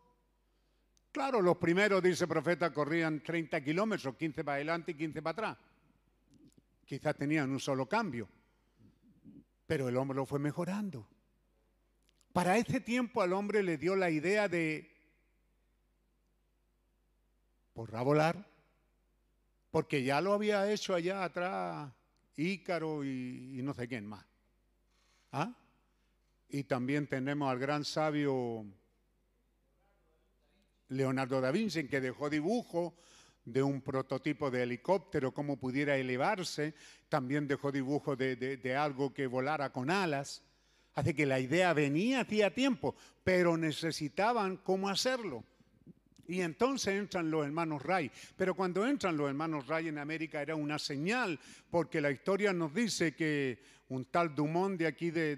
Claro, 1.14 1.40
los 1.40 1.58
primeros, 1.58 2.02
dice 2.02 2.24
el 2.24 2.28
profeta, 2.28 2.72
corrían 2.72 3.22
30 3.22 3.62
kilómetros, 3.62 4.16
15 4.16 4.42
para 4.42 4.56
adelante 4.56 4.90
y 4.90 4.94
15 4.96 5.22
para 5.22 5.30
atrás. 5.30 5.58
Quizás 6.84 7.14
tenían 7.14 7.52
un 7.52 7.60
solo 7.60 7.86
cambio. 7.86 8.28
Pero 9.64 9.88
el 9.88 9.96
hombre 9.96 10.16
lo 10.16 10.26
fue 10.26 10.40
mejorando. 10.40 11.06
Para 12.32 12.58
ese 12.58 12.80
tiempo 12.80 13.22
al 13.22 13.32
hombre 13.32 13.62
le 13.62 13.78
dio 13.78 13.94
la 13.94 14.10
idea 14.10 14.48
de, 14.48 14.90
por 17.74 17.94
a 17.94 18.02
volar, 18.02 18.48
porque 19.70 20.02
ya 20.02 20.20
lo 20.20 20.32
había 20.32 20.68
hecho 20.68 20.96
allá 20.96 21.22
atrás 21.22 21.92
Ícaro 22.34 23.04
y, 23.04 23.60
y 23.60 23.62
no 23.62 23.72
sé 23.72 23.86
quién 23.86 24.04
más. 24.04 24.26
¿Ah? 25.30 25.54
Y 26.48 26.64
también 26.64 27.06
tenemos 27.06 27.48
al 27.48 27.60
gran 27.60 27.84
sabio 27.84 28.66
Leonardo 30.96 31.40
da 31.40 31.50
Vinci, 31.50 31.86
que 31.88 32.00
dejó 32.00 32.30
dibujo 32.30 32.94
de 33.44 33.62
un 33.62 33.82
prototipo 33.82 34.50
de 34.50 34.62
helicóptero, 34.62 35.32
cómo 35.32 35.58
pudiera 35.58 35.96
elevarse, 35.96 36.74
también 37.08 37.46
dejó 37.46 37.70
dibujo 37.70 38.16
de, 38.16 38.76
algo 38.76 39.12
que 39.12 39.26
volara 39.26 39.70
con 39.70 39.90
alas. 39.90 40.42
Así 40.94 41.12
que 41.12 41.26
la 41.26 41.40
idea 41.40 41.72
venía 41.72 42.20
hacía 42.20 42.54
tiempo, 42.54 42.94
pero 43.22 43.56
necesitaban 43.56 44.56
cómo 44.58 44.88
hacerlo. 44.88 45.44
Y 46.26 46.40
entonces 46.40 46.94
entran 46.94 47.30
los 47.30 47.44
hermanos 47.44 47.82
Ray. 47.82 48.10
Pero 48.36 48.54
cuando 48.54 48.86
entran 48.86 49.16
los 49.16 49.28
hermanos 49.28 49.66
Ray 49.66 49.88
en 49.88 49.98
América 49.98 50.40
era 50.40 50.54
una 50.54 50.78
señal, 50.78 51.38
porque 51.70 52.00
la 52.00 52.10
historia 52.10 52.52
nos 52.52 52.72
dice 52.72 53.14
que 53.14 53.58
un 53.88 54.06
tal 54.06 54.34
Dumont 54.34 54.78
de 54.78 54.86
aquí 54.86 55.10
de, 55.10 55.36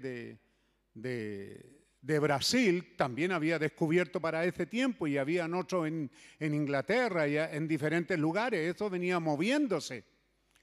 de 0.93 1.76
Brasil 2.19 2.95
también 2.95 3.31
había 3.31 3.59
descubierto 3.59 4.21
para 4.21 4.45
ese 4.45 4.65
tiempo 4.65 5.07
y 5.07 5.17
había 5.17 5.45
otros 5.45 5.87
en, 5.87 6.09
en 6.39 6.53
Inglaterra 6.53 7.27
y 7.27 7.37
en 7.37 7.67
diferentes 7.67 8.17
lugares. 8.17 8.73
Eso 8.73 8.89
venía 8.89 9.19
moviéndose 9.19 10.03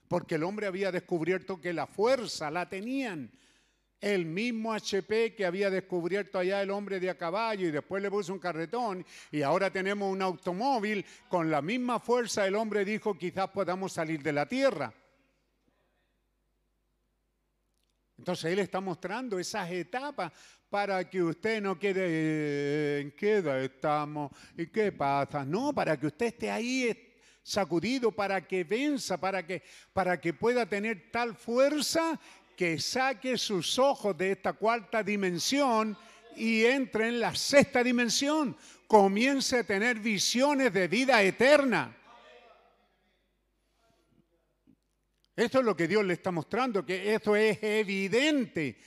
porque 0.08 0.36
el 0.36 0.44
hombre 0.44 0.66
había 0.66 0.92
descubierto 0.92 1.60
que 1.60 1.72
la 1.72 1.86
fuerza 1.86 2.50
la 2.50 2.68
tenían. 2.68 3.30
El 4.00 4.26
mismo 4.26 4.72
HP 4.74 5.34
que 5.34 5.46
había 5.46 5.70
descubierto 5.70 6.38
allá 6.38 6.60
el 6.62 6.70
hombre 6.70 7.00
de 7.00 7.08
a 7.08 7.16
caballo 7.16 7.66
y 7.66 7.70
después 7.70 8.02
le 8.02 8.10
puso 8.10 8.32
un 8.34 8.38
carretón 8.38 9.04
y 9.30 9.40
ahora 9.42 9.70
tenemos 9.70 10.12
un 10.12 10.20
automóvil 10.20 11.04
con 11.28 11.50
la 11.50 11.62
misma 11.62 11.98
fuerza 12.00 12.46
el 12.46 12.54
hombre 12.54 12.84
dijo 12.84 13.16
quizás 13.16 13.48
podamos 13.48 13.92
salir 13.92 14.22
de 14.22 14.32
la 14.32 14.46
tierra. 14.46 14.92
Entonces 18.24 18.50
Él 18.50 18.58
está 18.60 18.80
mostrando 18.80 19.38
esas 19.38 19.70
etapas 19.70 20.32
para 20.70 21.06
que 21.10 21.22
usted 21.22 21.60
no 21.60 21.78
quede 21.78 22.06
eh, 22.06 23.00
en 23.02 23.10
qué 23.10 23.34
edad 23.34 23.62
estamos 23.62 24.32
y 24.56 24.66
qué 24.68 24.92
pasa. 24.92 25.44
No, 25.44 25.74
para 25.74 26.00
que 26.00 26.06
usted 26.06 26.26
esté 26.28 26.50
ahí 26.50 26.84
eh, 26.84 27.16
sacudido, 27.42 28.10
para 28.10 28.40
que 28.40 28.64
venza, 28.64 29.18
para 29.18 29.46
que, 29.46 29.62
para 29.92 30.18
que 30.18 30.32
pueda 30.32 30.64
tener 30.64 31.10
tal 31.10 31.34
fuerza 31.34 32.18
que 32.56 32.78
saque 32.78 33.36
sus 33.36 33.78
ojos 33.78 34.16
de 34.16 34.32
esta 34.32 34.54
cuarta 34.54 35.02
dimensión 35.02 35.94
y 36.34 36.64
entre 36.64 37.08
en 37.08 37.20
la 37.20 37.34
sexta 37.34 37.84
dimensión. 37.84 38.56
Comience 38.86 39.58
a 39.58 39.64
tener 39.64 39.98
visiones 39.98 40.72
de 40.72 40.88
vida 40.88 41.22
eterna. 41.22 41.94
Esto 45.36 45.58
es 45.58 45.64
lo 45.64 45.76
que 45.76 45.88
Dios 45.88 46.04
le 46.04 46.14
está 46.14 46.30
mostrando, 46.30 46.84
que 46.86 47.12
esto 47.14 47.34
es 47.34 47.60
evidente. 47.62 48.78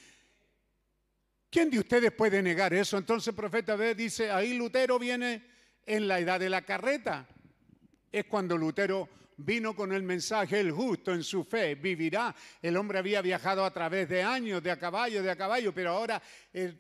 ¿Quién 1.50 1.70
de 1.70 1.80
ustedes 1.80 2.12
puede 2.12 2.42
negar 2.42 2.74
eso? 2.74 2.98
Entonces 2.98 3.30
el 3.30 3.36
profeta 3.36 3.76
B 3.76 3.96
dice, 3.96 4.32
ahí 4.32 4.58
Lutero 4.58 4.98
viene 4.98 5.44
en 5.86 6.08
la 6.08 6.20
edad 6.20 6.40
de 6.40 6.50
la 6.50 6.62
carreta. 6.64 7.28
Es 8.12 8.26
cuando 8.26 8.58
Lutero 8.58 9.10
vino 9.38 9.76
con 9.76 9.92
el 9.92 10.04
mensaje, 10.04 10.60
el 10.60 10.72
justo 10.72 11.14
en 11.14 11.24
su 11.24 11.44
fe 11.44 11.76
vivirá. 11.76 12.34
El 12.62 12.78
hombre 12.78 13.00
había 13.00 13.22
viajado 13.22 13.64
a 13.64 13.72
través 13.72 14.08
de 14.10 14.24
años, 14.24 14.64
de 14.64 14.72
a 14.72 14.80
caballo, 14.80 15.22
de 15.22 15.32
a 15.32 15.36
caballo, 15.36 15.74
pero 15.74 15.92
ahora 15.92 16.22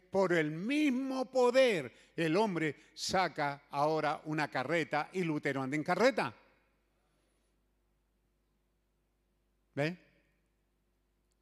por 0.09 0.33
el 0.33 0.51
mismo 0.51 1.29
poder 1.29 1.93
el 2.15 2.35
hombre 2.35 2.87
saca 2.93 3.63
ahora 3.69 4.21
una 4.25 4.49
carreta 4.49 5.09
y 5.13 5.23
Lutero 5.23 5.61
anda 5.61 5.75
en 5.75 5.83
carreta. 5.83 6.33
¿Ve? 9.77 9.95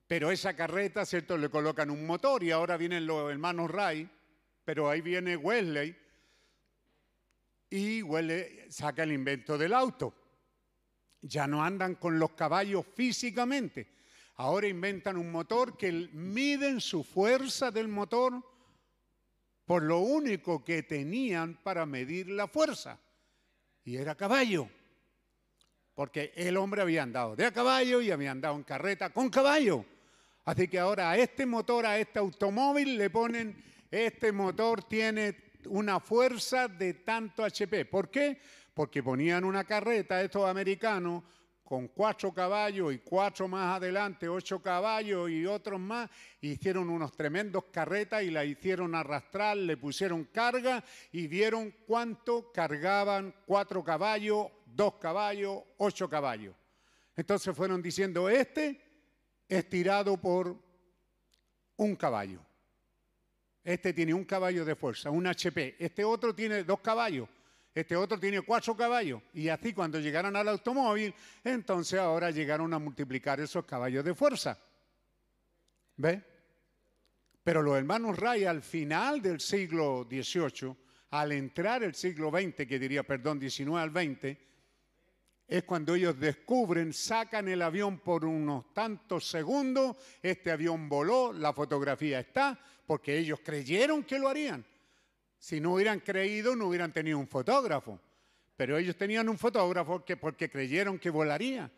Pero 0.07 0.29
esa 0.29 0.53
carreta, 0.57 1.05
¿cierto? 1.05 1.37
Le 1.37 1.47
colocan 1.47 1.89
un 1.89 2.05
motor 2.05 2.43
y 2.43 2.51
ahora 2.51 2.75
vienen 2.75 3.07
los 3.07 3.31
hermanos 3.31 3.71
Ray, 3.71 4.09
pero 4.65 4.89
ahí 4.89 4.99
viene 4.99 5.37
Wesley 5.37 5.95
y 7.69 8.01
Wesley 8.01 8.69
saca 8.69 9.03
el 9.03 9.13
invento 9.13 9.57
del 9.57 9.73
auto. 9.73 10.13
Ya 11.21 11.47
no 11.47 11.63
andan 11.63 11.95
con 11.95 12.19
los 12.19 12.31
caballos 12.31 12.85
físicamente. 12.93 13.87
Ahora 14.35 14.67
inventan 14.67 15.15
un 15.15 15.31
motor 15.31 15.77
que 15.77 15.89
miden 15.93 16.81
su 16.81 17.05
fuerza 17.05 17.71
del 17.71 17.87
motor 17.87 18.43
por 19.63 19.81
lo 19.81 19.99
único 19.99 20.61
que 20.61 20.83
tenían 20.83 21.55
para 21.63 21.85
medir 21.85 22.27
la 22.27 22.49
fuerza. 22.49 22.99
Y 23.85 23.95
era 23.95 24.13
caballo. 24.13 24.69
Porque 25.95 26.33
el 26.35 26.57
hombre 26.57 26.81
había 26.81 27.03
andado 27.03 27.35
de 27.35 27.45
a 27.45 27.51
caballo 27.51 28.01
y 28.01 28.11
había 28.11 28.31
andado 28.31 28.55
en 28.55 28.63
carreta 28.63 29.09
con 29.09 29.29
caballo. 29.29 29.85
Así 30.43 30.67
que 30.67 30.77
ahora 30.77 31.11
a 31.11 31.17
este 31.17 31.45
motor, 31.45 31.85
a 31.85 31.97
este 31.97 32.19
automóvil, 32.19 32.97
le 32.97 33.09
ponen, 33.09 33.63
este 33.89 34.31
motor 34.31 34.83
tiene 34.83 35.53
una 35.67 35.99
fuerza 35.99 36.67
de 36.67 36.95
tanto 36.95 37.43
HP. 37.43 37.85
¿Por 37.85 38.11
qué? 38.11 38.39
Porque 38.73 39.01
ponían 39.01 39.43
una 39.43 39.63
carreta, 39.63 40.21
estos 40.21 40.47
americanos, 40.47 41.23
con 41.65 41.87
cuatro 41.87 42.31
caballos 42.31 42.93
y 42.93 42.99
cuatro 42.99 43.47
más 43.47 43.77
adelante, 43.77 44.29
ocho 44.29 44.61
caballos 44.61 45.31
y 45.31 45.47
otros 45.47 45.79
más, 45.79 46.11
hicieron 46.39 46.91
unos 46.91 47.11
tremendos 47.17 47.65
carretas 47.71 48.21
y 48.21 48.29
la 48.29 48.45
hicieron 48.45 48.93
arrastrar, 48.93 49.57
le 49.57 49.75
pusieron 49.75 50.25
carga 50.25 50.83
y 51.11 51.25
vieron 51.25 51.73
cuánto 51.87 52.51
cargaban 52.51 53.33
cuatro 53.47 53.83
caballos, 53.83 54.49
dos 54.75 54.95
caballos, 54.95 55.63
ocho 55.77 56.09
caballos. 56.09 56.55
Entonces 57.15 57.55
fueron 57.55 57.81
diciendo, 57.81 58.29
este 58.29 58.81
es 59.47 59.69
tirado 59.69 60.17
por 60.17 60.55
un 61.77 61.95
caballo. 61.95 62.39
Este 63.63 63.93
tiene 63.93 64.13
un 64.13 64.25
caballo 64.25 64.63
de 64.65 64.75
fuerza, 64.75 65.09
un 65.09 65.25
HP. 65.25 65.75
Este 65.79 66.03
otro 66.03 66.35
tiene 66.35 66.63
dos 66.63 66.79
caballos. 66.81 67.27
Este 67.73 67.95
otro 67.95 68.19
tiene 68.19 68.41
cuatro 68.41 68.75
caballos. 68.75 69.21
Y 69.33 69.49
así 69.49 69.73
cuando 69.73 69.99
llegaron 69.99 70.35
al 70.35 70.47
automóvil, 70.47 71.13
entonces 71.43 71.99
ahora 71.99 72.31
llegaron 72.31 72.73
a 72.73 72.79
multiplicar 72.79 73.39
esos 73.39 73.65
caballos 73.65 74.05
de 74.05 74.13
fuerza. 74.13 74.57
¿Ve? 75.97 76.21
Pero 77.43 77.61
los 77.61 77.77
hermanos 77.77 78.17
Ray 78.17 78.45
al 78.45 78.61
final 78.61 79.21
del 79.21 79.39
siglo 79.39 80.07
XVIII, 80.09 80.75
al 81.11 81.31
entrar 81.31 81.83
el 81.83 81.93
siglo 81.95 82.31
XX, 82.31 82.65
que 82.67 82.79
diría, 82.79 83.03
perdón, 83.03 83.39
XIX 83.39 83.75
al 83.75 83.91
XX, 83.91 84.37
es 85.47 85.63
cuando 85.63 85.93
ellos 85.95 86.19
descubren, 86.19 86.91
sacan 86.91 87.47
el 87.47 87.61
avión 87.61 87.99
por 87.99 88.25
unos 88.25 88.73
tantos 88.73 89.29
segundos, 89.29 89.95
este 90.21 90.51
avión 90.51 90.89
voló, 90.89 91.31
la 91.31 91.53
fotografía 91.53 92.19
está, 92.19 92.59
porque 92.87 93.17
ellos 93.17 93.39
creyeron 93.43 94.03
que 94.03 94.17
lo 94.17 94.27
harían. 94.27 94.65
Si 95.37 95.59
no 95.59 95.73
hubieran 95.73 95.99
creído, 95.99 96.55
no 96.55 96.67
hubieran 96.67 96.91
tenido 96.91 97.19
un 97.19 97.27
fotógrafo. 97.27 97.99
Pero 98.57 98.77
ellos 98.77 98.95
tenían 98.95 99.29
un 99.29 99.37
fotógrafo 99.37 100.03
que 100.03 100.17
porque 100.17 100.49
creyeron 100.49 100.97
que 100.97 101.09
volaría. 101.09 101.69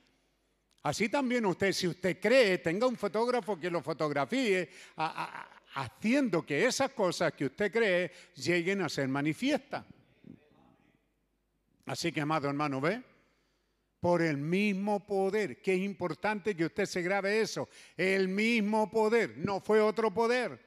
Así 0.84 1.10
también 1.10 1.46
usted, 1.46 1.74
si 1.74 1.88
usted 1.88 2.20
cree, 2.22 2.60
tenga 2.60 2.88
un 2.88 2.96
fotógrafo 2.96 3.60
que 3.60 3.70
lo 3.70 3.82
fotografíe, 3.82 4.70
haciendo 5.74 6.46
que 6.46 6.66
esas 6.66 6.92
cosas 6.92 7.34
que 7.34 7.46
usted 7.46 7.72
cree 7.72 8.12
lleguen 8.36 8.82
a 8.82 8.88
ser 8.88 9.10
manifiestas. 9.10 9.84
Así 11.86 12.12
que, 12.12 12.22
amado 12.22 12.48
hermano, 12.48 12.80
¿ve? 12.80 13.02
Por 14.08 14.22
el 14.22 14.38
mismo 14.38 15.06
poder. 15.06 15.62
Qué 15.62 15.76
importante 15.76 16.56
que 16.56 16.64
usted 16.64 16.86
se 16.86 17.02
grabe 17.02 17.42
eso. 17.42 17.68
El 17.98 18.30
mismo 18.30 18.90
poder, 18.90 19.38
no 19.38 19.60
fue 19.60 19.82
otro 19.82 20.14
poder. 20.14 20.58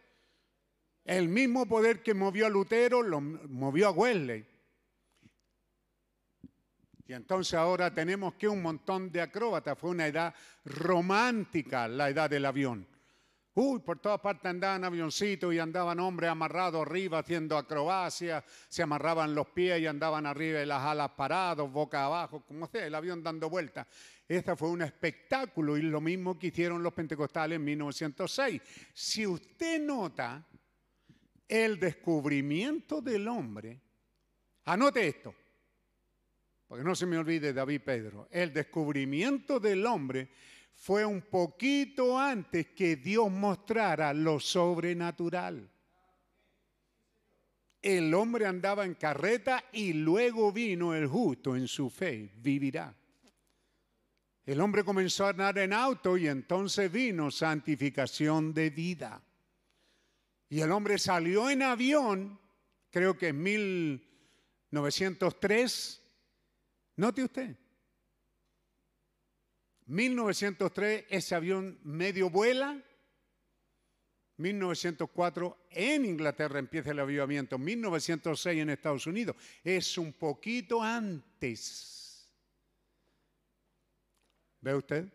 El 1.07 1.31
mismo 1.31 1.65
poder 1.65 2.03
que 2.03 2.13
movió 2.13 2.45
a 2.45 2.51
Lutero 2.51 3.03
lo 3.03 3.19
movió 3.23 3.89
a 3.89 3.93
Wesley. 3.93 4.47
Y 7.07 7.15
entonces 7.15 7.55
ahora 7.55 7.95
tenemos 7.95 8.35
que 8.35 8.47
un 8.47 8.61
montón 8.61 9.11
de 9.11 9.23
acróbatas. 9.23 9.79
Fue 9.79 9.89
una 9.89 10.07
edad 10.07 10.35
romántica 10.67 11.89
la 11.89 12.11
edad 12.11 12.29
del 12.29 12.45
avión. 12.45 12.87
Uy, 13.63 13.81
por 13.81 13.99
todas 13.99 14.23
partes 14.23 14.47
andaban 14.47 14.85
avioncitos 14.85 15.53
y 15.53 15.59
andaban 15.59 16.01
hombres 16.01 16.31
amarrados 16.31 16.81
arriba 16.81 17.19
haciendo 17.19 17.59
acrobacia, 17.59 18.43
se 18.71 18.83
amarraban 18.83 19.35
los 19.35 19.49
pies 19.49 19.83
y 19.83 19.87
andaban 19.87 20.25
arriba 20.25 20.61
de 20.61 20.65
las 20.65 20.83
alas 20.83 21.11
parados, 21.11 21.71
boca 21.71 22.07
abajo, 22.07 22.43
como 22.47 22.67
sea, 22.69 22.87
el 22.87 22.95
avión 22.95 23.23
dando 23.23 23.51
vueltas. 23.51 23.87
Este 24.27 24.57
fue 24.57 24.71
un 24.71 24.81
espectáculo 24.81 25.77
y 25.77 25.83
lo 25.83 26.01
mismo 26.01 26.39
que 26.39 26.47
hicieron 26.47 26.83
los 26.83 26.95
pentecostales 26.95 27.57
en 27.57 27.65
1906. 27.65 28.63
Si 28.95 29.27
usted 29.27 29.79
nota 29.79 30.43
el 31.47 31.79
descubrimiento 31.79 33.03
del 33.03 33.29
hombre, 33.29 33.79
anote 34.65 35.07
esto, 35.07 35.35
porque 36.67 36.83
no 36.83 36.95
se 36.95 37.05
me 37.05 37.19
olvide 37.19 37.53
David 37.53 37.83
Pedro, 37.85 38.27
el 38.31 38.55
descubrimiento 38.55 39.61
del 39.61 39.85
hombre 39.85 40.31
fue 40.81 41.05
un 41.05 41.21
poquito 41.21 42.19
antes 42.19 42.69
que 42.69 42.97
Dios 42.97 43.31
mostrara 43.31 44.15
lo 44.15 44.41
sobrenatural. 44.41 45.71
El 47.83 48.15
hombre 48.15 48.47
andaba 48.47 48.87
en 48.87 48.95
carreta 48.95 49.63
y 49.73 49.93
luego 49.93 50.51
vino 50.53 50.95
el 50.95 51.07
justo 51.07 51.55
en 51.55 51.69
su 51.69 51.91
fe, 51.91 52.33
vivirá. 52.37 52.95
El 54.47 54.59
hombre 54.63 54.83
comenzó 54.83 55.27
a 55.27 55.31
andar 55.31 55.59
en 55.59 55.75
auto 55.75 56.17
y 56.17 56.29
entonces 56.29 56.91
vino 56.91 57.31
santificación 57.31 58.55
de 58.55 58.71
vida. 58.71 59.21
Y 60.49 60.63
el 60.63 60.73
hombre 60.73 60.99
salió 60.99 61.51
en 61.51 61.61
avión, 61.61 62.41
creo 62.89 63.19
que 63.19 63.29
en 63.29 63.43
1903. 63.43 66.03
Note 66.97 67.23
usted, 67.23 67.55
1903 69.91 71.07
ese 71.11 71.35
avión 71.35 71.81
medio 71.83 72.31
vuela. 72.31 72.81
1904 74.37 75.67
en 75.71 76.05
Inglaterra 76.05 76.61
empieza 76.61 76.93
el 76.93 77.01
avivamiento. 77.01 77.59
1906 77.59 78.63
en 78.63 78.71
Estados 78.71 79.07
Unidos. 79.09 79.35
Es 79.65 79.99
un 79.99 80.13
poquito 80.13 80.81
antes. 80.81 82.33
¿Ve 84.61 84.75
usted? 84.77 85.13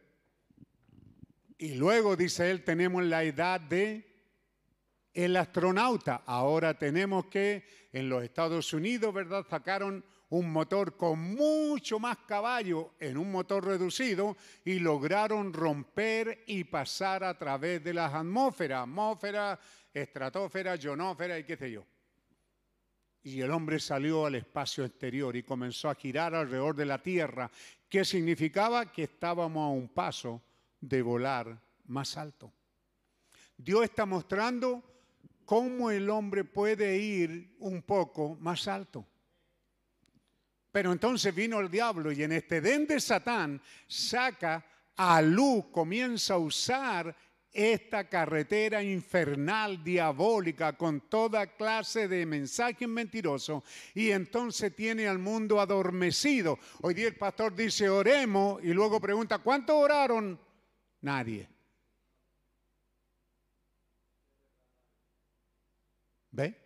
Y 1.57 1.75
luego, 1.75 2.17
dice 2.17 2.51
él, 2.51 2.65
tenemos 2.65 3.01
la 3.05 3.23
edad 3.23 3.61
de 3.61 4.05
el 5.13 5.37
astronauta. 5.37 6.23
Ahora 6.25 6.77
tenemos 6.77 7.27
que 7.27 7.65
en 7.93 8.09
los 8.09 8.25
Estados 8.25 8.73
Unidos, 8.73 9.13
¿verdad? 9.13 9.45
Sacaron 9.49 10.03
un 10.29 10.51
motor 10.51 10.97
con 10.97 11.19
mucho 11.19 11.99
más 11.99 12.17
caballo 12.27 12.93
en 12.99 13.17
un 13.17 13.31
motor 13.31 13.65
reducido 13.65 14.35
y 14.63 14.79
lograron 14.79 15.53
romper 15.53 16.43
y 16.47 16.63
pasar 16.63 17.23
a 17.23 17.37
través 17.37 17.83
de 17.83 17.93
las 17.93 18.13
atmósferas, 18.13 18.83
atmósfera, 18.83 19.59
estratosfera, 19.93 20.75
ionósfera 20.75 21.37
y 21.37 21.43
qué 21.43 21.57
sé 21.57 21.71
yo. 21.71 21.85
Y 23.23 23.41
el 23.41 23.51
hombre 23.51 23.79
salió 23.79 24.25
al 24.25 24.35
espacio 24.35 24.85
exterior 24.85 25.35
y 25.35 25.43
comenzó 25.43 25.89
a 25.89 25.95
girar 25.95 26.35
alrededor 26.35 26.75
de 26.75 26.85
la 26.85 27.01
Tierra, 27.01 27.49
que 27.89 28.05
significaba 28.05 28.91
que 28.91 29.03
estábamos 29.03 29.63
a 29.63 29.69
un 29.69 29.87
paso 29.87 30.41
de 30.79 31.01
volar 31.01 31.59
más 31.85 32.17
alto. 32.17 32.51
Dios 33.57 33.83
está 33.83 34.05
mostrando 34.05 34.83
cómo 35.45 35.89
el 35.89 36.09
hombre 36.09 36.43
puede 36.43 36.97
ir 36.97 37.55
un 37.59 37.81
poco 37.83 38.35
más 38.39 38.67
alto. 38.67 39.05
Pero 40.75 40.91
entonces 40.91 41.33
vino 41.33 41.61
el 41.61 41.71
diablo 41.71 42.11
y 42.11 42.21
en 42.21 42.33
este 42.33 42.59
den 42.59 42.85
de 42.85 42.99
Satán 42.99 43.61
saca 43.87 44.65
a 44.97 45.21
luz, 45.21 45.67
comienza 45.71 46.33
a 46.33 46.37
usar 46.37 47.15
esta 47.53 48.09
carretera 48.09 48.83
infernal, 48.83 49.81
diabólica, 49.81 50.75
con 50.75 51.07
toda 51.09 51.47
clase 51.47 52.09
de 52.09 52.25
mensajes 52.25 52.89
mentirosos, 52.89 53.63
y 53.93 54.11
entonces 54.11 54.75
tiene 54.75 55.07
al 55.07 55.17
mundo 55.17 55.61
adormecido. 55.61 56.59
Hoy 56.81 56.93
día 56.93 57.07
el 57.07 57.15
pastor 57.15 57.55
dice, 57.55 57.87
oremos, 57.87 58.61
y 58.61 58.73
luego 58.73 58.99
pregunta, 58.99 59.37
¿cuántos 59.37 59.77
oraron? 59.77 60.37
Nadie. 60.99 61.47
¿Ve? 66.31 66.65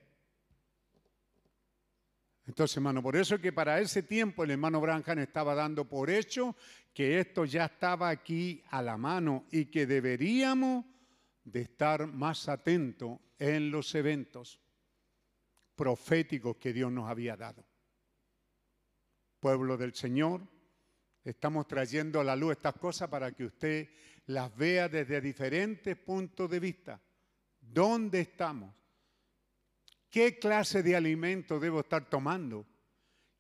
Entonces, 2.50 2.78
hermano, 2.78 3.04
por 3.04 3.16
eso 3.16 3.36
es 3.36 3.42
que 3.42 3.54
para 3.54 3.80
ese 3.80 4.02
tiempo 4.02 4.44
el 4.44 4.50
hermano 4.50 4.82
Branham 4.82 5.20
estaba 5.20 5.54
dando 5.54 5.88
por 5.88 6.10
hecho 6.10 6.56
que 6.96 7.20
esto 7.20 7.46
ya 7.46 7.66
estaba 7.66 8.10
aquí 8.10 8.64
a 8.72 8.82
la 8.82 8.98
mano 8.98 9.46
y 9.52 9.66
que 9.66 9.86
deberíamos 9.86 10.84
de 11.44 11.62
estar 11.62 12.08
más 12.08 12.50
atentos 12.50 13.20
en 13.38 13.70
los 13.70 13.94
eventos 13.94 14.60
proféticos 15.76 16.58
que 16.58 16.74
Dios 16.74 16.92
nos 16.92 17.08
había 17.08 17.38
dado. 17.38 17.64
Pueblo 19.40 19.78
del 19.78 19.94
Señor, 19.94 20.42
Estamos 21.24 21.68
trayendo 21.68 22.20
a 22.20 22.24
la 22.24 22.36
luz 22.36 22.54
estas 22.54 22.74
cosas 22.76 23.10
para 23.10 23.32
que 23.34 23.46
usted 23.46 23.90
las 24.28 24.56
vea 24.56 24.88
desde 24.90 25.22
diferentes 25.22 25.96
puntos 25.98 26.50
de 26.50 26.60
vista. 26.60 27.00
¿Dónde 27.60 28.22
estamos? 28.22 28.74
¿Qué 30.10 30.40
clase 30.40 30.82
de 30.82 30.96
alimento 30.96 31.60
debo 31.60 31.82
estar 31.82 32.10
tomando? 32.10 32.66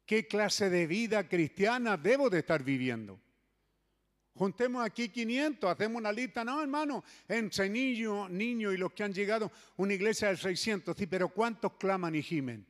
¿Qué 0.05 0.27
clase 0.27 0.69
de 0.69 0.87
vida 0.87 1.27
cristiana 1.27 1.97
debo 1.97 2.29
de 2.29 2.39
estar 2.39 2.63
viviendo? 2.63 3.19
Juntemos 4.33 4.85
aquí 4.85 5.09
500, 5.09 5.69
hacemos 5.69 5.99
una 5.99 6.11
lista. 6.11 6.45
No, 6.45 6.61
hermano, 6.61 7.03
entre 7.27 7.69
niños 7.69 8.29
niño 8.29 8.71
y 8.71 8.77
los 8.77 8.93
que 8.93 9.03
han 9.03 9.13
llegado, 9.13 9.51
una 9.77 9.93
iglesia 9.93 10.29
de 10.29 10.37
600. 10.37 10.95
Sí, 10.95 11.07
pero 11.07 11.29
¿cuántos 11.29 11.73
claman 11.73 12.15
y 12.15 12.23
gimen? 12.23 12.65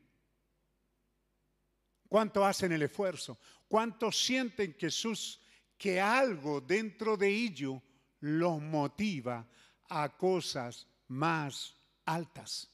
¿Cuántos 2.07 2.43
hacen 2.43 2.71
el 2.71 2.81
esfuerzo? 2.81 3.37
¿Cuántos 3.67 4.19
sienten 4.19 4.73
que, 4.73 4.89
sus, 4.89 5.39
que 5.77 6.01
algo 6.01 6.59
dentro 6.59 7.15
de 7.15 7.29
ellos 7.29 7.79
los 8.21 8.59
motiva 8.59 9.47
a 9.89 10.17
cosas 10.17 10.87
más 11.07 11.75
altas? 12.05 12.67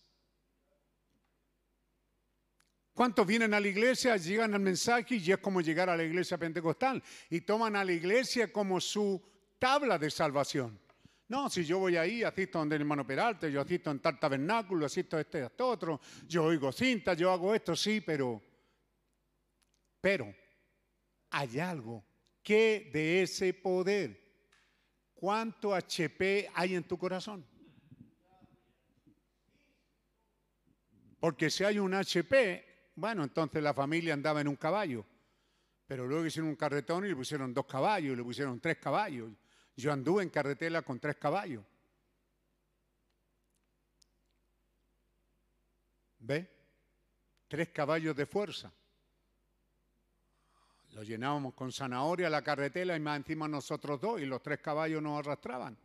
¿Cuántos 2.95 3.27
vienen 3.27 3.53
a 3.53 3.59
la 3.59 3.67
iglesia, 3.67 4.15
llegan 4.15 4.53
al 4.53 4.61
mensaje 4.61 5.17
y 5.17 5.30
es 5.30 5.38
como 5.39 5.59
llegar 5.59 5.89
a 5.89 5.97
la 5.97 6.03
iglesia 6.03 6.38
pentecostal 6.38 7.03
y 7.30 7.41
toman 7.41 7.76
a 7.76 7.84
la 7.84 7.91
iglesia 7.91 8.53
como 8.53 8.80
su 8.80 9.22
tabla 9.59 9.99
de 9.99 10.09
salvación? 10.09 10.80
No, 11.27 11.49
si 11.49 11.65
yo 11.65 11.80
voy 11.80 11.97
ahí, 11.97 12.23
asisto 12.23 12.57
donde 12.57 12.77
el 12.77 12.84
hermano 12.84 13.05
Peralta, 13.05 13.49
yo 13.49 13.59
asisto 13.59 13.91
en 13.91 13.99
tal 13.99 14.17
tabernáculo, 14.17 14.85
asisto 14.85 15.17
a 15.17 15.22
este, 15.22 15.41
a 15.41 15.47
este 15.47 15.61
otro, 15.61 15.99
yo 16.26 16.45
oigo 16.45 16.72
cinta, 16.72 17.15
yo 17.15 17.34
hago 17.34 17.53
esto, 17.53 17.76
sí, 17.76 17.99
pero, 17.99 18.41
pero 19.99 20.34
hay 21.31 21.59
algo 21.59 22.01
que 22.41 22.91
de 22.93 23.23
ese 23.23 23.53
poder, 23.53 24.17
¿cuánto 25.13 25.76
HP 25.76 26.49
hay 26.53 26.76
en 26.76 26.84
tu 26.85 26.97
corazón? 26.97 27.45
Porque 31.19 31.49
si 31.49 31.65
hay 31.65 31.77
un 31.77 31.93
HP, 31.93 32.74
bueno, 32.95 33.23
entonces 33.23 33.61
la 33.61 33.73
familia 33.73 34.13
andaba 34.13 34.41
en 34.41 34.47
un 34.47 34.55
caballo, 34.55 35.05
pero 35.85 36.07
luego 36.07 36.26
hicieron 36.26 36.49
un 36.49 36.55
carretón 36.55 37.05
y 37.05 37.09
le 37.09 37.15
pusieron 37.15 37.53
dos 37.53 37.65
caballos, 37.65 38.15
le 38.17 38.23
pusieron 38.23 38.59
tres 38.59 38.77
caballos. 38.77 39.31
Yo 39.76 39.91
anduve 39.91 40.23
en 40.23 40.30
carretera 40.30 40.81
con 40.81 40.99
tres 40.99 41.17
caballos. 41.17 41.63
¿Ve? 46.19 46.49
Tres 47.47 47.69
caballos 47.69 48.15
de 48.15 48.26
fuerza. 48.26 48.72
Lo 50.93 51.03
llenábamos 51.03 51.53
con 51.53 51.73
zanahoria 51.73 52.30
la 52.30 52.41
carretera 52.41 52.95
y 52.95 53.01
más 53.01 53.17
encima 53.17 53.49
nosotros 53.49 53.99
dos 53.99 54.22
y 54.22 54.26
los 54.26 54.41
tres 54.41 54.59
caballos 54.61 55.03
nos 55.03 55.19
arrastraban. 55.19 55.77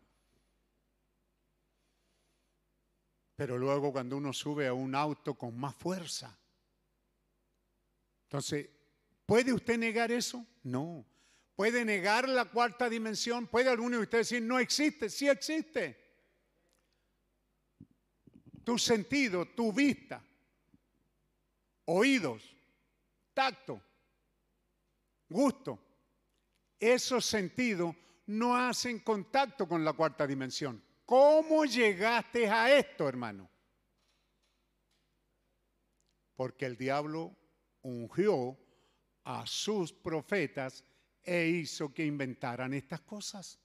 Pero 3.34 3.58
luego 3.58 3.90
cuando 3.90 4.16
uno 4.16 4.32
sube 4.32 4.68
a 4.68 4.72
un 4.72 4.94
auto 4.94 5.34
con 5.34 5.58
más 5.58 5.74
fuerza, 5.74 6.38
entonces, 8.30 8.68
¿puede 9.26 9.52
usted 9.52 9.76
negar 9.76 10.12
eso? 10.12 10.46
No. 10.62 11.04
¿Puede 11.56 11.84
negar 11.84 12.28
la 12.28 12.44
cuarta 12.44 12.88
dimensión? 12.88 13.48
¿Puede 13.48 13.68
alguno 13.68 13.96
de 13.96 14.04
ustedes 14.04 14.28
decir, 14.28 14.46
no 14.46 14.60
existe? 14.60 15.10
Sí 15.10 15.28
existe. 15.28 15.98
Tu 18.62 18.78
sentido, 18.78 19.46
tu 19.46 19.72
vista, 19.72 20.22
oídos, 21.86 22.54
tacto, 23.34 23.82
gusto, 25.28 25.82
esos 26.78 27.26
sentidos 27.26 27.96
no 28.26 28.54
hacen 28.56 29.00
contacto 29.00 29.66
con 29.66 29.84
la 29.84 29.92
cuarta 29.92 30.24
dimensión. 30.24 30.80
¿Cómo 31.04 31.64
llegaste 31.64 32.48
a 32.48 32.78
esto, 32.78 33.08
hermano? 33.08 33.50
Porque 36.36 36.66
el 36.66 36.76
diablo 36.76 37.39
ungió 37.82 38.58
a 39.24 39.46
sus 39.46 39.92
profetas 39.92 40.84
e 41.22 41.46
hizo 41.46 41.92
que 41.92 42.04
inventaran 42.04 42.74
estas 42.74 43.00
cosas. 43.00 43.58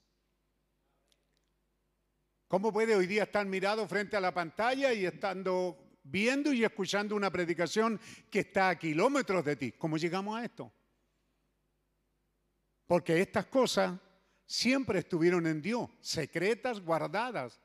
¿Cómo 2.48 2.72
puede 2.72 2.96
hoy 2.96 3.08
día 3.08 3.24
estar 3.24 3.46
mirado 3.46 3.88
frente 3.88 4.16
a 4.16 4.22
la 4.22 4.34
pantalla 4.34 4.94
y 4.94 5.06
estando 5.06 5.78
viendo 6.04 6.54
y 6.54 6.64
escuchando 6.64 7.16
una 7.16 7.32
predicación 7.32 8.00
que 8.30 8.42
está 8.42 8.70
a 8.70 8.78
kilómetros 8.78 9.44
de 9.44 9.56
ti? 9.56 9.72
¿Cómo 9.72 9.98
llegamos 9.98 10.38
a 10.38 10.46
esto? 10.46 10.72
Porque 12.86 13.20
estas 13.20 13.48
cosas 13.48 14.00
siempre 14.46 15.00
estuvieron 15.00 15.48
en 15.48 15.62
Dios, 15.62 15.90
secretas, 16.02 16.80
guardadas. 16.80 17.60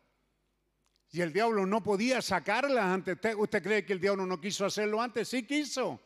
Y 1.12 1.20
el 1.20 1.32
diablo 1.32 1.66
no 1.66 1.82
podía 1.82 2.22
sacarlas 2.22 2.84
antes. 2.84 3.18
¿Usted 3.36 3.62
cree 3.62 3.84
que 3.84 3.92
el 3.92 4.00
diablo 4.00 4.24
no 4.24 4.40
quiso 4.40 4.64
hacerlo 4.64 5.02
antes? 5.02 5.28
Sí 5.28 5.42
quiso. 5.44 6.00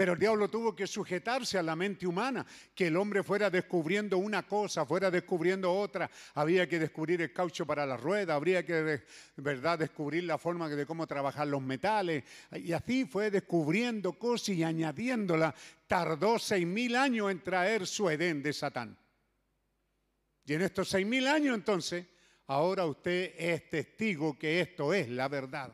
Pero 0.00 0.14
el 0.14 0.18
diablo 0.18 0.48
tuvo 0.48 0.74
que 0.74 0.86
sujetarse 0.86 1.58
a 1.58 1.62
la 1.62 1.76
mente 1.76 2.06
humana, 2.06 2.46
que 2.74 2.86
el 2.86 2.96
hombre 2.96 3.22
fuera 3.22 3.50
descubriendo 3.50 4.16
una 4.16 4.46
cosa, 4.46 4.86
fuera 4.86 5.10
descubriendo 5.10 5.70
otra. 5.70 6.10
Había 6.36 6.66
que 6.66 6.78
descubrir 6.78 7.20
el 7.20 7.34
caucho 7.34 7.66
para 7.66 7.84
la 7.84 7.98
rueda, 7.98 8.34
habría 8.34 8.64
que 8.64 9.02
verdad 9.36 9.78
descubrir 9.78 10.24
la 10.24 10.38
forma 10.38 10.70
de 10.70 10.86
cómo 10.86 11.06
trabajar 11.06 11.48
los 11.48 11.60
metales. 11.60 12.24
Y 12.52 12.72
así 12.72 13.04
fue 13.04 13.30
descubriendo 13.30 14.14
cosas 14.14 14.48
y 14.56 14.64
añadiéndola. 14.64 15.54
Tardó 15.86 16.38
seis 16.38 16.66
mil 16.66 16.96
años 16.96 17.30
en 17.30 17.42
traer 17.42 17.86
su 17.86 18.08
Edén 18.08 18.42
de 18.42 18.54
Satán. 18.54 18.96
Y 20.46 20.54
en 20.54 20.62
estos 20.62 20.88
seis 20.88 21.06
mil 21.06 21.26
años 21.26 21.54
entonces, 21.54 22.06
ahora 22.46 22.86
usted 22.86 23.34
es 23.36 23.68
testigo 23.68 24.38
que 24.38 24.62
esto 24.62 24.94
es 24.94 25.10
la 25.10 25.28
verdad. 25.28 25.70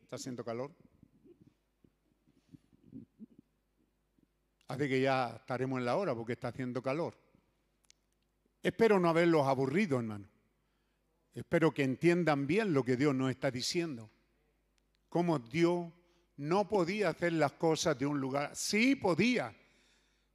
¿Está 0.00 0.16
haciendo 0.16 0.42
calor? 0.42 0.70
Así 4.68 4.88
que 4.88 5.00
ya 5.00 5.36
estaremos 5.36 5.78
en 5.78 5.84
la 5.84 5.96
hora 5.96 6.14
porque 6.14 6.32
está 6.32 6.48
haciendo 6.48 6.82
calor. 6.82 7.16
Espero 8.62 8.98
no 8.98 9.08
haberlos 9.08 9.46
aburrido, 9.46 9.98
hermano. 9.98 10.28
Espero 11.32 11.72
que 11.72 11.84
entiendan 11.84 12.46
bien 12.46 12.72
lo 12.72 12.82
que 12.82 12.96
Dios 12.96 13.14
nos 13.14 13.30
está 13.30 13.50
diciendo. 13.50 14.10
Cómo 15.08 15.38
Dios 15.38 15.92
no 16.38 16.68
podía 16.68 17.10
hacer 17.10 17.34
las 17.34 17.52
cosas 17.52 17.98
de 17.98 18.06
un 18.06 18.20
lugar. 18.20 18.56
Sí 18.56 18.96
podía, 18.96 19.54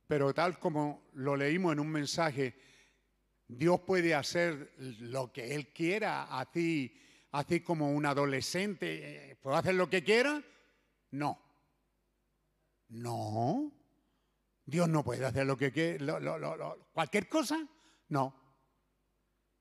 pero 0.07 0.33
tal 0.33 0.59
como 0.59 1.09
lo 1.13 1.35
leímos 1.35 1.73
en 1.73 1.79
un 1.79 1.89
mensaje, 1.89 2.55
Dios 3.47 3.81
puede 3.81 4.15
hacer 4.15 4.73
lo 4.77 5.31
que 5.33 5.53
Él 5.53 5.73
quiera, 5.73 6.39
así, 6.39 6.95
así 7.31 7.59
como 7.59 7.91
un 7.91 8.05
adolescente. 8.05 9.37
¿Puede 9.41 9.57
hacer 9.57 9.75
lo 9.75 9.89
que 9.89 10.03
quiera? 10.03 10.41
No. 11.11 11.37
No. 12.89 13.80
Dios 14.65 14.87
no 14.87 15.03
puede 15.03 15.25
hacer 15.25 15.45
lo 15.45 15.57
que 15.57 15.71
quiere, 15.71 16.05
cualquier 16.93 17.27
cosa, 17.27 17.67
no. 18.09 18.35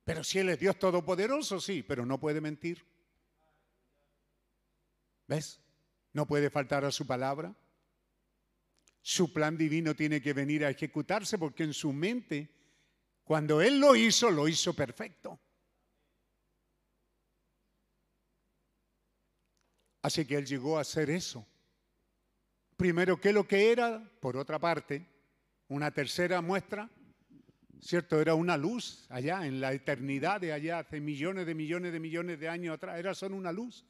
Pero 0.05 0.25
si 0.25 0.39
Él 0.39 0.49
es 0.51 0.59
Dios 0.59 0.79
todopoderoso, 0.79 1.61
sí, 1.61 1.83
pero 1.83 2.05
no 2.05 2.19
puede 2.19 2.41
mentir. 2.41 2.87
¿Ves? 5.27 5.61
No 6.13 6.27
puede 6.27 6.51
faltar 6.51 6.85
a 6.85 6.91
su 6.91 7.07
palabra. 7.07 7.55
Su 9.03 9.33
plan 9.33 9.57
divino 9.57 9.95
tiene 9.95 10.21
que 10.21 10.33
venir 10.33 10.65
a 10.65 10.71
ejecutarse 10.71 11.39
porque 11.39 11.63
en 11.63 11.73
su 11.73 11.93
mente, 11.93 12.51
cuando 13.25 13.61
Él 13.61 13.79
lo 13.79 13.97
hizo, 13.97 14.31
lo 14.31 14.49
hizo 14.49 14.75
perfecto. 14.75 15.41
Así 20.03 20.27
que 20.27 20.37
Él 20.37 20.47
llegó 20.47 20.79
a 20.79 20.83
hacer 20.83 21.11
eso 21.11 21.47
primero 22.81 23.21
qué 23.21 23.31
lo 23.31 23.47
que 23.47 23.73
era, 23.73 24.03
por 24.21 24.39
otra 24.39 24.59
parte, 24.59 25.07
una 25.69 25.91
tercera 25.91 26.41
muestra, 26.41 26.89
¿cierto? 27.79 28.19
Era 28.19 28.35
una 28.35 28.57
luz 28.57 29.05
allá 29.11 29.47
en 29.47 29.61
la 29.61 29.75
eternidad 29.75 30.41
de 30.41 30.55
allá, 30.55 30.79
hace 30.79 30.99
millones 30.99 31.45
de 31.45 31.55
millones 31.55 31.93
de 31.93 32.01
millones 32.01 32.41
de 32.41 32.49
años 32.49 32.75
atrás, 32.75 32.99
era 32.99 33.15
solo 33.15 33.37
una 33.37 33.53
luz. 33.53 33.85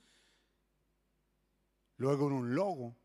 Luego 1.98 2.26
un 2.26 2.52
logo, 2.52 2.96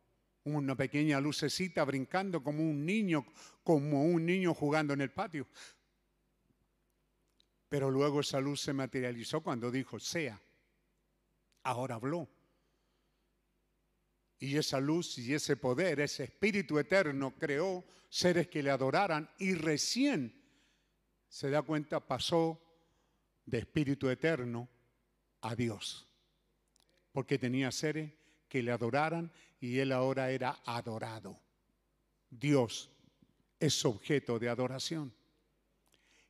una 0.46 0.76
pequeña 0.76 1.22
lucecita 1.22 1.86
brincando 1.86 2.44
como 2.44 2.64
un 2.64 2.84
niño, 2.84 3.24
como 3.64 4.06
un 4.06 4.26
niño 4.26 4.56
jugando 4.56 4.96
en 4.96 5.02
el 5.02 5.12
patio. 5.12 5.46
Pero 7.70 7.92
luego 7.92 8.22
esa 8.22 8.40
luz 8.40 8.60
se 8.60 8.74
materializó 8.74 9.42
cuando 9.42 9.70
dijo, 9.70 10.00
sea. 10.00 10.42
Ahora 11.62 11.94
habló. 11.94 12.28
Y 14.40 14.58
esa 14.58 14.80
luz 14.80 15.18
y 15.18 15.34
ese 15.34 15.56
poder, 15.58 16.00
ese 16.00 16.26
espíritu 16.26 16.78
eterno 16.78 17.34
creó 17.38 17.86
seres 18.10 18.48
que 18.48 18.62
le 18.62 18.70
adoraran 18.70 19.30
y 19.38 19.56
recién 19.56 20.42
se 21.28 21.50
da 21.50 21.62
cuenta 21.62 22.00
pasó 22.00 22.62
de 23.46 23.60
espíritu 23.60 24.10
eterno 24.10 24.70
a 25.42 25.56
Dios. 25.56 26.08
Porque 27.12 27.38
tenía 27.38 27.72
seres 27.72 28.12
que 28.48 28.62
le 28.62 28.72
adoraran 28.72 29.32
y 29.60 29.80
él 29.80 29.92
ahora 29.92 30.32
era 30.32 30.62
adorado. 30.66 31.40
Dios 32.30 32.92
es 33.60 33.86
objeto 33.86 34.38
de 34.40 34.50
adoración. 34.50 35.14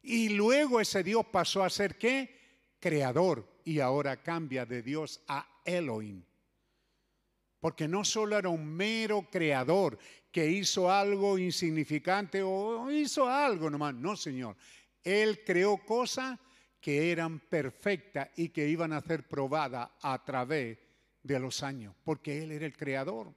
Y 0.02 0.30
luego 0.30 0.80
ese 0.80 1.04
Dios 1.04 1.26
pasó 1.32 1.64
a 1.64 1.70
ser 1.70 1.98
qué? 1.98 2.76
Creador. 2.80 3.48
Y 3.64 3.80
ahora 3.80 4.22
cambia 4.22 4.66
de 4.66 4.84
Dios 4.84 5.22
a 5.28 5.62
Elohim. 5.66 6.24
Porque 7.66 7.88
no 7.88 8.06
solo 8.06 8.38
era 8.38 8.48
un 8.48 8.64
mero 8.64 9.28
creador 9.28 9.98
que 10.32 10.46
hizo 10.46 10.92
algo 10.92 11.36
insignificante 11.40 12.44
o 12.44 12.92
hizo 12.92 13.28
algo 13.28 13.72
nomás. 13.72 13.96
No, 13.96 14.16
Señor. 14.16 14.56
Él 15.04 15.44
creó 15.44 15.84
cosas 15.84 16.38
que 16.80 17.12
eran 17.12 17.40
perfectas 17.40 18.30
y 18.36 18.50
que 18.50 18.70
iban 18.70 18.94
a 18.94 19.02
ser 19.02 19.28
probadas 19.28 19.90
a 20.04 20.24
través 20.24 20.78
de 21.24 21.40
los 21.40 21.64
años, 21.64 21.96
porque 22.04 22.44
Él 22.44 22.52
era 22.52 22.68
el 22.68 22.78
creador. 22.78 23.34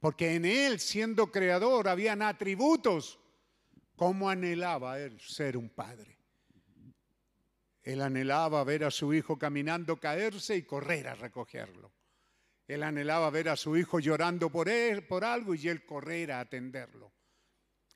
Porque 0.00 0.34
en 0.34 0.46
Él, 0.46 0.80
siendo 0.80 1.30
creador, 1.30 1.88
habían 1.88 2.22
atributos. 2.22 3.18
como 3.96 4.30
anhelaba 4.30 4.98
Él 4.98 5.20
ser 5.20 5.58
un 5.58 5.68
padre? 5.68 6.21
Él 7.82 8.00
anhelaba 8.00 8.62
ver 8.64 8.84
a 8.84 8.90
su 8.90 9.12
hijo 9.12 9.38
caminando, 9.38 9.98
caerse 9.98 10.56
y 10.56 10.62
correr 10.62 11.08
a 11.08 11.14
recogerlo. 11.14 11.92
Él 12.68 12.82
anhelaba 12.84 13.28
ver 13.30 13.48
a 13.48 13.56
su 13.56 13.76
hijo 13.76 13.98
llorando 13.98 14.50
por 14.50 14.68
él, 14.68 15.04
por 15.06 15.24
algo 15.24 15.54
y 15.54 15.68
él 15.68 15.84
correr 15.84 16.32
a 16.32 16.40
atenderlo. 16.40 17.12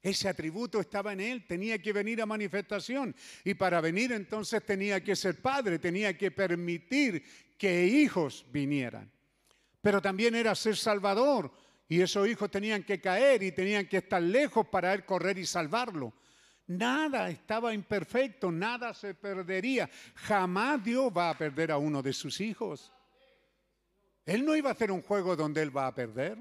Ese 0.02 0.28
atributo 0.28 0.80
estaba 0.80 1.12
en 1.12 1.20
él, 1.20 1.46
tenía 1.46 1.78
que 1.78 1.92
venir 1.92 2.20
a 2.20 2.26
manifestación. 2.26 3.14
Y 3.44 3.54
para 3.54 3.80
venir 3.80 4.12
entonces 4.12 4.64
tenía 4.64 5.02
que 5.02 5.16
ser 5.16 5.40
padre, 5.40 5.78
tenía 5.78 6.16
que 6.16 6.30
permitir 6.30 7.24
que 7.56 7.86
hijos 7.86 8.44
vinieran. 8.50 9.10
Pero 9.80 10.02
también 10.02 10.34
era 10.34 10.54
ser 10.54 10.76
salvador. 10.76 11.52
Y 11.88 12.00
esos 12.00 12.28
hijos 12.28 12.50
tenían 12.50 12.82
que 12.82 13.00
caer 13.00 13.42
y 13.42 13.52
tenían 13.52 13.88
que 13.88 13.98
estar 13.98 14.22
lejos 14.22 14.66
para 14.68 14.92
él 14.92 15.04
correr 15.04 15.38
y 15.38 15.46
salvarlo. 15.46 16.12
Nada 16.68 17.30
estaba 17.30 17.72
imperfecto, 17.72 18.50
nada 18.50 18.92
se 18.92 19.14
perdería. 19.14 19.88
Jamás 20.14 20.82
Dios 20.82 21.12
va 21.16 21.30
a 21.30 21.38
perder 21.38 21.70
a 21.70 21.78
uno 21.78 22.02
de 22.02 22.12
sus 22.12 22.40
hijos. 22.40 22.92
Él 24.24 24.44
no 24.44 24.56
iba 24.56 24.70
a 24.70 24.72
hacer 24.72 24.90
un 24.90 25.02
juego 25.02 25.36
donde 25.36 25.62
él 25.62 25.76
va 25.76 25.86
a 25.86 25.94
perder. 25.94 26.38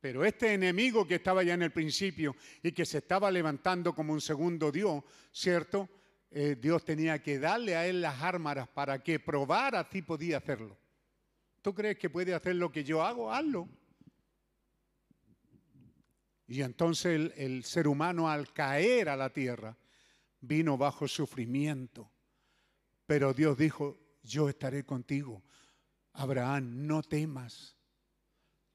Pero 0.00 0.24
este 0.24 0.52
enemigo 0.52 1.06
que 1.06 1.16
estaba 1.16 1.42
ya 1.42 1.54
en 1.54 1.62
el 1.62 1.72
principio 1.72 2.36
y 2.62 2.72
que 2.72 2.84
se 2.84 2.98
estaba 2.98 3.30
levantando 3.30 3.94
como 3.94 4.12
un 4.12 4.20
segundo 4.20 4.70
Dios, 4.70 5.02
¿cierto? 5.32 5.88
Eh, 6.30 6.56
Dios 6.60 6.84
tenía 6.84 7.22
que 7.22 7.38
darle 7.38 7.74
a 7.74 7.86
él 7.86 8.00
las 8.00 8.22
armas 8.22 8.68
para 8.68 9.02
que 9.02 9.18
probara 9.18 9.86
si 9.90 10.02
podía 10.02 10.38
hacerlo. 10.38 10.76
¿Tú 11.60 11.74
crees 11.74 11.98
que 11.98 12.08
puede 12.08 12.34
hacer 12.34 12.56
lo 12.56 12.70
que 12.70 12.84
yo 12.84 13.02
hago? 13.02 13.32
Hazlo. 13.32 13.68
Y 16.50 16.62
entonces 16.62 17.32
el, 17.36 17.64
ser 17.64 17.86
humano 17.86 18.28
al 18.28 18.52
caer 18.52 19.08
a 19.08 19.16
la 19.16 19.30
tierra 19.30 19.76
vino 20.40 20.76
bajo 20.76 21.06
sufrimiento. 21.06 22.10
Pero 23.06 23.32
Dios 23.32 23.56
dijo, 23.56 24.18
yo 24.22 24.48
estaré 24.48 24.84
contigo. 24.84 25.44
Abraham, 26.12 26.86
no 26.86 27.02
temas 27.02 27.76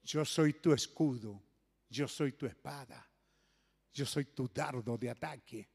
yo 0.06 0.24
soy 0.24 0.54
tu 0.54 0.72
escudo, 0.72 1.44
yo 1.90 2.08
soy 2.08 2.34
tu 2.34 2.46
espada, 2.46 3.10
yo 3.92 4.06
soy 4.06 4.26
tu 4.26 4.48
dardo 4.48 4.98
de 4.98 5.10
ataque. 5.10 5.70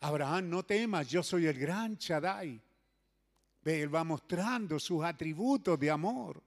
Abraham, 0.00 0.50
no 0.50 0.62
temas, 0.62 1.08
yo 1.08 1.22
soy 1.22 1.46
el 1.46 1.58
gran 1.58 1.94
Shaddai. 1.94 2.60
Ve, 3.62 3.80
él 3.80 3.94
va 3.94 4.04
mostrando 4.04 4.78
sus 4.78 5.02
atributos 5.02 5.80
de 5.80 5.90
amor, 5.90 6.42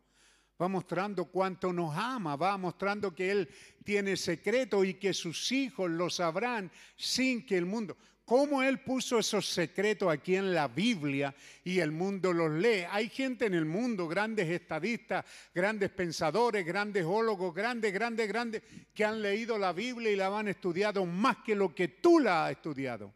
va 0.62 0.68
mostrando 0.68 1.26
cuánto 1.26 1.72
nos 1.72 1.96
ama, 1.96 2.36
va 2.36 2.58
mostrando 2.58 3.14
que 3.14 3.32
él 3.32 3.50
tiene 3.84 4.18
secreto 4.18 4.84
y 4.84 4.96
que 4.96 5.14
sus 5.14 5.52
hijos 5.52 5.90
lo 5.90 6.10
sabrán 6.10 6.72
sin 6.96 7.46
que 7.46 7.58
el 7.58 7.66
mundo 7.66 7.98
cómo 8.28 8.62
Él 8.62 8.82
puso 8.82 9.18
esos 9.20 9.48
secretos 9.48 10.12
aquí 10.12 10.36
en 10.36 10.54
la 10.54 10.68
Biblia 10.68 11.34
y 11.64 11.80
el 11.80 11.94
mundo 11.94 12.34
los 12.34 12.52
lee. 12.52 12.84
Hay 12.92 13.08
gente 13.08 13.46
en 13.46 13.54
el 13.54 13.64
mundo, 13.64 14.06
grandes 14.06 14.50
estadistas, 14.50 15.24
grandes 15.56 15.92
pensadores, 15.92 16.66
grandes 16.66 17.06
ólogos, 17.06 17.56
grandes, 17.56 17.94
grandes, 17.94 18.28
grandes, 18.28 18.64
que 18.94 19.06
han 19.06 19.22
leído 19.22 19.58
la 19.58 19.72
Biblia 19.72 20.12
y 20.12 20.18
la 20.18 20.28
han 20.38 20.50
estudiado 20.50 21.06
más 21.06 21.38
que 21.38 21.56
lo 21.56 21.74
que 21.74 21.88
tú 21.88 22.20
la 22.20 22.46
has 22.48 22.52
estudiado. 22.52 23.14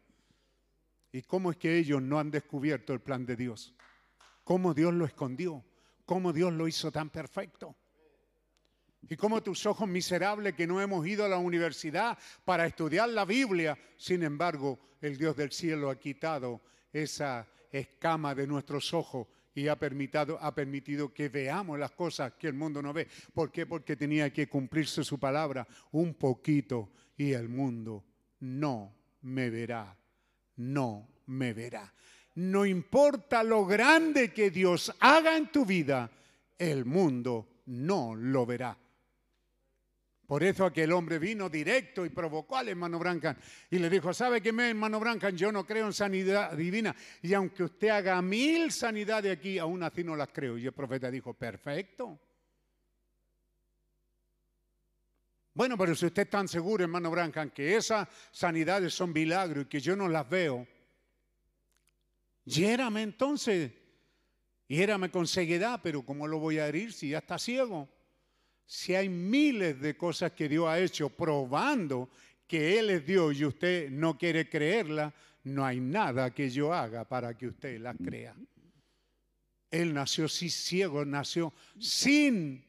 ¿Y 1.12 1.20
cómo 1.20 1.50
es 1.50 1.58
que 1.58 1.76
ellos 1.76 2.00
no 2.00 2.18
han 2.18 2.30
descubierto 2.30 2.94
el 2.94 3.00
plan 3.00 3.26
de 3.26 3.36
Dios? 3.36 3.74
¿Cómo 4.44 4.72
Dios 4.72 4.94
lo 4.94 5.04
escondió? 5.04 5.62
¿Cómo 6.04 6.32
Dios 6.32 6.52
lo 6.52 6.68
hizo 6.68 6.90
tan 6.90 7.10
perfecto? 7.10 7.76
Y 9.08 9.16
como 9.16 9.42
tus 9.42 9.66
ojos 9.66 9.88
miserables 9.88 10.54
que 10.54 10.66
no 10.66 10.80
hemos 10.80 11.06
ido 11.06 11.24
a 11.24 11.28
la 11.28 11.38
universidad 11.38 12.16
para 12.44 12.66
estudiar 12.66 13.08
la 13.08 13.24
Biblia, 13.24 13.76
sin 13.96 14.22
embargo, 14.22 14.78
el 15.00 15.18
Dios 15.18 15.36
del 15.36 15.50
cielo 15.50 15.90
ha 15.90 15.98
quitado 15.98 16.62
esa 16.92 17.46
escama 17.70 18.34
de 18.34 18.46
nuestros 18.46 18.94
ojos 18.94 19.26
y 19.54 19.68
ha 19.68 19.78
permitido, 19.78 20.38
ha 20.40 20.54
permitido 20.54 21.12
que 21.12 21.28
veamos 21.28 21.78
las 21.78 21.90
cosas 21.92 22.32
que 22.34 22.48
el 22.48 22.54
mundo 22.54 22.80
no 22.80 22.92
ve. 22.92 23.08
¿Por 23.34 23.50
qué? 23.50 23.66
Porque 23.66 23.96
tenía 23.96 24.32
que 24.32 24.48
cumplirse 24.48 25.04
su 25.04 25.18
palabra 25.18 25.66
un 25.90 26.14
poquito 26.14 26.90
y 27.16 27.32
el 27.32 27.48
mundo 27.48 28.04
no 28.40 28.94
me 29.22 29.50
verá, 29.50 29.96
no 30.56 31.08
me 31.26 31.52
verá. 31.52 31.92
No 32.34 32.64
importa 32.64 33.42
lo 33.42 33.66
grande 33.66 34.32
que 34.32 34.50
Dios 34.50 34.94
haga 35.00 35.36
en 35.36 35.52
tu 35.52 35.66
vida, 35.66 36.10
el 36.58 36.84
mundo 36.84 37.62
no 37.66 38.14
lo 38.14 38.46
verá. 38.46 38.76
Por 40.26 40.42
eso 40.42 40.64
aquel 40.64 40.92
hombre 40.92 41.18
vino 41.18 41.50
directo 41.50 42.06
y 42.06 42.08
provocó 42.08 42.56
al 42.56 42.68
hermano 42.68 42.98
Brancan 42.98 43.36
y 43.70 43.78
le 43.78 43.90
dijo, 43.90 44.14
¿sabe 44.14 44.40
qué, 44.40 44.48
hermano 44.48 44.98
Brancan? 44.98 45.36
Yo 45.36 45.52
no 45.52 45.66
creo 45.66 45.84
en 45.84 45.92
sanidad 45.92 46.56
divina 46.56 46.96
y 47.20 47.34
aunque 47.34 47.64
usted 47.64 47.88
haga 47.88 48.22
mil 48.22 48.72
sanidades 48.72 49.36
aquí, 49.36 49.58
aún 49.58 49.82
así 49.82 50.02
no 50.02 50.16
las 50.16 50.28
creo. 50.28 50.56
Y 50.56 50.64
el 50.64 50.72
profeta 50.72 51.10
dijo, 51.10 51.34
perfecto. 51.34 52.18
Bueno, 55.52 55.76
pero 55.76 55.94
si 55.94 56.06
usted 56.06 56.22
es 56.22 56.30
tan 56.30 56.48
seguro, 56.48 56.82
hermano 56.82 57.10
Brancan, 57.10 57.50
que 57.50 57.76
esas 57.76 58.08
sanidades 58.30 58.94
son 58.94 59.12
milagros 59.12 59.66
y 59.66 59.68
que 59.68 59.80
yo 59.80 59.94
no 59.94 60.08
las 60.08 60.26
veo, 60.30 60.66
hiérame 62.44 63.02
entonces, 63.02 63.72
hiérame 64.68 65.10
con 65.10 65.26
ceguedad, 65.26 65.80
pero 65.82 66.04
¿cómo 66.04 66.26
lo 66.26 66.38
voy 66.38 66.58
a 66.58 66.68
herir 66.68 66.92
si 66.92 67.10
ya 67.10 67.18
está 67.18 67.38
ciego? 67.38 67.88
si 68.72 68.94
hay 68.94 69.10
miles 69.10 69.78
de 69.80 69.96
cosas 69.98 70.32
que 70.32 70.48
Dios 70.48 70.66
ha 70.66 70.78
hecho 70.78 71.10
probando 71.10 72.08
que 72.46 72.78
Él 72.78 72.88
es 72.88 73.06
Dios 73.06 73.36
y 73.36 73.44
usted 73.44 73.90
no 73.90 74.16
quiere 74.16 74.48
creerla, 74.48 75.12
no 75.44 75.64
hay 75.64 75.78
nada 75.78 76.32
que 76.32 76.48
yo 76.48 76.72
haga 76.72 77.06
para 77.06 77.36
que 77.36 77.48
usted 77.48 77.78
la 77.78 77.92
crea. 77.92 78.34
Él 79.70 79.92
nació 79.92 80.26
sí 80.26 80.48
ciego, 80.48 81.04
nació 81.04 81.52
sin 81.78 82.64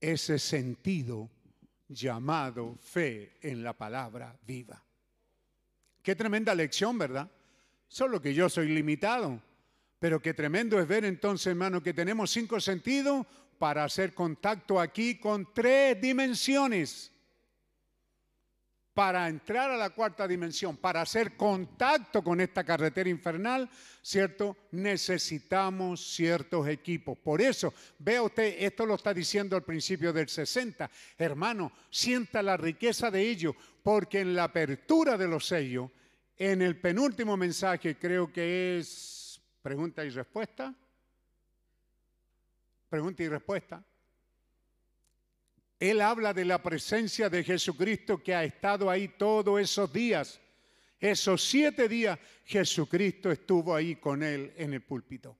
ese 0.00 0.38
sentido 0.40 1.30
llamado 1.86 2.76
fe 2.76 3.36
en 3.42 3.62
la 3.62 3.72
palabra 3.72 4.36
viva. 4.44 4.82
Qué 6.02 6.16
tremenda 6.16 6.56
lección, 6.56 6.98
¿verdad? 6.98 7.30
Solo 7.90 8.22
que 8.22 8.32
yo 8.32 8.48
soy 8.48 8.68
limitado. 8.68 9.42
Pero 9.98 10.22
qué 10.22 10.32
tremendo 10.32 10.78
es 10.78 10.86
ver 10.86 11.04
entonces, 11.04 11.48
hermano, 11.48 11.82
que 11.82 11.92
tenemos 11.92 12.30
cinco 12.30 12.60
sentidos, 12.60 13.26
para 13.58 13.82
hacer 13.84 14.14
contacto 14.14 14.80
aquí 14.80 15.18
con 15.18 15.52
tres 15.52 16.00
dimensiones. 16.00 17.10
Para 18.94 19.28
entrar 19.28 19.72
a 19.72 19.76
la 19.76 19.90
cuarta 19.90 20.28
dimensión, 20.28 20.76
para 20.76 21.02
hacer 21.02 21.36
contacto 21.36 22.22
con 22.22 22.40
esta 22.40 22.62
carretera 22.62 23.10
infernal, 23.10 23.68
¿cierto? 24.00 24.56
Necesitamos 24.70 26.14
ciertos 26.14 26.68
equipos. 26.68 27.18
Por 27.18 27.42
eso, 27.42 27.74
vea 27.98 28.22
usted, 28.22 28.54
esto 28.60 28.86
lo 28.86 28.94
está 28.94 29.12
diciendo 29.12 29.56
al 29.56 29.64
principio 29.64 30.12
del 30.12 30.28
60. 30.28 30.88
Hermano, 31.18 31.72
sienta 31.90 32.40
la 32.40 32.56
riqueza 32.56 33.10
de 33.10 33.28
ello, 33.28 33.56
porque 33.82 34.20
en 34.20 34.34
la 34.34 34.44
apertura 34.44 35.18
de 35.18 35.26
los 35.26 35.46
sellos, 35.46 35.90
en 36.40 36.62
el 36.62 36.80
penúltimo 36.80 37.36
mensaje, 37.36 37.98
creo 37.98 38.32
que 38.32 38.78
es 38.78 39.38
pregunta 39.62 40.04
y 40.04 40.08
respuesta, 40.08 40.74
Pregunta 42.88 43.22
y 43.22 43.28
respuesta. 43.28 43.84
Él 45.78 46.00
habla 46.00 46.34
de 46.34 46.44
la 46.44 46.60
presencia 46.60 47.30
de 47.30 47.44
Jesucristo 47.44 48.20
que 48.20 48.34
ha 48.34 48.42
estado 48.42 48.90
ahí 48.90 49.06
todos 49.16 49.60
esos 49.60 49.92
días. 49.92 50.40
Esos 50.98 51.44
siete 51.44 51.88
días 51.88 52.18
Jesucristo 52.44 53.30
estuvo 53.30 53.74
ahí 53.74 53.94
con 53.96 54.24
él 54.24 54.52
en 54.56 54.74
el 54.74 54.82
púlpito, 54.82 55.38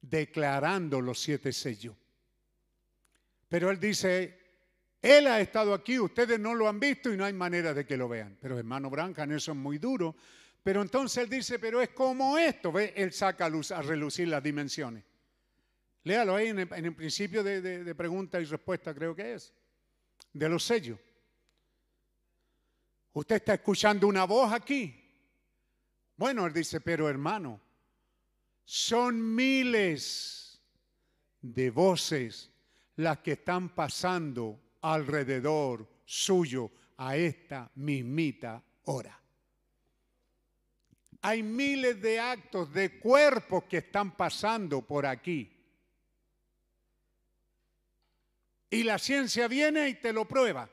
declarando 0.00 1.00
los 1.00 1.20
siete 1.20 1.52
sellos. 1.52 1.96
Pero 3.48 3.70
él 3.70 3.80
dice, 3.80 4.43
él 5.04 5.26
ha 5.26 5.38
estado 5.38 5.74
aquí, 5.74 5.98
ustedes 5.98 6.40
no 6.40 6.54
lo 6.54 6.66
han 6.66 6.80
visto 6.80 7.12
y 7.12 7.16
no 7.18 7.26
hay 7.26 7.34
manera 7.34 7.74
de 7.74 7.84
que 7.84 7.94
lo 7.94 8.08
vean. 8.08 8.38
Pero 8.40 8.58
hermano 8.58 8.88
Brancan, 8.88 9.30
eso 9.32 9.52
es 9.52 9.58
muy 9.58 9.76
duro. 9.76 10.16
Pero 10.62 10.80
entonces 10.80 11.22
él 11.22 11.28
dice, 11.28 11.58
pero 11.58 11.82
es 11.82 11.90
como 11.90 12.38
esto, 12.38 12.72
¿ve? 12.72 12.94
Él 12.96 13.12
saca 13.12 13.44
a, 13.44 13.48
luz, 13.50 13.70
a 13.70 13.82
relucir 13.82 14.28
las 14.28 14.42
dimensiones 14.42 15.04
Léalo 16.04 16.36
ahí 16.36 16.48
en 16.48 16.60
el, 16.60 16.94
principio 16.94 17.42
de, 17.42 17.60
de 17.60 17.94
pregunta 17.94 18.40
y 18.40 18.44
respuesta, 18.44 18.94
creo 18.94 19.14
que 19.14 19.34
es, 19.34 19.52
de 20.32 20.48
los 20.48 20.64
sellos. 20.64 20.98
Usted 23.12 23.36
está 23.36 23.54
escuchando 23.54 24.06
una 24.06 24.24
voz 24.24 24.52
aquí. 24.54 25.02
Bueno, 26.16 26.46
él 26.46 26.52
dice, 26.54 26.80
pero 26.80 27.10
hermano, 27.10 27.60
son 28.64 29.34
miles 29.34 30.62
de 31.42 31.70
voces 31.70 32.50
las 32.96 33.18
que 33.18 33.32
están 33.32 33.74
pasando 33.74 34.63
alrededor 34.84 35.88
suyo 36.04 36.70
a 36.98 37.16
esta 37.16 37.70
mismita 37.76 38.62
hora. 38.84 39.18
Hay 41.22 41.42
miles 41.42 42.02
de 42.02 42.20
actos 42.20 42.70
de 42.74 42.98
cuerpos 42.98 43.64
que 43.64 43.78
están 43.78 44.14
pasando 44.14 44.82
por 44.82 45.06
aquí. 45.06 45.50
Y 48.68 48.82
la 48.82 48.98
ciencia 48.98 49.48
viene 49.48 49.88
y 49.88 49.94
te 49.94 50.12
lo 50.12 50.26
prueba. 50.26 50.68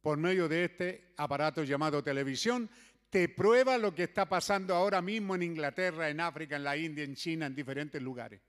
Por 0.00 0.18
medio 0.18 0.46
de 0.46 0.64
este 0.66 1.14
aparato 1.16 1.64
llamado 1.64 2.04
televisión, 2.04 2.70
te 3.10 3.28
prueba 3.28 3.78
lo 3.78 3.92
que 3.92 4.04
está 4.04 4.28
pasando 4.28 4.76
ahora 4.76 5.02
mismo 5.02 5.34
en 5.34 5.42
Inglaterra, 5.42 6.08
en 6.08 6.20
África, 6.20 6.54
en 6.54 6.64
la 6.64 6.76
India, 6.76 7.02
en 7.02 7.16
China, 7.16 7.46
en 7.46 7.54
diferentes 7.54 8.00
lugares. 8.00 8.40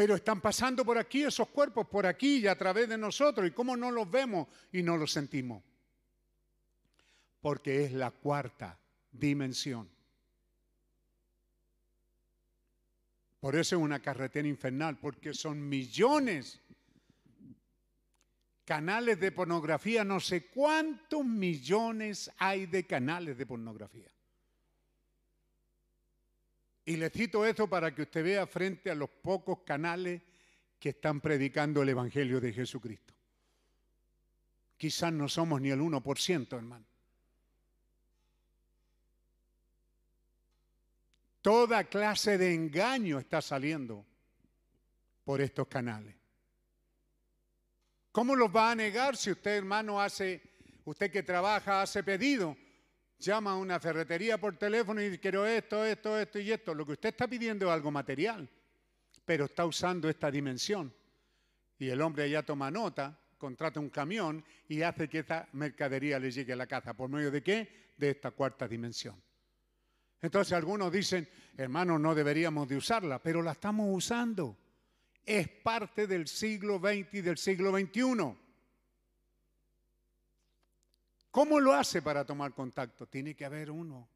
Pero 0.00 0.14
están 0.14 0.40
pasando 0.40 0.82
por 0.82 0.96
aquí 0.96 1.24
esos 1.24 1.48
cuerpos, 1.48 1.86
por 1.86 2.06
aquí 2.06 2.38
y 2.38 2.46
a 2.46 2.56
través 2.56 2.88
de 2.88 2.96
nosotros. 2.96 3.46
¿Y 3.46 3.50
cómo 3.50 3.76
no 3.76 3.90
los 3.90 4.10
vemos 4.10 4.48
y 4.72 4.82
no 4.82 4.96
los 4.96 5.12
sentimos? 5.12 5.62
porque 7.40 7.84
es 7.84 7.92
la 7.92 8.10
cuarta 8.10 8.78
dimensión. 9.10 9.88
Por 13.40 13.56
eso 13.56 13.76
es 13.76 13.82
una 13.82 14.00
carretera 14.00 14.46
infernal, 14.46 14.98
porque 14.98 15.32
son 15.32 15.66
millones 15.66 16.60
canales 18.66 19.18
de 19.18 19.32
pornografía, 19.32 20.04
no 20.04 20.20
sé 20.20 20.46
cuántos 20.46 21.24
millones 21.24 22.30
hay 22.36 22.66
de 22.66 22.86
canales 22.86 23.36
de 23.38 23.46
pornografía. 23.46 24.08
Y 26.90 26.96
le 26.96 27.08
cito 27.08 27.46
esto 27.46 27.68
para 27.68 27.94
que 27.94 28.02
usted 28.02 28.24
vea 28.24 28.48
frente 28.48 28.90
a 28.90 28.96
los 28.96 29.08
pocos 29.08 29.60
canales 29.60 30.20
que 30.80 30.88
están 30.88 31.20
predicando 31.20 31.82
el 31.82 31.90
Evangelio 31.90 32.40
de 32.40 32.52
Jesucristo. 32.52 33.14
Quizás 34.76 35.12
no 35.12 35.28
somos 35.28 35.60
ni 35.60 35.70
el 35.70 35.78
1%, 35.78 36.56
hermano. 36.56 36.84
Toda 41.40 41.84
clase 41.84 42.36
de 42.36 42.54
engaño 42.54 43.20
está 43.20 43.40
saliendo 43.40 44.04
por 45.24 45.40
estos 45.40 45.68
canales. 45.68 46.16
¿Cómo 48.10 48.34
los 48.34 48.50
va 48.50 48.72
a 48.72 48.74
negar 48.74 49.16
si 49.16 49.30
usted, 49.30 49.58
hermano, 49.58 50.00
hace, 50.00 50.42
usted 50.84 51.08
que 51.12 51.22
trabaja, 51.22 51.82
hace 51.82 52.02
pedido, 52.02 52.56
llama 53.20 53.52
a 53.52 53.56
una 53.56 53.78
ferretería 53.78 54.38
por 54.38 54.56
teléfono 54.56 55.00
y 55.00 55.04
dice, 55.04 55.20
quiero 55.20 55.46
esto, 55.46 55.84
esto, 55.84 56.18
esto 56.18 56.38
y 56.38 56.50
esto? 56.50 56.74
Lo 56.74 56.84
que 56.86 56.92
usted 56.92 57.10
está 57.10 57.28
pidiendo 57.28 57.66
es 57.66 57.72
algo 57.72 57.90
material, 57.90 58.48
pero 59.24 59.44
está 59.44 59.66
usando 59.66 60.08
esta 60.08 60.30
dimensión. 60.30 60.92
Y 61.78 61.88
el 61.88 62.00
hombre 62.00 62.28
ya 62.28 62.42
toma 62.42 62.70
nota, 62.70 63.18
contrata 63.38 63.80
un 63.80 63.90
camión 63.90 64.44
y 64.68 64.82
hace 64.82 65.08
que 65.08 65.20
esta 65.20 65.48
mercadería 65.52 66.18
le 66.18 66.30
llegue 66.30 66.52
a 66.52 66.56
la 66.56 66.66
casa. 66.66 66.94
¿Por 66.94 67.08
medio 67.08 67.30
de 67.30 67.42
qué? 67.42 67.92
De 67.96 68.10
esta 68.10 68.30
cuarta 68.30 68.66
dimensión. 68.66 69.20
Entonces 70.22 70.52
algunos 70.52 70.92
dicen, 70.92 71.28
hermano, 71.56 71.98
no 71.98 72.14
deberíamos 72.14 72.68
de 72.68 72.76
usarla, 72.76 73.22
pero 73.22 73.42
la 73.42 73.52
estamos 73.52 73.86
usando. 73.90 74.56
Es 75.24 75.48
parte 75.48 76.06
del 76.06 76.26
siglo 76.28 76.78
XX 76.78 77.14
y 77.14 77.20
del 77.20 77.38
siglo 77.38 77.70
XXI. 77.70 78.36
¿Cómo 81.30 81.60
lo 81.60 81.72
hace 81.72 82.02
para 82.02 82.24
tomar 82.24 82.54
contacto? 82.54 83.06
Tiene 83.06 83.34
que 83.34 83.44
haber 83.44 83.70
uno 83.70 84.08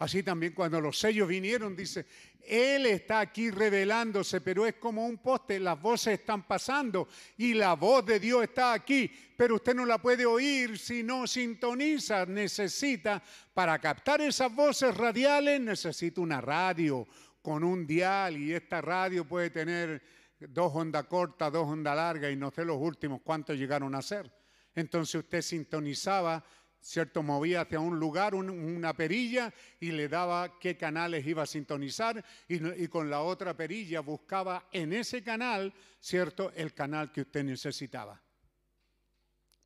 Así 0.00 0.22
también 0.22 0.54
cuando 0.54 0.80
los 0.80 0.98
sellos 0.98 1.28
vinieron, 1.28 1.76
dice, 1.76 2.06
Él 2.40 2.86
está 2.86 3.20
aquí 3.20 3.50
revelándose, 3.50 4.40
pero 4.40 4.64
es 4.64 4.76
como 4.76 5.04
un 5.04 5.18
poste, 5.18 5.60
las 5.60 5.78
voces 5.78 6.20
están 6.20 6.46
pasando 6.46 7.06
y 7.36 7.52
la 7.52 7.74
voz 7.74 8.06
de 8.06 8.18
Dios 8.18 8.44
está 8.44 8.72
aquí, 8.72 9.12
pero 9.36 9.56
usted 9.56 9.74
no 9.74 9.84
la 9.84 9.98
puede 9.98 10.24
oír 10.24 10.78
si 10.78 11.02
no 11.02 11.26
sintoniza, 11.26 12.24
necesita, 12.24 13.22
para 13.52 13.78
captar 13.78 14.22
esas 14.22 14.54
voces 14.54 14.96
radiales, 14.96 15.60
necesita 15.60 16.22
una 16.22 16.40
radio 16.40 17.06
con 17.42 17.62
un 17.62 17.86
dial 17.86 18.38
y 18.38 18.54
esta 18.54 18.80
radio 18.80 19.26
puede 19.26 19.50
tener 19.50 20.02
dos 20.38 20.72
ondas 20.74 21.04
cortas, 21.04 21.52
dos 21.52 21.68
ondas 21.68 21.94
largas 21.94 22.32
y 22.32 22.36
no 22.36 22.50
sé 22.50 22.64
los 22.64 22.78
últimos 22.78 23.20
cuántos 23.22 23.58
llegaron 23.58 23.94
a 23.94 24.00
ser. 24.00 24.39
Entonces 24.74 25.16
usted 25.16 25.42
sintonizaba 25.42 26.44
¿cierto? 26.80 27.22
Movía 27.22 27.62
hacia 27.62 27.78
un 27.80 27.98
lugar 27.98 28.34
una 28.34 28.94
perilla 28.94 29.52
y 29.78 29.92
le 29.92 30.08
daba 30.08 30.58
qué 30.58 30.76
canales 30.76 31.26
iba 31.26 31.42
a 31.42 31.46
sintonizar 31.46 32.24
y, 32.48 32.88
con 32.88 33.10
la 33.10 33.20
otra 33.20 33.54
perilla 33.54 34.00
buscaba 34.00 34.68
en 34.72 34.92
ese 34.92 35.22
canal, 35.22 35.72
¿cierto? 36.00 36.52
El 36.54 36.72
canal 36.72 37.12
que 37.12 37.22
usted 37.22 37.44
necesitaba. 37.44 38.20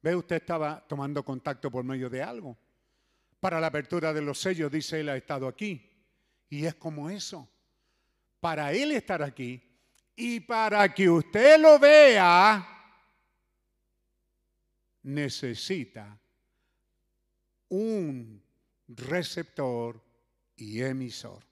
¿Ve? 0.03 0.15
Usted 0.15 0.37
estaba 0.37 0.85
tomando 0.87 1.25
contacto 1.25 1.71
por 1.71 1.85
medio 1.85 2.11
de 2.11 2.23
algo. 2.23 2.57
Para 3.41 3.61
la 3.61 3.69
apertura 3.69 4.13
de 4.13 4.23
los 4.23 4.39
sellos, 4.41 4.71
dice 4.71 5.01
él, 5.01 5.09
ha 5.09 5.17
estado 5.17 5.47
aquí. 5.47 5.91
Y 6.49 6.67
es 6.67 6.75
como 6.75 7.09
eso. 7.09 7.49
Para 8.41 8.73
él 8.73 8.93
estar 8.93 9.23
aquí 9.23 9.63
y 10.17 10.41
para 10.41 10.93
que 10.93 11.09
usted 11.09 11.59
lo 11.59 11.79
vea, 11.79 12.74
necesita 15.05 16.19
un 17.69 18.43
receptor 18.89 20.01
y 20.57 20.83
emisor. 20.83 21.43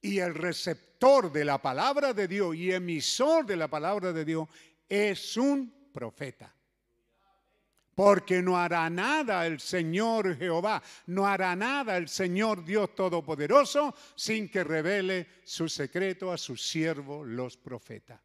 Y 0.00 0.18
el 0.18 0.34
receptor 0.34 1.30
de 1.30 1.44
la 1.44 1.60
palabra 1.60 2.12
de 2.14 2.26
Dios 2.26 2.54
y 2.56 2.72
emisor 2.72 3.44
de 3.44 3.56
la 3.56 3.68
palabra 3.68 4.12
de 4.12 4.24
Dios 4.24 4.48
es 4.88 5.36
un 5.36 5.90
profeta. 5.92 6.54
Porque 7.94 8.40
no 8.40 8.56
hará 8.56 8.88
nada 8.88 9.46
el 9.46 9.60
Señor 9.60 10.36
Jehová, 10.36 10.82
no 11.06 11.26
hará 11.26 11.54
nada 11.54 11.98
el 11.98 12.08
Señor 12.08 12.64
Dios 12.64 12.94
Todopoderoso 12.94 13.94
sin 14.14 14.48
que 14.48 14.64
revele 14.64 15.26
su 15.44 15.68
secreto 15.68 16.32
a 16.32 16.38
sus 16.38 16.66
siervos 16.66 17.26
los 17.26 17.58
profetas. 17.58 18.20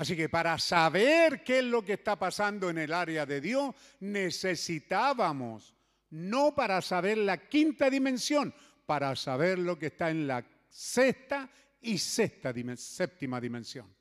Así 0.00 0.16
que 0.16 0.30
para 0.30 0.58
saber 0.58 1.44
qué 1.44 1.58
es 1.58 1.64
lo 1.66 1.84
que 1.84 1.92
está 1.92 2.18
pasando 2.18 2.70
en 2.70 2.78
el 2.78 2.90
área 2.94 3.26
de 3.26 3.38
Dios, 3.38 3.74
necesitábamos, 4.00 5.74
no 6.08 6.54
para 6.54 6.80
saber 6.80 7.18
la 7.18 7.36
quinta 7.36 7.90
dimensión, 7.90 8.54
para 8.86 9.14
saber 9.14 9.58
lo 9.58 9.78
que 9.78 9.88
está 9.88 10.08
en 10.08 10.26
la 10.26 10.42
sexta 10.70 11.50
y 11.82 11.98
séptima 11.98 13.38
dimensión. 13.38 13.94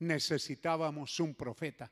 Necesitábamos 0.00 1.20
un 1.20 1.36
profeta. 1.36 1.88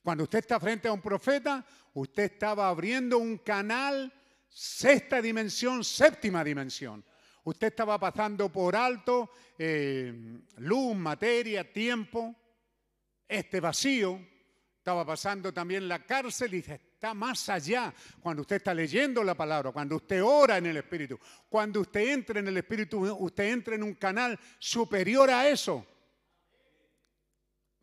Cuando 0.00 0.22
usted 0.22 0.38
está 0.38 0.60
frente 0.60 0.86
a 0.86 0.92
un 0.92 1.02
profeta, 1.02 1.66
usted 1.94 2.34
estaba 2.34 2.68
abriendo 2.68 3.18
un 3.18 3.38
canal 3.38 4.12
sexta 4.48 5.20
dimensión, 5.20 5.82
séptima 5.82 6.44
dimensión. 6.44 7.04
Usted 7.42 7.66
estaba 7.66 7.98
pasando 7.98 8.48
por 8.48 8.76
alto 8.76 9.32
eh, 9.58 10.38
luz, 10.58 10.94
materia, 10.94 11.72
tiempo 11.72 12.36
este 13.30 13.60
vacío, 13.60 14.20
estaba 14.76 15.06
pasando 15.06 15.52
también 15.52 15.86
la 15.86 16.04
cárcel 16.04 16.54
y 16.54 16.58
está 16.58 17.14
más 17.14 17.48
allá. 17.48 17.94
Cuando 18.20 18.42
usted 18.42 18.56
está 18.56 18.74
leyendo 18.74 19.22
la 19.22 19.34
palabra, 19.34 19.72
cuando 19.72 19.96
usted 19.96 20.22
ora 20.22 20.58
en 20.58 20.66
el 20.66 20.78
Espíritu, 20.78 21.18
cuando 21.48 21.82
usted 21.82 22.08
entra 22.08 22.40
en 22.40 22.48
el 22.48 22.56
Espíritu, 22.56 22.98
usted 22.98 23.52
entra 23.52 23.74
en 23.74 23.82
un 23.82 23.94
canal 23.94 24.38
superior 24.58 25.30
a 25.30 25.48
eso. 25.48 25.86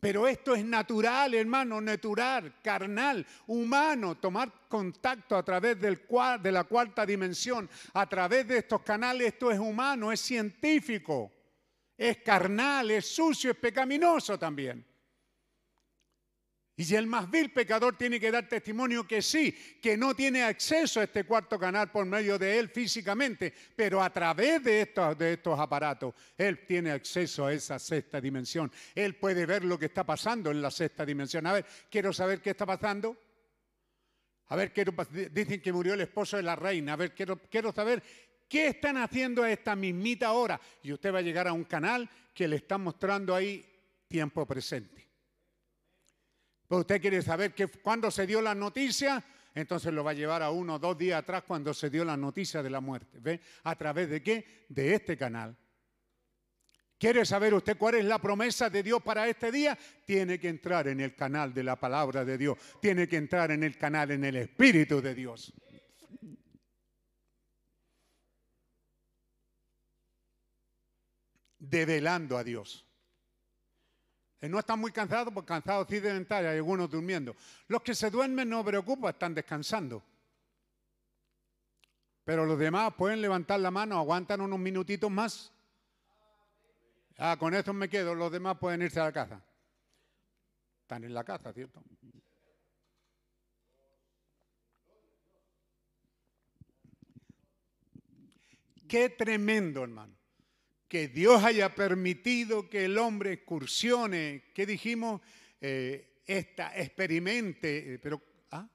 Pero 0.00 0.28
esto 0.28 0.54
es 0.54 0.64
natural, 0.64 1.34
hermano, 1.34 1.80
natural, 1.80 2.56
carnal, 2.62 3.26
humano, 3.46 4.16
tomar 4.16 4.68
contacto 4.68 5.36
a 5.36 5.42
través 5.42 5.80
del, 5.80 6.02
de 6.40 6.52
la 6.52 6.64
cuarta 6.64 7.04
dimensión, 7.04 7.68
a 7.94 8.08
través 8.08 8.46
de 8.46 8.58
estos 8.58 8.82
canales, 8.82 9.28
esto 9.28 9.50
es 9.50 9.58
humano, 9.58 10.12
es 10.12 10.20
científico, 10.20 11.32
es 11.96 12.18
carnal, 12.18 12.90
es 12.92 13.06
sucio, 13.06 13.50
es 13.50 13.56
pecaminoso 13.56 14.38
también. 14.38 14.87
Y 16.80 16.94
el 16.94 17.08
más 17.08 17.28
vil 17.28 17.50
pecador 17.50 17.96
tiene 17.98 18.20
que 18.20 18.30
dar 18.30 18.48
testimonio 18.48 19.04
que 19.04 19.20
sí, 19.20 19.52
que 19.82 19.96
no 19.96 20.14
tiene 20.14 20.44
acceso 20.44 21.00
a 21.00 21.04
este 21.04 21.24
cuarto 21.24 21.58
canal 21.58 21.90
por 21.90 22.06
medio 22.06 22.38
de 22.38 22.56
él 22.56 22.68
físicamente, 22.68 23.52
pero 23.74 24.00
a 24.00 24.12
través 24.12 24.62
de 24.62 24.82
estos, 24.82 25.58
aparatos, 25.58 26.14
él 26.36 26.64
tiene 26.64 26.92
acceso 26.92 27.46
a 27.46 27.52
esa 27.52 27.80
sexta 27.80 28.20
dimensión. 28.20 28.70
Él 28.94 29.16
puede 29.16 29.44
ver 29.44 29.64
lo 29.64 29.76
que 29.76 29.86
está 29.86 30.06
pasando 30.06 30.52
en 30.52 30.62
la 30.62 30.70
sexta 30.70 31.04
dimensión. 31.04 31.48
A 31.48 31.54
ver, 31.54 31.66
quiero 31.90 32.12
saber 32.12 32.40
qué 32.40 32.50
está 32.50 32.64
pasando. 32.64 33.16
A 34.46 34.54
ver, 34.54 34.72
quiero, 34.72 34.94
dicen 35.32 35.60
que 35.60 35.72
murió 35.72 35.94
el 35.94 36.02
esposo 36.02 36.36
de 36.36 36.44
la 36.44 36.54
reina. 36.54 36.92
A 36.92 36.96
ver, 36.96 37.12
quiero, 37.12 37.40
quiero 37.50 37.72
saber 37.72 38.04
¿Qué 38.48 38.68
están 38.68 38.96
haciendo 38.96 39.42
a 39.42 39.50
esta 39.50 39.76
mismita 39.76 40.32
hora? 40.32 40.58
Y 40.82 40.92
usted 40.92 41.12
va 41.12 41.18
a 41.18 41.22
llegar 41.22 41.48
a 41.48 41.52
un 41.52 41.64
canal 41.64 42.08
que 42.32 42.48
le 42.48 42.56
está 42.56 42.78
mostrando 42.78 43.34
ahí 43.34 43.62
tiempo 44.08 44.46
presente. 44.46 45.07
Pues 46.68 46.80
usted 46.80 47.00
quiere 47.00 47.22
saber 47.22 47.54
que, 47.54 47.66
cuándo 47.66 48.10
se 48.10 48.26
dio 48.26 48.42
la 48.42 48.54
noticia, 48.54 49.24
entonces 49.54 49.92
lo 49.92 50.04
va 50.04 50.10
a 50.10 50.14
llevar 50.14 50.42
a 50.42 50.50
uno 50.50 50.74
o 50.74 50.78
dos 50.78 50.98
días 50.98 51.18
atrás 51.18 51.42
cuando 51.46 51.72
se 51.72 51.88
dio 51.88 52.04
la 52.04 52.16
noticia 52.16 52.62
de 52.62 52.68
la 52.68 52.82
muerte. 52.82 53.18
¿Ve? 53.20 53.40
¿A 53.64 53.74
través 53.74 54.10
de 54.10 54.22
qué? 54.22 54.66
De 54.68 54.94
este 54.94 55.16
canal. 55.16 55.56
¿Quiere 56.98 57.24
saber 57.24 57.54
usted 57.54 57.78
cuál 57.78 57.94
es 57.94 58.04
la 58.04 58.18
promesa 58.18 58.68
de 58.68 58.82
Dios 58.82 59.02
para 59.02 59.26
este 59.28 59.50
día? 59.50 59.78
Tiene 60.04 60.38
que 60.38 60.48
entrar 60.48 60.88
en 60.88 61.00
el 61.00 61.14
canal 61.14 61.54
de 61.54 61.62
la 61.62 61.76
palabra 61.76 62.24
de 62.24 62.36
Dios. 62.36 62.58
Tiene 62.82 63.08
que 63.08 63.16
entrar 63.16 63.50
en 63.50 63.62
el 63.62 63.78
canal, 63.78 64.10
en 64.10 64.24
el 64.24 64.36
Espíritu 64.36 65.00
de 65.00 65.14
Dios. 65.14 65.54
Develando 71.58 72.36
a 72.36 72.44
Dios. 72.44 72.87
Eh, 74.40 74.48
no 74.48 74.58
están 74.60 74.78
muy 74.78 74.92
cansados, 74.92 75.34
porque 75.34 75.48
cansados 75.48 75.90
estar, 75.90 76.44
hay 76.44 76.56
algunos 76.56 76.90
durmiendo. 76.90 77.34
Los 77.66 77.82
que 77.82 77.94
se 77.94 78.10
duermen 78.10 78.48
no 78.48 78.64
preocupa, 78.64 79.10
están 79.10 79.34
descansando. 79.34 80.02
Pero 82.24 82.44
los 82.46 82.58
demás 82.58 82.94
pueden 82.94 83.20
levantar 83.20 83.58
la 83.58 83.70
mano, 83.70 83.98
aguantan 83.98 84.40
unos 84.40 84.58
minutitos 84.58 85.10
más. 85.10 85.52
Ah, 87.16 87.36
con 87.38 87.54
esto 87.54 87.72
me 87.72 87.88
quedo, 87.88 88.14
los 88.14 88.30
demás 88.30 88.58
pueden 88.58 88.82
irse 88.82 89.00
a 89.00 89.04
la 89.04 89.12
casa. 89.12 89.42
Están 90.82 91.04
en 91.04 91.14
la 91.14 91.24
casa, 91.24 91.52
¿cierto? 91.52 91.82
Qué 98.88 99.10
tremendo, 99.10 99.82
hermano. 99.82 100.17
Que 100.88 101.08
Dios 101.08 101.44
haya 101.44 101.74
permitido 101.74 102.68
que 102.68 102.86
el 102.86 102.96
hombre 102.98 103.34
excursione, 103.34 104.44
¿qué 104.54 104.64
dijimos? 104.66 105.20
Eh, 105.60 106.22
esta, 106.26 106.76
experimente, 106.76 107.94
eh, 107.94 107.98
pero 107.98 108.22
¿ah? 108.52 108.68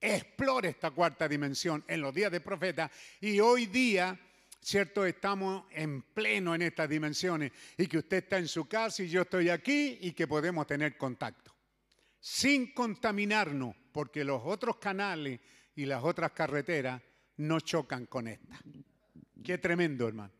explore 0.00 0.68
esta 0.68 0.90
cuarta 0.90 1.26
dimensión 1.28 1.84
en 1.88 2.00
los 2.00 2.14
días 2.14 2.30
de 2.30 2.40
profeta 2.40 2.90
y 3.20 3.40
hoy 3.40 3.66
día 3.66 4.18
¿cierto? 4.64 5.04
Estamos 5.04 5.64
en 5.72 6.00
pleno 6.00 6.54
en 6.54 6.62
estas 6.62 6.88
dimensiones 6.88 7.52
y 7.76 7.86
que 7.86 7.98
usted 7.98 8.18
está 8.18 8.38
en 8.38 8.48
su 8.48 8.66
casa 8.66 9.02
y 9.02 9.08
yo 9.08 9.22
estoy 9.22 9.50
aquí 9.50 9.98
y 10.00 10.12
que 10.12 10.26
podemos 10.26 10.66
tener 10.66 10.96
contacto. 10.96 11.54
Sin 12.18 12.72
contaminarnos, 12.72 13.76
porque 13.92 14.24
los 14.24 14.40
otros 14.44 14.78
canales 14.78 15.40
y 15.76 15.84
las 15.84 16.02
otras 16.02 16.32
carreteras 16.32 17.02
no 17.36 17.60
chocan 17.60 18.06
con 18.06 18.26
esta. 18.26 18.58
Qué 19.42 19.58
tremendo, 19.58 20.08
hermano. 20.08 20.32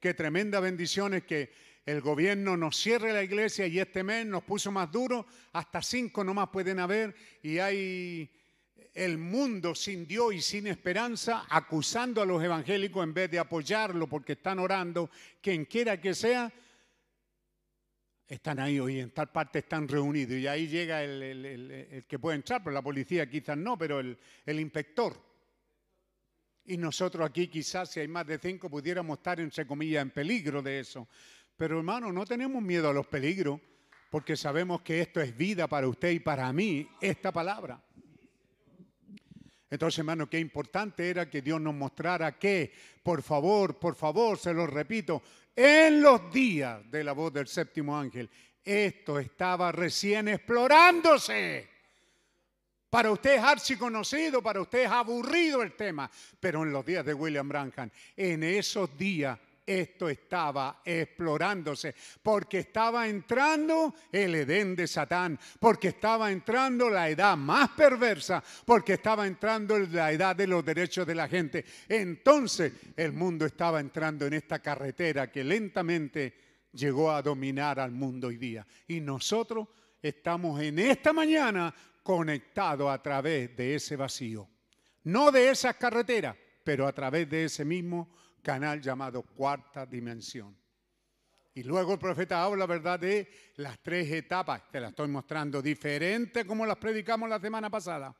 Qué 0.00 0.14
tremenda 0.14 0.60
bendición 0.60 1.14
es 1.14 1.24
que 1.24 1.50
el 1.84 2.00
gobierno 2.00 2.56
nos 2.56 2.76
cierre 2.76 3.12
la 3.12 3.22
iglesia 3.22 3.66
y 3.66 3.80
este 3.80 4.04
mes 4.04 4.26
nos 4.26 4.44
puso 4.44 4.70
más 4.70 4.92
duro, 4.92 5.26
hasta 5.52 5.82
cinco 5.82 6.22
nomás 6.22 6.50
pueden 6.50 6.78
haber 6.78 7.14
y 7.42 7.58
hay 7.58 8.30
el 8.94 9.16
mundo 9.16 9.74
sin 9.74 10.06
Dios 10.06 10.34
y 10.34 10.40
sin 10.40 10.66
esperanza, 10.66 11.46
acusando 11.48 12.20
a 12.20 12.26
los 12.26 12.42
evangélicos 12.42 13.02
en 13.04 13.14
vez 13.14 13.30
de 13.30 13.38
apoyarlo 13.38 14.08
porque 14.08 14.32
están 14.32 14.58
orando, 14.58 15.10
quien 15.40 15.64
quiera 15.64 16.00
que 16.00 16.14
sea, 16.14 16.52
están 18.26 18.58
ahí 18.58 18.78
hoy, 18.78 19.00
en 19.00 19.10
tal 19.10 19.30
parte 19.32 19.60
están 19.60 19.88
reunidos 19.88 20.36
y 20.38 20.46
ahí 20.46 20.68
llega 20.68 21.02
el, 21.02 22.04
que 22.06 22.18
puede 22.18 22.36
entrar, 22.36 22.62
pero 22.62 22.74
la 22.74 22.82
policía 22.82 23.28
quizás 23.28 23.56
no, 23.56 23.78
pero 23.78 24.00
el, 24.00 24.18
inspector. 24.46 25.27
Y 26.68 26.76
nosotros 26.76 27.26
aquí 27.26 27.48
quizás 27.48 27.90
si 27.90 28.00
hay 28.00 28.08
más 28.08 28.26
de 28.26 28.38
cinco 28.38 28.68
pudiéramos 28.68 29.16
estar 29.16 29.40
entre 29.40 29.66
comillas 29.66 30.02
en 30.02 30.10
peligro 30.10 30.60
de 30.60 30.80
eso. 30.80 31.08
Pero 31.56 31.78
hermano, 31.78 32.12
no 32.12 32.26
tenemos 32.26 32.62
miedo 32.62 32.90
a 32.90 32.92
los 32.92 33.06
peligros 33.06 33.58
porque 34.10 34.36
sabemos 34.36 34.82
que 34.82 35.00
esto 35.00 35.22
es 35.22 35.34
vida 35.34 35.66
para 35.66 35.88
usted 35.88 36.10
y 36.10 36.20
para 36.20 36.52
mí, 36.52 36.86
esta 37.00 37.32
palabra. 37.32 37.82
Entonces, 39.70 39.98
hermano, 39.98 40.28
qué 40.28 40.38
importante 40.38 41.08
era 41.08 41.28
que 41.30 41.40
Dios 41.40 41.58
nos 41.58 41.74
mostrara 41.74 42.38
que, 42.38 42.70
por 43.02 43.22
favor, 43.22 43.78
por 43.78 43.94
favor, 43.94 44.38
se 44.38 44.52
lo 44.52 44.66
repito, 44.66 45.22
en 45.56 46.02
los 46.02 46.30
días 46.30 46.90
de 46.90 47.02
la 47.02 47.12
voz 47.12 47.32
del 47.32 47.48
séptimo 47.48 47.98
ángel, 47.98 48.28
esto 48.62 49.18
estaba 49.18 49.72
recién 49.72 50.28
explorándose. 50.28 51.77
Para 52.90 53.10
usted 53.10 53.36
es 53.36 53.42
archiconocido, 53.42 54.42
para 54.42 54.60
usted 54.60 54.84
es 54.84 54.90
aburrido 54.90 55.62
el 55.62 55.72
tema, 55.72 56.10
pero 56.40 56.62
en 56.62 56.72
los 56.72 56.84
días 56.86 57.04
de 57.04 57.14
William 57.14 57.48
Branham, 57.48 57.90
en 58.16 58.42
esos 58.42 58.96
días 58.96 59.38
esto 59.68 60.08
estaba 60.08 60.80
explorándose, 60.82 61.94
porque 62.22 62.60
estaba 62.60 63.06
entrando 63.06 63.94
el 64.10 64.34
Edén 64.34 64.74
de 64.74 64.86
Satán, 64.86 65.38
porque 65.60 65.88
estaba 65.88 66.32
entrando 66.32 66.88
la 66.88 67.10
edad 67.10 67.36
más 67.36 67.68
perversa, 67.70 68.42
porque 68.64 68.94
estaba 68.94 69.26
entrando 69.26 69.78
la 69.78 70.10
edad 70.10 70.34
de 70.34 70.46
los 70.46 70.64
derechos 70.64 71.06
de 71.06 71.14
la 71.14 71.28
gente. 71.28 71.66
Entonces 71.86 72.72
el 72.96 73.12
mundo 73.12 73.44
estaba 73.44 73.80
entrando 73.80 74.26
en 74.26 74.32
esta 74.32 74.60
carretera 74.60 75.30
que 75.30 75.44
lentamente 75.44 76.34
llegó 76.72 77.10
a 77.10 77.20
dominar 77.20 77.78
al 77.78 77.90
mundo 77.90 78.28
hoy 78.28 78.38
día. 78.38 78.66
Y 78.86 79.00
nosotros 79.00 79.68
estamos 80.00 80.62
en 80.62 80.78
esta 80.78 81.12
mañana 81.12 81.74
conectados 82.08 82.90
a 82.90 83.02
través 83.02 83.54
de 83.54 83.74
ese 83.74 83.94
vacío. 83.94 84.48
No 85.04 85.30
de 85.30 85.50
esa 85.50 85.74
carretera, 85.74 86.34
pero 86.64 86.86
a 86.86 86.92
través 86.94 87.28
de 87.28 87.44
ese 87.44 87.66
mismo 87.66 88.08
canal 88.42 88.80
llamado 88.80 89.22
cuarta 89.22 89.84
dimensión. 89.84 90.56
Y 91.52 91.64
luego 91.64 91.92
el 91.92 91.98
profeta 91.98 92.42
habla, 92.42 92.64
¿verdad?, 92.64 92.98
de 92.98 93.30
las 93.56 93.78
tres 93.80 94.10
etapas. 94.10 94.70
Te 94.70 94.80
las 94.80 94.92
estoy 94.92 95.08
mostrando 95.08 95.60
diferentes 95.60 96.46
como 96.46 96.64
las 96.64 96.78
predicamos 96.78 97.28
la 97.28 97.38
semana 97.38 97.68
pasada. 97.68 98.16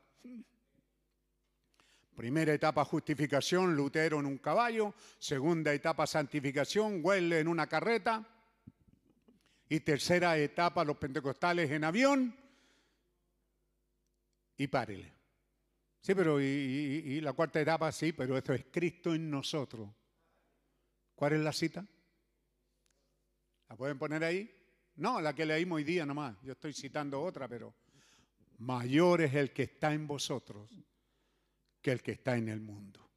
Primera 2.14 2.52
etapa, 2.52 2.84
justificación, 2.84 3.74
Lutero 3.74 4.20
en 4.20 4.26
un 4.26 4.36
caballo. 4.36 4.92
Segunda 5.18 5.72
etapa, 5.72 6.06
santificación, 6.06 7.00
Huele 7.02 7.40
en 7.40 7.48
una 7.48 7.66
carreta. 7.66 8.22
Y 9.66 9.80
tercera 9.80 10.36
etapa, 10.36 10.84
los 10.84 10.98
pentecostales 10.98 11.70
en 11.70 11.84
avión. 11.84 12.47
Y 14.58 14.66
párele. 14.66 15.18
Sí, 16.00 16.14
pero 16.14 16.40
y, 16.40 17.20
la 17.20 17.32
cuarta 17.32 17.60
etapa, 17.60 17.90
sí, 17.92 18.12
pero 18.12 18.36
esto 18.36 18.52
es 18.52 18.66
Cristo 18.70 19.14
en 19.14 19.30
nosotros. 19.30 19.88
¿Cuál 21.14 21.34
es 21.34 21.40
la 21.40 21.52
cita? 21.52 21.84
¿La 23.68 23.76
pueden 23.76 23.98
poner 23.98 24.22
ahí? 24.24 24.50
No, 24.96 25.20
la 25.20 25.34
que 25.34 25.46
leímos 25.46 25.76
hoy 25.76 25.84
día 25.84 26.06
nomás. 26.06 26.36
Yo 26.42 26.52
estoy 26.52 26.72
citando 26.72 27.20
otra, 27.20 27.48
pero 27.48 27.74
mayor 28.58 29.20
es 29.22 29.34
el 29.34 29.52
que 29.52 29.64
está 29.64 29.92
en 29.92 30.06
vosotros 30.06 30.70
que 31.80 31.92
el 31.92 32.02
que 32.02 32.12
está 32.12 32.36
en 32.36 32.48
el 32.48 32.60
mundo. 32.60 33.08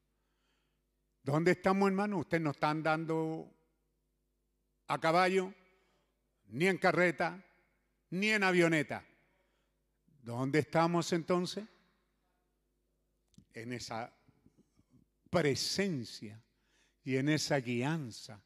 ¿Dónde 1.23 1.51
estamos, 1.51 1.87
hermano? 1.87 2.19
Ustedes 2.19 2.43
no 2.43 2.51
están 2.51 2.81
dando 2.81 3.51
a 4.87 4.99
caballo, 4.99 5.53
ni 6.47 6.67
en 6.67 6.77
carreta, 6.77 7.43
ni 8.09 8.29
en 8.29 8.43
avioneta. 8.43 9.05
¿Dónde 10.23 10.59
estamos 10.59 11.11
entonces? 11.13 11.65
En 13.53 13.73
esa 13.73 14.13
presencia 15.29 16.41
y 17.03 17.15
en 17.17 17.29
esa 17.29 17.57
guianza 17.57 18.41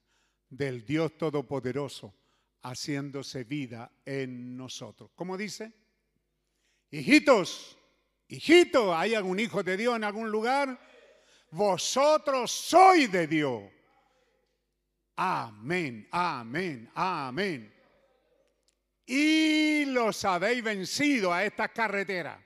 del 0.49 0.85
Dios 0.85 1.18
Todopoderoso 1.18 2.15
haciéndose 2.64 3.43
vida 3.43 3.91
en 4.06 4.56
nosotros. 4.56 5.11
¿Cómo 5.15 5.38
dice? 5.38 5.73
Hijitos, 6.89 7.77
hijitos, 8.27 8.95
¿hay 8.95 9.14
algún 9.14 9.39
hijo 9.39 9.61
de 9.61 9.77
Dios 9.77 9.95
en 9.95 10.03
algún 10.03 10.31
lugar? 10.31 10.80
Vosotros 11.52 12.52
sois 12.52 13.11
de 13.11 13.27
Dios. 13.27 13.64
Amén, 15.18 16.07
amén, 16.11 16.89
amén. 16.95 17.74
Y 19.06 19.86
los 19.86 20.26
habéis 20.26 20.64
vencido 20.64 21.32
a 21.32 21.45
esta 21.45 21.68
carretera, 21.68 22.44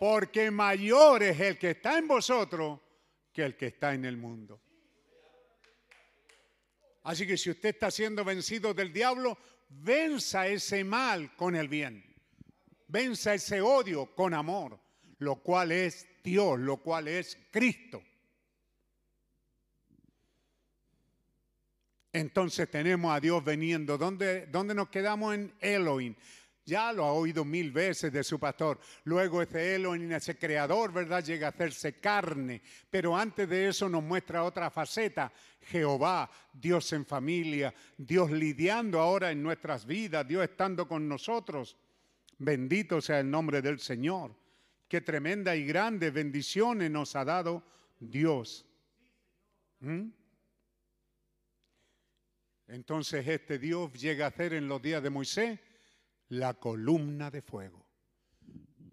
porque 0.00 0.50
mayor 0.50 1.22
es 1.22 1.38
el 1.38 1.58
que 1.58 1.70
está 1.70 1.98
en 1.98 2.08
vosotros 2.08 2.80
que 3.32 3.44
el 3.44 3.56
que 3.56 3.66
está 3.66 3.94
en 3.94 4.04
el 4.04 4.16
mundo. 4.16 4.60
Así 7.04 7.26
que 7.26 7.36
si 7.36 7.50
usted 7.50 7.70
está 7.70 7.90
siendo 7.90 8.24
vencido 8.24 8.72
del 8.72 8.92
diablo, 8.92 9.38
venza 9.68 10.46
ese 10.46 10.84
mal 10.84 11.36
con 11.36 11.54
el 11.54 11.68
bien. 11.68 12.02
Venza 12.88 13.34
ese 13.34 13.60
odio 13.60 14.14
con 14.14 14.34
amor, 14.34 14.80
lo 15.18 15.36
cual 15.36 15.72
es 15.72 16.08
Dios, 16.22 16.58
lo 16.58 16.78
cual 16.78 17.08
es 17.08 17.38
Cristo. 17.50 18.02
Entonces 22.14 22.70
tenemos 22.70 23.12
a 23.12 23.18
Dios 23.18 23.44
veniendo. 23.44 23.98
¿Dónde, 23.98 24.46
dónde 24.46 24.72
nos 24.72 24.88
quedamos 24.88 25.34
en 25.34 25.52
Elohim? 25.60 26.14
Ya 26.64 26.92
lo 26.92 27.04
ha 27.04 27.12
oído 27.12 27.44
mil 27.44 27.72
veces 27.72 28.12
de 28.12 28.22
su 28.22 28.38
pastor. 28.38 28.78
Luego 29.02 29.42
ese 29.42 29.74
Elohim, 29.74 30.12
ese 30.12 30.38
creador, 30.38 30.92
¿verdad? 30.92 31.24
Llega 31.24 31.48
a 31.48 31.50
hacerse 31.50 31.98
carne. 31.98 32.62
Pero 32.88 33.16
antes 33.16 33.48
de 33.48 33.66
eso 33.66 33.88
nos 33.88 34.04
muestra 34.04 34.44
otra 34.44 34.70
faceta. 34.70 35.32
Jehová, 35.60 36.30
Dios 36.52 36.92
en 36.92 37.04
familia, 37.04 37.74
Dios 37.98 38.30
lidiando 38.30 39.00
ahora 39.00 39.32
en 39.32 39.42
nuestras 39.42 39.84
vidas, 39.84 40.26
Dios 40.26 40.44
estando 40.44 40.86
con 40.86 41.08
nosotros. 41.08 41.76
Bendito 42.38 43.00
sea 43.00 43.18
el 43.18 43.28
nombre 43.28 43.60
del 43.60 43.80
Señor. 43.80 44.36
Qué 44.86 45.00
tremenda 45.00 45.56
y 45.56 45.64
grande 45.64 46.12
bendiciones 46.12 46.92
nos 46.92 47.16
ha 47.16 47.24
dado 47.24 47.64
Dios. 47.98 48.64
¿Mm? 49.80 50.10
Entonces 52.66 53.26
este 53.26 53.58
Dios 53.58 53.92
llega 53.94 54.26
a 54.26 54.30
ser 54.30 54.54
en 54.54 54.68
los 54.68 54.80
días 54.80 55.02
de 55.02 55.10
Moisés 55.10 55.60
la 56.28 56.54
columna 56.54 57.30
de 57.30 57.42
fuego. 57.42 57.84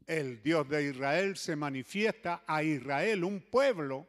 El 0.05 0.41
Dios 0.41 0.67
de 0.67 0.89
Israel 0.89 1.37
se 1.37 1.55
manifiesta 1.55 2.43
a 2.45 2.63
Israel, 2.63 3.23
un 3.23 3.41
pueblo, 3.41 4.07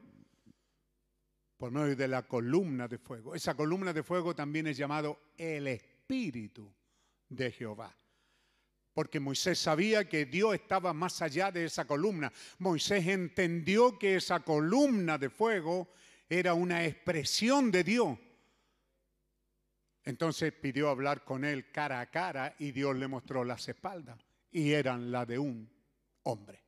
por 1.56 1.70
medio 1.70 1.94
de 1.94 2.08
la 2.08 2.22
columna 2.26 2.88
de 2.88 2.98
fuego. 2.98 3.36
Esa 3.36 3.54
columna 3.54 3.92
de 3.92 4.02
fuego 4.02 4.34
también 4.34 4.66
es 4.66 4.76
llamado 4.76 5.20
el 5.36 5.68
Espíritu 5.68 6.72
de 7.28 7.52
Jehová. 7.52 7.96
Porque 8.92 9.20
Moisés 9.20 9.60
sabía 9.60 10.08
que 10.08 10.26
Dios 10.26 10.54
estaba 10.54 10.92
más 10.92 11.22
allá 11.22 11.52
de 11.52 11.66
esa 11.66 11.86
columna. 11.86 12.32
Moisés 12.58 13.06
entendió 13.06 13.96
que 13.96 14.16
esa 14.16 14.40
columna 14.40 15.18
de 15.18 15.30
fuego 15.30 15.92
era 16.28 16.52
una 16.52 16.84
expresión 16.84 17.70
de 17.70 17.84
Dios 17.84 18.18
entonces 20.04 20.52
pidió 20.52 20.88
hablar 20.88 21.24
con 21.24 21.44
él 21.44 21.70
cara 21.70 22.00
a 22.00 22.10
cara 22.10 22.54
y 22.58 22.72
Dios 22.72 22.96
le 22.96 23.08
mostró 23.08 23.44
las 23.44 23.68
espaldas 23.68 24.18
y 24.50 24.72
eran 24.72 25.10
la 25.12 25.24
de 25.24 25.38
un 25.38 25.70
hombre. 26.24 26.62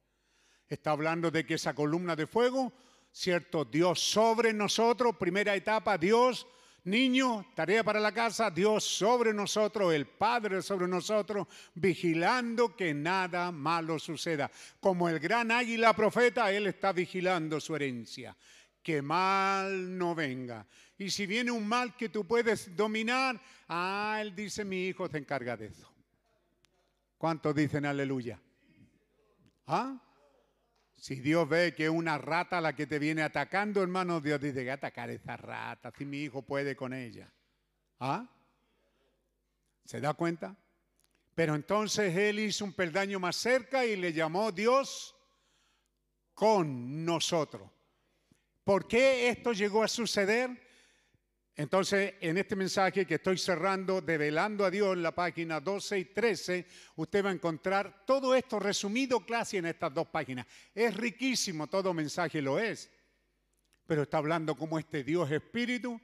Está 0.67 0.93
hablando 0.93 1.31
de 1.31 1.45
que 1.45 1.55
esa 1.55 1.75
columna 1.75 2.17
de 2.17 2.27
fuego, 2.27 2.73
cierto, 3.13 3.65
Dios 3.65 4.01
sobre 4.01 4.53
nosotros, 4.53 5.17
primera 5.17 5.55
etapa, 5.55 5.99
Dios, 5.99 6.47
niño, 6.85 7.47
tarea 7.55 7.83
para 7.85 8.01
la 8.01 8.13
casa, 8.13 8.51
Dios 8.51 8.85
sobre 8.85 9.33
nosotros, 9.33 9.93
el 9.93 10.07
Padre 10.07 10.63
sobre 10.63 10.89
nosotros, 10.89 11.47
vigilando 11.75 12.75
que 12.75 12.95
nada 12.95 13.51
malo 13.53 13.99
suceda. 13.99 14.51
Como 14.81 15.09
el 15.09 15.19
gran 15.19 15.51
águila 15.51 15.95
profeta, 15.95 16.51
Él 16.53 16.67
está 16.67 16.93
vigilando 16.93 17.61
su 17.61 17.77
herencia, 17.77 18.37
que 18.83 19.03
mal 19.03 19.97
no 19.97 20.15
venga. 20.15 20.67
Y 20.99 21.11
si 21.11 21.27
viene 21.27 21.51
un 21.51 21.67
mal 21.67 21.97
que 21.97 22.09
tú 22.09 22.27
puedes 22.27 22.75
dominar, 22.77 23.41
ah, 23.69 24.19
él 24.21 24.35
dice, 24.35 24.65
mi 24.65 24.87
hijo 24.87 25.09
se 25.09 25.19
encarga 25.19 25.57
de 25.57 25.67
eso. 25.67 25.93
¿Cuántos 27.19 27.55
dicen 27.55 27.87
aleluya? 27.87 28.41
¿Ah? 29.67 30.01
Si 30.97 31.17
Dios 31.17 31.49
ve 31.49 31.75
que 31.75 31.85
es 31.85 31.91
una 31.91 32.17
rata 32.17 32.61
la 32.61 32.75
que 32.75 32.87
te 32.87 32.99
viene 32.99 33.23
atacando, 33.23 33.83
hermano, 33.83 34.21
Dios 34.21 34.41
dice 34.41 34.65
que 34.65 34.71
atacar 34.71 35.11
esa 35.11 35.37
rata, 35.37 35.93
si 35.97 36.05
mi 36.05 36.19
hijo 36.23 36.43
puede 36.43 36.77
con 36.77 36.95
ella. 36.95 37.33
¿Ah? 37.99 38.29
¿Se 39.85 40.01
da 40.01 40.15
cuenta? 40.15 40.57
Pero 41.35 41.55
entonces 41.55 42.17
él 42.17 42.39
hizo 42.39 42.65
un 42.65 42.73
peldaño 42.73 43.19
más 43.19 43.37
cerca 43.37 43.85
y 43.85 43.97
le 43.97 44.13
llamó 44.13 44.53
Dios 44.53 45.17
con 46.33 47.05
nosotros. 47.05 47.71
¿Por 48.63 48.87
qué 48.87 49.29
esto 49.29 49.53
llegó 49.53 49.83
a 49.83 49.89
suceder? 49.89 50.64
Entonces, 51.57 52.15
en 52.21 52.37
este 52.37 52.57
mensaje 52.57 53.07
que 53.07 53.15
estoy 53.15 53.39
cerrando, 53.39 54.01
develando 54.01 54.65
a 54.65 54.71
Dios, 54.71 54.97
en 54.97 55.05
la 55.05 55.15
página 55.15 55.61
12 55.61 55.99
y 56.01 56.05
13, 56.07 56.67
usted 56.97 57.25
va 57.25 57.31
a 57.31 57.35
encontrar 57.35 58.05
todo 58.05 58.35
esto 58.35 58.59
resumido 58.59 59.25
casi 59.25 59.59
en 59.59 59.67
estas 59.67 59.95
dos 59.95 60.09
páginas. 60.09 60.47
Es 60.75 60.97
riquísimo, 60.97 61.69
todo 61.69 61.95
mensaje 61.95 62.43
lo 62.43 62.59
es, 62.59 62.91
pero 63.87 64.03
está 64.03 64.19
hablando 64.19 64.57
como 64.57 64.81
este 64.81 65.05
Dios 65.05 65.31
espíritu. 65.31 66.01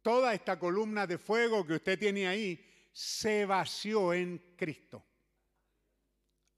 Toda 0.00 0.32
esta 0.32 0.58
columna 0.58 1.06
de 1.06 1.18
fuego 1.18 1.66
que 1.66 1.74
usted 1.74 1.98
tiene 1.98 2.26
ahí 2.26 2.64
se 2.92 3.44
vació 3.44 4.14
en 4.14 4.54
Cristo. 4.56 5.04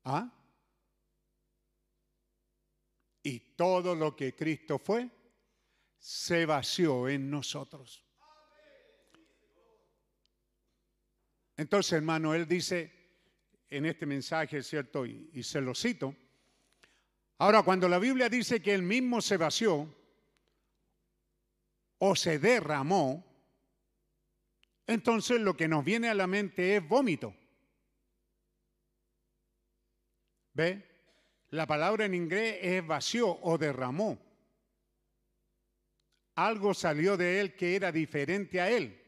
¿Ah? 0.05 0.33
Y 3.25 3.41
todo 3.57 3.97
lo 3.97 4.15
que 4.15 4.37
Cristo 4.37 4.79
fue, 4.79 5.11
se 5.99 6.47
vació 6.47 7.09
en 7.09 7.29
nosotros. 7.29 8.04
Entonces, 11.57 11.93
hermano, 11.93 12.35
él 12.35 12.47
dice 12.49 12.93
en 13.71 13.87
este 13.87 14.07
mensaje, 14.07 14.63
¿cierto? 14.63 15.07
Y, 15.07 15.43
se 15.43 15.61
lo 15.61 15.75
cito. 15.75 16.15
Ahora, 17.39 17.63
cuando 17.63 17.89
la 17.89 17.99
Biblia 17.99 18.29
dice 18.29 18.61
que 18.63 18.75
él 18.75 18.83
mismo 18.83 19.21
se 19.21 19.37
vació 19.37 19.93
o 21.99 22.17
se 22.17 22.39
derramó, 22.39 23.25
entonces 24.87 25.41
lo 25.41 25.57
que 25.57 25.69
nos 25.69 25.85
viene 25.85 26.09
a 26.09 26.15
la 26.15 26.27
mente 26.27 26.77
es 26.77 26.87
vómito. 26.87 27.35
¿Ve? 30.53 30.83
La 31.51 31.67
palabra 31.67 32.05
en 32.05 32.15
inglés 32.15 32.59
es 32.63 32.87
vació 32.87 33.39
o 33.43 33.59
derramó. 33.59 34.19
Algo 36.37 36.75
salió 36.75 37.17
de 37.17 37.41
él 37.41 37.55
que 37.55 37.77
era 37.77 37.93
diferente 37.93 38.61
a 38.61 38.71
él. 38.71 39.04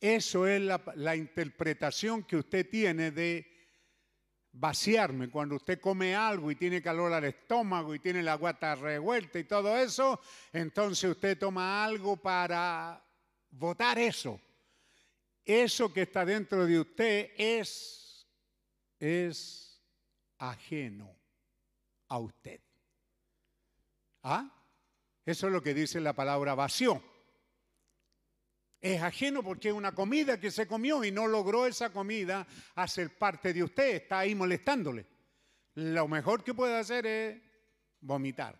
Eso 0.00 0.46
es 0.46 0.60
la, 0.60 1.16
interpretación 1.16 2.22
que 2.24 2.36
usted 2.36 2.68
tiene 2.68 3.10
de 3.10 3.46
vaciarme. 4.52 5.30
Cuando 5.30 5.56
usted 5.56 5.80
come 5.80 6.14
algo 6.14 6.50
y 6.50 6.56
tiene 6.56 6.82
calor 6.82 7.12
al 7.12 7.24
estómago 7.24 7.94
y 7.94 7.98
tiene 7.98 8.22
la 8.22 8.34
guata 8.34 8.74
revuelta 8.74 9.38
y 9.38 9.44
todo 9.44 9.76
eso, 9.76 10.20
entonces 10.52 11.10
usted 11.10 11.38
toma 11.38 11.84
algo 11.84 12.16
para 12.16 13.02
votar 13.50 13.98
eso. 13.98 14.40
Eso 15.44 15.92
que 15.92 16.02
está 16.02 16.24
dentro 16.24 16.66
de 16.66 16.80
usted 16.80 17.30
es, 17.38 18.26
es 18.98 19.80
ajeno 20.36 21.16
a 22.08 22.18
usted. 22.18 22.60
¿Ah? 24.22 24.50
Eso 25.24 25.46
es 25.46 25.52
lo 25.52 25.62
que 25.62 25.72
dice 25.72 26.00
la 26.00 26.12
palabra 26.12 26.54
vacío 26.54 27.02
es 28.94 29.02
ajeno 29.02 29.42
porque 29.42 29.68
es 29.68 29.74
una 29.74 29.92
comida 29.92 30.38
que 30.38 30.50
se 30.50 30.66
comió 30.66 31.02
y 31.04 31.10
no 31.10 31.26
logró 31.26 31.66
esa 31.66 31.90
comida 31.90 32.46
hacer 32.76 33.16
parte 33.16 33.52
de 33.52 33.64
usted, 33.64 33.96
está 33.96 34.20
ahí 34.20 34.34
molestándole. 34.34 35.06
Lo 35.74 36.06
mejor 36.06 36.44
que 36.44 36.54
puede 36.54 36.76
hacer 36.76 37.06
es 37.06 37.42
vomitar. 38.00 38.58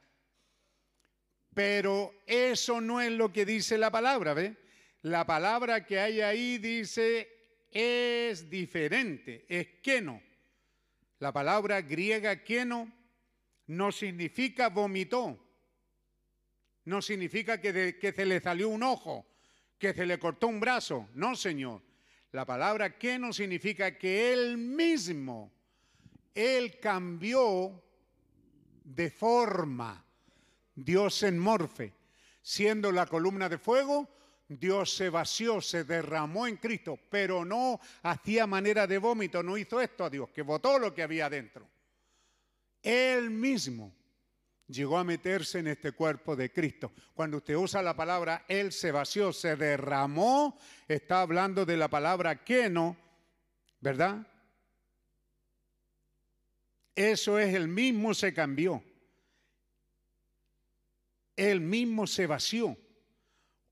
Pero 1.55 2.23
eso 2.27 2.81
no 2.81 3.01
es 3.01 3.13
lo 3.13 3.33
que 3.33 3.47
dice 3.47 3.79
la 3.79 3.91
palabra, 3.91 4.35
¿ve? 4.35 4.57
La 5.03 5.25
palabra 5.25 5.87
que 5.87 6.01
hay 6.01 6.21
ahí 6.21 6.59
dice 6.59 7.29
es 7.71 8.51
diferente, 8.51 9.47
es 9.49 9.81
queno. 9.83 10.21
La 11.21 11.33
palabra 11.33 11.81
griega 11.81 12.43
queno 12.43 12.93
no 13.69 13.93
significa 13.93 14.69
vomitó, 14.69 15.39
no 16.85 17.01
significa 17.01 17.61
que, 17.61 17.97
que 17.99 18.13
se 18.13 18.27
le 18.27 18.41
salió 18.41 18.69
un 18.69 18.83
ojo, 18.83 19.27
que 19.79 19.95
se 19.95 20.07
le 20.07 20.19
cortó 20.19 20.49
un 20.49 20.61
brazo. 20.61 21.09
No, 21.15 21.35
Señor. 21.35 21.83
La 22.33 22.45
palabra 22.45 22.99
que 22.99 23.19
no 23.19 23.33
significa 23.33 23.97
que 23.97 24.33
Él 24.33 24.59
mismo, 24.59 25.53
Él 26.35 26.79
cambió 26.81 27.83
de 28.85 29.11
forma. 29.11 30.05
Dios 30.75 31.23
en 31.23 31.39
morfe. 31.39 31.95
Siendo 32.43 32.93
la 32.93 33.07
columna 33.07 33.49
de 33.49 33.59
fuego, 33.59 34.09
Dios 34.49 34.95
se 34.95 35.11
vació, 35.11 35.61
se 35.61 35.85
derramó 35.85 36.47
en 36.47 36.57
Cristo, 36.59 36.99
pero 37.11 37.45
no 37.45 37.81
hacía 38.03 38.47
manera 38.47 38.87
de 38.87 38.99
vómito, 38.99 39.43
no 39.43 39.57
hizo 39.57 39.81
esto 39.81 40.05
a 40.05 40.11
Dios, 40.11 40.31
que 40.31 40.43
votó 40.43 40.79
lo 40.79 40.95
que 40.95 41.03
había 41.03 41.29
dentro. 41.29 41.69
Él 42.83 43.31
mismo 43.31 43.93
llegó 44.69 44.99
a 44.99 45.05
meterse 45.05 45.61
en 45.61 45.69
este 45.69 45.93
cuerpo 45.93 46.35
de 46.37 46.53
Cristo. 46.53 46.93
Cuando 47.15 47.39
usted 47.39 47.55
usa 47.55 47.83
la 47.83 47.95
palabra 47.95 48.45
Él 48.49 48.73
se 48.73 48.93
vació, 48.93 49.33
se 49.33 49.57
derramó, 49.57 50.59
está 50.89 51.21
hablando 51.21 51.65
de 51.65 51.77
la 51.77 51.89
palabra 51.89 52.41
no, 52.71 52.97
¿verdad? 53.81 54.27
Eso 56.95 57.39
es 57.39 57.55
el 57.55 57.69
mismo 57.69 58.15
se 58.15 58.33
cambió. 58.33 58.83
El 61.37 61.61
mismo 61.61 62.07
se 62.07 62.27
vació. 62.27 62.77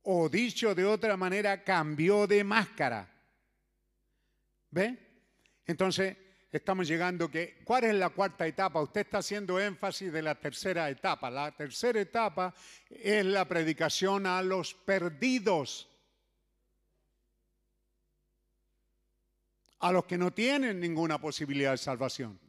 O 0.02 0.28
dicho 0.28 0.74
de 0.74 0.84
otra 0.84 1.16
manera, 1.16 1.64
cambió 1.64 2.26
de 2.26 2.44
máscara. 2.44 3.10
¿Ve? 4.70 4.98
Entonces, 5.66 6.16
estamos 6.58 6.86
llegando 6.86 7.30
que, 7.30 7.60
¿cuál 7.64 7.84
es 7.84 7.94
la 7.94 8.10
cuarta 8.10 8.46
etapa? 8.46 8.82
Usted 8.82 9.02
está 9.02 9.18
haciendo 9.18 9.58
énfasis 9.60 10.12
de 10.12 10.22
la 10.22 10.34
tercera 10.34 10.88
etapa. 10.90 11.30
La 11.30 11.50
tercera 11.52 12.00
etapa 12.00 12.54
es 12.88 13.24
la 13.24 13.46
predicación 13.46 14.26
a 14.26 14.42
los 14.42 14.74
perdidos. 14.74 15.90
a 19.84 19.92
los 19.92 20.06
que 20.06 20.16
no 20.16 20.32
tienen 20.32 20.80
ninguna 20.80 21.20
posibilidad 21.20 21.72
de 21.72 21.76
salvación. 21.76 22.40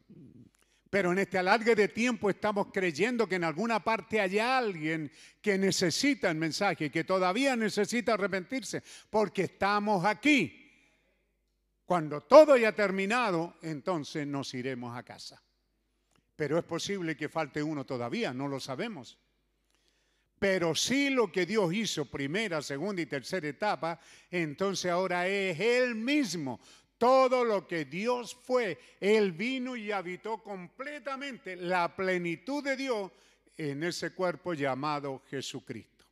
Pero 0.90 1.11
en 1.11 1.19
este 1.19 1.38
alargue 1.38 1.75
de 1.75 1.90
tiempo 1.90 2.30
estamos 2.30 2.67
creyendo 2.72 3.27
que 3.27 3.35
en 3.35 3.43
alguna 3.43 3.84
parte 3.84 4.22
hay 4.22 4.40
alguien 4.40 5.11
que 5.42 5.58
necesita 5.58 6.32
el 6.32 6.38
mensaje, 6.38 6.90
que 6.90 7.03
todavía 7.03 7.58
necesita 7.58 8.14
arrepentirse, 8.14 8.82
porque 9.09 9.43
estamos 9.43 10.06
aquí. 10.06 10.65
Cuando 11.86 12.22
todo 12.22 12.54
haya 12.54 12.74
terminado, 12.74 13.56
entonces 13.62 14.26
nos 14.26 14.54
iremos 14.54 14.98
a 14.98 15.04
casa. 15.04 15.42
Pero 16.36 16.58
es 16.58 16.64
posible 16.64 17.16
que 17.16 17.30
falte 17.30 17.62
uno 17.62 17.86
todavía, 17.86 18.34
no 18.34 18.48
lo 18.48 18.60
sabemos. 18.60 19.18
Pero 20.40 20.76
sí 20.76 21.10
lo 21.10 21.32
que 21.32 21.46
Dios 21.46 21.74
hizo, 21.74 22.06
primera, 22.06 22.62
segunda 22.62 23.02
y 23.02 23.06
tercera 23.06 23.48
etapa, 23.48 24.00
entonces 24.30 24.92
ahora 24.92 25.28
es 25.28 25.60
Él 25.60 25.96
mismo. 25.96 26.60
Todo 26.98 27.44
lo 27.44 27.68
que 27.68 27.86
Dios 27.86 28.36
fue, 28.36 28.80
Él 29.00 29.32
vino 29.32 29.76
y 29.76 29.92
habitó 29.92 30.42
completamente 30.42 31.56
la 31.56 31.96
plenitud 31.96 32.64
de 32.64 32.76
Dios 32.76 33.12
en 33.58 33.84
ese 33.84 34.12
cuerpo 34.12 34.54
llamado 34.54 35.22
Jesucristo. 35.30 36.06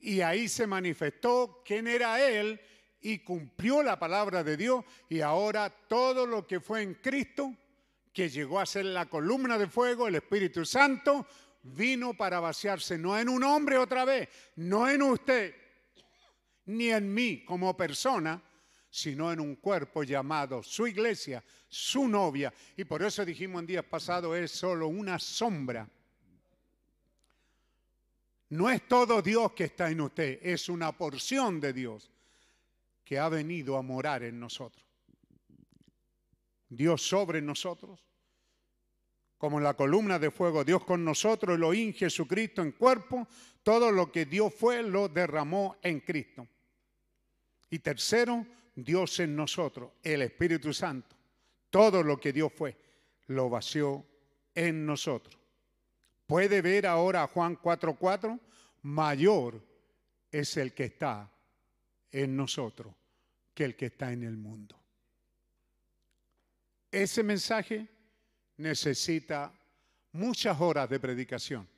Y 0.00 0.20
ahí 0.20 0.48
se 0.48 0.66
manifestó 0.66 1.62
quién 1.64 1.88
era 1.88 2.24
Él 2.24 2.60
y 3.00 3.18
cumplió 3.18 3.82
la 3.82 3.98
palabra 3.98 4.42
de 4.42 4.56
Dios. 4.56 4.84
Y 5.08 5.20
ahora 5.20 5.70
todo 5.70 6.26
lo 6.26 6.46
que 6.46 6.60
fue 6.60 6.82
en 6.82 6.94
Cristo, 6.94 7.54
que 8.12 8.28
llegó 8.28 8.60
a 8.60 8.66
ser 8.66 8.86
la 8.86 9.06
columna 9.06 9.58
de 9.58 9.68
fuego, 9.68 10.08
el 10.08 10.16
Espíritu 10.16 10.64
Santo, 10.64 11.26
vino 11.62 12.14
para 12.14 12.40
vaciarse 12.40 12.98
no 12.98 13.18
en 13.18 13.28
un 13.28 13.44
hombre 13.44 13.76
otra 13.78 14.04
vez, 14.04 14.28
no 14.56 14.88
en 14.88 15.02
usted, 15.02 15.54
ni 16.66 16.90
en 16.90 17.12
mí 17.12 17.44
como 17.44 17.76
persona, 17.76 18.42
sino 18.90 19.32
en 19.32 19.40
un 19.40 19.56
cuerpo 19.56 20.02
llamado 20.02 20.62
su 20.62 20.86
iglesia, 20.86 21.44
su 21.68 22.08
novia. 22.08 22.52
Y 22.76 22.84
por 22.84 23.02
eso 23.02 23.24
dijimos 23.24 23.60
en 23.60 23.66
días 23.66 23.84
pasados, 23.84 24.36
es 24.36 24.50
solo 24.50 24.88
una 24.88 25.18
sombra. 25.18 25.88
No 28.50 28.70
es 28.70 28.88
todo 28.88 29.20
Dios 29.20 29.52
que 29.52 29.64
está 29.64 29.90
en 29.90 30.00
usted, 30.00 30.38
es 30.42 30.70
una 30.70 30.96
porción 30.96 31.60
de 31.60 31.74
Dios 31.74 32.10
que 33.08 33.18
ha 33.18 33.30
venido 33.30 33.78
a 33.78 33.82
morar 33.82 34.22
en 34.22 34.38
nosotros. 34.38 34.84
Dios 36.68 37.00
sobre 37.00 37.40
nosotros, 37.40 38.04
como 39.38 39.58
la 39.60 39.72
columna 39.72 40.18
de 40.18 40.30
fuego, 40.30 40.62
Dios 40.62 40.84
con 40.84 41.02
nosotros, 41.02 41.56
Elohim 41.56 41.94
Jesucristo 41.94 42.60
en 42.60 42.72
cuerpo, 42.72 43.26
todo 43.62 43.90
lo 43.90 44.12
que 44.12 44.26
Dios 44.26 44.52
fue 44.52 44.82
lo 44.82 45.08
derramó 45.08 45.78
en 45.80 46.00
Cristo. 46.00 46.46
Y 47.70 47.78
tercero, 47.78 48.46
Dios 48.74 49.18
en 49.20 49.34
nosotros, 49.34 49.92
el 50.02 50.20
Espíritu 50.20 50.74
Santo, 50.74 51.16
todo 51.70 52.02
lo 52.02 52.20
que 52.20 52.34
Dios 52.34 52.52
fue, 52.54 52.76
lo 53.28 53.48
vació 53.48 54.04
en 54.54 54.84
nosotros. 54.84 55.40
Puede 56.26 56.60
ver 56.60 56.86
ahora 56.86 57.26
Juan 57.26 57.56
4:4, 57.56 58.38
mayor 58.82 59.62
es 60.30 60.58
el 60.58 60.74
que 60.74 60.84
está 60.84 61.32
en 62.12 62.36
nosotros 62.36 62.94
que 63.54 63.64
el 63.64 63.76
que 63.76 63.86
está 63.86 64.12
en 64.12 64.22
el 64.22 64.36
mundo. 64.36 64.78
Ese 66.90 67.22
mensaje 67.22 67.86
necesita 68.56 69.52
muchas 70.12 70.60
horas 70.60 70.88
de 70.88 71.00
predicación. 71.00 71.68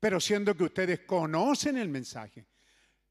Pero 0.00 0.20
siendo 0.20 0.56
que 0.56 0.64
ustedes 0.64 1.00
conocen 1.00 1.76
el 1.76 1.88
mensaje, 1.88 2.44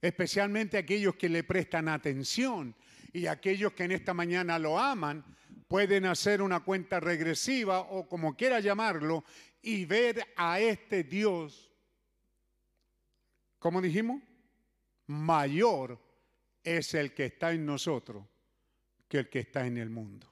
especialmente 0.02 0.78
aquellos 0.78 1.16
que 1.16 1.30
le 1.30 1.44
prestan 1.44 1.88
atención 1.88 2.76
y 3.14 3.28
aquellos 3.28 3.74
que 3.74 3.84
en 3.86 3.92
esta 3.92 4.14
mañana 4.14 4.60
lo 4.60 4.78
aman, 4.78 5.24
pueden 5.68 6.06
hacer 6.06 6.42
una 6.42 6.60
cuenta 6.62 7.00
regresiva 7.00 7.80
o 7.80 8.08
como 8.08 8.36
quiera 8.36 8.60
llamarlo 8.60 9.24
y 9.62 9.86
ver 9.86 10.34
a 10.36 10.60
este 10.60 11.04
Dios, 11.04 11.72
como 13.58 13.82
dijimos, 13.82 14.22
mayor 15.08 15.98
es 16.64 16.94
el 16.94 17.14
que 17.14 17.26
está 17.26 17.52
en 17.52 17.66
nosotros 17.66 18.26
que 19.08 19.20
el 19.20 19.30
que 19.30 19.40
está 19.40 19.66
en 19.66 19.78
el 19.78 19.90
mundo. 19.90 20.32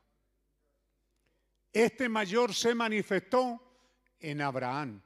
Este 1.72 2.10
mayor 2.10 2.54
se 2.54 2.74
manifestó 2.74 3.62
en 4.20 4.42
Abraham. 4.42 5.02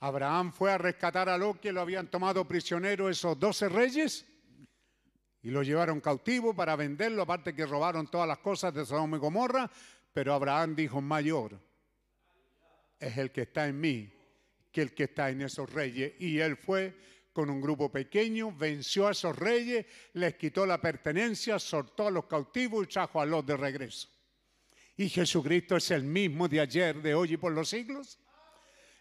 Abraham 0.00 0.52
fue 0.52 0.72
a 0.72 0.78
rescatar 0.78 1.28
a 1.28 1.36
lo 1.36 1.60
que 1.60 1.72
lo 1.72 1.80
habían 1.80 2.10
tomado 2.10 2.46
prisionero 2.46 3.08
esos 3.08 3.38
doce 3.38 3.68
reyes 3.68 4.26
y 5.42 5.50
lo 5.50 5.62
llevaron 5.62 6.00
cautivo 6.00 6.54
para 6.54 6.76
venderlo, 6.76 7.22
aparte 7.22 7.54
que 7.54 7.66
robaron 7.66 8.06
todas 8.08 8.28
las 8.28 8.38
cosas 8.38 8.74
de 8.74 8.84
Sodoma 8.84 9.16
y 9.16 9.20
Gomorra, 9.20 9.70
pero 10.12 10.34
Abraham 10.34 10.74
dijo, 10.74 11.00
mayor 11.00 11.58
es 12.98 13.16
el 13.16 13.30
que 13.30 13.42
está 13.42 13.66
en 13.66 13.80
mí 13.80 14.12
que 14.70 14.82
el 14.82 14.94
que 14.94 15.04
está 15.04 15.30
en 15.30 15.42
esos 15.42 15.70
reyes. 15.72 16.12
Y 16.18 16.38
él 16.38 16.56
fue 16.56 16.96
con 17.32 17.50
un 17.50 17.60
grupo 17.60 17.90
pequeño, 17.90 18.52
venció 18.52 19.08
a 19.08 19.12
esos 19.12 19.36
reyes, 19.36 19.86
les 20.14 20.34
quitó 20.34 20.66
la 20.66 20.80
pertenencia, 20.80 21.58
soltó 21.58 22.08
a 22.08 22.10
los 22.10 22.26
cautivos 22.26 22.84
y 22.84 22.88
trajo 22.88 23.20
a 23.20 23.26
los 23.26 23.44
de 23.46 23.56
regreso. 23.56 24.08
Y 24.96 25.08
Jesucristo 25.08 25.76
es 25.76 25.90
el 25.90 26.02
mismo 26.02 26.48
de 26.48 26.60
ayer, 26.60 27.00
de 27.00 27.14
hoy 27.14 27.34
y 27.34 27.36
por 27.36 27.52
los 27.52 27.68
siglos. 27.68 28.18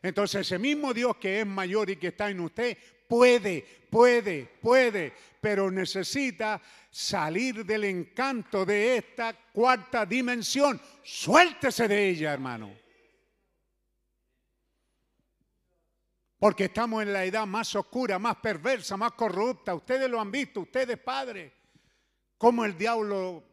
Entonces 0.01 0.41
ese 0.41 0.59
mismo 0.59 0.93
Dios 0.93 1.17
que 1.17 1.41
es 1.41 1.45
mayor 1.45 1.89
y 1.89 1.97
que 1.97 2.07
está 2.07 2.29
en 2.29 2.39
usted 2.39 2.77
puede, 3.07 3.65
puede, 3.89 4.45
puede, 4.61 5.13
pero 5.41 5.69
necesita 5.69 6.61
salir 6.89 7.65
del 7.65 7.83
encanto 7.83 8.65
de 8.65 8.97
esta 8.97 9.33
cuarta 9.51 10.05
dimensión. 10.05 10.79
Suéltese 11.03 11.87
de 11.87 12.09
ella, 12.09 12.33
hermano. 12.33 12.71
Porque 16.39 16.65
estamos 16.65 17.03
en 17.03 17.11
la 17.11 17.25
edad 17.25 17.45
más 17.45 17.75
oscura, 17.75 18.17
más 18.17 18.37
perversa, 18.37 18.95
más 18.95 19.11
corrupta. 19.11 19.75
Ustedes 19.75 20.09
lo 20.09 20.21
han 20.21 20.31
visto, 20.31 20.61
ustedes 20.61 20.97
padres. 20.97 21.51
Cómo 22.37 22.63
el 22.63 22.77
diablo 22.77 23.43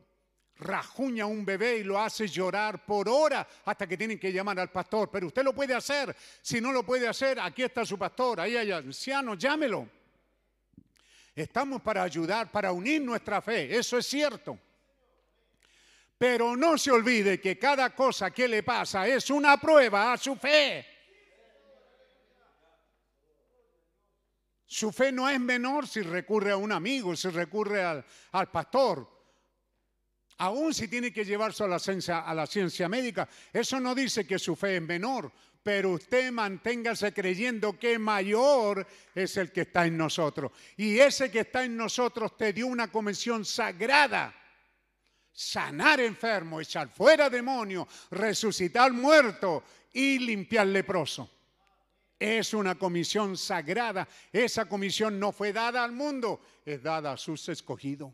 rajuña 0.59 1.25
a 1.25 1.27
un 1.27 1.45
bebé 1.45 1.79
y 1.79 1.83
lo 1.83 2.01
hace 2.01 2.29
llorar 2.29 2.87
por 2.87 3.09
hora 3.09 3.47
hasta 3.65 3.89
que 3.89 3.97
tienen 3.97 4.21
que 4.21 4.33
llamar 4.33 4.61
al 4.61 4.71
pastor. 4.71 5.11
Pero 5.11 5.27
usted 5.27 5.43
lo 5.43 5.53
puede 5.53 5.75
hacer. 5.75 6.15
Si 6.41 6.61
no 6.61 6.71
lo 6.71 6.85
puede 6.85 7.09
hacer, 7.09 7.41
aquí 7.41 7.65
está 7.65 7.85
su 7.85 7.99
pastor. 7.99 8.41
Ahí 8.41 8.57
hay 8.57 8.71
anciano, 8.71 9.35
llámelo. 9.35 9.89
Estamos 11.35 11.83
para 11.83 12.05
ayudar, 12.05 12.53
para 12.53 12.71
unir 12.71 13.03
nuestra 13.03 13.43
fe. 13.43 13.77
Eso 13.77 13.99
es 13.99 14.07
cierto. 14.07 14.57
Pero 16.17 16.57
no 16.57 16.79
se 16.79 16.93
olvide 16.93 17.41
que 17.41 17.59
cada 17.59 17.93
cosa 17.95 18.31
que 18.31 18.47
le 18.47 18.63
pasa 18.63 19.09
es 19.09 19.29
una 19.29 19.57
prueba 19.57 20.13
a 20.13 20.17
su 20.17 20.37
fe. 20.37 20.96
Su 24.67 24.91
fe 24.91 25.13
no 25.13 25.29
es 25.29 25.39
menor 25.39 25.87
si 25.87 26.03
recurre 26.03 26.51
a 26.51 26.57
un 26.57 26.73
amigo, 26.73 27.15
si 27.15 27.29
recurre 27.29 27.85
al, 27.85 28.51
pastor 28.51 29.15
aún 30.39 30.75
si 30.75 30.87
tiene 30.87 31.13
que 31.13 31.25
llevarse 31.25 31.65
a 31.65 31.67
la, 31.67 31.79
ciencia, 31.79 32.21
a 32.21 32.35
la 32.35 32.47
ciencia 32.47 32.89
médica. 32.89 33.27
Eso 33.53 33.81
no 33.81 33.95
dice 33.95 34.27
que 34.27 34.39
su 34.39 34.55
fe 34.55 34.77
es 34.77 34.83
menor, 34.83 35.33
pero 35.63 35.93
usted 35.93 36.31
manténgase 36.31 37.13
creyendo 37.15 37.79
que 37.79 37.99
mayor 37.99 38.87
es 39.15 39.37
el 39.39 39.51
que 39.51 39.63
está 39.63 39.87
en 39.87 39.97
nosotros. 39.97 40.53
Y 40.77 40.99
ese 40.99 41.31
que 41.31 41.41
está 41.41 41.65
en 41.65 41.77
nosotros 41.77 42.37
te 42.37 42.53
dio 42.53 42.67
una 42.67 42.89
comisión 42.89 43.45
sagrada. 43.45 44.35
Sanar 45.33 46.01
enfermo, 46.01 46.61
echar 46.61 46.89
fuera 46.89 47.31
demonio, 47.31 47.89
resucitar 48.11 48.93
muerto 48.93 49.65
y 49.93 50.19
limpiar 50.19 50.67
leproso. 50.67 51.36
Es 52.19 52.55
una 52.55 52.77
comisión 52.77 53.37
sagrada. 53.37 54.09
Esa 54.33 54.67
comisión 54.67 55.19
no 55.21 55.33
fue 55.33 55.53
dada 55.53 55.85
al 55.85 55.93
mundo, 55.93 56.41
es 56.65 56.83
dada 56.83 57.13
a 57.13 57.17
sus 57.17 57.49
escogidos 57.49 58.13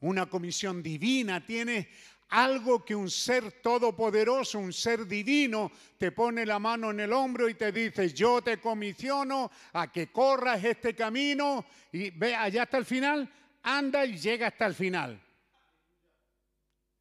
una 0.00 0.26
comisión 0.26 0.82
divina, 0.82 1.44
tiene 1.44 1.88
algo 2.30 2.84
que 2.84 2.94
un 2.94 3.10
ser 3.10 3.60
todopoderoso, 3.60 4.58
un 4.58 4.72
ser 4.72 5.06
divino, 5.06 5.70
te 5.98 6.12
pone 6.12 6.46
la 6.46 6.58
mano 6.58 6.90
en 6.90 7.00
el 7.00 7.12
hombro 7.12 7.48
y 7.48 7.54
te 7.54 7.72
dice, 7.72 8.12
yo 8.12 8.40
te 8.40 8.58
comisiono 8.58 9.50
a 9.72 9.90
que 9.90 10.10
corras 10.12 10.62
este 10.64 10.94
camino 10.94 11.66
y 11.92 12.10
ve 12.10 12.34
allá 12.34 12.62
hasta 12.62 12.78
el 12.78 12.84
final, 12.84 13.28
anda 13.62 14.04
y 14.06 14.16
llega 14.16 14.48
hasta 14.48 14.66
el 14.66 14.74
final. 14.74 15.20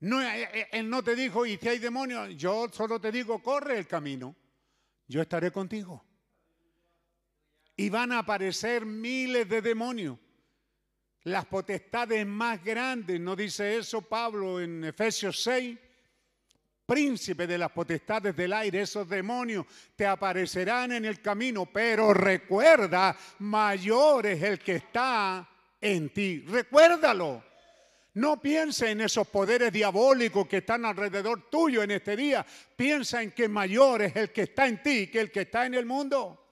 No, 0.02 0.22
eh, 0.22 0.50
eh, 0.54 0.68
él 0.72 0.90
no 0.90 1.04
te 1.04 1.16
dijo, 1.16 1.46
y 1.46 1.58
si 1.58 1.68
hay 1.68 1.80
demonios, 1.80 2.36
yo 2.36 2.68
solo 2.72 3.00
te 3.00 3.12
digo, 3.12 3.44
corre 3.44 3.78
el 3.78 3.88
camino, 3.88 4.36
yo 5.10 5.22
estaré 5.22 5.52
contigo. 5.52 6.06
Y 7.76 7.90
van 7.90 8.14
a 8.14 8.20
aparecer 8.20 8.86
miles 8.86 9.50
de 9.50 9.62
demonios 9.62 10.18
las 11.24 11.46
potestades 11.46 12.26
más 12.26 12.64
grandes, 12.64 13.20
¿no 13.20 13.36
dice 13.36 13.78
eso 13.78 14.02
Pablo 14.02 14.62
en 14.62 14.86
Efesios 14.86 15.42
6? 15.44 15.78
Príncipe 16.86 17.46
de 17.46 17.58
las 17.58 17.72
potestades 17.72 18.36
del 18.36 18.54
aire, 18.54 18.82
esos 18.82 19.08
demonios 19.08 19.66
te 19.96 20.06
aparecerán 20.06 20.94
en 20.94 21.06
el 21.06 21.22
camino, 21.22 21.68
pero 21.68 22.14
recuerda, 22.14 23.16
mayor 23.40 24.26
es 24.26 24.42
el 24.42 24.60
que 24.60 24.78
está 24.78 25.48
en 25.80 26.10
ti. 26.12 26.46
Recuérdalo. 26.48 27.49
No 28.14 28.42
piense 28.42 28.90
en 28.90 29.02
esos 29.02 29.28
poderes 29.28 29.72
diabólicos 29.72 30.48
que 30.48 30.58
están 30.58 30.84
alrededor 30.86 31.50
tuyo 31.50 31.84
en 31.84 31.92
este 31.92 32.16
día. 32.16 32.46
Piensa 32.76 33.22
en 33.22 33.32
que 33.32 33.48
mayor 33.48 34.02
es 34.02 34.16
el 34.16 34.32
que 34.32 34.44
está 34.44 34.68
en 34.68 34.82
ti 34.82 35.08
que 35.08 35.20
el 35.20 35.32
que 35.32 35.42
está 35.42 35.66
en 35.66 35.76
el 35.76 35.86
mundo. 35.86 36.48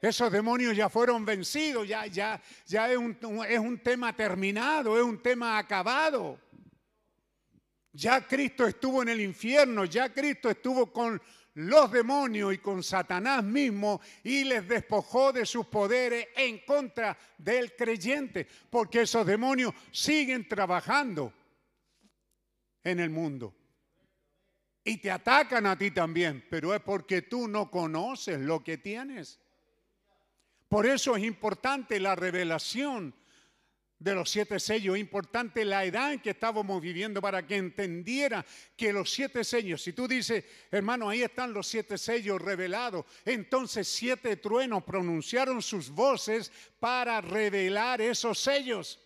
Esos 0.00 0.32
demonios 0.32 0.76
ya 0.76 0.88
fueron 0.88 1.24
vencidos, 1.24 1.86
ya, 1.86 2.06
ya, 2.06 2.40
ya 2.66 2.90
es, 2.90 2.98
un, 2.98 3.16
es 3.48 3.58
un 3.58 3.78
tema 3.78 4.14
terminado, 4.14 4.96
es 4.96 5.02
un 5.04 5.22
tema 5.22 5.56
acabado. 5.56 6.40
Ya 7.92 8.26
Cristo 8.26 8.66
estuvo 8.66 9.02
en 9.02 9.10
el 9.10 9.20
infierno, 9.20 9.84
ya 9.84 10.12
Cristo 10.12 10.50
estuvo 10.50 10.92
con 10.92 11.22
los 11.54 11.90
demonios 11.90 12.54
y 12.54 12.58
con 12.58 12.82
Satanás 12.82 13.44
mismo 13.44 14.00
y 14.24 14.44
les 14.44 14.66
despojó 14.66 15.32
de 15.32 15.44
sus 15.44 15.66
poderes 15.66 16.28
en 16.36 16.60
contra 16.60 17.16
del 17.38 17.76
creyente, 17.76 18.46
porque 18.70 19.02
esos 19.02 19.26
demonios 19.26 19.74
siguen 19.90 20.48
trabajando 20.48 21.32
en 22.82 23.00
el 23.00 23.10
mundo. 23.10 23.54
Y 24.84 24.96
te 24.96 25.10
atacan 25.10 25.66
a 25.66 25.78
ti 25.78 25.92
también, 25.92 26.44
pero 26.50 26.74
es 26.74 26.80
porque 26.80 27.22
tú 27.22 27.46
no 27.46 27.70
conoces 27.70 28.40
lo 28.40 28.64
que 28.64 28.78
tienes. 28.78 29.38
Por 30.68 30.86
eso 30.86 31.14
es 31.16 31.22
importante 31.22 32.00
la 32.00 32.16
revelación 32.16 33.14
de 34.02 34.14
los 34.14 34.30
siete 34.30 34.58
sellos. 34.58 34.98
Importante 34.98 35.64
la 35.64 35.84
edad 35.84 36.12
en 36.12 36.20
que 36.20 36.30
estábamos 36.30 36.82
viviendo 36.82 37.20
para 37.20 37.46
que 37.46 37.56
entendiera 37.56 38.44
que 38.76 38.92
los 38.92 39.10
siete 39.12 39.44
sellos, 39.44 39.82
si 39.82 39.92
tú 39.92 40.08
dices, 40.08 40.44
hermano, 40.70 41.08
ahí 41.08 41.22
están 41.22 41.52
los 41.52 41.68
siete 41.68 41.96
sellos 41.96 42.40
revelados, 42.42 43.04
entonces 43.24 43.86
siete 43.86 44.36
truenos 44.36 44.82
pronunciaron 44.82 45.62
sus 45.62 45.90
voces 45.90 46.50
para 46.80 47.20
revelar 47.20 48.00
esos 48.00 48.38
sellos. 48.38 48.98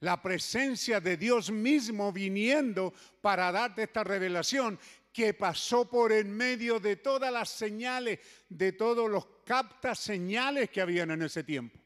La 0.00 0.22
presencia 0.22 0.98
de 1.00 1.18
Dios 1.18 1.50
mismo 1.50 2.10
viniendo 2.10 2.94
para 3.20 3.52
darte 3.52 3.82
esta 3.82 4.02
revelación 4.02 4.78
que 5.12 5.34
pasó 5.34 5.90
por 5.90 6.12
en 6.12 6.34
medio 6.34 6.80
de 6.80 6.96
todas 6.96 7.30
las 7.30 7.50
señales, 7.50 8.20
de 8.48 8.72
todos 8.72 9.10
los 9.10 9.26
captas 9.44 9.98
señales 9.98 10.70
que 10.70 10.80
habían 10.80 11.10
en 11.10 11.22
ese 11.22 11.44
tiempo. 11.44 11.79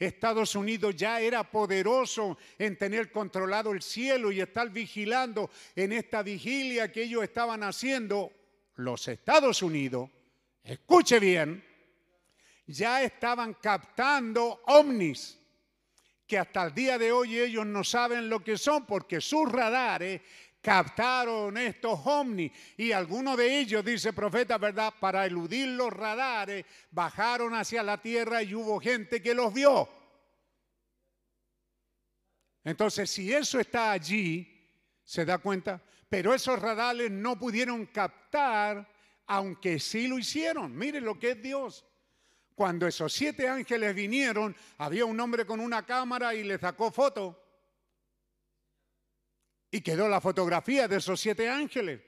Estados 0.00 0.54
Unidos 0.54 0.96
ya 0.96 1.20
era 1.20 1.44
poderoso 1.44 2.38
en 2.58 2.78
tener 2.78 3.12
controlado 3.12 3.72
el 3.72 3.82
cielo 3.82 4.32
y 4.32 4.40
estar 4.40 4.70
vigilando 4.70 5.50
en 5.76 5.92
esta 5.92 6.22
vigilia 6.22 6.90
que 6.90 7.02
ellos 7.02 7.22
estaban 7.22 7.62
haciendo. 7.62 8.32
Los 8.76 9.06
Estados 9.08 9.62
Unidos, 9.62 10.08
escuche 10.64 11.20
bien, 11.20 11.62
ya 12.66 13.02
estaban 13.02 13.54
captando 13.54 14.62
ovnis, 14.68 15.38
que 16.26 16.38
hasta 16.38 16.64
el 16.64 16.74
día 16.74 16.96
de 16.96 17.12
hoy 17.12 17.38
ellos 17.38 17.66
no 17.66 17.84
saben 17.84 18.30
lo 18.30 18.42
que 18.42 18.56
son 18.56 18.86
porque 18.86 19.20
sus 19.20 19.50
radares 19.52 20.22
captaron 20.60 21.56
estos 21.56 22.00
ovnis 22.04 22.52
y 22.76 22.92
algunos 22.92 23.36
de 23.36 23.60
ellos, 23.60 23.84
dice 23.84 24.12
profeta, 24.12 24.58
¿verdad? 24.58 24.92
Para 25.00 25.26
eludir 25.26 25.68
los 25.68 25.92
radares, 25.92 26.64
bajaron 26.90 27.54
hacia 27.54 27.82
la 27.82 28.00
tierra 28.00 28.42
y 28.42 28.54
hubo 28.54 28.78
gente 28.80 29.22
que 29.22 29.34
los 29.34 29.52
vio. 29.52 29.88
Entonces, 32.64 33.10
si 33.10 33.32
eso 33.32 33.58
está 33.58 33.92
allí, 33.92 34.68
¿se 35.02 35.24
da 35.24 35.38
cuenta? 35.38 35.82
Pero 36.08 36.34
esos 36.34 36.58
radares 36.58 37.10
no 37.10 37.38
pudieron 37.38 37.86
captar, 37.86 38.86
aunque 39.26 39.78
sí 39.78 40.08
lo 40.08 40.18
hicieron. 40.18 40.76
Miren 40.76 41.04
lo 41.04 41.18
que 41.18 41.30
es 41.30 41.42
Dios. 41.42 41.86
Cuando 42.54 42.86
esos 42.86 43.12
siete 43.12 43.48
ángeles 43.48 43.94
vinieron, 43.94 44.54
había 44.76 45.06
un 45.06 45.18
hombre 45.18 45.46
con 45.46 45.60
una 45.60 45.86
cámara 45.86 46.34
y 46.34 46.44
le 46.44 46.58
sacó 46.58 46.90
foto. 46.90 47.49
Y 49.70 49.80
quedó 49.80 50.08
la 50.08 50.20
fotografía 50.20 50.88
de 50.88 50.96
esos 50.96 51.20
siete 51.20 51.48
ángeles. 51.48 52.00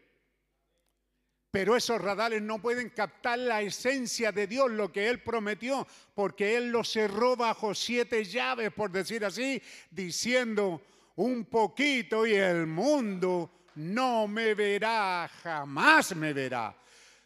Pero 1.51 1.77
esos 1.77 2.01
radares 2.01 2.41
no 2.41 2.63
pueden 2.63 2.89
captar 2.89 3.39
la 3.39 3.61
esencia 3.61 4.33
de 4.33 4.47
Dios, 4.47 4.71
lo 4.71 4.91
que 4.91 5.09
Él 5.11 5.23
prometió, 5.23 5.87
porque 6.15 6.57
Él 6.57 6.71
lo 6.71 6.83
cerró 6.83 7.37
bajo 7.37 7.75
siete 7.75 8.25
llaves, 8.25 8.73
por 8.73 8.91
decir 8.91 9.23
así, 9.23 9.63
diciendo 9.91 10.83
un 11.17 11.45
poquito 11.45 12.27
y 12.27 12.33
el 12.35 12.67
mundo 12.67 13.51
no 13.75 14.27
me 14.27 14.55
verá, 14.55 15.31
jamás 15.43 16.17
me 16.17 16.33
verá. 16.33 16.75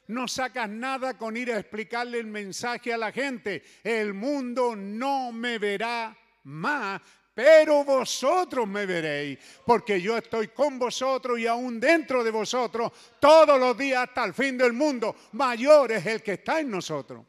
No 0.08 0.28
sacas 0.28 0.68
nada 0.68 1.18
con 1.18 1.36
ir 1.36 1.52
a 1.52 1.58
explicarle 1.58 2.18
el 2.18 2.26
mensaje 2.26 2.92
a 2.92 2.98
la 2.98 3.12
gente. 3.12 3.64
El 3.82 4.14
mundo 4.14 4.76
no 4.76 5.32
me 5.32 5.58
verá 5.58 6.16
más, 6.44 7.00
pero 7.36 7.84
vosotros 7.84 8.66
me 8.66 8.86
veréis, 8.86 9.38
porque 9.66 10.00
yo 10.00 10.16
estoy 10.16 10.48
con 10.48 10.78
vosotros 10.78 11.38
y 11.38 11.46
aún 11.46 11.78
dentro 11.78 12.24
de 12.24 12.30
vosotros 12.30 12.90
todos 13.20 13.60
los 13.60 13.76
días 13.76 14.08
hasta 14.08 14.24
el 14.24 14.32
fin 14.32 14.56
del 14.56 14.72
mundo. 14.72 15.14
Mayor 15.32 15.92
es 15.92 16.06
el 16.06 16.22
que 16.22 16.32
está 16.32 16.60
en 16.60 16.70
nosotros. 16.70 17.26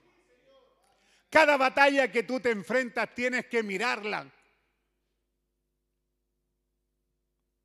Cada 1.29 1.57
batalla 1.57 2.09
que 2.09 2.23
tú 2.23 2.39
te 2.39 2.51
enfrentas 2.51 3.13
tienes 3.13 3.47
que 3.47 3.61
mirarla. 3.63 4.25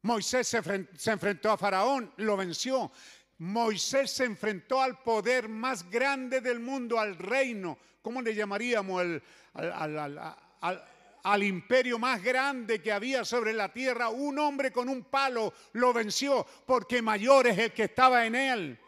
Moisés 0.03 0.49
se, 0.49 1.13
enfrentó 1.13 1.53
a 1.53 1.57
Faraón, 1.57 2.13
lo 2.17 2.37
venció. 2.37 2.91
Moisés 3.39 4.11
se 4.11 4.25
enfrentó 4.25 4.83
al 4.83 5.01
poder 5.05 5.49
más 5.49 5.89
grande 5.89 6.41
del 6.41 6.59
mundo, 6.59 6.99
al 6.99 7.17
reino. 7.17 7.79
¿Cómo 8.03 8.21
le 8.21 8.35
llamaríamos? 8.35 9.01
al, 9.01 9.23
al 10.61 10.92
imperio 11.43 11.99
más 11.99 12.23
grande 12.23 12.83
que 12.83 12.93
había 12.93 13.25
sobre 13.25 13.53
la 13.53 13.73
tierra, 13.73 14.09
un 14.09 14.39
hombre 14.39 14.73
con 14.73 14.89
un 14.89 15.05
palo 15.05 15.53
lo 15.73 15.93
venció 15.93 16.47
porque 16.67 17.01
mayor 17.01 17.47
es 17.47 17.59
el 17.59 17.73
que 17.73 17.85
estaba 17.85 18.27
en 18.27 18.35
él. 18.35 18.79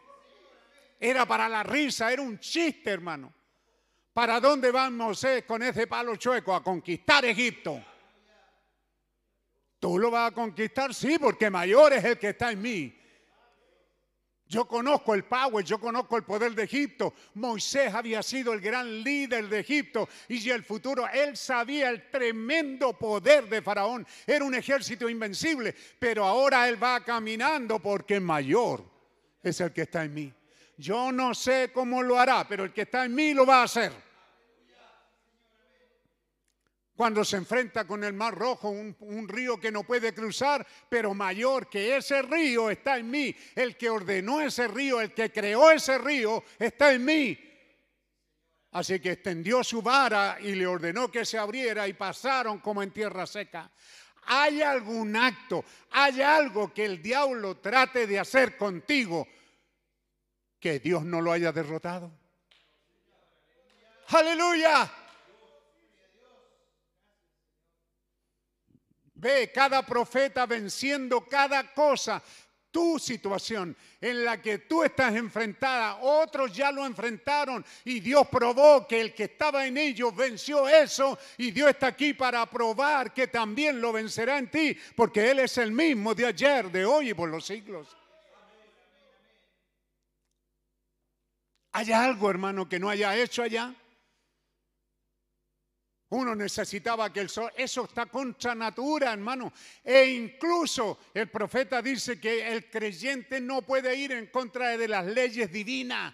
Era 0.99 1.25
para 1.25 1.47
la 1.47 1.63
risa, 1.63 2.11
era 2.11 2.21
un 2.21 2.39
chiste, 2.39 2.89
hermano. 2.89 3.33
¿Para 4.13 4.39
dónde 4.39 4.71
va 4.71 4.89
Moisés 4.89 5.43
con 5.43 5.61
ese 5.61 5.87
palo 5.87 6.15
chueco? 6.15 6.55
A 6.55 6.63
conquistar 6.63 7.25
Egipto. 7.25 7.83
¿Tú 9.79 9.99
lo 9.99 10.09
vas 10.09 10.31
a 10.31 10.33
conquistar? 10.33 10.93
Sí, 10.93 11.17
porque 11.19 11.49
mayor 11.49 11.93
es 11.93 12.03
el 12.03 12.17
que 12.17 12.29
está 12.29 12.51
en 12.51 12.61
mí. 12.61 12.97
Yo 14.55 14.63
conozco 14.63 15.13
el 15.13 15.25
power, 15.25 15.65
yo 15.65 15.77
conozco 15.77 16.15
el 16.15 16.23
poder 16.23 16.55
de 16.55 16.63
Egipto. 16.63 17.13
Moisés 17.33 17.93
había 17.93 18.23
sido 18.23 18.53
el 18.53 18.61
gran 18.61 19.03
líder 19.03 19.49
de 19.49 19.59
Egipto 19.59 20.07
y 20.29 20.49
el 20.49 20.63
futuro, 20.63 21.05
él 21.09 21.35
sabía 21.35 21.89
el 21.89 22.09
tremendo 22.09 22.93
poder 22.93 23.49
de 23.49 23.61
Faraón. 23.61 24.07
Era 24.25 24.45
un 24.45 24.55
ejército 24.55 25.09
invencible, 25.09 25.75
pero 25.99 26.23
ahora 26.23 26.69
él 26.69 26.81
va 26.81 27.03
caminando 27.03 27.79
porque 27.79 28.21
mayor 28.21 28.81
es 29.43 29.59
el 29.59 29.73
que 29.73 29.81
está 29.81 30.05
en 30.05 30.13
mí. 30.13 30.33
Yo 30.77 31.11
no 31.11 31.33
sé 31.33 31.71
cómo 31.73 32.01
lo 32.01 32.17
hará, 32.17 32.47
pero 32.47 32.63
el 32.63 32.71
que 32.71 32.83
está 32.83 33.03
en 33.03 33.13
mí 33.13 33.33
lo 33.33 33.45
va 33.45 33.59
a 33.59 33.63
hacer 33.63 33.91
cuando 36.95 37.25
se 37.25 37.37
enfrenta 37.37 37.85
con 37.85 38.03
el 38.03 38.13
Mar 38.13 38.33
Rojo, 38.33 38.69
un, 38.69 39.27
río 39.27 39.59
que 39.59 39.71
no 39.71 39.83
puede 39.83 40.13
cruzar, 40.13 40.65
pero 40.87 41.13
mayor 41.13 41.69
que 41.69 41.97
ese 41.97 42.21
río 42.21 42.69
está 42.69 42.97
en 42.97 43.11
mí. 43.11 43.35
El 43.53 43.75
que 43.75 43.89
ordenó 43.89 44.39
ese 44.39 44.67
río, 44.67 45.01
el 45.01 45.13
que 45.13 45.31
creó 45.31 45.71
ese 45.71 45.97
río, 45.97 46.43
está 46.57 46.93
en 46.93 47.03
mí. 47.03 47.37
Así 48.71 48.99
que 48.99 49.11
extendió 49.11 49.63
su 49.63 49.81
vara 49.81 50.37
y 50.39 50.55
le 50.55 50.67
ordenó 50.67 51.11
que 51.11 51.25
se 51.25 51.37
abriera 51.37 51.87
y 51.87 51.93
pasaron 51.93 52.59
como 52.59 52.81
en 52.81 52.91
tierra 52.91 53.25
seca. 53.27 53.69
¿Hay 54.27 54.61
algún 54.61 55.15
acto, 55.15 55.63
hay 55.91 56.21
algo 56.21 56.73
que 56.73 56.85
el 56.85 57.01
diablo 57.01 57.57
trate 57.57 58.07
de 58.07 58.19
hacer 58.19 58.57
contigo 58.57 59.27
que 60.59 60.79
Dios 60.79 61.03
no 61.03 61.21
lo 61.21 61.31
haya 61.31 61.51
derrotado? 61.51 62.11
Aleluya. 64.07 65.04
Ve 69.15 69.51
cada 69.51 69.85
profeta 69.85 70.45
venciendo 70.45 71.21
cada 71.21 71.73
cosa. 71.73 72.21
Tu 72.69 72.99
situación 72.99 73.75
en 74.01 74.25
la 74.25 74.41
que 74.41 74.57
tú 74.57 74.83
estás 74.83 75.15
enfrentada, 75.15 75.95
otros 76.01 76.51
ya 76.51 76.73
lo 76.73 76.85
enfrentaron 76.85 77.65
y 77.85 78.01
Dios 78.01 78.27
probó 78.27 78.85
que 78.85 78.99
el 78.99 79.13
que 79.13 79.23
estaba 79.23 79.65
en 79.65 79.77
ellos 79.77 80.13
venció 80.13 80.67
eso 80.67 81.17
y 81.37 81.51
Dios 81.51 81.69
está 81.69 81.87
aquí 81.87 82.13
para 82.13 82.45
probar 82.45 83.13
que 83.13 83.27
también 83.27 83.79
lo 83.79 83.93
vencerá 83.93 84.37
en 84.37 84.51
ti, 84.51 84.77
porque 84.93 85.31
Él 85.31 85.39
es 85.39 85.57
el 85.57 85.71
mismo 85.71 86.13
de 86.13 86.25
ayer, 86.25 86.69
de 86.69 86.83
hoy 86.83 87.11
y 87.11 87.13
por 87.13 87.29
los 87.29 87.45
siglos. 87.45 87.95
¿Hay 91.71 91.93
algo, 91.93 92.29
hermano, 92.29 92.67
que 92.67 92.77
no 92.77 92.89
haya 92.89 93.15
hecho 93.15 93.41
allá? 93.41 93.73
Uno 96.15 96.33
necesitaba 96.33 97.11
que 97.11 97.19
el 97.19 97.29
sol, 97.29 97.51
eso 97.57 97.83
está 97.83 98.05
contra 98.05 98.55
natura, 98.55 99.11
hermano. 99.11 99.51
E 99.83 100.05
incluso 100.05 100.99
el 101.13 101.29
profeta 101.29 101.81
dice 101.81 102.21
que 102.21 102.53
el 102.53 102.69
creyente 102.69 103.41
no 103.41 103.63
puede 103.63 103.93
ir 103.93 104.13
en 104.13 104.27
contra 104.27 104.77
de 104.77 104.87
las 104.87 105.05
leyes 105.05 105.51
divinas. 105.51 106.13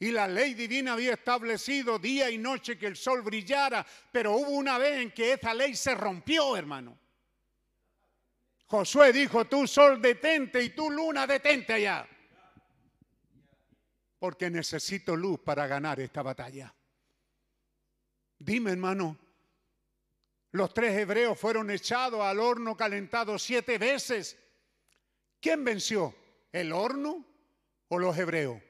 Y 0.00 0.10
la 0.10 0.26
ley 0.26 0.54
divina 0.54 0.94
había 0.94 1.12
establecido 1.12 2.00
día 2.00 2.30
y 2.30 2.38
noche 2.38 2.76
que 2.76 2.88
el 2.88 2.96
sol 2.96 3.22
brillara, 3.22 3.86
pero 4.10 4.32
hubo 4.32 4.50
una 4.50 4.76
vez 4.76 5.02
en 5.02 5.12
que 5.12 5.34
esa 5.34 5.54
ley 5.54 5.76
se 5.76 5.94
rompió, 5.94 6.56
hermano. 6.56 6.98
Josué 8.66 9.12
dijo, 9.12 9.44
tú 9.44 9.68
sol 9.68 10.02
detente 10.02 10.60
y 10.60 10.70
tú 10.70 10.90
luna 10.90 11.28
detente 11.28 11.74
allá. 11.74 12.08
Porque 14.18 14.50
necesito 14.50 15.14
luz 15.14 15.38
para 15.44 15.68
ganar 15.68 16.00
esta 16.00 16.22
batalla. 16.22 16.74
Dime, 18.38 18.70
hermano, 18.70 19.16
los 20.52 20.72
tres 20.72 20.96
hebreos 20.96 21.38
fueron 21.38 21.70
echados 21.70 22.20
al 22.20 22.38
horno 22.38 22.76
calentado 22.76 23.38
siete 23.38 23.78
veces. 23.78 24.38
¿Quién 25.40 25.64
venció? 25.64 26.14
¿El 26.52 26.72
horno 26.72 27.24
o 27.88 27.98
los 27.98 28.16
hebreos? 28.16 28.60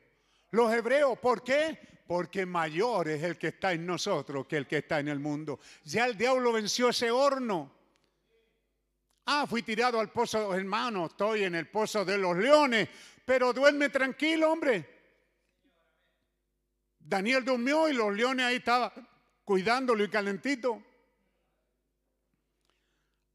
Los 0.51 0.73
hebreos, 0.73 1.19
¿por 1.19 1.45
qué? 1.45 1.79
Porque 2.07 2.47
mayor 2.47 3.09
es 3.09 3.23
el 3.23 3.37
que 3.37 3.49
está 3.49 3.73
en 3.73 3.87
nosotros 3.87 4.47
que 4.47 4.57
el 4.57 4.67
que 4.67 4.79
está 4.79 4.99
en 4.99 5.09
el 5.09 5.19
mundo. 5.19 5.61
Ya 5.85 6.07
el 6.07 6.17
diablo 6.17 6.53
venció 6.53 6.89
ese 6.89 7.11
horno. 7.11 7.71
Ah, 9.27 9.47
fui 9.47 9.63
tirado 9.63 10.01
al 10.01 10.11
pozo, 10.11 10.55
hermano, 10.55 11.07
estoy 11.07 11.45
en 11.45 11.55
el 11.55 11.69
pozo 11.69 12.05
de 12.05 12.17
los 12.17 12.37
leones, 12.37 12.89
pero 13.27 13.53
duerme 13.53 13.91
tranquilo, 13.91 14.51
hombre. 14.51 14.99
Daniel 16.99 17.45
durmió 17.45 17.89
y 17.89 17.93
los 17.93 18.15
leones 18.15 18.47
ahí 18.47 18.57
estaban 18.57 19.08
cuidándolo 19.49 20.05
y 20.05 20.11
calentito. 20.11 20.83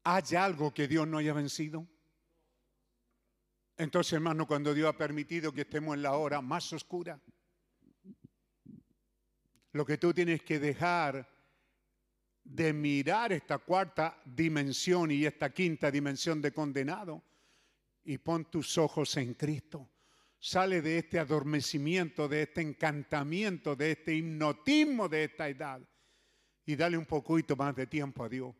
¿Hay 0.04 0.36
algo 0.36 0.72
que 0.72 0.86
Dios 0.86 1.08
no 1.08 1.18
haya 1.18 1.32
vencido? 1.32 1.88
Entonces, 3.76 4.12
hermano, 4.12 4.46
cuando 4.46 4.72
Dios 4.72 4.88
ha 4.88 4.96
permitido 4.96 5.52
que 5.52 5.62
estemos 5.62 5.96
en 5.96 6.02
la 6.02 6.12
hora 6.12 6.40
más 6.40 6.72
oscura, 6.72 7.20
lo 9.72 9.84
que 9.84 9.98
tú 9.98 10.14
tienes 10.14 10.42
que 10.42 10.60
dejar 10.60 11.28
de 12.44 12.72
mirar 12.72 13.32
esta 13.32 13.58
cuarta 13.58 14.22
dimensión 14.24 15.10
y 15.10 15.26
esta 15.26 15.52
quinta 15.52 15.90
dimensión 15.90 16.40
de 16.40 16.52
condenado 16.52 17.24
y 18.04 18.18
pon 18.18 18.44
tus 18.44 18.78
ojos 18.78 19.16
en 19.16 19.34
Cristo. 19.34 19.90
Sale 20.38 20.80
de 20.80 20.98
este 20.98 21.18
adormecimiento, 21.18 22.28
de 22.28 22.42
este 22.42 22.60
encantamiento, 22.60 23.74
de 23.74 23.90
este 23.90 24.14
hipnotismo 24.14 25.08
de 25.08 25.24
esta 25.24 25.48
edad 25.48 25.84
y 26.66 26.76
dale 26.76 26.96
un 26.96 27.06
poquito 27.06 27.56
más 27.56 27.74
de 27.76 27.86
tiempo 27.86 28.24
a 28.24 28.28
Dios. 28.28 28.54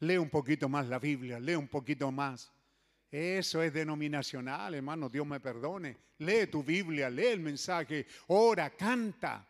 Lee 0.00 0.16
un 0.16 0.30
poquito 0.30 0.68
más 0.68 0.88
la 0.88 0.98
Biblia, 0.98 1.38
lee 1.38 1.54
un 1.54 1.68
poquito 1.68 2.10
más. 2.10 2.52
Eso 3.10 3.62
es 3.62 3.72
denominacional, 3.72 4.74
hermano, 4.74 5.08
Dios 5.08 5.26
me 5.26 5.38
perdone. 5.38 5.96
Lee 6.18 6.46
tu 6.46 6.62
Biblia, 6.64 7.10
lee 7.10 7.26
el 7.26 7.40
mensaje, 7.40 8.06
ora, 8.28 8.70
canta. 8.70 9.46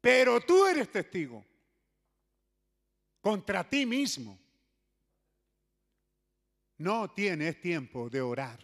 Pero 0.00 0.40
tú 0.40 0.66
eres 0.66 0.90
testigo 0.92 1.44
contra 3.20 3.68
ti 3.68 3.86
mismo. 3.86 4.38
No 6.76 7.10
tienes 7.12 7.60
tiempo 7.60 8.10
de 8.10 8.20
orar, 8.20 8.60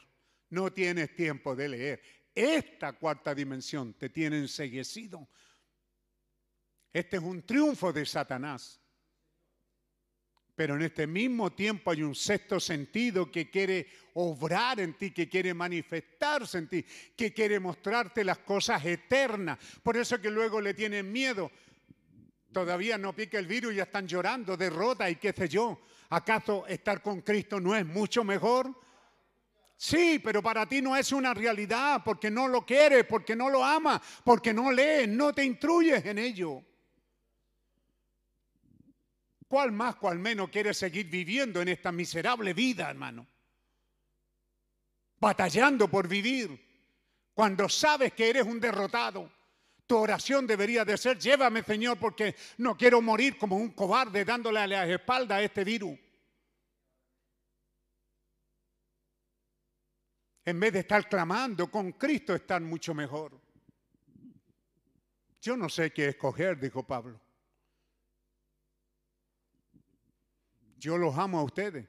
no 0.51 0.71
tienes 0.71 1.17
tiempo 1.17 1.57
de 1.57 1.69
leer. 1.69 2.03
Esta 2.35 2.93
cuarta 2.93 3.35
dimensión 3.35 3.95
te 3.95 4.11
tiene 4.11 4.39
enseguecido. 4.39 5.29
Este 6.93 7.17
es 7.17 7.23
un 7.23 7.43
triunfo 7.43 7.93
de 7.93 8.05
Satanás. 8.05 8.81
Pero 10.57 10.75
en 10.75 10.83
este 10.83 11.07
mismo 11.07 11.53
tiempo 11.53 11.91
hay 11.91 12.03
un 12.03 12.15
sexto 12.15 12.61
sentido 12.61 13.31
que 13.31 13.49
quiere 13.49 13.87
obrar 14.15 14.79
en 14.81 14.93
ti, 14.93 15.11
que 15.11 15.29
quiere 15.29 15.55
manifestarse 15.55 16.59
en 16.59 16.69
ti, 16.69 16.85
que 17.17 17.33
quiere 17.33 17.59
mostrarte 17.59 18.23
las 18.25 18.41
cosas 18.41 18.85
eternas. 18.85 19.59
Por 19.83 19.97
eso 19.97 20.21
que 20.21 20.31
luego 20.31 20.61
le 20.61 20.75
tienen 20.75 21.11
miedo. 21.11 21.51
Todavía 22.53 22.99
no 22.99 23.15
pica 23.15 23.39
el 23.39 23.47
virus, 23.47 23.73
y 23.73 23.77
ya 23.77 23.85
están 23.85 24.07
llorando, 24.07 24.57
derrota 24.57 25.09
y 25.09 25.17
qué 25.17 25.33
sé 25.33 25.49
yo. 25.49 25.81
¿Acaso 26.11 26.67
estar 26.67 27.01
con 27.01 27.23
Cristo 27.23 27.61
no 27.61 27.75
es 27.75 27.87
mucho 27.87 28.23
mejor? 28.25 28.75
Sí, 29.77 30.21
pero 30.23 30.43
para 30.43 30.67
ti 30.67 30.83
no 30.83 30.95
es 30.95 31.11
una 31.11 31.33
realidad 31.33 32.03
porque 32.05 32.31
no 32.31 32.49
lo 32.49 32.67
quieres, 32.67 33.07
porque 33.07 33.35
no 33.35 33.49
lo 33.49 33.65
amas, 33.65 34.03
porque 34.25 34.53
no 34.53 34.71
lees, 34.71 35.09
no 35.09 35.33
te 35.33 35.43
instruyes 35.43 36.05
en 36.05 36.19
ello. 36.19 36.63
¿Cuál 39.51 39.73
más, 39.73 39.97
cuál 39.97 40.21
menos 40.21 40.49
quiere 40.49 40.73
seguir 40.73 41.11
viviendo 41.11 41.61
en 41.61 41.67
esta 41.67 41.91
miserable 41.91 42.55
vida, 42.55 42.89
hermano? 42.89 43.27
Batallando 45.19 45.89
por 45.89 46.07
vivir. 46.07 46.57
Cuando 47.35 47.69
sabes 47.69 48.13
que 48.13 48.31
eres 48.31 48.45
un 48.45 48.61
derrotado, 48.61 49.29
tu 49.89 49.97
oración 49.97 50.47
debería 50.47 50.85
de 50.85 50.97
ser, 50.97 51.19
llévame 51.19 51.65
Señor 51.65 51.99
porque 51.99 52.37
no 52.59 52.77
quiero 52.77 53.03
morir 53.03 53.37
como 53.39 53.57
un 53.57 53.71
cobarde 53.71 54.25
dándole 54.25 54.61
a 54.61 54.69
la 54.69 54.87
espalda 54.87 55.35
a 55.35 55.43
este 55.43 55.65
virus. 55.65 55.99
En 60.45 60.61
vez 60.61 60.75
de 60.75 60.79
estar 60.79 61.09
clamando, 61.09 61.69
con 61.69 61.91
Cristo 61.91 62.37
estar 62.37 62.61
mucho 62.61 62.95
mejor. 62.95 63.33
Yo 65.41 65.57
no 65.57 65.69
sé 65.69 65.93
qué 65.93 66.11
escoger, 66.11 66.61
dijo 66.61 66.87
Pablo. 66.87 67.21
Yo 70.81 70.97
los 70.97 71.17
amo 71.19 71.39
a 71.39 71.43
ustedes, 71.43 71.87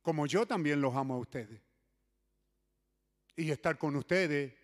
como 0.00 0.26
yo 0.26 0.46
también 0.46 0.80
los 0.80 0.94
amo 0.96 1.14
a 1.14 1.18
ustedes. 1.18 1.60
Y 3.36 3.50
estar 3.50 3.76
con 3.76 3.94
ustedes, 3.96 4.54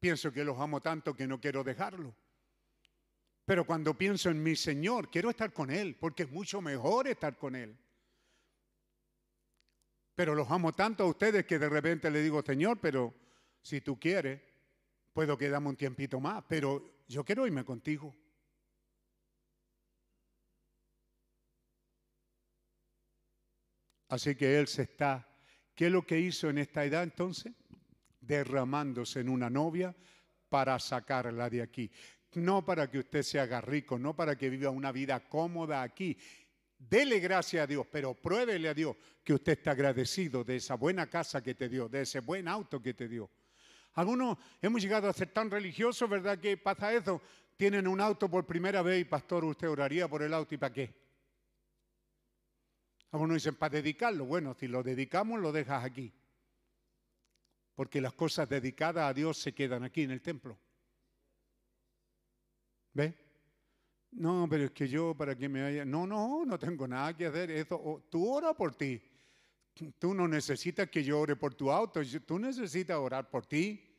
pienso 0.00 0.32
que 0.32 0.42
los 0.42 0.58
amo 0.58 0.80
tanto 0.80 1.14
que 1.14 1.28
no 1.28 1.40
quiero 1.40 1.62
dejarlo. 1.62 2.12
Pero 3.44 3.64
cuando 3.64 3.96
pienso 3.96 4.30
en 4.30 4.42
mi 4.42 4.56
Señor, 4.56 5.10
quiero 5.12 5.30
estar 5.30 5.52
con 5.52 5.70
Él, 5.70 5.94
porque 5.94 6.24
es 6.24 6.30
mucho 6.30 6.60
mejor 6.60 7.06
estar 7.06 7.36
con 7.38 7.54
Él. 7.54 7.78
Pero 10.16 10.34
los 10.34 10.50
amo 10.50 10.72
tanto 10.72 11.04
a 11.04 11.06
ustedes 11.06 11.46
que 11.46 11.60
de 11.60 11.68
repente 11.68 12.10
le 12.10 12.20
digo, 12.20 12.42
Señor, 12.42 12.80
pero 12.80 13.14
si 13.62 13.80
tú 13.80 14.00
quieres, 14.00 14.40
puedo 15.12 15.38
quedarme 15.38 15.68
un 15.68 15.76
tiempito 15.76 16.18
más, 16.18 16.42
pero 16.48 17.04
yo 17.06 17.24
quiero 17.24 17.46
irme 17.46 17.64
contigo. 17.64 18.12
Así 24.10 24.34
que 24.34 24.58
Él 24.58 24.66
se 24.66 24.82
está, 24.82 25.26
¿qué 25.74 25.86
es 25.86 25.92
lo 25.92 26.04
que 26.04 26.18
hizo 26.18 26.50
en 26.50 26.58
esta 26.58 26.84
edad 26.84 27.04
entonces? 27.04 27.52
Derramándose 28.20 29.20
en 29.20 29.28
una 29.28 29.48
novia 29.48 29.94
para 30.48 30.78
sacarla 30.80 31.48
de 31.48 31.62
aquí. 31.62 31.90
No 32.34 32.64
para 32.64 32.90
que 32.90 32.98
usted 32.98 33.22
se 33.22 33.38
haga 33.38 33.60
rico, 33.60 33.98
no 34.00 34.14
para 34.14 34.36
que 34.36 34.50
viva 34.50 34.70
una 34.70 34.90
vida 34.90 35.20
cómoda 35.28 35.82
aquí. 35.82 36.18
Dele 36.76 37.20
gracias 37.20 37.62
a 37.62 37.66
Dios, 37.68 37.86
pero 37.90 38.14
pruébele 38.14 38.68
a 38.68 38.74
Dios 38.74 38.96
que 39.22 39.34
usted 39.34 39.52
está 39.52 39.70
agradecido 39.70 40.42
de 40.42 40.56
esa 40.56 40.74
buena 40.74 41.08
casa 41.08 41.40
que 41.40 41.54
te 41.54 41.68
dio, 41.68 41.88
de 41.88 42.02
ese 42.02 42.18
buen 42.18 42.48
auto 42.48 42.82
que 42.82 42.94
te 42.94 43.06
dio. 43.06 43.30
Algunos 43.94 44.38
hemos 44.60 44.82
llegado 44.82 45.08
a 45.08 45.12
ser 45.12 45.28
tan 45.28 45.48
religiosos, 45.48 46.10
¿verdad? 46.10 46.38
Que 46.38 46.56
pasa 46.56 46.92
eso. 46.92 47.22
Tienen 47.56 47.86
un 47.86 48.00
auto 48.00 48.28
por 48.28 48.44
primera 48.44 48.82
vez 48.82 49.02
y 49.02 49.04
pastor, 49.04 49.44
usted 49.44 49.68
oraría 49.68 50.08
por 50.08 50.22
el 50.22 50.34
auto 50.34 50.54
y 50.54 50.58
para 50.58 50.72
qué? 50.72 51.09
Algunos 53.12 53.36
dicen, 53.36 53.56
para 53.56 53.76
dedicarlo. 53.76 54.24
Bueno, 54.24 54.54
si 54.54 54.68
lo 54.68 54.82
dedicamos, 54.82 55.40
lo 55.40 55.52
dejas 55.52 55.84
aquí. 55.84 56.12
Porque 57.74 58.00
las 58.00 58.12
cosas 58.12 58.48
dedicadas 58.48 59.10
a 59.10 59.14
Dios 59.14 59.38
se 59.38 59.52
quedan 59.52 59.84
aquí 59.84 60.02
en 60.02 60.12
el 60.12 60.20
templo. 60.20 60.58
¿Ve? 62.92 63.14
No, 64.12 64.46
pero 64.48 64.64
es 64.64 64.70
que 64.72 64.88
yo, 64.88 65.14
para 65.14 65.36
que 65.36 65.48
me 65.48 65.62
haya. 65.62 65.84
No, 65.84 66.06
no, 66.06 66.44
no 66.44 66.58
tengo 66.58 66.86
nada 66.86 67.16
que 67.16 67.26
hacer. 67.26 67.50
Eso, 67.50 68.06
tú 68.10 68.32
ora 68.32 68.54
por 68.54 68.74
ti. 68.74 69.00
Tú 69.98 70.14
no 70.14 70.28
necesitas 70.28 70.90
que 70.90 71.02
yo 71.02 71.20
ore 71.20 71.36
por 71.36 71.54
tu 71.54 71.70
auto. 71.70 72.00
Tú 72.26 72.38
necesitas 72.38 72.96
orar 72.98 73.30
por 73.30 73.46
ti. 73.46 73.89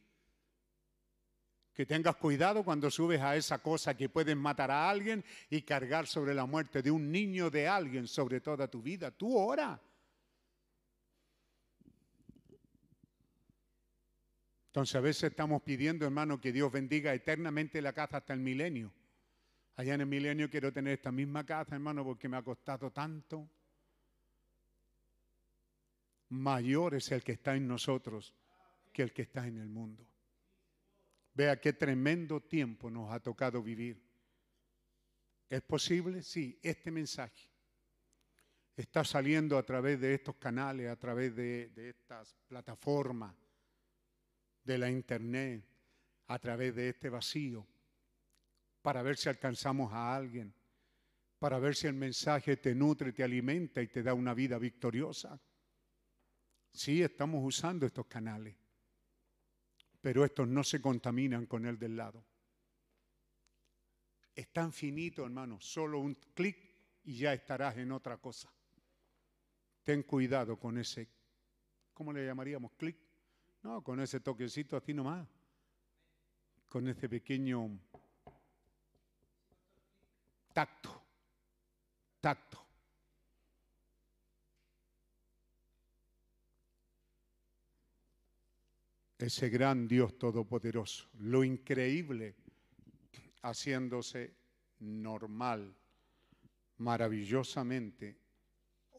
Que 1.73 1.85
tengas 1.85 2.17
cuidado 2.17 2.63
cuando 2.63 2.91
subes 2.91 3.21
a 3.21 3.35
esa 3.35 3.59
cosa 3.59 3.95
que 3.95 4.09
pueden 4.09 4.37
matar 4.37 4.71
a 4.71 4.89
alguien 4.89 5.23
y 5.49 5.61
cargar 5.61 6.05
sobre 6.05 6.33
la 6.33 6.45
muerte 6.45 6.81
de 6.81 6.91
un 6.91 7.11
niño 7.11 7.49
de 7.49 7.67
alguien 7.67 8.07
sobre 8.07 8.41
toda 8.41 8.67
tu 8.67 8.81
vida. 8.81 9.11
Tú 9.11 9.37
ora. 9.37 9.79
Entonces 14.67 14.95
a 14.95 15.01
veces 15.01 15.23
estamos 15.31 15.61
pidiendo, 15.63 16.05
hermano, 16.05 16.39
que 16.39 16.53
Dios 16.53 16.71
bendiga 16.71 17.13
eternamente 17.13 17.81
la 17.81 17.91
casa 17.91 18.17
hasta 18.17 18.33
el 18.33 18.39
milenio. 18.39 18.93
Allá 19.75 19.95
en 19.95 20.01
el 20.01 20.07
milenio 20.07 20.49
quiero 20.49 20.71
tener 20.71 20.93
esta 20.93 21.11
misma 21.11 21.45
casa, 21.45 21.75
hermano, 21.75 22.03
porque 22.03 22.29
me 22.29 22.37
ha 22.37 22.41
costado 22.41 22.91
tanto. 22.91 23.49
Mayor 26.29 26.95
es 26.95 27.11
el 27.11 27.23
que 27.23 27.33
está 27.33 27.55
en 27.55 27.67
nosotros 27.67 28.33
que 28.93 29.03
el 29.03 29.11
que 29.11 29.23
está 29.23 29.45
en 29.45 29.57
el 29.57 29.67
mundo. 29.67 30.10
Vea 31.33 31.59
qué 31.59 31.73
tremendo 31.73 32.41
tiempo 32.41 32.89
nos 32.89 33.11
ha 33.11 33.19
tocado 33.19 33.61
vivir. 33.63 34.01
¿Es 35.49 35.61
posible? 35.61 36.23
Sí, 36.23 36.59
este 36.61 36.91
mensaje 36.91 37.51
está 38.75 39.03
saliendo 39.03 39.57
a 39.57 39.63
través 39.63 39.99
de 39.99 40.13
estos 40.13 40.35
canales, 40.37 40.89
a 40.89 40.95
través 40.95 41.35
de, 41.35 41.71
estas 41.75 42.35
plataformas, 42.47 43.35
de 44.63 44.77
la 44.77 44.89
internet, 44.89 45.63
a 46.27 46.39
través 46.39 46.75
de 46.75 46.89
este 46.89 47.09
vacío, 47.09 47.67
para 48.81 49.01
ver 49.01 49.17
si 49.17 49.29
alcanzamos 49.29 49.91
a 49.93 50.15
alguien, 50.15 50.53
para 51.37 51.59
ver 51.59 51.75
si 51.75 51.87
el 51.87 51.93
mensaje 51.93 52.57
te 52.57 52.73
nutre, 52.73 53.13
te 53.13 53.23
alimenta 53.23 53.81
y 53.81 53.87
te 53.87 54.03
da 54.03 54.13
una 54.13 54.33
vida 54.33 54.57
victoriosa. 54.57 55.39
Sí, 56.71 57.01
estamos 57.01 57.43
usando 57.43 57.85
estos 57.85 58.07
canales, 58.07 58.55
pero 60.01 60.25
estos 60.25 60.47
no 60.47 60.63
se 60.63 60.81
contaminan 60.81 61.45
con 61.45 61.65
el 61.65 61.77
del 61.77 61.95
lado. 61.95 62.25
Es 64.33 64.51
tan 64.51 64.73
finito, 64.73 65.23
hermano, 65.23 65.61
solo 65.61 65.99
un 65.99 66.15
clic 66.33 66.57
y 67.03 67.17
ya 67.17 67.33
estarás 67.33 67.77
en 67.77 67.91
otra 67.91 68.17
cosa. 68.17 68.51
Ten 69.83 70.03
cuidado 70.03 70.57
con 70.57 70.77
ese, 70.77 71.07
¿cómo 71.93 72.11
le 72.11 72.25
llamaríamos? 72.25 72.71
Clic. 72.73 72.97
No, 73.63 73.83
con 73.83 73.99
ese 73.99 74.19
toquecito 74.19 74.75
así 74.75 74.93
nomás. 74.93 75.27
Con 76.67 76.87
ese 76.87 77.07
pequeño 77.07 77.79
tacto. 80.53 81.01
Tacto. 82.19 82.70
Ese 89.21 89.49
gran 89.49 89.87
Dios 89.87 90.17
todopoderoso. 90.17 91.07
Lo 91.19 91.43
increíble 91.43 92.35
haciéndose 93.43 94.33
normal, 94.79 95.75
maravillosamente 96.77 98.17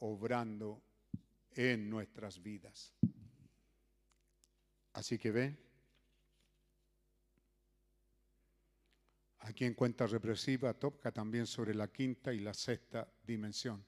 obrando 0.00 0.80
en 1.54 1.90
nuestras 1.90 2.40
vidas. 2.40 2.94
Así 4.92 5.18
que 5.18 5.30
ve, 5.32 5.56
aquí 9.40 9.64
en 9.64 9.74
cuenta 9.74 10.06
represiva 10.06 10.72
toca 10.74 11.10
también 11.10 11.46
sobre 11.46 11.74
la 11.74 11.88
quinta 11.88 12.32
y 12.32 12.38
la 12.38 12.54
sexta 12.54 13.12
dimensión. 13.26 13.84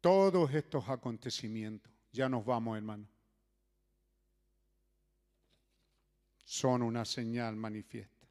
Todos 0.00 0.54
estos 0.54 0.88
acontecimientos, 0.88 1.92
ya 2.12 2.28
nos 2.28 2.44
vamos 2.44 2.76
hermano, 2.76 3.06
son 6.44 6.82
una 6.82 7.04
señal 7.04 7.54
manifiesta. 7.54 8.26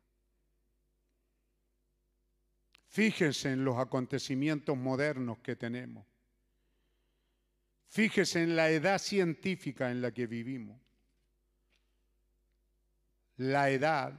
Fíjese 2.90 3.54
en 3.54 3.64
los 3.64 3.78
acontecimientos 3.78 4.76
modernos 4.76 5.38
que 5.40 5.56
tenemos. 5.56 6.06
Fíjese 7.88 8.44
en 8.44 8.56
la 8.56 8.70
edad 8.70 9.00
científica 9.00 9.90
en 9.90 10.02
la 10.02 10.12
que 10.12 10.28
vivimos. 10.28 10.80
La 13.38 13.70
edad, 13.70 14.14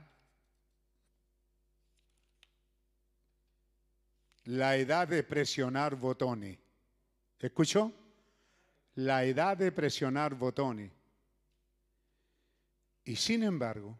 la 4.44 4.76
edad 4.76 5.06
de 5.08 5.22
presionar 5.24 5.96
botones. 5.96 6.58
¿Escuchó? 7.38 7.99
La 9.00 9.24
edad 9.24 9.56
de 9.56 9.72
presionar 9.72 10.34
botones. 10.34 10.92
Y 13.02 13.16
sin 13.16 13.42
embargo, 13.42 13.98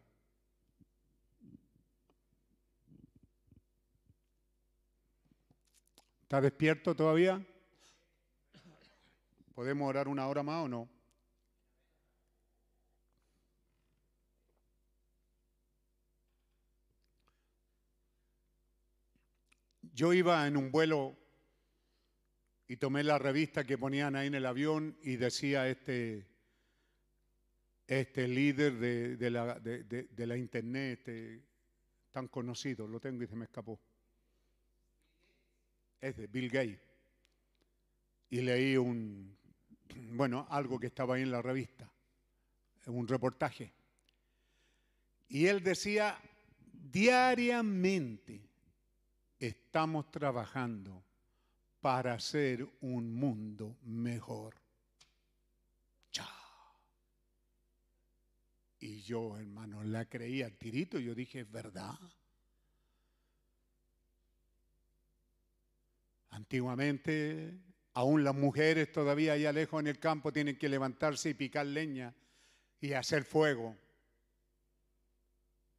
¿Está 6.22 6.42
despierto 6.42 6.94
todavía? 6.94 7.44
¿Podemos 9.54 9.88
orar 9.88 10.06
una 10.06 10.28
hora 10.28 10.42
más 10.44 10.64
o 10.64 10.68
no? 10.68 10.88
Yo 19.92 20.12
iba 20.12 20.46
en 20.46 20.56
un 20.56 20.70
vuelo 20.70 21.19
y 22.70 22.76
tomé 22.76 23.02
la 23.02 23.18
revista 23.18 23.64
que 23.64 23.76
ponían 23.76 24.14
ahí 24.14 24.28
en 24.28 24.36
el 24.36 24.46
avión 24.46 24.96
y 25.02 25.16
decía 25.16 25.68
este, 25.68 26.24
este 27.88 28.28
líder 28.28 28.74
de, 29.18 29.30
la, 29.30 29.58
de 29.58 30.26
la, 30.26 30.36
internet, 30.36 31.00
este, 31.00 31.42
tan 32.12 32.28
conocido, 32.28 32.86
lo 32.86 33.00
tengo 33.00 33.24
y 33.24 33.26
se 33.26 33.34
me 33.34 33.46
escapó 33.46 33.80
es 36.00 36.16
de 36.16 36.28
Bill 36.28 36.48
Gates. 36.48 36.80
Y 38.30 38.40
leí 38.40 38.76
un, 38.76 39.36
bueno, 40.12 40.46
algo 40.48 40.78
que 40.78 40.86
estaba 40.86 41.16
ahí 41.16 41.22
en 41.22 41.32
la 41.32 41.42
revista, 41.42 41.90
un 42.86 43.08
reportaje. 43.08 43.72
Y 45.28 45.46
él 45.46 45.60
decía, 45.64 46.16
diariamente 46.72 48.48
estamos 49.40 50.08
trabajando 50.12 51.09
para 51.80 52.14
hacer 52.14 52.66
un 52.80 53.14
mundo 53.14 53.76
mejor. 53.82 54.54
Chao. 56.10 56.26
Y 58.80 59.00
yo, 59.02 59.36
hermano, 59.38 59.82
la 59.82 60.04
creía 60.04 60.50
tirito. 60.50 60.98
Yo 60.98 61.14
dije, 61.14 61.40
¿es 61.40 61.50
verdad? 61.50 61.98
Antiguamente, 66.30 67.58
aún 67.94 68.24
las 68.24 68.34
mujeres 68.34 68.92
todavía 68.92 69.32
allá 69.32 69.52
lejos 69.52 69.80
en 69.80 69.86
el 69.88 69.98
campo 69.98 70.32
tienen 70.32 70.56
que 70.56 70.68
levantarse 70.68 71.30
y 71.30 71.34
picar 71.34 71.66
leña 71.66 72.14
y 72.80 72.92
hacer 72.92 73.24
fuego. 73.24 73.76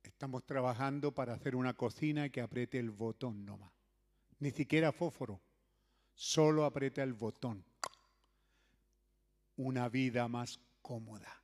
Estamos 0.04 0.46
trabajando 0.46 1.14
para 1.14 1.34
hacer 1.34 1.56
una 1.56 1.74
cocina 1.74 2.30
que 2.30 2.42
apriete 2.42 2.80
el 2.80 2.92
botón 2.92 3.46
nomás. 3.46 3.72
Ni 4.40 4.52
siquiera 4.52 4.92
fósforo, 4.92 5.40
solo 6.22 6.66
aprieta 6.66 7.02
el 7.02 7.14
botón. 7.14 7.66
Una 9.58 9.90
vida 9.90 10.28
más 10.28 10.60
cómoda. 10.80 11.42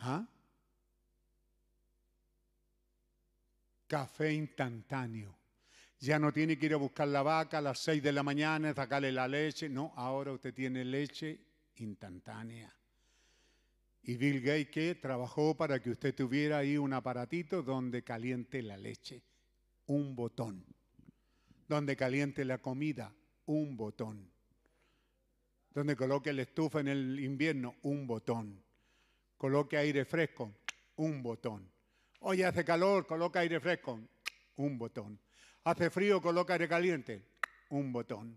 ¿Ah? 0.00 0.26
Café 3.86 4.32
instantáneo. 4.32 5.36
Ya 6.00 6.18
no 6.18 6.32
tiene 6.32 6.58
que 6.58 6.66
ir 6.66 6.74
a 6.74 6.78
buscar 6.78 7.06
la 7.06 7.22
vaca 7.22 7.58
a 7.58 7.62
las 7.62 7.78
6 7.78 8.02
de 8.02 8.12
la 8.12 8.24
mañana, 8.24 8.74
sacarle 8.74 9.12
la 9.12 9.28
leche. 9.28 9.68
No, 9.68 9.92
ahora 9.94 10.32
usted 10.32 10.52
tiene 10.52 10.84
leche 10.84 11.38
instantánea. 11.76 12.74
Y 14.02 14.16
Bill 14.16 14.40
Gates 14.40 15.00
trabajó 15.00 15.56
para 15.56 15.80
que 15.80 15.90
usted 15.90 16.12
tuviera 16.12 16.58
ahí 16.58 16.76
un 16.76 16.92
aparatito 16.92 17.62
donde 17.62 18.02
caliente 18.02 18.62
la 18.62 18.76
leche, 18.76 19.22
un 19.86 20.16
botón. 20.16 20.64
Donde 21.70 21.94
caliente 21.96 22.44
la 22.44 22.58
comida, 22.58 23.14
un 23.46 23.76
botón. 23.76 24.28
Donde 25.72 25.94
coloque 25.94 26.32
la 26.32 26.42
estufa 26.42 26.80
en 26.80 26.88
el 26.88 27.20
invierno, 27.20 27.76
un 27.82 28.08
botón. 28.08 28.60
Coloque 29.36 29.76
aire 29.76 30.04
fresco, 30.04 30.52
un 30.96 31.22
botón. 31.22 31.70
Hoy 32.22 32.42
hace 32.42 32.64
calor, 32.64 33.06
coloca 33.06 33.38
aire 33.38 33.60
fresco, 33.60 34.00
un 34.56 34.78
botón. 34.78 35.20
Hace 35.62 35.90
frío, 35.90 36.20
coloca 36.20 36.54
aire 36.54 36.66
caliente. 36.66 37.24
Un 37.68 37.92
botón. 37.92 38.36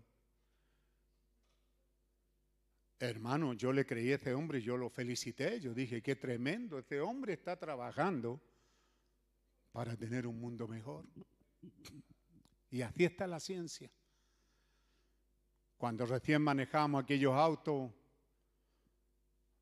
Hermano, 3.00 3.54
yo 3.54 3.72
le 3.72 3.84
creí 3.84 4.12
a 4.12 4.14
ese 4.14 4.32
hombre, 4.32 4.62
yo 4.62 4.76
lo 4.76 4.90
felicité, 4.90 5.58
yo 5.58 5.74
dije, 5.74 6.00
qué 6.02 6.14
tremendo, 6.14 6.78
ese 6.78 7.00
hombre 7.00 7.32
está 7.32 7.56
trabajando 7.56 8.40
para 9.72 9.96
tener 9.96 10.24
un 10.24 10.38
mundo 10.38 10.68
mejor. 10.68 11.04
Y 12.74 12.82
así 12.82 13.04
está 13.04 13.28
la 13.28 13.38
ciencia. 13.38 13.88
Cuando 15.76 16.04
recién 16.06 16.42
manejamos 16.42 17.04
aquellos 17.04 17.32
autos, 17.32 17.92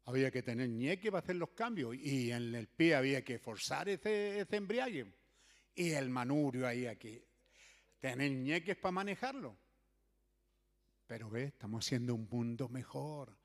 había 0.07 0.31
que 0.31 0.42
tener 0.42 0.70
ñeque 0.70 1.12
para 1.12 1.23
hacer 1.23 1.36
los 1.36 1.50
cambios 1.50 1.94
y 1.94 2.31
en 2.31 2.55
el 2.55 2.68
pie 2.68 2.94
había 2.94 3.23
que 3.23 3.39
forzar 3.39 3.91
ese, 3.91 4.41
ese 4.41 4.57
embriague. 4.57 5.12
Y 5.74 5.91
el 5.91 6.08
manurio 6.08 6.66
ahí 6.66 6.86
aquí 6.86 7.23
tener 7.99 8.32
ñeques 8.32 8.78
para 8.78 8.92
manejarlo. 8.92 9.58
Pero 11.07 11.28
ve, 11.28 11.44
estamos 11.44 11.84
haciendo 11.84 12.15
un 12.15 12.26
mundo 12.31 12.70
mejor. 12.70 13.36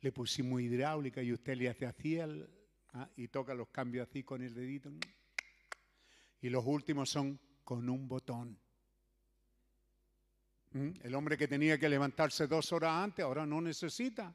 Le 0.00 0.10
pusimos 0.10 0.60
hidráulica 0.62 1.22
y 1.22 1.32
usted 1.32 1.56
le 1.58 1.68
hace 1.68 1.86
así 1.86 2.18
ah, 2.18 3.08
y 3.14 3.28
toca 3.28 3.54
los 3.54 3.68
cambios 3.68 4.08
así 4.08 4.24
con 4.24 4.42
el 4.42 4.52
dedito. 4.52 4.90
Y 6.40 6.50
los 6.50 6.66
últimos 6.66 7.08
son 7.08 7.38
con 7.62 7.88
un 7.88 8.08
botón. 8.08 8.61
El 10.74 11.14
hombre 11.14 11.36
que 11.36 11.48
tenía 11.48 11.78
que 11.78 11.88
levantarse 11.88 12.46
dos 12.46 12.72
horas 12.72 12.92
antes 12.92 13.24
ahora 13.24 13.44
no 13.44 13.60
necesita. 13.60 14.34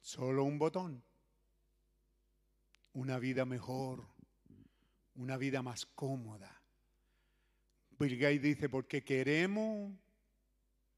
Solo 0.00 0.44
un 0.44 0.58
botón. 0.58 1.02
Una 2.92 3.18
vida 3.18 3.44
mejor 3.44 4.16
una 5.16 5.36
vida 5.36 5.62
más 5.62 5.86
cómoda. 5.86 6.52
Gates 7.98 8.42
dice, 8.42 8.68
porque 8.68 9.02
queremos, 9.02 9.94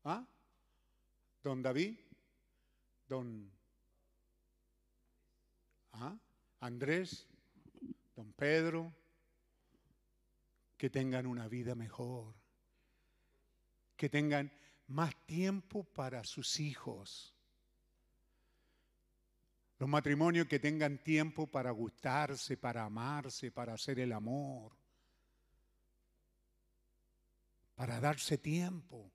¿ah? 0.04 0.26
don 1.44 1.62
David, 1.62 1.96
don 3.08 3.50
¿ah? 5.92 6.18
Andrés, 6.60 7.28
don 8.16 8.32
Pedro, 8.32 8.92
que 10.78 10.88
tengan 10.88 11.26
una 11.26 11.48
vida 11.48 11.74
mejor, 11.74 12.34
que 13.96 14.08
tengan 14.08 14.50
más 14.86 15.14
tiempo 15.26 15.84
para 15.84 16.24
sus 16.24 16.60
hijos. 16.60 17.34
Los 19.78 19.88
matrimonios 19.88 20.46
que 20.46 20.58
tengan 20.58 20.98
tiempo 20.98 21.46
para 21.48 21.72
gustarse, 21.72 22.56
para 22.56 22.84
amarse, 22.84 23.50
para 23.50 23.74
hacer 23.74 23.98
el 23.98 24.12
amor, 24.12 24.72
para 27.74 28.00
darse 28.00 28.38
tiempo, 28.38 29.12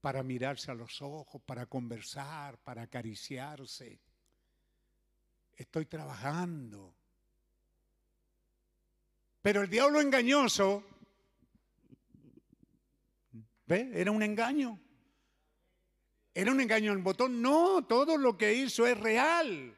para 0.00 0.22
mirarse 0.22 0.70
a 0.70 0.74
los 0.74 1.00
ojos, 1.00 1.40
para 1.42 1.66
conversar, 1.66 2.58
para 2.58 2.82
acariciarse. 2.82 4.00
Estoy 5.56 5.86
trabajando. 5.86 6.94
Pero 9.44 9.60
el 9.60 9.68
diablo 9.68 10.00
engañoso, 10.00 10.82
¿ve? 13.66 13.90
Era 13.92 14.10
un 14.10 14.22
engaño. 14.22 14.80
Era 16.32 16.50
un 16.50 16.62
engaño 16.62 16.92
el 16.92 17.02
botón. 17.02 17.42
No, 17.42 17.84
todo 17.84 18.16
lo 18.16 18.38
que 18.38 18.54
hizo 18.54 18.86
es 18.86 18.98
real. 18.98 19.76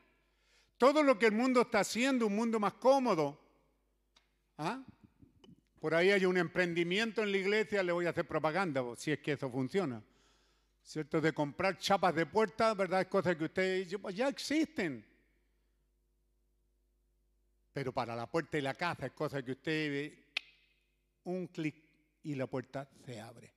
Todo 0.78 1.02
lo 1.02 1.18
que 1.18 1.26
el 1.26 1.32
mundo 1.32 1.62
está 1.62 1.80
haciendo, 1.80 2.28
un 2.28 2.36
mundo 2.36 2.60
más 2.60 2.74
cómodo. 2.74 3.40
¿Ah? 4.56 4.84
Por 5.80 5.96
ahí 5.96 6.12
hay 6.12 6.24
un 6.26 6.36
emprendimiento 6.36 7.24
en 7.24 7.32
la 7.32 7.38
iglesia, 7.38 7.82
le 7.82 7.90
voy 7.90 8.06
a 8.06 8.10
hacer 8.10 8.24
propaganda, 8.24 8.84
si 8.96 9.10
es 9.10 9.18
que 9.18 9.32
eso 9.32 9.50
funciona. 9.50 10.00
¿Cierto? 10.84 11.20
De 11.20 11.32
comprar 11.32 11.76
chapas 11.76 12.14
de 12.14 12.24
puerta, 12.26 12.72
¿verdad? 12.74 13.08
Cosas 13.08 13.34
que 13.34 13.46
ustedes 13.46 13.96
pues 14.00 14.14
ya 14.14 14.28
existen. 14.28 15.04
Pero 17.76 17.92
para 17.92 18.16
la 18.16 18.26
puerta 18.26 18.56
y 18.56 18.62
la 18.62 18.72
casa 18.72 19.04
es 19.04 19.12
cosa 19.12 19.42
que 19.42 19.52
usted 19.52 19.90
ve 19.90 20.32
un 21.24 21.46
clic 21.48 21.76
y 22.22 22.34
la 22.34 22.46
puerta 22.46 22.88
se 23.04 23.20
abre. 23.20 23.52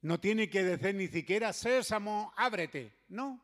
No 0.00 0.18
tiene 0.18 0.48
que 0.48 0.64
decir 0.64 0.94
ni 0.94 1.08
siquiera 1.08 1.52
sésamo, 1.52 2.32
ábrete. 2.38 3.04
No. 3.08 3.38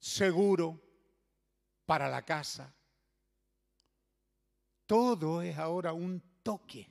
Seguro 0.00 0.82
para 1.86 2.08
la 2.08 2.24
casa. 2.24 2.74
Todo 4.84 5.42
es 5.42 5.56
ahora 5.56 5.92
un 5.92 6.40
toque. 6.42 6.90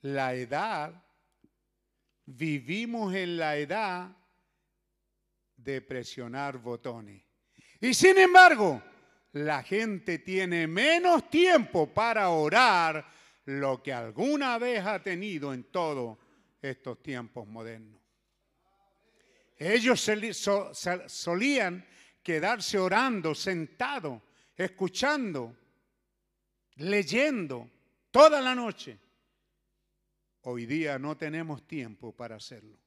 La 0.00 0.32
edad, 0.32 1.04
vivimos 2.24 3.14
en 3.14 3.36
la 3.36 3.58
edad 3.58 4.16
de 5.66 5.82
presionar 5.82 6.58
botones. 6.58 7.20
Y 7.80 7.92
sin 7.92 8.16
embargo, 8.18 8.80
la 9.32 9.64
gente 9.64 10.20
tiene 10.20 10.68
menos 10.68 11.28
tiempo 11.28 11.92
para 11.92 12.28
orar 12.30 13.04
lo 13.46 13.82
que 13.82 13.92
alguna 13.92 14.58
vez 14.58 14.86
ha 14.86 15.02
tenido 15.02 15.52
en 15.52 15.64
todos 15.64 16.16
estos 16.62 17.02
tiempos 17.02 17.48
modernos. 17.48 18.00
Ellos 19.58 20.08
solían 21.08 21.84
quedarse 22.22 22.78
orando, 22.78 23.34
sentado, 23.34 24.22
escuchando, 24.56 25.56
leyendo 26.76 27.68
toda 28.12 28.40
la 28.40 28.54
noche. 28.54 28.98
Hoy 30.42 30.64
día 30.64 30.96
no 30.98 31.16
tenemos 31.16 31.66
tiempo 31.66 32.14
para 32.14 32.36
hacerlo. 32.36 32.85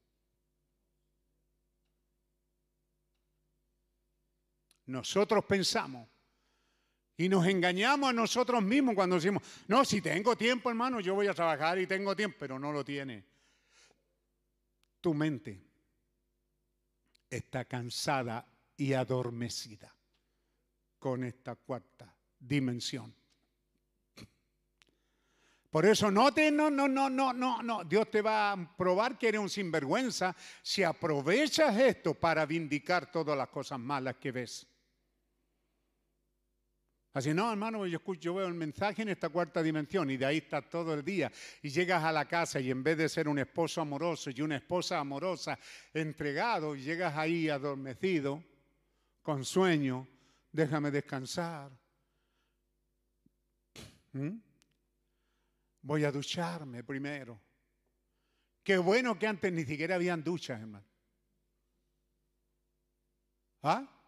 Nosotros 4.89 5.45
pensamos 5.45 6.07
y 7.15 7.29
nos 7.29 7.45
engañamos 7.45 8.09
a 8.09 8.13
nosotros 8.13 8.63
mismos 8.63 8.95
cuando 8.95 9.17
decimos, 9.17 9.43
no, 9.67 9.85
si 9.85 10.01
tengo 10.01 10.35
tiempo, 10.35 10.69
hermano, 10.69 10.99
yo 10.99 11.13
voy 11.13 11.27
a 11.27 11.33
trabajar 11.33 11.77
y 11.77 11.85
tengo 11.85 12.15
tiempo, 12.15 12.37
pero 12.39 12.57
no 12.57 12.71
lo 12.71 12.83
tiene. 12.83 13.23
Tu 14.99 15.13
mente 15.13 15.61
está 17.29 17.65
cansada 17.65 18.45
y 18.77 18.93
adormecida 18.93 19.93
con 20.97 21.23
esta 21.23 21.55
cuarta 21.55 22.15
dimensión. 22.39 23.13
Por 25.69 25.85
eso 25.85 26.09
no 26.09 26.33
te, 26.33 26.49
no, 26.49 26.71
no, 26.71 26.87
no, 26.87 27.09
no, 27.11 27.31
no, 27.31 27.61
no. 27.61 27.83
Dios 27.83 28.09
te 28.09 28.23
va 28.23 28.53
a 28.53 28.77
probar 28.77 29.19
que 29.19 29.27
eres 29.27 29.39
un 29.41 29.49
sinvergüenza 29.49 30.35
si 30.63 30.81
aprovechas 30.83 31.77
esto 31.77 32.15
para 32.15 32.45
vindicar 32.47 33.11
todas 33.11 33.37
las 33.37 33.49
cosas 33.49 33.79
malas 33.79 34.15
que 34.15 34.31
ves. 34.31 34.68
Así, 37.11 37.33
no, 37.33 37.51
hermano, 37.51 37.87
yo, 37.87 37.97
escucho, 37.97 38.21
yo 38.21 38.33
veo 38.35 38.47
el 38.47 38.53
mensaje 38.53 39.01
en 39.01 39.09
esta 39.09 39.29
cuarta 39.29 39.63
dimensión 39.63 40.11
y 40.11 40.17
de 40.17 40.25
ahí 40.25 40.37
está 40.37 40.61
todo 40.61 40.93
el 40.93 41.03
día. 41.03 41.31
Y 41.63 41.69
llegas 41.69 42.03
a 42.03 42.11
la 42.11 42.27
casa 42.27 42.59
y 42.59 42.69
en 42.69 42.83
vez 42.83 42.97
de 42.97 43.09
ser 43.09 43.27
un 43.27 43.39
esposo 43.39 43.81
amoroso 43.81 44.29
y 44.29 44.41
una 44.41 44.57
esposa 44.57 44.99
amorosa 44.99 45.57
entregado, 45.91 46.75
llegas 46.75 47.17
ahí 47.17 47.49
adormecido, 47.49 48.43
con 49.23 49.43
sueño, 49.43 50.07
déjame 50.51 50.91
descansar. 50.91 51.71
¿Mm? 54.13 54.37
Voy 55.81 56.03
a 56.03 56.11
ducharme 56.11 56.83
primero. 56.83 57.41
Qué 58.63 58.77
bueno 58.77 59.17
que 59.17 59.25
antes 59.25 59.51
ni 59.51 59.65
siquiera 59.65 59.95
habían 59.95 60.23
duchas, 60.23 60.59
hermano. 60.59 60.85
¿Ah? 63.63 63.98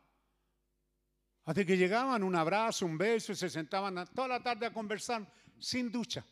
Así 1.46 1.66
que 1.66 1.76
llegaban, 1.76 2.24
un 2.24 2.36
abrazo, 2.36 2.86
un 2.86 2.98
beso 2.98 3.32
y 3.32 3.36
se 3.36 3.50
sentaban 3.50 4.08
toda 4.14 4.28
la 4.28 4.44
tarde 4.44 4.68
a 4.68 4.74
conversar 4.74 5.26
sin 5.60 5.92
ducha. 5.92 6.26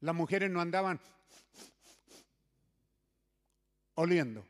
Las 0.00 0.14
mujeres 0.14 0.50
no 0.50 0.60
andaban 0.60 1.00
oliendo. 3.94 4.46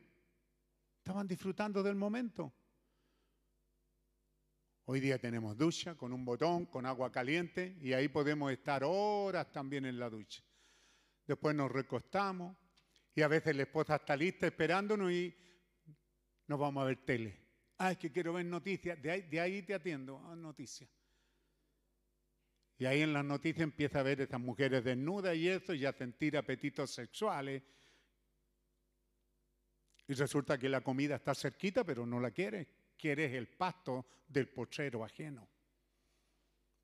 Estaban 0.98 1.26
disfrutando 1.26 1.82
del 1.82 1.94
momento. 1.94 2.52
Hoy 4.86 5.00
día 5.00 5.18
tenemos 5.18 5.56
ducha 5.56 5.96
con 5.96 6.12
un 6.12 6.24
botón, 6.24 6.66
con 6.66 6.86
agua 6.86 7.10
caliente 7.10 7.76
y 7.80 7.92
ahí 7.92 8.08
podemos 8.08 8.52
estar 8.52 8.82
horas 8.84 9.50
también 9.50 9.84
en 9.84 9.98
la 9.98 10.08
ducha. 10.08 10.44
Después 11.26 11.56
nos 11.56 11.72
recostamos 11.72 12.56
y 13.12 13.22
a 13.22 13.28
veces 13.28 13.56
la 13.56 13.62
esposa 13.62 13.96
está 13.96 14.16
lista 14.16 14.46
esperándonos 14.46 15.10
y 15.10 15.34
nos 16.46 16.58
vamos 16.58 16.82
a 16.82 16.86
ver 16.86 17.04
tele. 17.04 17.45
Ay, 17.78 17.96
que 17.96 18.10
quiero 18.10 18.32
ver 18.32 18.46
noticias. 18.46 19.00
De 19.02 19.40
ahí, 19.40 19.62
te 19.62 19.74
atiendo 19.74 20.18
a 20.26 20.34
noticias. 20.34 20.88
Y 22.78 22.84
ahí 22.86 23.02
en 23.02 23.12
las 23.12 23.24
noticias 23.24 23.62
empieza 23.62 24.00
a 24.00 24.02
ver 24.02 24.20
estas 24.20 24.40
mujeres 24.40 24.84
desnudas 24.84 25.36
y 25.36 25.48
eso, 25.48 25.74
y 25.74 25.84
a 25.86 25.92
sentir 25.92 26.36
apetitos 26.36 26.90
sexuales. 26.90 27.62
Y 30.08 30.14
resulta 30.14 30.58
que 30.58 30.68
la 30.68 30.82
comida 30.82 31.16
está 31.16 31.34
cerquita, 31.34 31.84
pero 31.84 32.06
no 32.06 32.20
la 32.20 32.30
quieres. 32.30 32.66
Quieres 32.96 33.32
el 33.32 33.48
pasto 33.48 34.06
del 34.28 34.48
pochero 34.48 35.04
ajeno. 35.04 35.48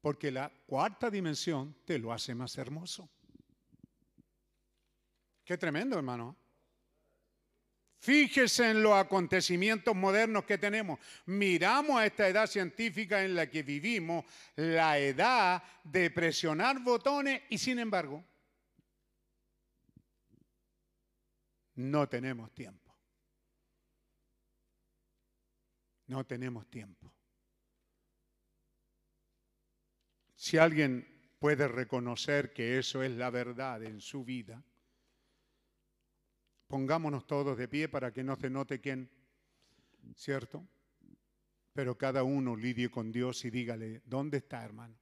Porque 0.01 0.31
la 0.31 0.51
cuarta 0.67 1.11
dimensión 1.11 1.77
te 1.85 1.99
lo 1.99 2.13
hace 2.13 2.35
más 2.35 2.59
hermoso. 2.59 3.09
Qué 5.45 5.57
tremendo, 5.57 5.97
hermano. 5.97 6.42
Fíjese 8.03 8.69
en 8.69 8.83
los 8.83 8.95
acontecimientos 8.95 9.95
modernos 9.95 10.45
que 10.45 10.59
tenemos. 10.59 10.99
Miramos 11.27 12.01
a 12.01 12.05
esta 12.05 12.27
edad 12.27 12.49
científica 12.49 13.23
en 13.23 13.37
la 13.37 13.49
que 13.49 13.63
vivimos, 13.63 14.25
la 14.57 14.99
edad 14.99 15.63
de 15.85 16.11
presionar 16.11 16.81
botones 16.83 17.43
y 17.49 17.59
sin 17.59 17.79
embargo 17.79 18.25
no 21.77 22.09
tenemos 22.09 22.53
tiempo. 22.53 22.93
No 26.09 26.27
tenemos 26.27 26.69
tiempo. 26.69 27.13
Si 30.35 30.59
alguien 30.59 31.07
puede 31.39 31.69
reconocer 31.69 32.53
que 32.53 32.81
eso 32.81 33.01
es 33.05 33.13
la 33.13 33.31
verdad 33.31 33.85
en 33.85 34.01
su 34.01 34.25
vida, 34.25 34.61
Pongámonos 36.73 37.27
todos 37.27 37.59
de 37.59 37.69
pie 37.69 37.87
para 37.87 38.15
que 38.15 38.25
no 38.25 38.35
se 38.35 38.49
note 38.49 38.81
quién, 38.81 39.07
¿cierto? 40.17 40.67
Pero 41.75 41.99
cada 41.99 42.23
uno 42.23 42.57
lidie 42.57 42.91
con 42.91 43.13
Dios 43.13 43.45
y 43.45 43.51
dígale, 43.51 44.01
¿dónde 44.07 44.39
está, 44.39 44.65
hermano? 44.65 44.97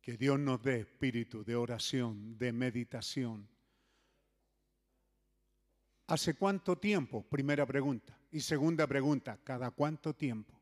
Que 0.00 0.16
Dios 0.16 0.38
nos 0.38 0.62
dé 0.62 0.80
espíritu 0.80 1.44
de 1.44 1.54
oración, 1.54 2.38
de 2.38 2.50
meditación. 2.50 3.46
¿Hace 6.06 6.32
cuánto 6.32 6.78
tiempo? 6.78 7.28
Primera 7.28 7.66
pregunta. 7.66 8.18
Y 8.30 8.40
segunda 8.40 8.86
pregunta, 8.86 9.38
¿cada 9.44 9.70
cuánto 9.70 10.14
tiempo? 10.14 10.58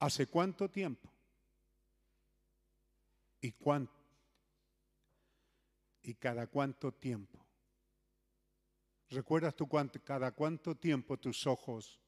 ¿Hace 0.00 0.26
cuánto 0.26 0.68
tiempo 0.68 1.08
¿Y 3.40 3.52
cuánto? 3.52 3.93
¿Y 6.04 6.14
cada 6.14 6.46
cuánto 6.46 6.92
tiempo? 6.92 7.44
¿Recuerdas 9.08 9.56
tú 9.56 9.66
cuánto, 9.66 10.02
cada 10.02 10.32
cuánto 10.32 10.76
tiempo 10.76 11.18
tus 11.18 11.46
ojos 11.46 11.98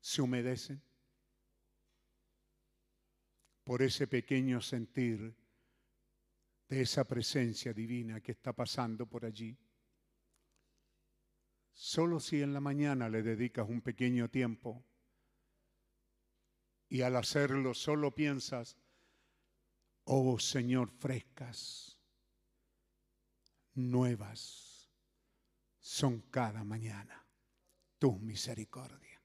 se 0.00 0.22
humedecen? 0.22 0.82
Por 3.62 3.82
ese 3.82 4.08
pequeño 4.08 4.60
sentir 4.60 5.36
de 6.68 6.80
esa 6.80 7.04
presencia 7.04 7.72
divina 7.72 8.20
que 8.20 8.32
está 8.32 8.52
pasando 8.52 9.06
por 9.06 9.24
allí. 9.24 9.56
Solo 11.72 12.18
si 12.18 12.42
en 12.42 12.52
la 12.52 12.60
mañana 12.60 13.08
le 13.08 13.22
dedicas 13.22 13.68
un 13.68 13.82
pequeño 13.82 14.28
tiempo 14.28 14.84
y 16.88 17.02
al 17.02 17.14
hacerlo 17.14 17.72
solo 17.72 18.12
piensas, 18.14 18.76
oh 20.04 20.40
Señor, 20.40 20.90
frescas, 20.90 21.95
nuevas, 23.76 24.90
son 25.78 26.20
cada 26.30 26.64
mañana 26.64 27.26
tu 27.98 28.18
misericordia. 28.18 29.20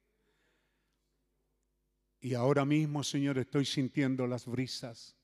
Y 2.19 2.35
ahora 2.35 2.65
mismo, 2.65 3.03
Señor, 3.03 3.39
estoy 3.39 3.65
sintiendo 3.65 4.27
las 4.27 4.45
brisas 4.45 5.17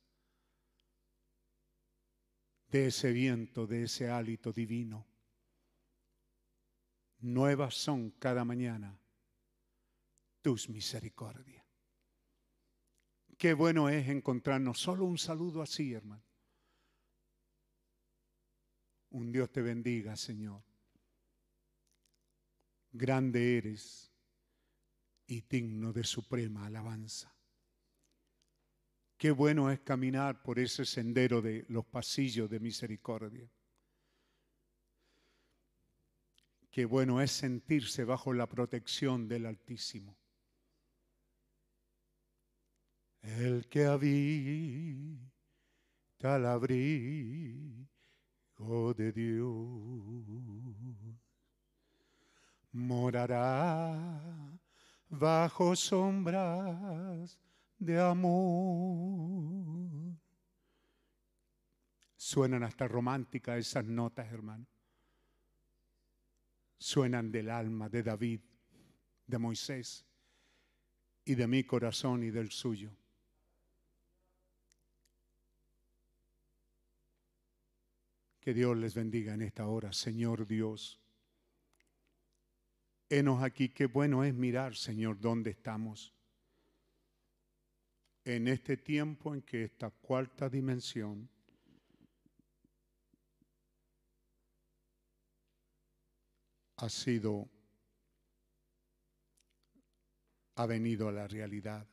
de 2.70 2.88
ese 2.88 3.12
viento, 3.12 3.68
de 3.68 3.84
ese 3.84 4.10
hálito 4.10 4.52
divino. 4.52 5.06
Nuevas 7.20 7.76
son 7.76 8.12
cada 8.12 8.44
mañana 8.44 9.00
tus 10.42 10.70
misericordias. 10.70 11.66
Qué 13.38 13.54
bueno 13.54 13.90
es 13.90 14.08
encontrarnos 14.08 14.80
solo 14.80 15.06
un 15.06 15.18
saludo 15.18 15.62
así, 15.62 15.94
hermano. 15.94 16.27
Un 19.12 19.32
Dios 19.32 19.52
te 19.52 19.62
bendiga, 19.62 20.16
Señor. 20.16 20.62
Grande 22.92 23.58
eres 23.58 24.12
y 25.28 25.42
digno 25.42 25.94
de 25.94 26.04
suprema 26.04 26.66
alabanza. 26.66 27.34
Qué 29.18 29.32
bueno 29.32 29.72
es 29.72 29.80
caminar 29.80 30.44
por 30.44 30.60
ese 30.60 30.86
sendero 30.86 31.42
de 31.42 31.66
los 31.70 31.86
pasillos 31.86 32.50
de 32.50 32.60
misericordia. 32.60 33.50
Qué 36.70 36.86
bueno 36.86 37.20
es 37.22 37.32
sentirse 37.32 38.04
bajo 38.04 38.34
la 38.34 38.48
protección 38.48 39.28
del 39.28 39.48
Altísimo. 39.48 40.16
El 43.24 43.68
que 43.68 43.86
habita 43.86 45.26
al 46.36 46.46
abrigo 48.58 48.94
de 48.94 49.12
Dios 49.12 50.76
morará 52.72 54.60
bajo 55.10 55.76
sombras 55.76 57.40
de 57.78 58.00
amor. 58.00 58.58
Suenan 62.16 62.64
hasta 62.64 62.88
románticas 62.88 63.58
esas 63.60 63.86
notas, 63.86 64.32
hermano. 64.32 64.66
Suenan 66.78 67.32
del 67.32 67.50
alma 67.50 67.90
de 67.90 68.04
David, 68.04 68.42
de 69.26 69.38
Moisés 69.38 70.06
y 71.26 71.36
de 71.36 71.48
mi 71.48 71.64
corazón 71.64 72.24
y 72.24 72.32
del 72.32 72.52
suyo. 72.52 72.92
Que 78.48 78.54
Dios 78.54 78.78
les 78.78 78.96
bendiga 78.96 79.34
en 79.34 79.42
esta 79.42 79.68
hora, 79.68 79.92
Señor 79.92 80.48
Dios. 80.48 81.02
Henos 83.10 83.44
aquí, 83.44 83.68
qué 83.68 83.88
bueno 83.88 84.24
es 84.24 84.34
mirar, 84.34 84.74
Señor, 84.74 85.20
dónde 85.20 85.50
estamos. 85.50 86.14
En 88.24 88.48
este 88.48 88.78
tiempo 88.78 89.36
en 89.36 89.42
que 89.42 89.66
esta 89.66 89.90
cuarta 89.90 90.48
dimensión 90.48 91.30
ha 96.78 96.88
sido, 96.88 97.50
ha 100.56 100.66
venido 100.66 101.10
a 101.10 101.12
la 101.12 101.28
realidad. 101.28 101.86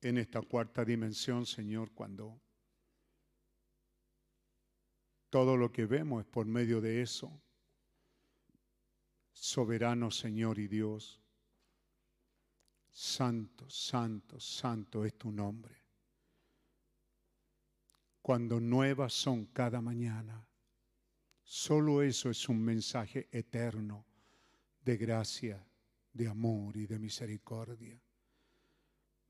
En 0.00 0.18
esta 0.18 0.40
cuarta 0.42 0.84
dimensión, 0.84 1.44
Señor, 1.44 1.90
cuando 1.90 2.41
todo 5.32 5.56
lo 5.56 5.72
que 5.72 5.86
vemos 5.86 6.20
es 6.20 6.30
por 6.30 6.44
medio 6.44 6.82
de 6.82 7.00
eso. 7.00 7.40
Soberano 9.32 10.10
Señor 10.10 10.58
y 10.58 10.68
Dios, 10.68 11.22
santo, 12.90 13.66
santo, 13.70 14.38
santo 14.38 15.06
es 15.06 15.16
tu 15.16 15.32
nombre. 15.32 15.74
Cuando 18.20 18.60
nuevas 18.60 19.14
son 19.14 19.46
cada 19.46 19.80
mañana, 19.80 20.46
solo 21.42 22.02
eso 22.02 22.28
es 22.28 22.46
un 22.50 22.62
mensaje 22.62 23.30
eterno 23.32 24.04
de 24.84 24.98
gracia, 24.98 25.66
de 26.12 26.28
amor 26.28 26.76
y 26.76 26.84
de 26.84 26.98
misericordia. 26.98 27.98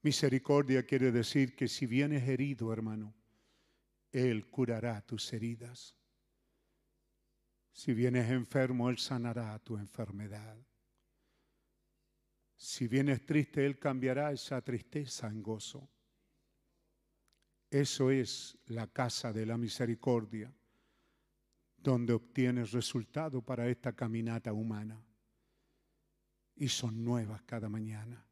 Misericordia 0.03 0.85
quiere 0.85 1.13
decir 1.13 1.55
que 1.55 1.69
si 1.69 1.87
vienes 1.87 2.29
herido, 2.29 2.73
hermano, 2.73 3.15
él 4.13 4.49
curará 4.51 5.01
tus 5.01 5.33
heridas. 5.33 5.97
Si 7.73 7.95
vienes 7.95 8.31
enfermo, 8.31 8.91
Él 8.91 8.99
sanará 8.99 9.59
tu 9.59 9.79
enfermedad. 9.79 10.57
Si 12.55 12.87
vienes 12.87 13.25
triste, 13.25 13.65
Él 13.65 13.79
cambiará 13.79 14.31
esa 14.31 14.61
tristeza 14.61 15.29
en 15.29 15.43
gozo. 15.43 15.89
Eso 17.71 18.11
es 18.11 18.59
la 18.67 18.87
casa 18.87 19.33
de 19.33 19.47
la 19.47 19.57
misericordia, 19.57 20.53
donde 21.79 22.13
obtienes 22.13 22.73
resultado 22.73 23.41
para 23.41 23.67
esta 23.69 23.95
caminata 23.95 24.53
humana. 24.53 25.03
Y 26.55 26.69
son 26.69 27.03
nuevas 27.03 27.43
cada 27.43 27.71
mañana. 27.71 28.23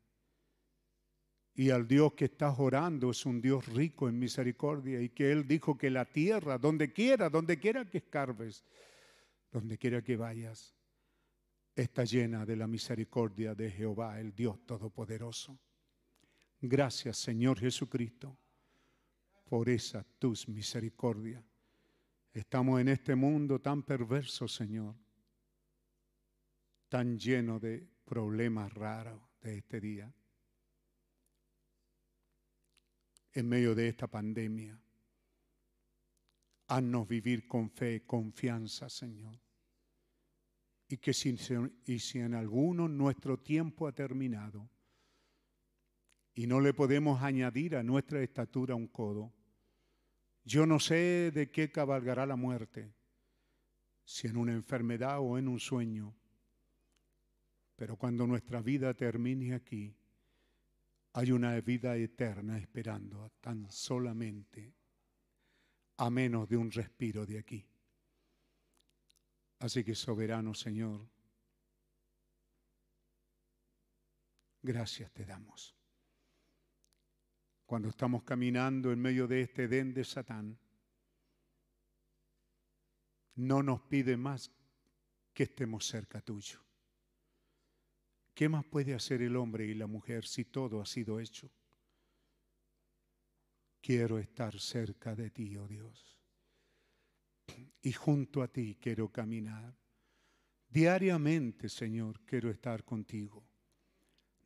Y 1.55 1.71
al 1.71 1.87
Dios 1.87 2.15
que 2.15 2.27
estás 2.27 2.59
orando 2.59 3.11
es 3.11 3.27
un 3.27 3.41
Dios 3.41 3.67
rico 3.67 4.09
en 4.09 4.19
misericordia 4.19 5.01
y 5.01 5.11
que 5.11 5.33
Él 5.33 5.47
dijo 5.47 5.77
que 5.77 5.91
la 5.91 6.05
tierra, 6.05 6.59
donde 6.59 6.93
quiera, 6.93 7.29
donde 7.29 7.59
quiera 7.59 7.85
que 7.85 7.99
escarbes, 7.99 8.65
donde 9.51 9.77
quiera 9.77 10.03
que 10.03 10.17
vayas, 10.17 10.75
está 11.75 12.05
llena 12.05 12.47
de 12.47 12.57
la 12.57 12.67
misericordia 12.67 13.55
de 13.55 13.71
Jehová, 13.71 14.21
el 14.21 14.35
Dios 14.35 14.65
Todopoderoso. 14.65 15.59
Gracias 16.61 17.17
Señor 17.17 17.59
Jesucristo 17.59 18.37
por 19.45 19.69
esa 19.69 20.05
tus 20.19 20.49
misericordia. 20.49 21.43
Estamos 22.33 22.81
en 22.81 22.89
este 22.89 23.17
mundo 23.17 23.61
tan 23.61 23.83
perverso, 23.83 24.47
Señor, 24.47 24.95
tan 26.89 27.19
lleno 27.19 27.59
de 27.59 27.89
problemas 28.05 28.73
raros 28.73 29.21
de 29.41 29.59
este 29.59 29.81
día 29.81 30.15
en 33.33 33.49
medio 33.49 33.75
de 33.75 33.89
esta 33.89 34.07
pandemia. 34.07 34.79
Haznos 36.69 37.09
vivir 37.09 37.47
con 37.47 37.71
fe, 37.71 38.05
confianza, 38.07 38.89
Señor. 38.89 39.39
Y 40.89 40.99
que 40.99 41.13
si, 41.13 41.37
y 41.87 41.99
si 41.99 42.19
en 42.19 42.35
alguno 42.35 42.89
nuestro 42.89 43.39
tiempo 43.39 43.87
ha 43.87 43.93
terminado 43.93 44.69
y 46.35 46.47
no 46.47 46.61
le 46.61 46.75
podemos 46.75 47.23
añadir 47.23 47.77
a 47.77 47.83
nuestra 47.83 48.23
estatura 48.23 48.75
un 48.75 48.89
codo, 48.89 49.33
yo 50.45 50.67
no 50.67 50.81
sé 50.81 51.31
de 51.33 51.51
qué 51.51 51.71
cabalgará 51.71 52.27
la 52.27 52.37
muerte, 52.37 52.93
si 54.05 54.27
en 54.27 54.37
una 54.37 54.53
enfermedad 54.53 55.21
o 55.21 55.39
en 55.39 55.47
un 55.47 55.61
sueño, 55.61 56.17
pero 57.77 57.97
cuando 57.97 58.27
nuestra 58.27 58.61
vida 58.61 58.93
termine 58.95 59.55
aquí, 59.55 59.97
hay 61.13 61.33
una 61.33 61.61
vida 61.61 61.97
eterna 61.97 62.59
esperando 62.59 63.33
tan 63.41 63.71
solamente 63.71 64.75
a 65.97 66.09
menos 66.09 66.49
de 66.49 66.57
un 66.57 66.71
respiro 66.71 67.27
de 67.27 67.39
aquí. 67.39 67.67
Así 69.59 69.85
que 69.85 69.95
soberano 69.95 70.55
Señor, 70.55 71.07
gracias 74.63 75.13
te 75.13 75.25
damos. 75.25 75.75
Cuando 77.67 77.89
estamos 77.89 78.23
caminando 78.23 78.91
en 78.93 79.01
medio 79.01 79.27
de 79.27 79.43
este 79.43 79.65
Edén 79.65 79.93
de 79.93 80.05
Satán, 80.05 80.59
no 83.37 83.63
nos 83.63 83.83
pide 83.83 84.17
más 84.17 84.51
que 85.33 85.45
estemos 85.45 85.87
cerca 85.87 86.21
tuyo. 86.21 86.70
¿Qué 88.41 88.49
más 88.49 88.65
puede 88.65 88.95
hacer 88.95 89.21
el 89.21 89.37
hombre 89.37 89.67
y 89.67 89.75
la 89.75 89.87
mujer 89.87 90.25
si 90.25 90.47
todo 90.47 90.81
ha 90.81 90.87
sido 90.87 91.21
hecho? 91.21 91.51
quiero 93.83 94.19
estar 94.19 94.59
cerca 94.59 95.15
de 95.15 95.29
ti, 95.29 95.59
oh 95.59 95.69
Dios. 95.69 96.19
Y 97.83 97.93
junto 97.93 98.41
a 98.43 98.49
ti 98.49 98.79
quiero 98.81 99.13
caminar. 99.13 99.77
Diariamente, 100.71 101.69
Señor, 101.69 102.23
quiero 102.25 102.49
estar 102.49 102.83
contigo. 102.83 103.47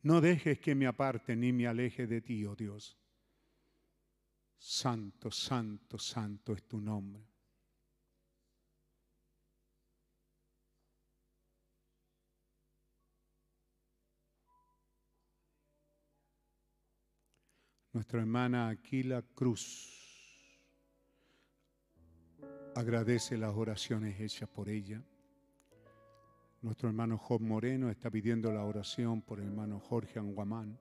No 0.02 0.20
dejes 0.20 0.58
que 0.58 0.74
me 0.74 0.89
aparte 0.89 1.36
ni 1.36 1.52
me 1.52 1.68
aleje 1.68 2.08
de 2.08 2.20
ti, 2.20 2.44
oh 2.47 2.56
Dios. 2.56 2.98
Santo, 4.58 5.31
santo, 5.31 5.98
santo 6.00 6.52
es 6.52 6.66
tu 6.66 6.81
nombre. 6.81 7.33
Nuestra 17.94 18.18
hermana 18.18 18.70
Aquila 18.70 19.23
Cruz 19.23 19.89
agradece 22.74 23.39
las 23.39 23.55
oraciones 23.55 24.18
hechas 24.18 24.48
por 24.48 24.68
ella. 24.68 25.00
Nuestro 26.60 26.89
hermano 26.89 27.16
Job 27.16 27.40
Moreno 27.40 27.90
está 27.90 28.10
pidiendo 28.10 28.52
la 28.52 28.64
oración 28.64 29.23
por 29.23 29.39
el 29.39 29.47
hermano 29.47 29.78
Jorge 29.78 30.18
Anguamán. 30.18 30.76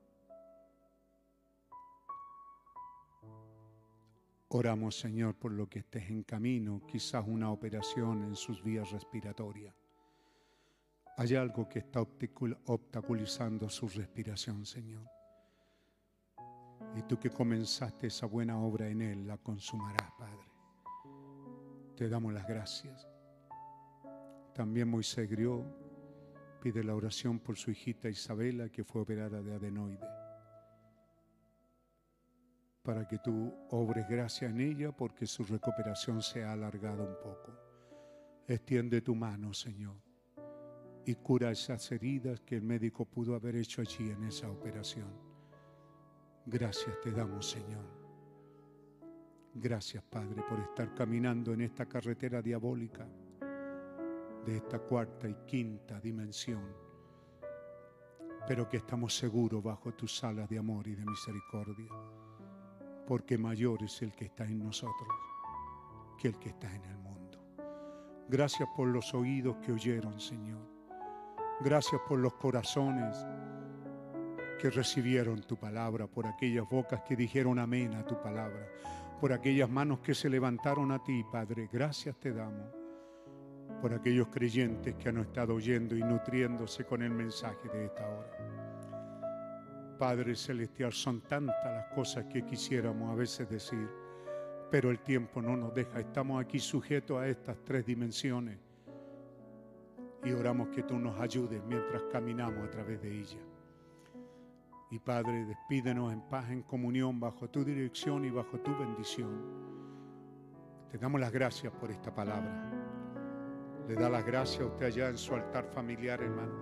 Oramos, 4.48 4.98
Señor, 4.98 5.36
por 5.36 5.52
lo 5.52 5.70
que 5.70 5.80
estés 5.80 6.10
en 6.10 6.24
camino, 6.24 6.82
quizás 6.88 7.24
una 7.28 7.52
operación 7.52 8.24
en 8.24 8.36
sus 8.36 8.64
vías 8.64 8.90
respiratorias. 8.90 9.76
Hay 11.18 11.36
algo 11.36 11.70
que 11.70 11.78
está 11.78 12.02
obstaculizando 12.02 13.70
su 13.70 13.88
respiración, 13.88 14.66
Señor. 14.66 15.13
Y 16.96 17.02
tú 17.04 17.18
que 17.20 17.30
comenzaste 17.30 18.08
esa 18.08 18.28
buena 18.28 18.58
obra 18.60 18.88
en 18.88 19.02
Él, 19.02 19.28
la 19.28 19.38
consumarás, 19.38 20.12
Padre. 20.18 20.46
Te 21.96 22.08
damos 22.08 22.34
las 22.34 22.48
gracias. 22.48 23.08
También 24.54 24.88
Moisés 24.88 25.30
Grió 25.30 25.66
pide 26.62 26.84
la 26.84 26.96
oración 26.96 27.40
por 27.40 27.58
su 27.58 27.72
hijita 27.72 28.10
Isabela, 28.10 28.70
que 28.70 28.84
fue 28.84 29.02
operada 29.02 29.42
de 29.42 29.56
adenoide. 29.56 30.08
Para 32.84 33.08
que 33.08 33.18
tú 33.18 33.54
obres 33.72 34.08
gracia 34.08 34.48
en 34.48 34.60
ella, 34.60 34.92
porque 34.92 35.26
su 35.26 35.44
recuperación 35.44 36.22
se 36.22 36.44
ha 36.44 36.52
alargado 36.54 37.04
un 37.04 37.16
poco. 37.16 37.52
Extiende 38.48 39.02
tu 39.02 39.16
mano, 39.16 39.54
Señor, 39.54 39.96
y 41.06 41.16
cura 41.16 41.52
esas 41.52 41.92
heridas 41.92 42.42
que 42.42 42.56
el 42.56 42.62
médico 42.62 43.06
pudo 43.06 43.36
haber 43.36 43.56
hecho 43.56 43.82
allí 43.82 44.10
en 44.10 44.26
esa 44.26 44.50
operación. 44.50 45.33
Gracias 46.46 47.00
te 47.02 47.12
damos, 47.12 47.50
Señor. 47.50 47.86
Gracias, 49.56 50.04
Padre, 50.04 50.44
por 50.50 50.60
estar 50.60 50.94
caminando 50.94 51.54
en 51.54 51.62
esta 51.62 51.86
carretera 51.86 52.42
diabólica 52.42 53.08
de 54.46 54.58
esta 54.58 54.80
cuarta 54.80 55.30
y 55.30 55.36
quinta 55.46 56.00
dimensión, 56.02 56.76
pero 58.48 58.68
que 58.68 58.78
estamos 58.78 59.16
seguros 59.16 59.64
bajo 59.64 59.94
tus 59.94 60.24
alas 60.24 60.50
de 60.50 60.58
amor 60.58 60.88
y 60.88 60.96
de 60.96 61.06
misericordia, 61.06 61.92
porque 63.08 63.38
mayor 63.38 63.84
es 63.84 64.02
el 64.02 64.12
que 64.14 64.26
está 64.26 64.44
en 64.44 64.64
nosotros 64.64 65.08
que 66.18 66.28
el 66.28 66.40
que 66.40 66.50
está 66.50 66.74
en 66.74 66.84
el 66.84 66.98
mundo. 66.98 67.40
Gracias 68.28 68.68
por 68.76 68.88
los 68.88 69.14
oídos 69.14 69.58
que 69.58 69.72
oyeron, 69.72 70.20
Señor. 70.20 70.68
Gracias 71.62 72.02
por 72.08 72.20
los 72.20 72.34
corazones 72.34 73.26
que 74.64 74.70
recibieron 74.70 75.42
tu 75.42 75.58
palabra, 75.58 76.08
por 76.08 76.26
aquellas 76.26 76.66
bocas 76.70 77.02
que 77.02 77.18
dijeron 77.18 77.60
amén 77.60 77.96
a 77.96 78.06
tu 78.06 78.16
palabra, 78.22 78.66
por 79.20 79.34
aquellas 79.34 79.70
manos 79.70 80.00
que 80.00 80.16
se 80.16 80.30
levantaron 80.30 80.90
a 80.94 81.04
ti, 81.04 81.22
Padre. 81.30 81.68
Gracias 81.70 82.16
te 82.16 82.32
damos 82.32 82.72
por 83.82 83.94
aquellos 83.94 84.30
creyentes 84.30 84.96
que 84.96 85.10
han 85.10 85.18
estado 85.18 85.56
oyendo 85.56 85.98
y 85.98 86.02
nutriéndose 86.02 86.86
con 86.86 87.04
el 87.04 87.12
mensaje 87.12 87.68
de 87.74 87.88
esta 87.88 88.08
hora. 88.08 89.98
Padre 90.00 90.34
Celestial, 90.34 90.94
son 90.94 91.20
tantas 91.20 91.66
las 91.66 91.88
cosas 91.94 92.24
que 92.32 92.46
quisiéramos 92.46 93.12
a 93.12 93.16
veces 93.16 93.50
decir, 93.50 93.90
pero 94.72 94.92
el 94.92 95.00
tiempo 95.00 95.42
no 95.42 95.58
nos 95.58 95.74
deja. 95.74 96.00
Estamos 96.00 96.42
aquí 96.42 96.60
sujetos 96.60 97.18
a 97.18 97.28
estas 97.28 97.58
tres 97.66 97.86
dimensiones 97.86 98.58
y 100.24 100.32
oramos 100.32 100.70
que 100.70 100.84
tú 100.84 100.98
nos 100.98 101.20
ayudes 101.20 101.62
mientras 101.66 102.04
caminamos 102.04 102.66
a 102.66 102.72
través 102.72 103.02
de 103.02 103.12
ellas. 103.12 103.53
Y 104.94 105.00
Padre, 105.00 105.44
despídenos 105.46 106.14
en 106.14 106.22
paz, 106.22 106.52
en 106.52 106.62
comunión, 106.62 107.20
bajo 107.20 107.50
tu 107.50 107.66
dirección 107.66 108.26
y 108.26 108.30
bajo 108.30 108.60
tu 108.60 108.78
bendición. 108.78 109.42
Te 110.92 111.00
damos 111.00 111.20
las 111.20 111.32
gracias 111.32 111.74
por 111.74 111.90
esta 111.90 112.14
palabra. 112.14 112.70
Le 113.88 113.96
da 113.96 114.08
las 114.08 114.24
gracias 114.24 114.62
a 114.62 114.68
usted 114.68 114.86
allá 114.86 115.10
en 115.10 115.18
su 115.18 115.34
altar 115.34 115.66
familiar, 115.66 116.22
hermano. 116.22 116.54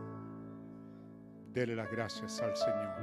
Dele 1.52 1.76
las 1.76 1.92
gracias 1.92 2.42
al 2.42 2.56
Señor. 2.56 2.96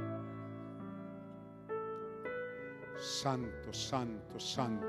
Santo, 2.97 3.71
santo, 3.71 4.39
santo. 4.39 4.87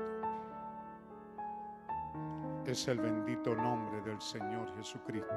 Es 2.65 2.87
el 2.87 2.97
bendito 2.97 3.55
nombre 3.55 4.01
del 4.01 4.19
Señor 4.19 4.75
Jesucristo. 4.75 5.35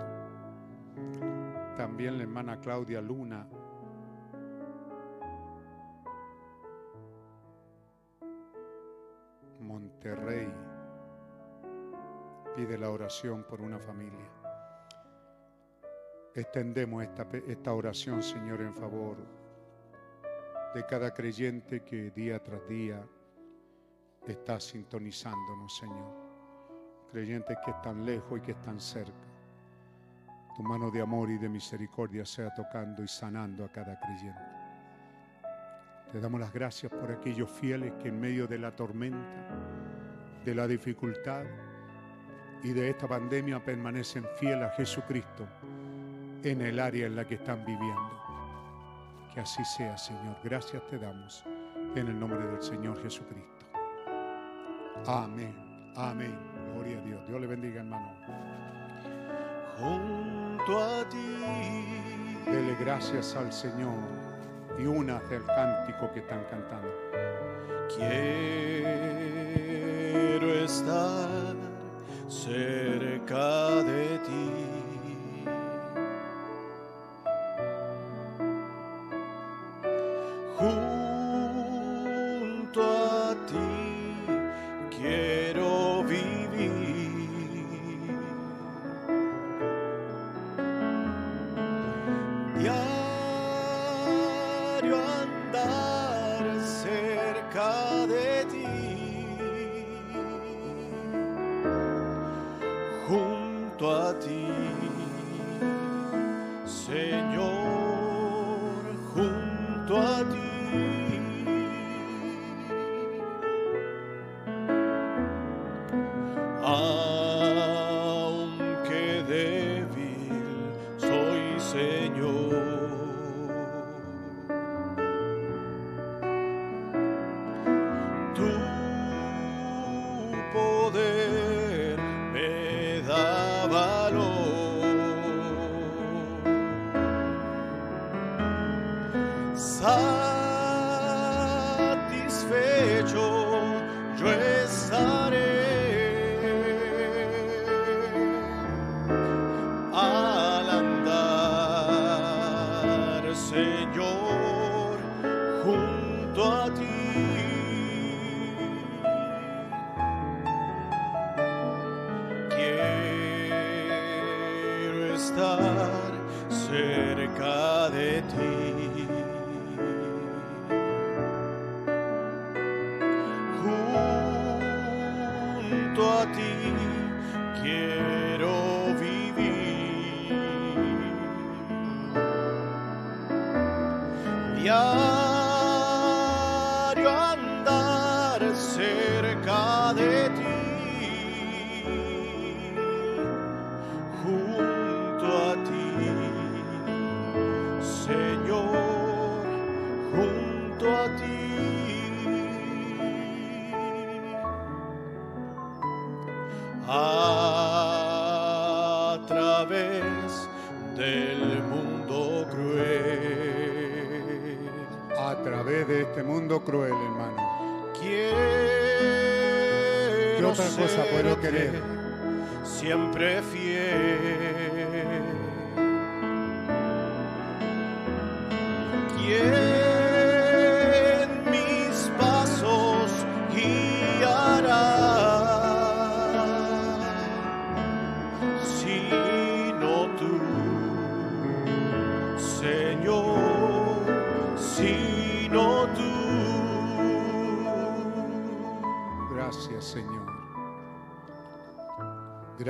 También 1.77 2.17
la 2.17 2.23
hermana 2.23 2.59
Claudia 2.59 3.03
Luna 3.03 3.47
Rey 10.13 10.53
pide 12.55 12.77
la 12.77 12.91
oración 12.91 13.45
por 13.45 13.61
una 13.61 13.79
familia. 13.79 14.29
Extendemos 16.35 17.03
esta, 17.03 17.27
esta 17.47 17.73
oración, 17.73 18.23
Señor, 18.23 18.61
en 18.61 18.75
favor 18.75 19.17
de 20.75 20.85
cada 20.85 21.15
creyente 21.15 21.83
que 21.83 22.11
día 22.11 22.43
tras 22.43 22.67
día 22.69 23.01
está 24.27 24.59
sintonizándonos, 24.61 25.77
Señor. 25.79 26.13
Creyentes 27.11 27.57
que 27.65 27.71
están 27.71 28.05
lejos 28.05 28.39
y 28.39 28.43
que 28.43 28.53
están 28.53 28.81
cerca. 28.81 29.13
Tu 30.57 30.63
mano 30.63 30.91
de 30.91 31.01
amor 31.01 31.31
y 31.31 31.39
de 31.39 31.49
misericordia 31.49 32.25
sea 32.25 32.53
tocando 32.53 33.03
y 33.03 33.09
sanando 33.09 33.65
a 33.65 33.69
cada 33.73 33.99
creyente. 34.01 34.41
Te 36.13 36.21
damos 36.21 36.41
las 36.41 36.53
gracias 36.53 36.93
por 36.93 37.11
aquellos 37.11 37.51
fieles 37.51 37.93
que 38.01 38.09
en 38.09 38.21
medio 38.21 38.47
de 38.47 38.59
la 38.59 38.75
tormenta 38.75 39.74
de 40.45 40.55
la 40.55 40.67
dificultad 40.67 41.45
y 42.63 42.73
de 42.73 42.91
esta 42.91 43.09
pandemia 43.09 43.63
permanecen 43.65 44.27
fieles 44.39 44.71
a 44.71 44.71
Jesucristo 44.71 45.47
en 46.43 46.61
el 46.61 46.79
área 46.79 47.07
en 47.07 47.17
la 47.17 47.27
que 47.27 47.37
están 47.37 47.65
viviendo. 47.65 48.11
Que 49.33 49.41
así 49.41 49.65
sea, 49.65 49.97
Señor. 49.97 50.37
Gracias 50.45 50.83
te 50.89 50.99
damos 50.99 51.45
en 51.95 52.09
el 52.09 52.19
nombre 52.19 52.47
del 52.47 52.63
Señor 52.63 53.03
Jesucristo. 53.03 53.67
Amén. 55.07 55.93
Amén. 55.97 56.39
Gloria 56.73 56.99
a 56.99 57.01
Dios. 57.03 57.27
Dios 57.27 57.41
le 57.41 57.47
bendiga, 57.47 57.81
hermano. 57.81 58.15
Junto 59.79 60.79
a 60.79 61.09
ti. 61.09 62.51
Dele 62.51 62.77
gracias 62.79 63.35
al 63.37 63.53
Señor 63.53 63.99
y 64.79 64.87
una 64.87 65.21
del 65.21 65.45
cántico 65.47 66.13
que 66.13 66.21
están 66.21 66.45
cantando. 66.51 66.89
Quiero 67.97 69.14
estar 70.79 71.55
cerca 72.29 73.83
de 73.85 74.19
ti. 74.24 74.24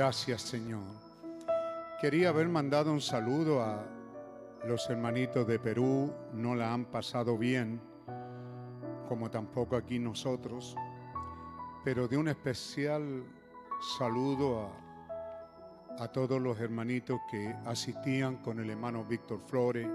Gracias, 0.05 0.43
Señor. 0.43 0.83
Quería 1.99 2.29
haber 2.29 2.47
mandado 2.47 2.91
un 2.91 3.01
saludo 3.01 3.63
a 3.63 3.83
los 4.63 4.87
hermanitos 4.87 5.47
de 5.47 5.57
Perú. 5.57 6.13
No 6.31 6.53
la 6.53 6.71
han 6.71 6.85
pasado 6.85 7.39
bien, 7.39 7.81
como 9.09 9.31
tampoco 9.31 9.75
aquí 9.75 9.97
nosotros. 9.97 10.75
Pero 11.83 12.07
de 12.07 12.17
un 12.17 12.27
especial 12.27 13.23
saludo 13.97 14.69
a, 15.97 16.03
a 16.03 16.07
todos 16.11 16.39
los 16.39 16.59
hermanitos 16.59 17.19
que 17.31 17.55
asistían 17.65 18.35
con 18.43 18.59
el 18.59 18.69
hermano 18.69 19.03
Víctor 19.05 19.39
Flores 19.39 19.89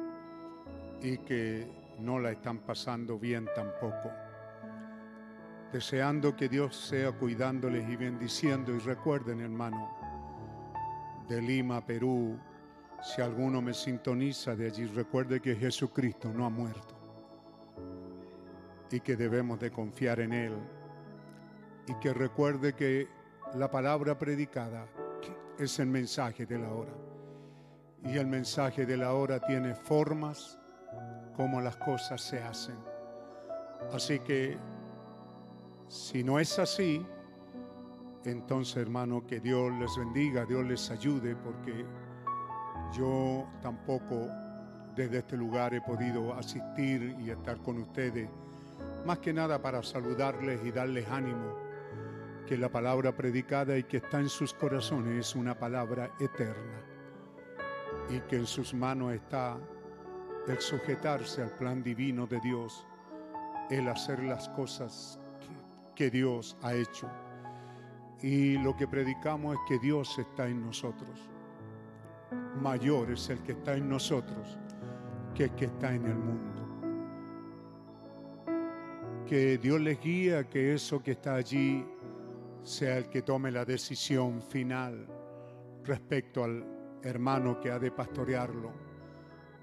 y 1.01 1.19
que 1.19 1.71
no 2.01 2.19
la 2.19 2.33
están 2.33 2.59
pasando 2.59 3.17
bien 3.17 3.49
tampoco 3.55 4.11
deseando 5.73 6.35
que 6.35 6.49
Dios 6.49 6.77
sea 6.77 7.13
cuidándoles 7.13 7.89
y 7.89 7.97
bendiciendo. 7.97 8.75
Y 8.75 8.79
recuerden, 8.79 9.41
hermano, 9.41 10.00
de 11.31 11.41
Lima, 11.41 11.87
Perú, 11.87 12.37
si 13.01 13.23
alguno 13.23 13.63
me 13.63 13.73
sintoniza 13.73 14.57
de 14.57 14.67
allí, 14.67 14.87
recuerde 14.87 15.41
que 15.41 15.55
Jesucristo 15.55 16.33
no 16.33 16.45
ha 16.45 16.51
muerto 16.51 16.97
y 18.91 18.99
que 18.99 19.15
debemos 19.15 19.61
de 19.61 19.71
confiar 19.71 20.19
en 20.19 20.33
Él. 20.33 20.53
Y 21.87 21.95
que 22.01 22.13
recuerde 22.13 22.75
que 22.75 23.07
la 23.55 23.71
palabra 23.71 24.19
predicada 24.19 24.89
es 25.57 25.79
el 25.79 25.87
mensaje 25.87 26.47
de 26.47 26.59
la 26.59 26.73
hora. 26.73 26.95
Y 28.03 28.19
el 28.19 28.27
mensaje 28.27 28.85
de 28.85 28.97
la 28.97 29.15
hora 29.15 29.39
tiene 29.39 29.77
formas 29.77 30.59
como 31.37 31.61
las 31.61 31.77
cosas 31.77 32.21
se 32.21 32.43
hacen. 32.43 32.77
Así 33.93 34.19
que 34.19 34.59
si 35.87 36.25
no 36.25 36.41
es 36.41 36.59
así, 36.59 37.07
entonces 38.25 38.77
hermano, 38.77 39.27
que 39.27 39.41
Dios 39.41 39.73
les 39.79 39.97
bendiga, 39.97 40.45
Dios 40.45 40.65
les 40.67 40.91
ayude, 40.91 41.37
porque 41.37 41.87
yo 42.93 43.47
tampoco 43.63 44.29
desde 44.95 45.19
este 45.19 45.37
lugar 45.37 45.73
he 45.75 45.81
podido 45.81 46.35
asistir 46.35 47.17
y 47.21 47.31
estar 47.31 47.59
con 47.63 47.79
ustedes, 47.79 48.29
más 49.07 49.19
que 49.19 49.33
nada 49.33 49.63
para 49.63 49.83
saludarles 49.83 50.61
y 50.65 50.71
darles 50.71 51.09
ánimo, 51.09 51.55
que 52.47 52.59
la 52.59 52.69
palabra 52.69 53.17
predicada 53.17 53.79
y 53.79 53.85
que 53.85 53.99
está 53.99 54.19
en 54.19 54.29
sus 54.29 54.53
corazones 54.53 55.29
es 55.29 55.35
una 55.37 55.59
palabra 55.59 56.11
eterna, 56.19 56.83
y 58.11 58.21
que 58.21 58.37
en 58.37 58.47
sus 58.47 58.75
manos 58.75 59.15
está 59.15 59.57
el 60.49 60.59
sujetarse 60.61 61.43
al 61.43 61.51
plan 61.51 61.83
divino 61.83 62.27
de 62.27 62.41
Dios, 62.41 62.87
el 63.71 63.89
hacer 63.89 64.23
las 64.25 64.49
cosas 64.49 65.19
que 65.95 66.11
Dios 66.11 66.57
ha 66.63 66.75
hecho. 66.75 67.09
Y 68.23 68.59
lo 68.59 68.77
que 68.77 68.87
predicamos 68.87 69.55
es 69.55 69.61
que 69.69 69.79
Dios 69.79 70.19
está 70.19 70.47
en 70.47 70.65
nosotros. 70.65 71.29
Mayor 72.61 73.11
es 73.11 73.31
el 73.31 73.43
que 73.43 73.53
está 73.53 73.75
en 73.75 73.89
nosotros 73.89 74.59
que 75.35 75.45
el 75.45 75.55
que 75.55 75.67
está 75.67 75.95
en 75.95 76.07
el 76.07 76.17
mundo. 76.17 76.61
Que 79.27 79.59
Dios 79.59 79.81
les 79.81 80.01
guíe, 80.01 80.47
que 80.49 80.75
eso 80.75 81.03
que 81.03 81.13
está 81.13 81.35
allí 81.35 81.87
sea 82.63 82.99
el 82.99 83.09
que 83.09 83.23
tome 83.23 83.51
la 83.51 83.65
decisión 83.65 84.43
final 84.43 85.07
respecto 85.85 86.45
al 86.45 86.65
hermano 87.03 87.61
que 87.61 87.71
ha 87.71 87.79
de 87.79 87.91
pastorearlo. 87.91 88.73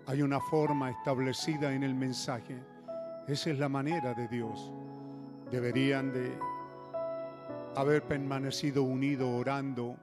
Hay 0.07 0.21
una 0.21 0.39
forma 0.39 0.89
establecida 0.89 1.73
en 1.73 1.83
el 1.83 1.93
mensaje. 1.93 2.57
Esa 3.27 3.49
es 3.51 3.59
la 3.59 3.69
manera 3.69 4.13
de 4.13 4.27
Dios 4.29 4.71
deberían 5.51 6.11
de 6.11 6.37
haber 7.77 8.01
permanecido 8.01 8.81
unidos 8.81 9.29
orando 9.29 9.97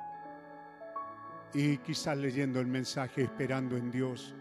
y 1.52 1.78
quizás 1.78 2.16
leyendo 2.16 2.60
el 2.60 2.68
mensaje, 2.68 3.22
esperando 3.22 3.76
en 3.76 3.90
Dios. 3.90 4.32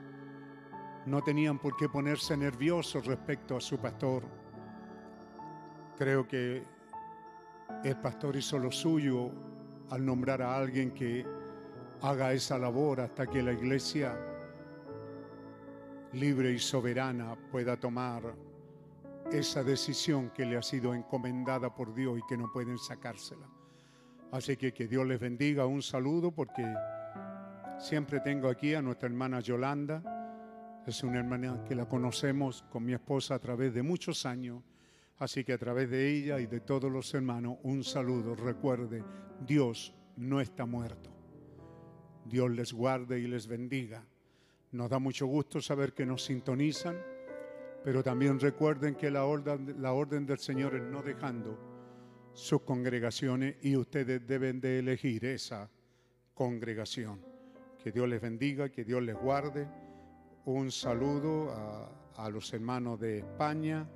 No 1.08 1.24
tenían 1.24 1.58
por 1.58 1.76
qué 1.76 1.90
ponerse 1.90 2.38
nerviosos 2.38 3.08
respecto 3.08 3.58
a 3.58 3.62
su 3.62 3.80
pastor. 3.80 4.24
Creo 5.98 6.28
que 6.28 6.64
el 7.84 7.98
pastor 7.98 8.36
hizo 8.36 8.60
lo 8.60 8.72
suyo 8.72 9.32
al 9.90 10.06
nombrar 10.06 10.44
a 10.44 10.56
alguien 10.56 10.92
que 10.92 11.26
haga 12.02 12.34
esa 12.34 12.60
labor 12.60 13.02
hasta 13.02 13.26
que 13.26 13.42
la 13.42 13.54
iglesia 13.54 14.16
libre 16.12 16.52
y 16.52 16.60
soberana 16.60 17.36
pueda 17.52 17.78
tomar 17.78 18.36
esa 19.32 19.64
decisión 19.64 20.30
que 20.32 20.46
le 20.46 20.58
ha 20.58 20.62
sido 20.62 20.94
encomendada 20.94 21.74
por 21.74 21.94
Dios 21.94 22.20
y 22.20 22.28
que 22.28 22.38
no 22.38 22.52
pueden 22.52 22.78
sacársela. 22.78 23.48
Así 24.32 24.58
que 24.58 24.74
que 24.74 24.88
Dios 24.88 25.06
les 25.06 25.20
bendiga. 25.20 25.66
Un 25.66 25.82
saludo 25.82 26.32
porque 26.32 26.66
siempre 27.80 28.20
tengo 28.20 28.50
aquí 28.50 28.74
a 28.74 28.82
nuestra 28.82 29.08
hermana 29.08 29.40
Yolanda. 29.40 30.84
Es 30.88 31.04
una 31.04 31.20
hermana 31.20 31.64
que 31.68 31.76
la 31.76 31.88
conocemos 31.88 32.64
con 32.72 32.84
mi 32.84 32.94
esposa 32.94 33.36
a 33.36 33.40
través 33.40 33.74
de 33.74 33.84
muchos 33.84 34.26
años. 34.26 34.64
Así 35.20 35.44
que 35.44 35.54
a 35.54 35.58
través 35.58 35.90
de 35.90 36.10
ella 36.10 36.40
y 36.40 36.48
de 36.48 36.60
todos 36.60 36.92
los 36.92 37.14
hermanos, 37.14 37.58
un 37.64 37.84
saludo. 37.84 38.36
Recuerde, 38.36 39.04
Dios 39.46 39.94
no 40.18 40.42
está 40.42 40.66
muerto. 40.66 41.12
Dios 42.26 42.50
les 42.52 42.74
guarde 42.74 43.20
y 43.20 43.28
les 43.28 43.48
bendiga. 43.48 44.04
Nos 44.72 44.90
da 44.90 44.98
mucho 45.00 45.28
gusto 45.28 45.62
saber 45.62 45.94
que 45.94 46.06
nos 46.06 46.26
sintonizan 46.26 47.13
pero 47.84 48.04
también 48.04 48.40
recuerden 48.40 48.96
que 48.96 49.12
la 49.12 49.26
orden, 49.26 50.26
del 50.26 50.38
Señor 50.38 50.76
es 50.76 50.84
no 50.84 51.02
dejando 51.02 51.60
sus 52.34 52.62
congregaciones 52.62 53.58
y 53.62 53.76
ustedes 53.76 54.26
deben 54.26 54.62
de 54.62 54.80
elegir 54.80 55.26
esa 55.26 55.70
congregación. 56.34 57.22
Que 57.84 57.92
Dios 57.92 58.08
les 58.08 58.22
bendiga, 58.22 58.70
que 58.70 58.86
Dios 58.86 59.04
les 59.04 59.16
guarde. 59.16 59.68
Un 60.46 60.72
saludo 60.72 61.52
a, 61.52 61.92
a 62.16 62.30
los 62.30 62.54
hermanos 62.54 63.00
de 63.00 63.20
España 63.20 63.88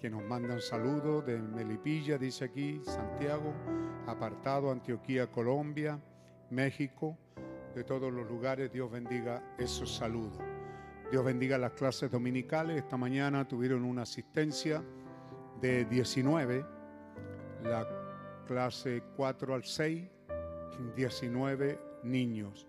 que 0.00 0.08
nos 0.08 0.24
mandan 0.24 0.62
saludos 0.62 1.26
de 1.26 1.38
Melipilla, 1.38 2.16
dice 2.16 2.46
aquí, 2.46 2.80
Santiago, 2.84 3.52
apartado, 4.06 4.70
Antioquía, 4.70 5.30
Colombia, 5.30 6.00
México, 6.48 7.18
de 7.74 7.84
todos 7.84 8.10
los 8.10 8.26
lugares. 8.26 8.72
Dios 8.72 8.90
bendiga 8.90 9.54
esos 9.58 9.94
saludos. 9.94 10.38
Dios 11.10 11.24
bendiga 11.24 11.58
las 11.58 11.72
clases 11.72 12.08
dominicales. 12.08 12.76
Esta 12.76 12.96
mañana 12.96 13.46
tuvieron 13.48 13.84
una 13.84 14.02
asistencia 14.02 14.80
de 15.60 15.84
19, 15.86 16.64
la 17.64 17.84
clase 18.46 19.02
4 19.16 19.54
al 19.54 19.64
6, 19.64 20.08
19 20.94 21.80
niños. 22.04 22.64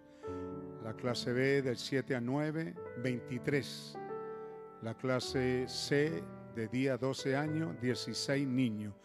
La 0.84 0.96
clase 0.96 1.32
B 1.32 1.62
del 1.62 1.78
7 1.78 2.16
al 2.16 2.26
9, 2.26 2.74
23. 3.04 4.00
La 4.82 4.96
clase 4.96 5.66
C 5.68 6.24
de 6.56 6.68
día 6.68 6.98
12 6.98 7.36
años, 7.36 7.80
16 7.80 8.48
niños. 8.48 8.96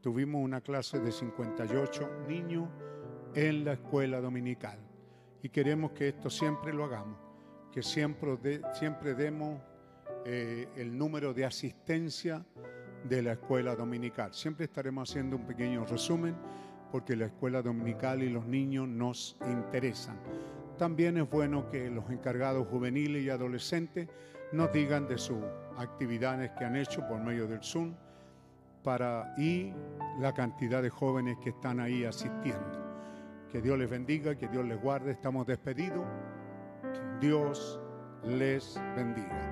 tuvimos 0.00 0.40
una 0.40 0.60
clase 0.60 1.00
de 1.00 1.10
58 1.10 2.26
niños 2.28 2.68
en 3.34 3.64
la 3.64 3.72
escuela 3.72 4.20
dominical. 4.20 4.78
Y 5.42 5.48
queremos 5.48 5.90
que 5.92 6.08
esto 6.08 6.30
siempre 6.30 6.72
lo 6.72 6.84
hagamos, 6.84 7.18
que 7.74 7.82
siempre, 7.82 8.60
siempre 8.72 9.14
demos 9.14 9.60
eh, 10.24 10.68
el 10.76 10.96
número 10.96 11.34
de 11.34 11.44
asistencia 11.44 12.46
de 13.02 13.20
la 13.20 13.32
escuela 13.32 13.74
dominical. 13.74 14.32
Siempre 14.32 14.66
estaremos 14.66 15.10
haciendo 15.10 15.34
un 15.34 15.44
pequeño 15.44 15.84
resumen 15.84 16.36
porque 16.92 17.16
la 17.16 17.26
escuela 17.26 17.62
dominical 17.62 18.22
y 18.22 18.30
los 18.30 18.46
niños 18.46 18.86
nos 18.86 19.36
interesan. 19.50 20.16
También 20.78 21.16
es 21.16 21.28
bueno 21.28 21.68
que 21.68 21.90
los 21.90 22.08
encargados 22.10 22.68
juveniles 22.68 23.24
y 23.24 23.30
adolescentes 23.30 24.08
nos 24.52 24.72
digan 24.72 25.08
de 25.08 25.18
sus 25.18 25.42
actividades 25.76 26.52
que 26.52 26.64
han 26.64 26.76
hecho 26.76 27.04
por 27.08 27.18
medio 27.18 27.48
del 27.48 27.64
Zoom 27.64 27.92
para, 28.84 29.34
y 29.36 29.72
la 30.20 30.32
cantidad 30.32 30.80
de 30.80 30.90
jóvenes 30.90 31.38
que 31.42 31.50
están 31.50 31.80
ahí 31.80 32.04
asistiendo. 32.04 32.84
Que 33.50 33.60
Dios 33.60 33.76
les 33.76 33.90
bendiga, 33.90 34.36
que 34.36 34.46
Dios 34.46 34.64
les 34.64 34.80
guarde. 34.80 35.10
Estamos 35.10 35.44
despedidos. 35.44 36.06
Dios 37.24 37.80
les 38.22 38.78
bendiga. 38.94 39.50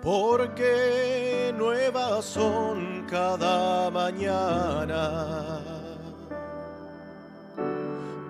Porque 0.00 1.52
nuevas 1.58 2.24
son 2.24 3.04
cada 3.10 3.90
mañana 3.90 5.60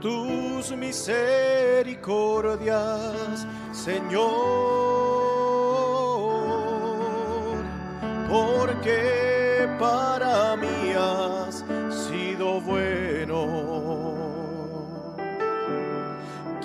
tus 0.00 0.74
misericordias, 0.74 3.46
Señor, 3.72 4.24
porque 8.30 9.68
para 9.78 10.56
mí 10.56 10.94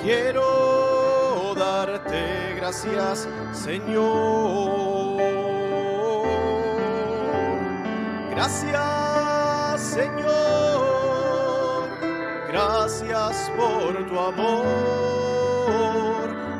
Quiero 0.02 1.54
darte 1.56 2.56
gracias, 2.56 3.28
Señor. 3.54 5.18
Gracias, 8.32 9.82
Señor. 9.82 10.30
Gracias 12.48 13.52
por 13.58 14.08
tu 14.08 14.20
amor 14.20 14.66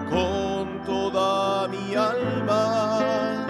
con 0.10 0.82
toda 0.86 1.68
mi 1.70 1.96
alma. 1.96 3.46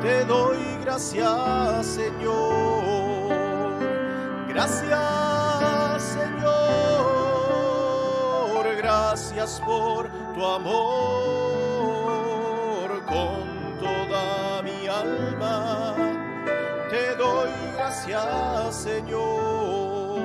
Te 0.00 0.24
doy 0.24 0.78
gracias, 0.82 1.86
Señor. 1.86 3.28
Gracias, 4.48 6.13
Gracias 9.14 9.62
por 9.64 10.08
tu 10.34 10.44
amor 10.44 10.90
con 13.06 13.78
toda 13.78 14.60
mi 14.60 14.88
alma. 14.88 15.94
Te 16.90 17.14
doy 17.14 17.50
gracias, 17.76 18.74
Señor. 18.74 20.18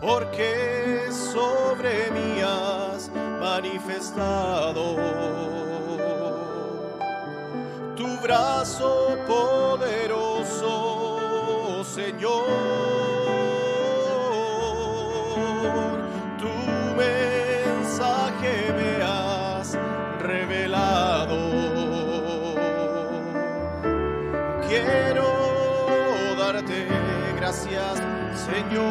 porque 0.00 1.08
sobre 1.12 2.10
mí 2.10 2.40
has 2.40 3.08
manifestado 3.40 4.96
tu 7.96 8.08
brazo 8.24 9.16
poderoso, 9.28 10.64
Señor. 11.84 12.89
Gracias, 27.68 28.00
Señor. 28.40 28.86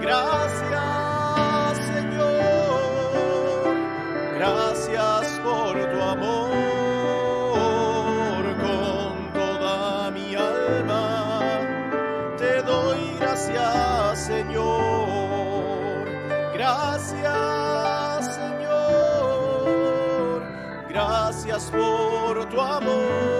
Gracias, 0.00 1.78
Señor. 1.86 2.82
Gracias 4.38 5.40
por 5.44 5.72
tu 5.74 6.00
amor 6.00 6.50
con 8.60 9.32
toda 9.32 10.10
mi 10.10 10.34
alma. 10.34 11.60
Te 12.38 12.62
doy 12.62 13.16
gracias, 13.20 14.26
Señor. 14.26 16.08
Gracias, 16.54 18.34
Señor. 18.34 19.72
Gracias 20.88 21.70
por 21.70 22.48
tu 22.48 22.60
amor 22.60 23.31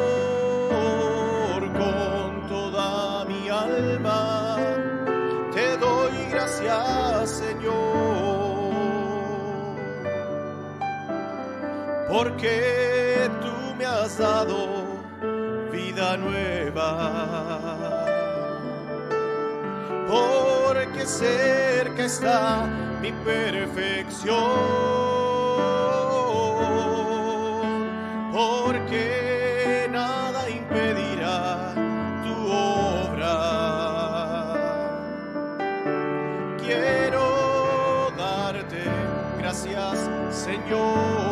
porque 12.23 13.29
tú 13.41 13.75
me 13.77 13.85
has 13.85 14.17
dado 14.17 14.57
vida 15.73 16.17
nueva. 16.17 16.87
Porque 20.09 21.05
cerca 21.05 22.05
está 22.05 22.69
mi 23.01 23.11
perfección. 23.11 24.39
Porque 28.33 29.89
nada 29.91 30.49
impedirá 30.49 31.75
tu 32.23 32.35
obra. 32.53 33.35
Quiero 36.63 38.13
darte 38.17 38.85
gracias, 39.41 40.09
Señor. 40.31 41.32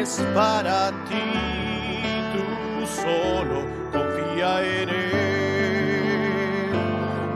es 0.00 0.24
para 0.34 0.90
ti, 1.08 1.28
tú 2.32 2.46
solo 2.86 3.66
confía 3.92 4.50
en 4.64 4.88
Él, 4.88 6.70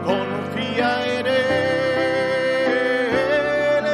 confía 0.03 0.91
en 1.19 1.27
Él, 1.27 1.45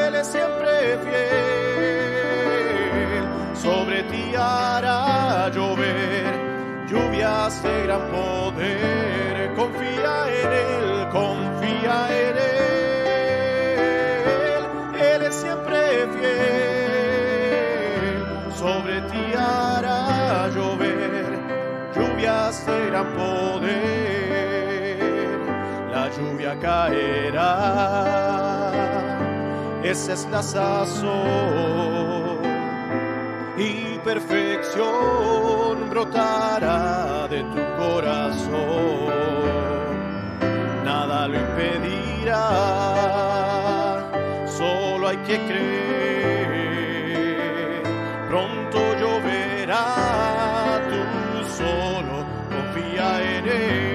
Él 0.07 0.15
es 0.15 0.27
siempre 0.29 0.97
fiel, 1.05 2.45
sobre 3.61 4.05
ti 4.05 4.25
hará 4.39 5.51
llover 5.53 6.33
lluvias 6.89 7.63
de 7.65 7.83
gran 7.83 8.03
poder. 8.13 8.92
Es 29.93 30.27
la 30.31 30.43
sazón 30.43 31.13
y 33.59 33.99
perfección 33.99 35.91
brotará 35.91 37.29
de 37.29 37.43
tu 37.43 37.61
corazón. 37.77 39.13
Nada 40.83 41.29
lo 41.29 41.39
impedirá, 41.39 42.39
solo 44.47 45.09
hay 45.09 45.19
que 45.19 45.37
creer. 45.47 46.63
Pronto 48.31 48.79
lloverá, 48.99 50.81
tú 50.89 51.03
solo 51.55 52.25
confía 52.49 53.21
en 53.37 53.47
él. 53.47 53.92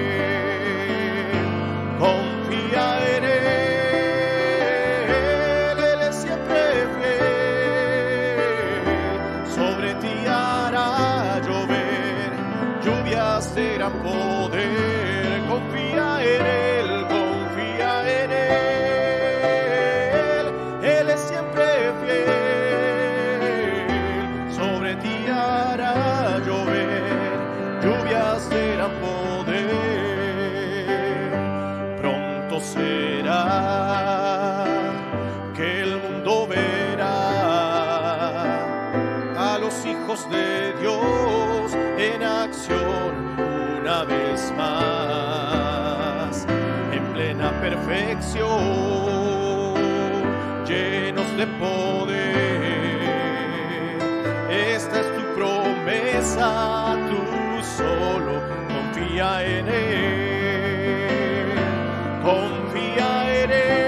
perfección, 47.68 48.48
llenos 50.66 51.36
de 51.36 51.46
poder. 51.58 52.68
Esta 54.50 55.00
es 55.00 55.06
tu 55.14 55.22
promesa, 55.34 56.96
tú 57.10 57.20
solo 57.76 58.42
confía 58.68 59.44
en 59.44 59.68
Él, 59.68 61.48
confía 62.22 63.42
en 63.42 63.50
Él. 63.50 63.87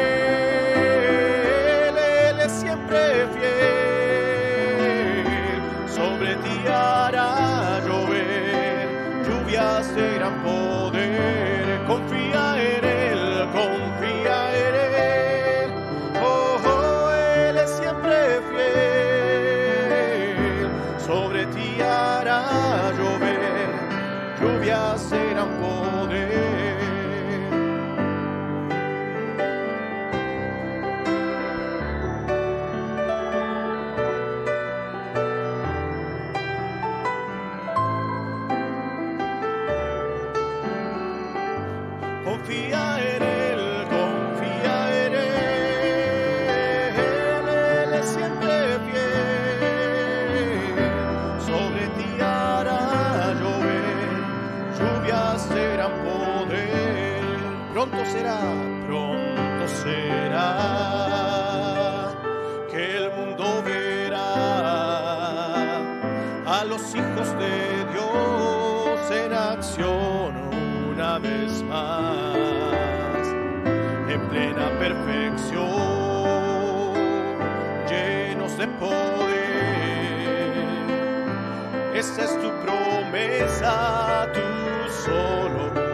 acciono 69.50 70.50
una 70.92 71.18
vez 71.18 71.62
más 71.64 73.26
en 74.08 74.20
plena 74.28 74.70
perfección, 74.78 75.64
llenos 77.88 78.56
de 78.56 78.68
poder. 78.68 79.10
Esa 81.94 82.24
es 82.24 82.40
tu 82.40 82.50
promesa, 82.64 84.28
tú 84.32 84.40
solo. 85.04 85.89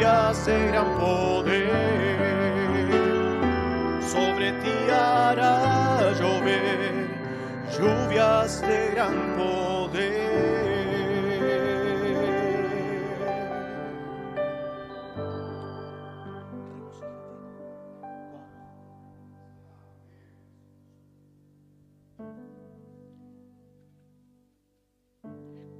y 0.00 0.04
hace 0.04 0.66
gran 0.68 0.98
poder. 0.98 1.70
Sobre 4.02 4.52
ti 4.52 4.90
hará 4.90 6.12
llover 6.18 7.08
lluvias 7.78 8.60
de 8.62 8.90
gran 8.94 9.36
poder. 9.36 10.30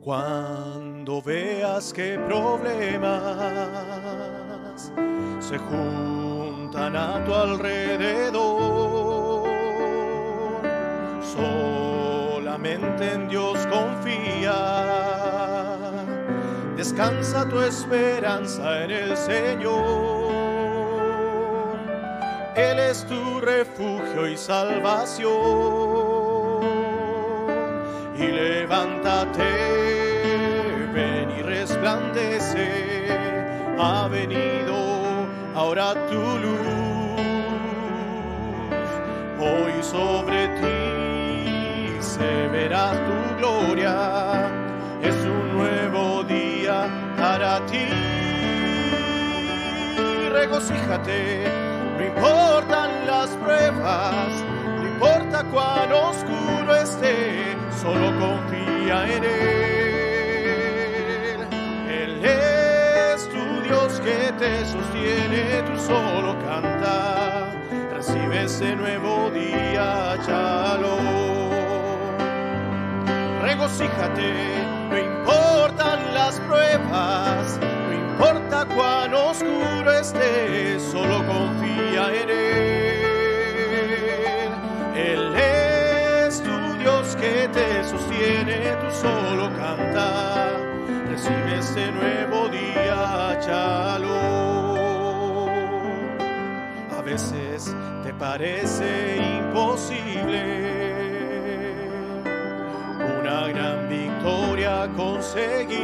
Cuando 0.00 0.69
veas 1.22 1.92
que 1.92 2.18
problemas 2.26 3.10
se 5.40 5.58
juntan 5.58 6.96
a 6.96 7.22
tu 7.24 7.34
alrededor, 7.34 9.48
solamente 11.22 13.12
en 13.12 13.28
Dios 13.28 13.58
confía. 13.66 14.54
Descansa 16.76 17.48
tu 17.48 17.60
esperanza 17.60 18.84
en 18.84 18.90
el 18.90 19.16
Señor. 19.16 20.30
Él 22.54 22.78
es 22.78 23.04
tu 23.06 23.40
refugio 23.40 24.26
y 24.26 24.36
salvación. 24.36 25.30
Y 28.16 28.26
levántate, 28.26 29.79
Ha 33.78 34.08
venido 34.08 34.76
ahora 35.54 35.94
tu 36.10 36.14
luz. 36.14 37.20
Hoy 39.40 39.82
sobre 39.82 40.48
ti 40.60 41.96
se 42.00 42.48
verá 42.48 42.92
tu 42.92 43.36
gloria. 43.38 44.50
Es 45.02 45.14
un 45.14 45.56
nuevo 45.56 46.22
día 46.24 46.86
para 47.16 47.64
ti. 47.66 47.86
Regocíjate, 50.30 51.44
no 51.96 52.04
importan 52.04 53.06
las 53.06 53.30
pruebas, 53.30 54.28
no 54.76 54.86
importa 54.86 55.44
cuán 55.44 55.92
oscuro 55.92 56.76
esté, 56.76 57.56
solo 57.80 58.12
confía 58.18 59.16
en 59.16 59.24
Él. 59.24 59.79
Que 64.04 64.32
te 64.38 64.64
sostiene, 64.66 65.62
tú 65.62 65.76
solo 65.80 66.36
canta, 66.44 67.52
recibe 67.94 68.44
ese 68.44 68.74
nuevo 68.76 69.30
día, 69.30 70.18
chalo. 70.24 70.98
Regocíjate, 73.42 74.64
no 74.90 74.98
importan 74.98 76.14
las 76.14 76.40
pruebas, 76.40 77.58
no 77.60 77.92
importa 77.92 78.66
cuán 78.74 79.14
oscuro 79.14 79.92
esté, 79.92 80.78
solo 80.80 81.26
confía 81.26 82.14
en 82.22 82.30
Él. 82.30 83.00
Él 84.94 85.34
es 85.36 86.42
tu 86.42 86.74
Dios 86.78 87.16
que 87.16 87.48
te 87.48 87.84
sostiene, 87.84 88.76
tú 88.80 88.90
solo 88.90 89.50
canta, 89.56 90.56
recibe 91.10 91.58
este 91.58 91.90
nuevo 91.90 92.48
día, 92.48 93.38
chalo. 93.40 94.16
A 96.96 97.02
veces 97.02 97.74
te 98.04 98.14
parece 98.14 99.16
imposible 99.38 100.42
una 103.18 103.48
gran 103.48 103.88
victoria 103.88 104.88
conseguir. 104.96 105.80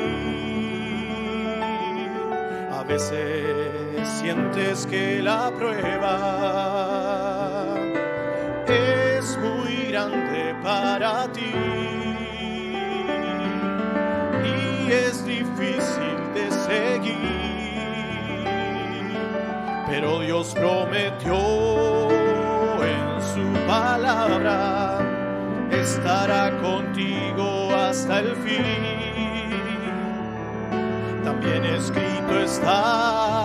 A 2.73 2.85
veces 2.85 4.09
sientes 4.21 4.87
que 4.87 5.21
la 5.23 5.51
prueba 5.51 6.15
es 8.69 9.37
muy 9.39 9.87
grande 9.91 10.55
para 10.63 11.27
ti 11.33 11.96
es 14.91 15.25
difícil 15.25 16.17
de 16.35 16.51
seguir. 16.51 17.47
Pero 19.89 20.21
Dios 20.21 20.53
prometió 20.55 22.11
en 22.83 23.23
su 23.23 23.67
palabra 23.67 25.07
estará 25.71 26.51
contigo 26.59 27.75
hasta 27.75 28.21
el 28.21 28.37
fin. 28.37 28.65
También 31.25 31.65
escrito 31.65 32.41
está, 32.41 33.45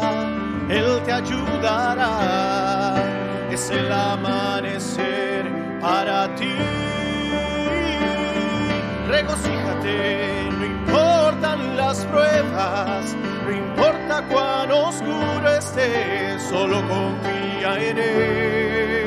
Él 0.69 1.01
te 1.05 1.11
ayudará, 1.11 2.95
es 3.51 3.69
el 3.69 3.91
amanecer 3.91 5.45
para 5.79 6.33
ti. 6.35 6.55
Regocíjate, 9.07 10.49
no 10.87 11.10
las 11.59 12.05
pruebas, 12.05 13.15
no 13.45 13.51
importa 13.51 14.23
cuán 14.29 14.71
oscuro 14.71 15.49
esté, 15.57 16.39
solo 16.39 16.81
confía 16.87 17.89
en 17.89 17.97
Él. 17.97 18.97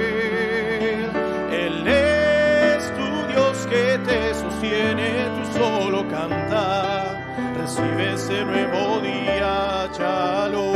Él 1.53 1.87
es 1.89 2.93
tu 2.95 3.27
Dios 3.33 3.67
que 3.67 3.99
te 3.99 4.35
sostiene, 4.35 5.29
tú 5.35 5.45
solo 5.59 6.07
canta, 6.09 7.19
recibe 7.59 8.15
ese 8.15 8.45
nuevo 8.45 9.01
día, 9.01 9.89
chalo. 9.93 10.73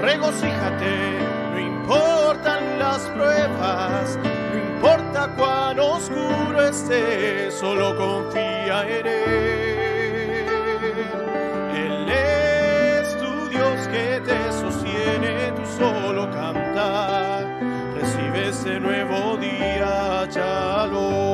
Regocíjate, 0.00 1.18
no 1.52 1.58
importan 1.58 2.78
las 2.78 3.02
pruebas, 3.08 4.18
cuán 5.36 5.78
oscuro 5.78 6.68
esté, 6.68 7.50
solo 7.50 7.96
confía 7.96 8.82
en 8.88 9.06
Él. 9.06 10.36
Él 11.76 12.08
es 12.08 13.16
tu 13.18 13.48
Dios 13.48 13.88
que 13.88 14.20
te 14.24 14.52
sostiene, 14.52 15.52
tú 15.56 15.62
solo 15.78 16.30
canta, 16.30 17.40
recibe 17.94 18.48
ese 18.48 18.80
nuevo 18.80 19.36
día, 19.36 20.26
chalo. 20.30 21.26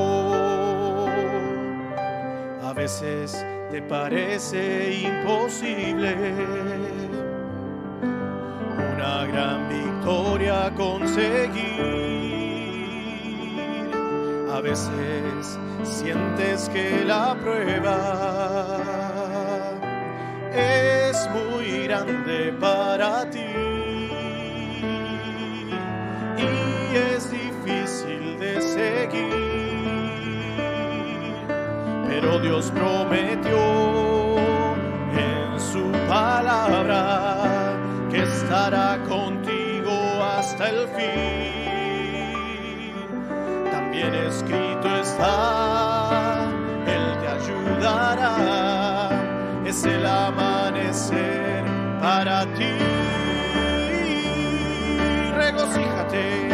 A 2.63 2.73
veces 2.75 3.45
te 3.71 3.81
parece 3.83 5.03
imposible 5.05 6.17
una 8.95 9.27
gran 9.27 9.69
victoria 9.69 10.73
conseguir. 10.77 12.42
A 14.53 14.61
veces 14.61 15.59
sientes 15.83 16.69
que 16.69 17.07
la 17.07 17.35
prueba 17.43 17.97
es 20.53 21.27
muy 21.31 21.85
grande 21.85 22.53
para 22.61 23.31
ti 23.31 23.39
y 26.37 26.97
es 26.97 27.31
difícil 27.31 28.39
de 28.39 28.61
seguir. 28.61 29.33
Pero 32.09 32.39
Dios 32.41 32.71
prometió 32.73 34.37
en 35.17 35.59
su 35.59 35.91
palabra 36.07 37.79
que 38.11 38.23
estará 38.23 38.99
contigo 39.09 40.23
hasta 40.23 40.69
el 40.69 40.89
fin. 40.89 41.72
También 43.93 44.15
escrito 44.15 44.89
está, 45.03 46.49
Él 46.87 47.19
te 47.21 47.29
ayudará, 47.29 49.11
es 49.67 49.85
el 49.85 50.07
amanecer 50.07 51.63
para 52.01 52.47
ti. 52.55 52.73
Regocíjate, 55.35 56.49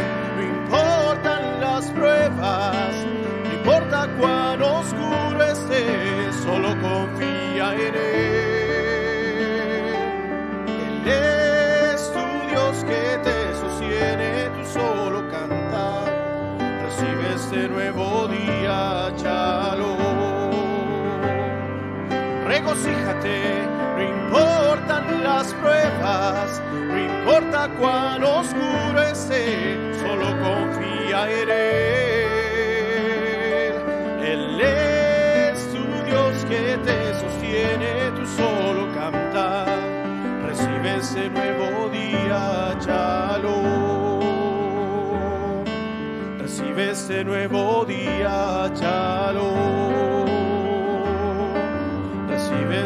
regocíjate, 22.79 23.67
no 23.97 24.03
importan 24.03 25.23
las 25.23 25.53
pruebas, 25.55 26.63
no 26.73 26.99
importa 26.99 27.69
cuán 27.79 28.23
oscuro 28.23 29.03
esté, 29.03 29.95
solo 30.01 30.27
confía 30.41 31.31
en 31.31 31.49
Él. 31.51 32.59
Él 34.23 34.61
es 34.61 35.73
tu 35.73 35.83
Dios 36.07 36.45
que 36.49 36.79
te 36.85 37.15
sostiene, 37.15 38.13
tú 38.17 38.27
solo 38.27 38.93
canta, 38.95 39.65
recibe 40.47 40.97
ese 40.99 41.31
nuevo 41.31 41.89
día, 41.89 42.77
Shalom. 42.81 44.21
Recibe 46.39 46.91
ese 46.91 47.25
nuevo 47.25 47.85
día, 47.85 48.71
Shalom 48.75 50.38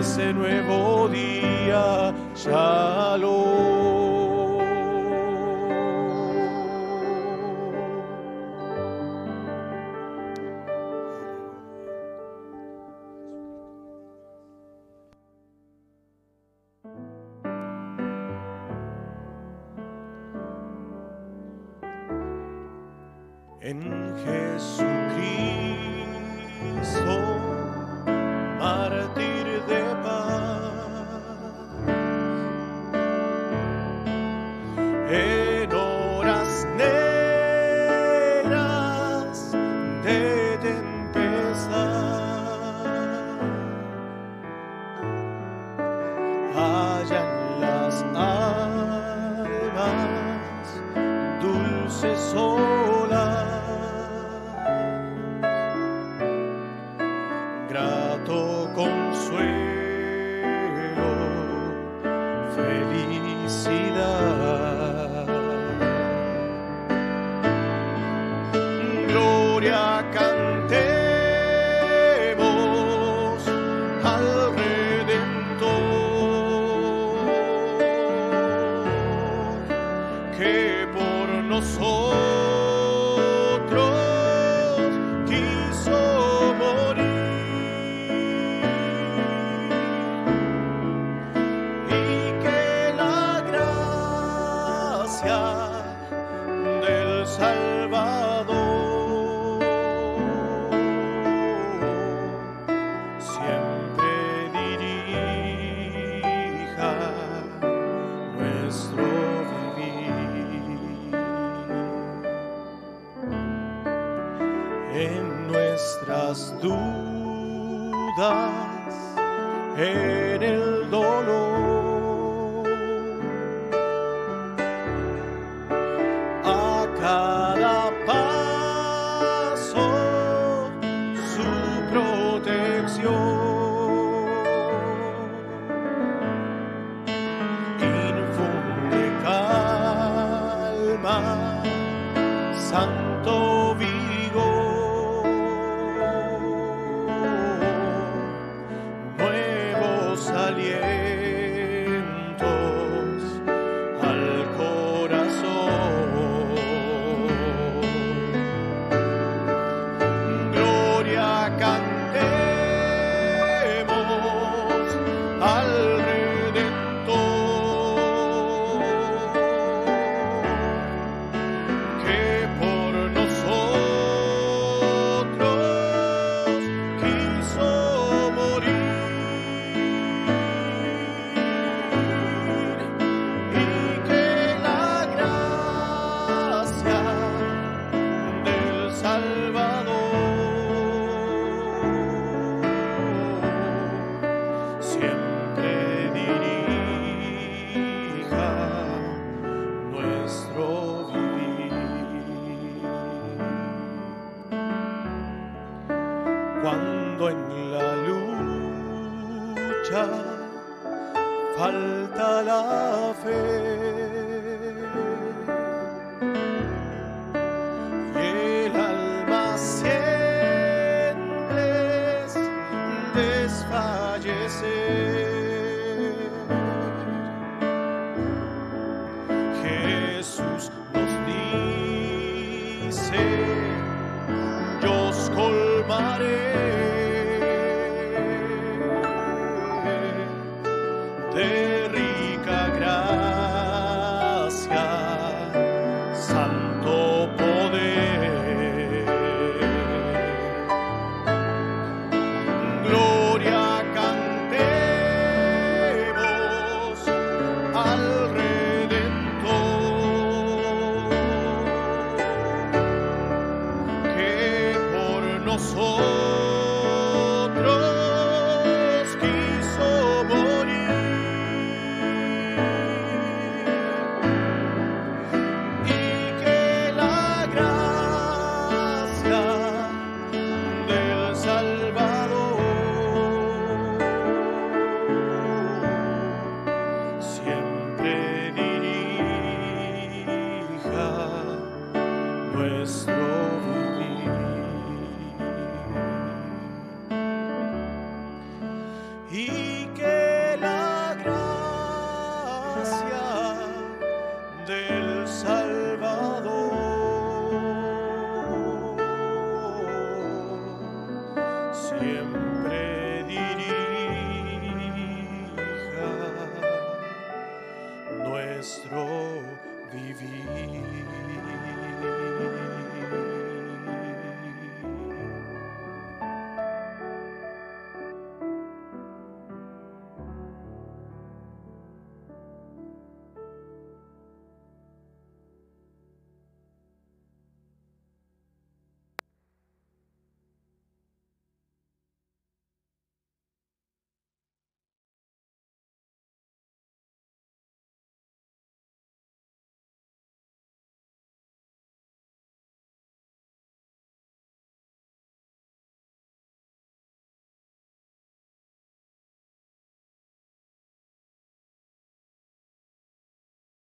ese 0.02 0.32
nuevo 0.32 1.08
día. 1.08 2.12
Shalom. 2.34 4.01